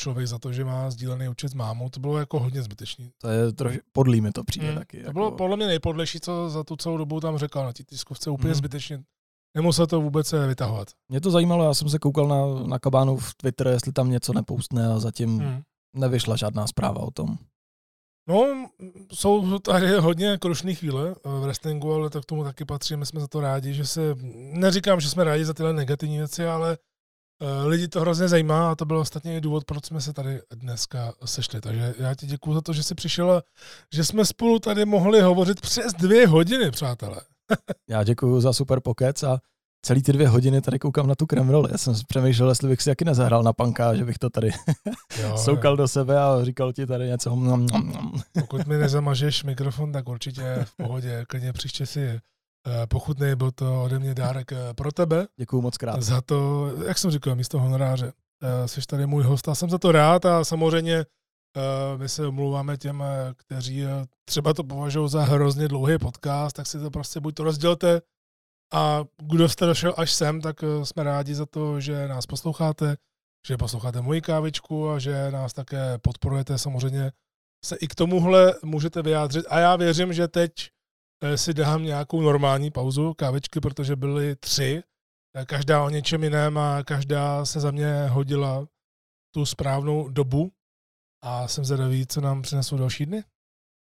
člověk 0.01 0.27
za 0.27 0.39
to, 0.39 0.53
že 0.53 0.65
má 0.65 0.91
sdílený 0.91 1.27
účet 1.29 1.47
s 1.49 1.53
mámou. 1.53 1.89
To 1.89 1.99
bylo 1.99 2.17
jako 2.17 2.39
hodně 2.39 2.63
zbytečný. 2.63 3.11
To 3.17 3.27
je 3.29 3.53
troš 3.53 3.77
podlý 3.91 4.21
mi 4.21 4.31
to 4.31 4.43
přijde 4.43 4.67
Hmm. 4.67 4.77
taky. 4.77 5.03
To 5.03 5.13
bylo 5.13 5.31
podle 5.31 5.57
mě 5.57 5.67
nejpodlejší, 5.67 6.19
co 6.19 6.49
za 6.49 6.63
tu 6.63 6.75
celou 6.75 6.97
dobu 6.97 7.19
tam 7.19 7.37
řekl 7.37 7.59
na 7.63 7.73
té 7.73 7.83
tiskovce, 7.83 8.29
úplně 8.29 8.49
Mhm. 8.51 8.55
zbytečně. 8.57 9.03
Nemusel 9.57 9.87
to 9.87 10.01
vůbec 10.01 10.33
eh, 10.33 10.47
vytahovat. 10.47 10.87
Mě 11.09 11.21
to 11.21 11.31
zajímalo, 11.31 11.63
já 11.63 11.73
jsem 11.73 11.89
se 11.89 11.99
koukal 11.99 12.27
na, 12.27 12.67
na 12.67 12.79
Kabánu 12.79 13.17
v 13.17 13.35
Twitter, 13.35 13.67
jestli 13.67 13.91
tam 13.91 14.09
něco 14.09 14.33
nepoustne 14.33 14.87
a 14.93 14.99
zatím 14.99 15.39
Hmm. 15.39 15.61
nevyšla 15.95 16.35
žádná 16.35 16.67
zpráva 16.67 17.01
o 17.01 17.11
tom. 17.11 17.37
No, 18.29 18.69
jsou 19.13 19.59
tady 19.59 19.97
hodně 19.97 20.37
krušné 20.37 20.73
chvíle 20.73 21.09
eh, 21.09 21.29
v 21.29 21.41
wrestlingu, 21.41 21.93
ale 21.93 22.09
tak 22.09 22.25
tomu 22.25 22.43
taky 22.43 22.65
patří. 22.65 22.95
My 22.95 23.05
jsme 23.05 23.19
za 23.19 23.27
to 23.27 23.41
rádi, 23.41 23.73
že 23.73 23.85
se, 23.85 24.15
neříkám, 24.53 24.99
že 24.99 25.09
jsme 25.09 25.23
rádi 25.23 25.45
za 25.45 25.53
tyhle 25.53 25.73
negativní 25.73 26.17
věci, 26.17 26.45
ale 26.45 26.77
eh, 27.41 27.67
lidi 27.67 27.87
to 27.87 28.01
hrozně 28.01 28.27
zajímá 28.27 28.71
a 28.71 28.75
to 28.75 28.85
byl 28.85 28.97
ostatně 28.97 29.37
i 29.37 29.41
důvod, 29.41 29.65
proč 29.65 29.85
jsme 29.85 30.01
se 30.01 30.13
tady 30.13 30.41
dneska 30.55 31.13
sešli. 31.25 31.61
Takže 31.61 31.93
já 31.99 32.15
ti 32.15 32.25
děkuji 32.25 32.53
za 32.53 32.61
to, 32.61 32.73
že 32.73 32.83
jsi 32.83 32.95
přišel 32.95 33.31
a 33.31 33.43
že 33.93 34.03
jsme 34.03 34.25
spolu 34.25 34.59
tady 34.59 34.85
mohli 34.85 35.21
hovořit 35.21 35.61
přes 35.61 35.93
dvě 35.93 36.27
hodiny, 36.27 36.71
přátelé. 36.71 37.21
Já 37.89 38.03
děkuji 38.03 38.41
za 38.41 38.53
super 38.53 38.79
pokec 38.79 39.23
a 39.23 39.39
celý 39.81 40.03
ty 40.03 40.13
dvě 40.13 40.27
hodiny 40.27 40.61
tady 40.61 40.79
koukám 40.79 41.07
na 41.07 41.15
tu 41.15 41.25
kremroli. 41.25 41.69
Já 41.71 41.77
jsem 41.77 41.95
si 41.95 42.03
přemýšlel, 42.07 42.49
jestli 42.49 42.69
bych 42.69 42.81
si 42.81 42.89
taky 42.89 43.05
nezahrál 43.05 43.43
na 43.43 43.53
panka, 43.53 43.95
že 43.95 44.05
bych 44.05 44.17
to 44.17 44.29
tady 44.29 44.49
jo, 45.21 45.37
soukal 45.43 45.73
jo. 45.73 45.77
do 45.77 45.87
sebe 45.87 46.19
a 46.19 46.43
říkal 46.43 46.73
ti 46.73 46.85
tady 46.85 47.07
něco. 47.07 47.29
Nom, 47.29 47.45
nom, 47.45 47.91
nom. 47.91 48.11
Pokud 48.39 48.67
mi 48.67 48.77
nezamažeš 48.77 49.43
mikrofon, 49.43 49.91
tak 49.91 50.09
určitě 50.09 50.59
v 50.63 50.75
pohodě. 50.75 51.25
Klidně 51.27 51.53
příště 51.53 51.85
si 51.85 52.01
eh, 52.01 52.19
pochutnej, 52.87 53.35
byl 53.35 53.51
to 53.51 53.83
ode 53.83 53.99
mě 53.99 54.13
dárek 54.13 54.51
eh, 54.51 54.73
pro 54.73 54.91
tebe. 54.91 55.27
Děkuji 55.39 55.61
moc 55.61 55.77
krát. 55.77 56.01
Za 56.01 56.21
to, 56.21 56.71
jak 56.87 56.97
jsem 56.97 57.11
říkal, 57.11 57.35
místo 57.35 57.59
honoráře. 57.59 58.13
Eh, 58.43 58.67
jsi 58.67 58.81
tady 58.81 59.05
můj 59.05 59.23
host 59.23 59.49
a 59.49 59.55
jsem 59.55 59.69
za 59.69 59.77
to 59.77 59.91
rád 59.91 60.25
a 60.25 60.45
samozřejmě 60.45 61.05
my 61.97 62.09
se 62.09 62.27
omlouváme 62.27 62.77
těm, 62.77 63.03
kteří 63.35 63.83
třeba 64.25 64.53
to 64.53 64.63
považují 64.63 65.09
za 65.09 65.23
hrozně 65.23 65.67
dlouhý 65.67 65.97
podcast, 65.97 66.55
tak 66.55 66.67
si 66.67 66.79
to 66.79 66.91
prostě 66.91 67.19
buď 67.19 67.35
to 67.35 67.43
rozdělte, 67.43 68.01
a 68.73 69.03
kdo 69.17 69.49
jste 69.49 69.65
došel 69.65 69.93
až 69.97 70.11
sem, 70.11 70.41
tak 70.41 70.63
eh, 70.63 70.85
jsme 70.85 71.03
rádi 71.03 71.35
za 71.35 71.45
to, 71.45 71.79
že 71.79 72.07
nás 72.07 72.25
posloucháte, 72.25 72.97
že 73.47 73.57
posloucháte 73.57 74.01
moji 74.01 74.21
kávičku 74.21 74.89
a 74.89 74.99
že 74.99 75.31
nás 75.31 75.53
také 75.53 75.97
podporujete. 75.97 76.57
Samozřejmě 76.57 77.11
se 77.65 77.75
i 77.75 77.87
k 77.87 77.95
tomuhle 77.95 78.53
můžete 78.63 79.01
vyjádřit. 79.01 79.45
A 79.49 79.59
já 79.59 79.75
věřím, 79.75 80.13
že 80.13 80.27
teď 80.27 80.51
eh, 81.23 81.37
si 81.37 81.53
dám 81.53 81.83
nějakou 81.83 82.21
normální 82.21 82.71
pauzu 82.71 83.13
kávičky, 83.13 83.59
protože 83.59 83.95
byly 83.95 84.35
tři. 84.35 84.83
Eh, 85.35 85.45
každá 85.45 85.83
o 85.83 85.89
něčem 85.89 86.23
jiném 86.23 86.57
a 86.57 86.83
každá 86.83 87.45
se 87.45 87.59
za 87.59 87.71
mě 87.71 88.07
hodila 88.07 88.67
tu 89.33 89.45
správnou 89.45 90.09
dobu. 90.09 90.51
A 91.23 91.47
jsem 91.47 91.65
zvědavý, 91.65 92.07
co 92.07 92.21
nám 92.21 92.41
přinesou 92.41 92.77
další 92.77 93.05
dny. 93.05 93.23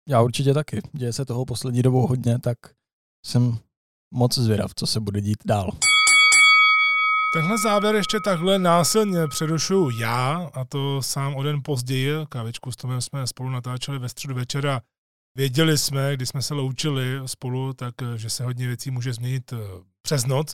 Já 0.10 0.22
určitě 0.22 0.54
taky. 0.54 0.82
Děje 0.94 1.14
se 1.14 1.26
toho 1.26 1.46
poslední 1.46 1.82
dobou 1.82 2.08
hodně, 2.08 2.40
tak 2.40 2.58
jsem 3.26 3.60
moc 4.12 4.38
zvědav, 4.38 4.72
co 4.76 4.88
se 4.88 5.00
bude 5.00 5.22
dít 5.22 5.38
dál. 5.46 5.72
Tenhle 7.34 7.58
závěr 7.58 7.96
ještě 7.96 8.20
takhle 8.20 8.60
násilně 8.60 9.28
přerušuju 9.28 9.90
já, 9.90 10.50
a 10.54 10.66
to 10.66 11.02
sám 11.04 11.36
o 11.36 11.44
den 11.44 11.60
později. 11.64 12.14
Kávičku 12.30 12.72
s 12.72 12.76
Tomem 12.76 13.02
jsme 13.02 13.28
spolu 13.28 13.50
natáčeli 13.50 14.00
ve 14.00 14.10
středu 14.10 14.36
večera. 14.36 14.82
Věděli 15.36 15.78
jsme, 15.78 16.16
když 16.16 16.30
jsme 16.30 16.42
se 16.42 16.54
loučili 16.54 17.20
spolu, 17.26 17.74
tak 17.74 17.96
že 18.16 18.30
se 18.30 18.44
hodně 18.44 18.68
věcí 18.68 18.92
může 18.92 19.14
změnit 19.14 19.54
eh, 19.54 19.58
přes 20.02 20.26
noc. 20.26 20.54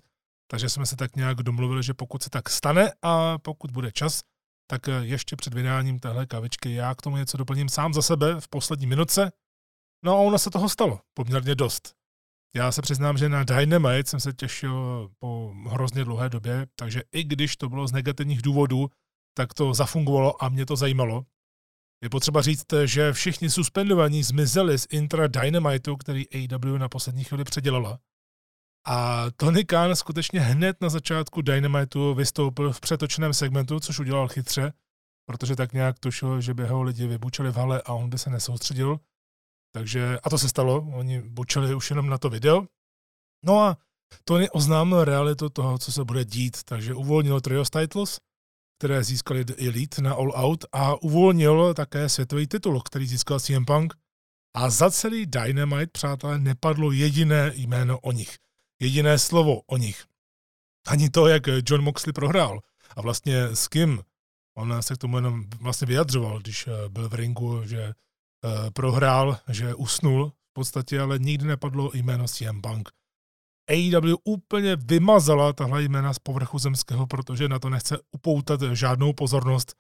Takže 0.52 0.70
jsme 0.70 0.86
se 0.86 0.96
tak 0.96 1.16
nějak 1.16 1.38
domluvili, 1.38 1.84
že 1.84 1.94
pokud 1.94 2.24
se 2.24 2.30
tak 2.30 2.50
stane 2.50 2.92
a 3.02 3.38
pokud 3.38 3.72
bude 3.72 3.92
čas, 3.92 4.22
tak 4.68 4.88
eh, 4.88 4.92
ještě 5.02 5.36
před 5.36 5.54
vydáním 5.54 6.00
téhle 6.00 6.26
kavičky 6.26 6.74
já 6.74 6.96
k 6.96 7.02
tomu 7.02 7.18
něco 7.18 7.38
doplním 7.38 7.70
sám 7.70 7.94
za 7.94 8.02
sebe 8.02 8.42
v 8.42 8.48
poslední 8.48 8.88
minutce. 8.88 9.32
No 10.06 10.14
a 10.14 10.20
ono 10.20 10.40
se 10.40 10.50
toho 10.50 10.70
stalo 10.70 11.00
poměrně 11.14 11.56
dost. 11.56 11.94
Já 12.56 12.72
se 12.72 12.82
přiznám, 12.82 13.18
že 13.18 13.30
na 13.30 13.44
Dynamite 13.44 14.10
jsem 14.10 14.20
se 14.20 14.34
těšil 14.34 15.10
po 15.20 15.54
hrozně 15.70 16.04
dlouhé 16.04 16.30
době, 16.30 16.68
takže 16.76 17.02
i 17.12 17.24
když 17.24 17.58
to 17.58 17.70
bylo 17.70 17.88
z 17.88 17.92
negativních 17.92 18.42
důvodů, 18.42 18.90
tak 19.38 19.54
to 19.54 19.74
zafungovalo 19.74 20.44
a 20.44 20.50
mě 20.50 20.66
to 20.66 20.76
zajímalo. 20.76 21.26
Je 22.04 22.10
potřeba 22.10 22.42
říct, 22.42 22.66
že 22.86 23.14
všichni 23.14 23.50
suspendovaní 23.50 24.24
zmizeli 24.24 24.80
z 24.80 24.88
intra 24.90 25.28
Dynamitu, 25.28 25.98
který 25.98 26.26
AW 26.30 26.78
na 26.78 26.90
poslední 26.90 27.24
chvíli 27.24 27.44
předělala. 27.44 28.00
A 28.86 29.26
Tony 29.36 29.66
Khan 29.66 29.96
skutečně 29.96 30.40
hned 30.40 30.82
na 30.82 30.90
začátku 30.90 31.42
Dynamitu 31.42 32.14
vystoupil 32.14 32.74
v 32.74 32.80
přetočném 32.80 33.34
segmentu, 33.34 33.80
což 33.80 34.00
udělal 34.00 34.28
chytře, 34.28 34.74
protože 35.26 35.56
tak 35.56 35.74
nějak 35.74 36.00
tušil, 36.00 36.42
že 36.42 36.54
by 36.54 36.68
ho 36.68 36.84
lidi 36.84 37.08
vybučili 37.08 37.52
v 37.52 37.56
hale 37.56 37.82
a 37.86 37.94
on 37.94 38.10
by 38.10 38.18
se 38.18 38.30
nesoustředil. 38.30 39.00
Takže, 39.78 40.20
a 40.24 40.30
to 40.30 40.38
se 40.38 40.50
stalo, 40.50 40.90
oni 40.94 41.22
bučili 41.22 41.76
už 41.76 41.90
jenom 41.90 42.10
na 42.10 42.18
to 42.18 42.30
video. 42.30 42.66
No 43.46 43.60
a 43.60 43.78
Tony 44.24 44.50
oznámil 44.50 45.06
realitu 45.06 45.50
toho, 45.50 45.78
co 45.78 45.92
se 45.92 46.04
bude 46.04 46.26
dít, 46.26 46.64
takže 46.64 46.94
uvolnil 46.94 47.42
Trios 47.42 47.70
Titles, 47.70 48.20
které 48.80 49.04
získali 49.04 49.46
The 49.46 49.68
Elite 49.68 50.02
na 50.02 50.14
All 50.14 50.32
Out 50.36 50.66
a 50.72 51.04
uvolnil 51.04 51.74
také 51.74 52.10
světový 52.10 52.48
titul, 52.48 52.82
který 52.82 53.08
získal 53.08 53.40
CM 53.40 53.66
Punk. 53.66 53.94
A 54.56 54.70
za 54.70 54.92
celý 54.92 55.26
Dynamite, 55.26 55.92
přátelé, 55.92 56.40
nepadlo 56.40 56.92
jediné 56.92 57.52
jméno 57.56 58.00
o 58.00 58.12
nich. 58.12 58.38
Jediné 58.82 59.20
slovo 59.20 59.62
o 59.62 59.78
nich. 59.78 60.06
Ani 60.88 61.10
to, 61.10 61.28
jak 61.28 61.44
John 61.70 61.82
Moxley 61.82 62.14
prohrál. 62.14 62.62
A 62.96 63.02
vlastně 63.02 63.44
s 63.44 63.68
kým. 63.68 64.02
On 64.58 64.82
se 64.82 64.96
k 64.96 64.98
tomu 64.98 65.16
jenom 65.18 65.46
vlastně 65.62 65.88
vyjadřoval, 65.88 66.40
když 66.40 66.68
eh, 66.68 66.90
byl 66.90 67.10
v 67.10 67.14
ringu, 67.14 67.62
že 67.66 67.94
prohrál, 68.74 69.38
že 69.50 69.76
usnul 69.76 70.30
v 70.30 70.54
podstatě, 70.54 71.00
ale 71.00 71.20
nikdy 71.20 71.48
nepadlo 71.48 71.92
jméno 71.94 72.28
CM 72.28 72.62
Punk. 72.62 72.90
AEW 73.70 74.16
úplně 74.24 74.76
vymazala 74.76 75.54
tahle 75.54 75.84
jména 75.84 76.14
z 76.14 76.20
povrchu 76.20 76.60
zemského, 76.60 77.08
protože 77.08 77.48
na 77.48 77.60
to 77.60 77.70
nechce 77.70 77.98
upoutat 78.12 78.62
žádnou 78.62 79.14
pozornost 79.14 79.76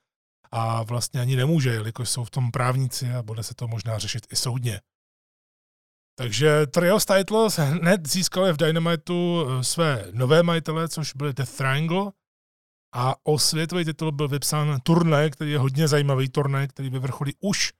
a 0.51 0.83
vlastně 0.83 1.21
ani 1.21 1.35
nemůže, 1.35 1.69
jelikož 1.69 2.09
jsou 2.09 2.23
v 2.23 2.29
tom 2.29 2.51
právníci 2.51 3.13
a 3.13 3.23
bude 3.23 3.43
se 3.43 3.55
to 3.55 3.67
možná 3.67 3.97
řešit 3.97 4.27
i 4.31 4.35
soudně. 4.35 4.81
Takže 6.19 6.67
Trios 6.67 7.05
Titles 7.05 7.57
hned 7.57 8.07
získali 8.07 8.53
v 8.53 8.57
Dynamitu 8.57 9.45
eh, 9.49 9.63
své 9.63 10.05
nové 10.11 10.43
majitele, 10.43 10.89
což 10.89 11.13
byly 11.13 11.33
The 11.33 11.43
Triangle, 11.57 12.11
a 12.95 13.15
o 13.23 13.39
světový 13.39 13.85
titul 13.85 14.11
byl 14.11 14.27
vypsán 14.27 14.79
turnaj, 14.83 15.31
který 15.31 15.51
je 15.51 15.59
hodně 15.59 15.87
zajímavý 15.87 16.29
turnaj, 16.29 16.67
který 16.67 16.89
vyvrcholí 16.89 17.33
už 17.39 17.73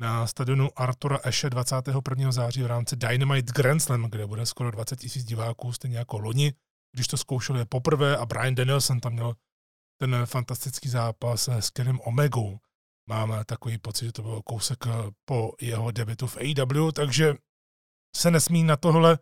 na 0.00 0.26
stadionu 0.26 0.68
Artura 0.76 1.16
Ashe 1.16 1.50
21. 1.50 2.32
září 2.32 2.62
v 2.62 2.66
rámci 2.66 2.96
Dynamite 2.96 3.52
Grand 3.52 3.82
Slam, 3.82 4.02
kde 4.10 4.26
bude 4.26 4.46
skoro 4.46 4.70
20 4.70 5.00
tisíc 5.00 5.24
diváků, 5.24 5.72
stejně 5.72 5.98
jako 5.98 6.18
loni, 6.18 6.52
když 6.92 7.06
to 7.06 7.16
zkoušeli 7.16 7.64
poprvé 7.64 8.16
a 8.16 8.26
Brian 8.26 8.54
Danielson 8.54 9.00
tam 9.00 9.12
měl 9.12 9.34
ten 10.00 10.26
fantastický 10.26 10.88
zápas 10.88 11.48
s 11.48 11.70
Kenem 11.70 12.00
Omegou. 12.00 12.58
Máme 13.08 13.44
takový 13.44 13.78
pocit, 13.78 14.04
že 14.04 14.12
to 14.12 14.22
byl 14.22 14.42
kousek 14.42 14.84
po 15.24 15.52
jeho 15.60 15.90
debitu 15.90 16.26
v 16.26 16.36
AEW, 16.36 16.92
takže 16.92 17.34
se 18.16 18.30
nesmí 18.30 18.62
na 18.62 18.76
tohle 18.76 19.18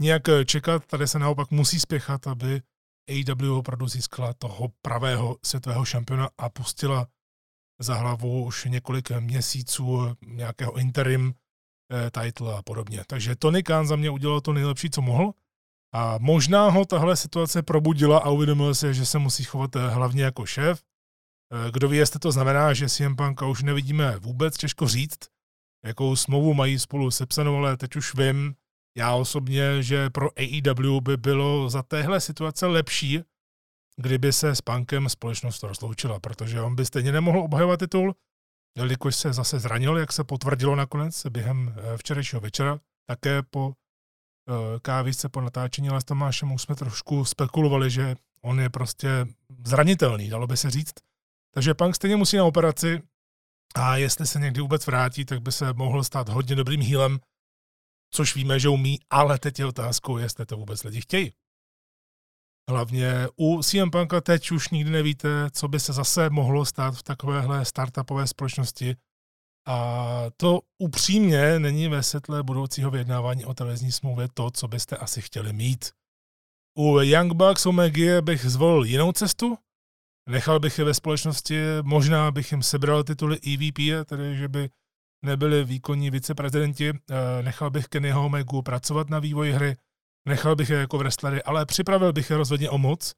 nějak 0.00 0.22
čekat, 0.46 0.86
tady 0.86 1.08
se 1.08 1.18
naopak 1.18 1.50
musí 1.50 1.80
spěchat, 1.80 2.26
aby 2.26 2.62
AEW 3.08 3.52
opravdu 3.58 3.88
získala 3.88 4.34
toho 4.34 4.68
pravého 4.82 5.36
světového 5.44 5.84
šampiona 5.84 6.28
a 6.38 6.48
pustila 6.48 7.06
za 7.78 7.94
hlavu 7.94 8.44
už 8.44 8.64
několik 8.64 9.10
měsíců 9.10 10.16
nějakého 10.26 10.76
interim 10.76 11.34
eh, 11.92 12.10
title 12.10 12.54
a 12.54 12.62
podobně. 12.62 13.02
Takže 13.06 13.36
Tony 13.36 13.62
Khan 13.62 13.86
za 13.86 13.96
mě 13.96 14.10
udělal 14.10 14.40
to 14.40 14.52
nejlepší, 14.52 14.90
co 14.90 15.02
mohl. 15.02 15.32
A 15.94 16.18
možná 16.20 16.68
ho 16.68 16.84
tahle 16.84 17.16
situace 17.16 17.62
probudila 17.62 18.18
a 18.18 18.28
uvědomil 18.28 18.74
se, 18.74 18.94
že 18.94 19.06
se 19.06 19.18
musí 19.18 19.44
chovat 19.44 19.76
eh, 19.76 19.88
hlavně 19.88 20.22
jako 20.22 20.46
šéf. 20.46 20.82
Eh, 21.52 21.70
kdo 21.70 21.88
ví, 21.88 21.96
jestli 21.96 22.18
to 22.18 22.32
znamená, 22.32 22.72
že 22.72 22.88
CM 22.88 23.16
Punka 23.16 23.46
už 23.46 23.62
nevidíme 23.62 24.16
vůbec, 24.18 24.56
těžko 24.56 24.88
říct, 24.88 25.18
jakou 25.84 26.16
smlouvu 26.16 26.54
mají 26.54 26.78
spolu 26.78 27.10
sepsanou, 27.10 27.56
ale 27.56 27.76
teď 27.76 27.96
už 27.96 28.14
vím, 28.14 28.54
já 28.96 29.14
osobně, 29.14 29.82
že 29.82 30.10
pro 30.10 30.28
AEW 30.38 31.00
by 31.00 31.16
bylo 31.16 31.70
za 31.70 31.82
téhle 31.82 32.20
situace 32.20 32.66
lepší, 32.66 33.20
kdyby 33.98 34.32
se 34.32 34.54
s 34.54 34.60
Punkem 34.60 35.08
společnost 35.08 35.62
rozloučila, 35.62 36.20
protože 36.20 36.60
on 36.60 36.74
by 36.74 36.84
stejně 36.84 37.12
nemohl 37.12 37.40
obhajovat 37.40 37.80
titul, 37.80 38.14
jelikož 38.76 39.16
se 39.16 39.32
zase 39.32 39.58
zranil, 39.58 39.98
jak 39.98 40.12
se 40.12 40.24
potvrdilo 40.24 40.76
nakonec 40.76 41.26
během 41.26 41.74
eh, 41.76 41.96
včerejšího 41.96 42.40
večera. 42.40 42.80
Také 43.08 43.42
po 43.42 43.72
eh, 43.72 44.80
kávičce 44.82 45.28
po 45.28 45.40
natáčení 45.40 45.88
ale 45.88 46.00
s 46.00 46.04
Tomášem 46.04 46.52
už 46.52 46.62
jsme 46.62 46.74
trošku 46.74 47.24
spekulovali, 47.24 47.90
že 47.90 48.16
on 48.42 48.60
je 48.60 48.70
prostě 48.70 49.08
zranitelný, 49.64 50.28
dalo 50.28 50.46
by 50.46 50.56
se 50.56 50.70
říct. 50.70 50.94
Takže 51.54 51.74
Punk 51.74 51.96
stejně 51.96 52.16
musí 52.16 52.36
na 52.36 52.44
operaci 52.44 53.02
a 53.74 53.96
jestli 53.96 54.26
se 54.26 54.40
někdy 54.40 54.60
vůbec 54.60 54.86
vrátí, 54.86 55.24
tak 55.24 55.42
by 55.42 55.52
se 55.52 55.72
mohl 55.72 56.04
stát 56.04 56.28
hodně 56.28 56.56
dobrým 56.56 56.80
hýlem, 56.80 57.18
což 58.14 58.34
víme, 58.34 58.60
že 58.60 58.68
umí, 58.68 58.98
ale 59.10 59.38
teď 59.38 59.58
je 59.58 59.66
otázkou, 59.66 60.18
jestli 60.18 60.46
to 60.46 60.56
vůbec 60.56 60.84
lidi 60.84 61.00
chtějí. 61.00 61.32
Hlavně 62.68 63.28
u 63.36 63.62
CM 63.62 63.90
Punka 63.90 64.20
teď 64.20 64.50
už 64.50 64.68
nikdy 64.68 64.90
nevíte, 64.90 65.28
co 65.50 65.68
by 65.68 65.80
se 65.80 65.92
zase 65.92 66.30
mohlo 66.30 66.64
stát 66.64 66.94
v 66.94 67.02
takovéhle 67.02 67.64
startupové 67.64 68.26
společnosti. 68.26 68.96
A 69.66 70.06
to 70.36 70.60
upřímně 70.78 71.58
není 71.58 71.88
ve 71.88 72.02
světle 72.02 72.42
budoucího 72.42 72.90
vyjednávání 72.90 73.44
o 73.44 73.54
televizní 73.54 73.92
smlouvě 73.92 74.28
to, 74.34 74.50
co 74.50 74.68
byste 74.68 74.96
asi 74.96 75.22
chtěli 75.22 75.52
mít. 75.52 75.90
U 76.78 77.00
Young 77.00 77.32
Bucks 77.32 77.66
Omega 77.66 78.20
bych 78.20 78.44
zvolil 78.44 78.84
jinou 78.84 79.12
cestu. 79.12 79.58
Nechal 80.28 80.60
bych 80.60 80.78
je 80.78 80.84
ve 80.84 80.94
společnosti, 80.94 81.60
možná 81.82 82.30
bych 82.30 82.52
jim 82.52 82.62
sebral 82.62 83.04
tituly 83.04 83.36
EVP, 83.36 84.06
tedy 84.06 84.36
že 84.36 84.48
by 84.48 84.70
nebyli 85.24 85.64
výkonní 85.64 86.10
viceprezidenti. 86.10 86.88
Eh, 86.88 87.42
nechal 87.42 87.70
bych 87.70 87.88
Kennyho 87.88 88.26
Omegu 88.26 88.62
pracovat 88.62 89.10
na 89.10 89.18
vývoji 89.18 89.52
hry 89.52 89.76
Nechal 90.28 90.56
bych 90.56 90.70
je 90.70 90.76
jako 90.76 90.98
wrestlery, 90.98 91.42
ale 91.42 91.66
připravil 91.66 92.12
bych 92.12 92.30
je 92.30 92.36
rozhodně 92.36 92.70
o 92.70 92.78
moc 92.78 93.14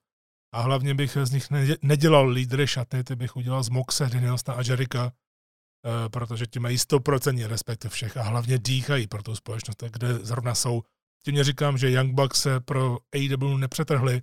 a 0.54 0.60
hlavně 0.60 0.94
bych 0.94 1.16
z 1.22 1.30
nich 1.30 1.46
nedělal 1.82 2.28
lídry 2.28 2.66
šatny, 2.66 3.04
ty 3.04 3.16
bych 3.16 3.36
udělal 3.36 3.62
z 3.62 3.68
Moxe, 3.68 4.06
Danielsna 4.06 4.54
a 4.54 4.62
Jerika, 4.62 5.12
eh, 5.12 6.08
protože 6.08 6.46
ti 6.46 6.58
mají 6.58 6.78
100% 6.78 7.46
respekt 7.46 7.88
všech 7.88 8.16
a 8.16 8.22
hlavně 8.22 8.58
dýchají 8.58 9.06
pro 9.06 9.22
tu 9.22 9.36
společnost, 9.36 9.84
kde 9.90 10.14
zrovna 10.14 10.54
jsou. 10.54 10.82
tím 11.24 11.34
neříkám, 11.34 11.78
že 11.78 11.90
Young 11.90 12.14
Bucks 12.14 12.42
se 12.42 12.60
pro 12.60 12.98
AEW 13.14 13.58
nepřetrhli, 13.58 14.22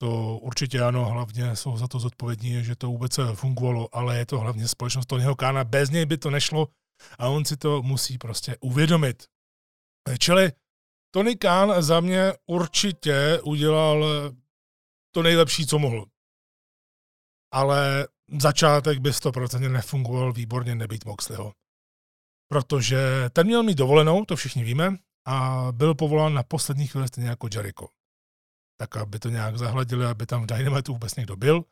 to 0.00 0.38
určitě 0.38 0.80
ano, 0.80 1.04
hlavně 1.04 1.56
jsou 1.56 1.76
za 1.76 1.88
to 1.88 1.98
zodpovědní, 1.98 2.64
že 2.64 2.76
to 2.76 2.86
vůbec 2.86 3.20
fungovalo, 3.34 3.88
ale 3.92 4.18
je 4.18 4.26
to 4.26 4.38
hlavně 4.38 4.68
společnost 4.68 5.06
Tonyho 5.06 5.36
Kána, 5.36 5.64
bez 5.64 5.90
něj 5.90 6.06
by 6.06 6.18
to 6.18 6.30
nešlo 6.30 6.68
a 7.18 7.28
on 7.28 7.44
si 7.44 7.56
to 7.56 7.82
musí 7.82 8.18
prostě 8.18 8.56
uvědomit. 8.60 9.26
Čili 10.18 10.52
Tony 11.10 11.36
Khan 11.36 11.82
za 11.82 12.00
mě 12.00 12.32
určitě 12.46 13.40
udělal 13.42 14.04
to 15.14 15.22
nejlepší, 15.22 15.66
co 15.66 15.78
mohl. 15.78 16.06
Ale 17.52 18.08
začátek 18.40 18.98
by 18.98 19.10
100% 19.10 19.72
nefungoval 19.72 20.32
výborně 20.32 20.74
nebýt 20.74 21.04
Moxleyho. 21.04 21.52
Protože 22.48 23.30
ten 23.32 23.46
měl 23.46 23.62
mít 23.62 23.78
dovolenou, 23.78 24.24
to 24.24 24.36
všichni 24.36 24.64
víme, 24.64 24.96
a 25.26 25.66
byl 25.72 25.94
povolán 25.94 26.34
na 26.34 26.42
poslední 26.42 26.86
chvíli 26.86 27.08
stejně 27.08 27.30
jako 27.30 27.48
Jericho. 27.54 27.88
Tak 28.80 28.96
aby 28.96 29.18
to 29.18 29.28
nějak 29.28 29.58
zahladili, 29.58 30.06
aby 30.06 30.26
tam 30.26 30.42
v 30.42 30.46
Dynamitu 30.46 30.92
vůbec 30.92 31.16
někdo 31.16 31.36
byl. 31.36 31.64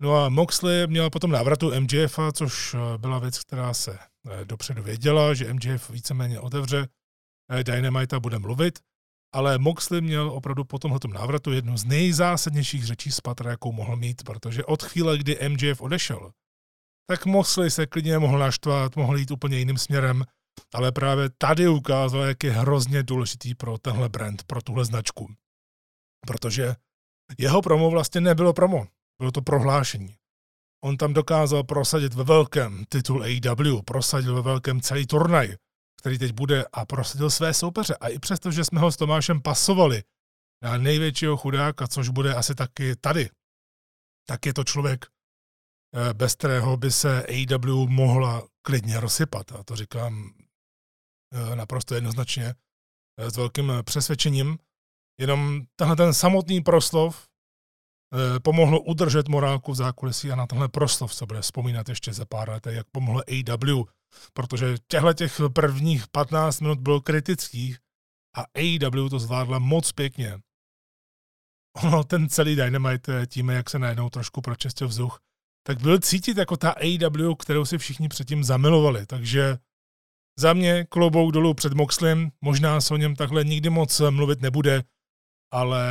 No 0.00 0.16
a 0.16 0.28
Moxley 0.28 0.86
měl 0.86 1.10
potom 1.10 1.30
návratu 1.30 1.80
MJF, 1.80 2.18
což 2.32 2.76
byla 2.96 3.18
věc, 3.18 3.38
která 3.38 3.74
se 3.74 3.98
eh, 3.98 4.44
dopředu 4.44 4.82
věděla, 4.82 5.34
že 5.34 5.54
MJF 5.54 5.90
víceméně 5.90 6.40
otevře 6.40 6.78
eh, 6.78 6.88
Dynamite 7.62 8.16
a 8.16 8.20
bude 8.20 8.38
mluvit, 8.38 8.78
ale 9.34 9.58
Moxley 9.58 10.00
měl 10.00 10.30
opravdu 10.30 10.64
po 10.64 10.78
tomhle 10.78 11.00
návratu 11.08 11.52
jednu 11.52 11.76
z 11.76 11.84
nejzásadnějších 11.84 12.86
řečí 12.86 13.12
z 13.12 13.20
patra, 13.20 13.50
jakou 13.50 13.72
mohl 13.72 13.96
mít, 13.96 14.24
protože 14.24 14.64
od 14.64 14.82
chvíle, 14.82 15.18
kdy 15.18 15.38
MJF 15.48 15.80
odešel, 15.80 16.32
tak 17.10 17.26
Moxley 17.26 17.70
se 17.70 17.86
klidně 17.86 18.18
mohl 18.18 18.38
naštvat, 18.38 18.96
mohl 18.96 19.16
jít 19.16 19.30
úplně 19.30 19.58
jiným 19.58 19.78
směrem, 19.78 20.24
ale 20.74 20.92
právě 20.92 21.30
tady 21.38 21.68
ukázal, 21.68 22.20
jak 22.20 22.44
je 22.44 22.52
hrozně 22.52 23.02
důležitý 23.02 23.54
pro 23.54 23.78
tenhle 23.78 24.08
brand, 24.08 24.44
pro 24.44 24.62
tuhle 24.62 24.84
značku. 24.84 25.34
Protože 26.26 26.74
jeho 27.38 27.62
promo 27.62 27.90
vlastně 27.90 28.20
nebylo 28.20 28.52
promo, 28.52 28.86
bylo 29.18 29.32
to 29.32 29.42
prohlášení. 29.42 30.16
On 30.84 30.96
tam 30.96 31.12
dokázal 31.12 31.64
prosadit 31.64 32.14
ve 32.14 32.24
velkém 32.24 32.84
titul 32.88 33.22
AEW, 33.22 33.82
prosadil 33.84 34.34
ve 34.34 34.42
velkém 34.42 34.80
celý 34.80 35.06
turnaj, 35.06 35.54
který 36.02 36.18
teď 36.18 36.32
bude 36.32 36.64
a 36.72 36.86
prosadil 36.86 37.30
své 37.30 37.54
soupeře. 37.54 37.96
A 37.96 38.08
i 38.08 38.18
přesto, 38.18 38.50
že 38.50 38.64
jsme 38.64 38.80
ho 38.80 38.92
s 38.92 38.96
Tomášem 38.96 39.42
pasovali 39.42 40.02
na 40.62 40.78
největšího 40.78 41.36
chudáka, 41.36 41.88
což 41.88 42.08
bude 42.08 42.34
asi 42.34 42.54
taky 42.54 42.96
tady, 42.96 43.30
tak 44.28 44.46
je 44.46 44.54
to 44.54 44.64
člověk, 44.64 45.06
eh, 45.94 46.14
bez 46.14 46.34
kterého 46.34 46.76
by 46.76 46.90
se 46.90 47.26
AEW 47.26 47.88
mohla 47.88 48.48
klidně 48.62 49.00
rozsypat. 49.00 49.52
A 49.52 49.62
to 49.62 49.76
říkám 49.76 50.34
eh, 51.32 51.56
naprosto 51.56 51.94
jednoznačně 51.94 52.54
eh, 53.18 53.30
s 53.30 53.36
velkým 53.36 53.72
přesvědčením. 53.82 54.58
Jenom 55.20 55.62
tenhle 55.76 55.96
ten 55.96 56.14
samotný 56.14 56.60
proslov 56.60 57.28
pomohlo 58.42 58.80
udržet 58.80 59.28
morálku 59.28 59.72
v 59.72 59.74
zákulisí 59.74 60.32
a 60.32 60.36
na 60.36 60.46
tenhle 60.46 60.68
proslov 60.68 61.14
se 61.14 61.26
bude 61.26 61.40
vzpomínat 61.40 61.88
ještě 61.88 62.12
za 62.12 62.24
pár 62.24 62.50
let, 62.50 62.66
jak 62.66 62.86
pomohl 62.90 63.22
AEW 63.28 63.84
protože 64.32 64.76
těchto 64.88 65.12
těch 65.12 65.40
prvních 65.52 66.08
15 66.08 66.60
minut 66.60 66.78
bylo 66.78 67.00
kritických 67.00 67.78
a 68.36 68.40
AEW 68.54 69.08
to 69.10 69.18
zvládla 69.18 69.58
moc 69.58 69.92
pěkně. 69.92 70.38
Ono, 71.84 72.04
ten 72.04 72.28
celý 72.28 72.56
Dynamite 72.56 73.26
tím, 73.26 73.50
jak 73.50 73.70
se 73.70 73.78
najednou 73.78 74.10
trošku 74.10 74.40
pročistil 74.40 74.88
vzduch, 74.88 75.20
tak 75.66 75.80
byl 75.80 75.98
cítit 75.98 76.36
jako 76.36 76.56
ta 76.56 76.70
AEW, 76.70 77.34
kterou 77.38 77.64
si 77.64 77.78
všichni 77.78 78.08
předtím 78.08 78.44
zamilovali. 78.44 79.06
Takže 79.06 79.58
za 80.38 80.52
mě 80.52 80.84
klobouk 80.84 81.32
dolů 81.32 81.54
před 81.54 81.72
Moxlem, 81.72 82.30
možná 82.40 82.80
se 82.80 82.94
o 82.94 82.96
něm 82.96 83.16
takhle 83.16 83.44
nikdy 83.44 83.70
moc 83.70 84.02
mluvit 84.10 84.40
nebude, 84.40 84.82
ale 85.52 85.82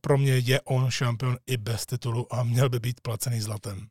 pro 0.00 0.18
mě 0.18 0.38
je 0.38 0.60
on 0.60 0.90
šampion 0.90 1.36
i 1.46 1.56
bez 1.56 1.86
titulu 1.86 2.34
a 2.34 2.42
měl 2.42 2.68
by 2.68 2.80
být 2.80 3.00
placený 3.00 3.40
zlatem. 3.40 3.88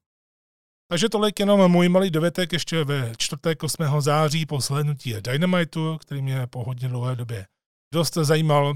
Takže 0.91 1.09
tolik 1.09 1.39
jenom 1.39 1.71
můj 1.71 1.89
malý 1.89 2.09
dovětek 2.11 2.53
ještě 2.53 2.83
ve 2.83 3.13
čtvrtek 3.17 3.63
8. 3.63 3.83
září 3.99 4.45
po 4.45 4.61
slednutí 4.61 5.13
Dynamitu, 5.21 5.97
který 5.97 6.21
mě 6.21 6.47
po 6.47 6.63
hodně 6.63 6.87
dlouhé 6.87 7.15
době 7.15 7.47
dost 7.93 8.13
zajímal. 8.13 8.73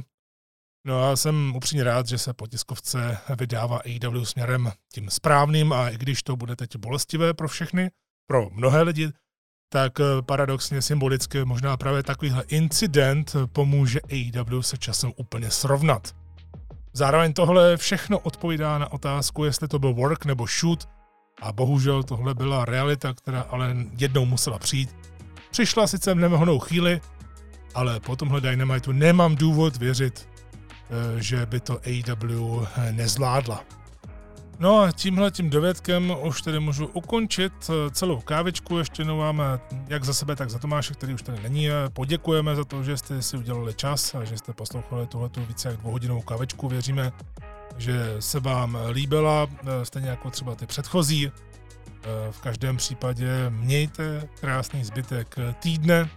No 0.88 1.03
a 1.03 1.15
jsem 1.15 1.56
upřímně 1.56 1.84
rád, 1.84 2.07
že 2.07 2.18
se 2.18 2.34
po 2.34 2.48
tiskovce 2.48 3.18
vydává 3.40 3.77
AEW 3.77 4.23
směrem 4.23 4.72
tím 4.94 5.10
správným 5.10 5.73
a 5.73 5.90
i 5.90 5.98
když 5.98 6.23
to 6.23 6.35
bude 6.35 6.56
teď 6.56 6.76
bolestivé 6.76 7.34
pro 7.34 7.48
všechny, 7.48 7.91
pro 8.27 8.49
mnohé 8.49 8.81
lidi, 8.81 9.11
tak 9.69 9.94
paradoxně 10.26 10.81
symbolicky 10.81 11.45
možná 11.45 11.77
právě 11.77 12.03
takovýhle 12.03 12.44
incident 12.48 13.35
pomůže 13.53 13.99
AEW 14.02 14.61
se 14.61 14.77
časem 14.77 15.14
úplně 15.15 15.52
srovnat. 15.52 16.15
Zároveň 16.94 17.34
tohle 17.34 17.77
všechno 17.77 18.19
odpovídá 18.19 18.77
na 18.77 18.91
otázku, 18.91 19.44
jestli 19.44 19.68
to 19.68 19.80
byl 19.80 19.94
work 19.94 20.26
nebo 20.26 20.45
shoot, 20.60 20.90
a 21.44 21.52
bohužel 21.52 22.03
tohle 22.03 22.34
byla 22.34 22.65
realita, 22.65 23.14
která 23.14 23.41
ale 23.41 23.76
jednou 23.98 24.26
musela 24.26 24.60
přijít. 24.60 24.95
Přišla 25.52 25.88
sice 25.88 26.14
v 26.14 26.18
nemohnou 26.18 26.60
chvíli, 26.60 27.02
ale 27.76 27.99
po 27.99 28.15
tomhle 28.15 28.41
Dynamitu 28.41 28.91
nemám 28.91 29.36
důvod 29.36 29.78
věřit, 29.78 30.30
eh, 30.30 31.22
že 31.22 31.45
by 31.45 31.60
to 31.60 31.80
AEW 31.86 32.65
nezvládla. 32.91 33.64
No 34.60 34.80
a 34.80 34.91
tímhle 34.91 35.32
tím 35.32 35.49
dovědkem 35.49 36.14
už 36.22 36.41
tedy 36.41 36.60
můžu 36.60 36.86
ukončit 36.86 37.53
eh, 37.70 37.91
celou 37.91 38.22
kávičku. 38.22 38.78
Ještě 38.78 39.02
jednou 39.02 39.18
vám 39.18 39.41
eh, 39.41 39.60
jak 39.88 40.03
za 40.03 40.14
sebe, 40.14 40.36
tak 40.36 40.49
za 40.49 40.60
Tomáše, 40.60 40.94
který 40.94 41.14
už 41.14 41.22
tady 41.22 41.40
není. 41.44 41.68
Poděkujeme 41.94 42.56
za 42.56 42.64
to, 42.64 42.84
že 42.84 42.98
jste 42.98 43.22
si 43.22 43.38
udělali 43.38 43.74
čas 43.74 44.15
a 44.15 44.24
že 44.24 44.38
jste 44.38 44.53
poslouchali 44.53 45.07
tuhletu 45.07 45.45
více 45.45 45.70
jak 45.70 45.78
dvouhodinovou 45.78 46.22
kávičku. 46.22 46.68
Věříme, 46.68 47.11
že 47.78 48.16
se 48.20 48.40
vám 48.40 48.78
líbila, 48.91 49.48
eh, 49.52 49.86
stejně 49.86 50.10
jako 50.10 50.30
třeba 50.30 50.56
ty 50.56 50.66
předchozí. 50.66 51.28
Eh, 51.28 52.32
v 52.32 52.40
každém 52.41 52.78
případě 52.78 53.50
mějte 53.50 54.30
krásný 54.40 54.84
zbytek 54.84 55.36
týdne. 55.60 56.10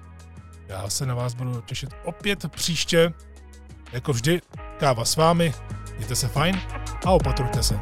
Já 0.69 0.89
se 0.89 1.07
na 1.07 1.15
vás 1.15 1.35
budu 1.35 1.61
těšit 1.61 1.91
opět 2.05 2.51
příště. 2.51 3.12
Jako 3.93 4.12
vždy, 4.12 4.41
káva 4.78 5.05
s 5.05 5.16
vámi, 5.16 5.55
mějte 5.97 6.16
se 6.16 6.28
fajn 6.28 6.61
a 7.05 7.11
opatrujte 7.11 7.62
se. 7.62 7.81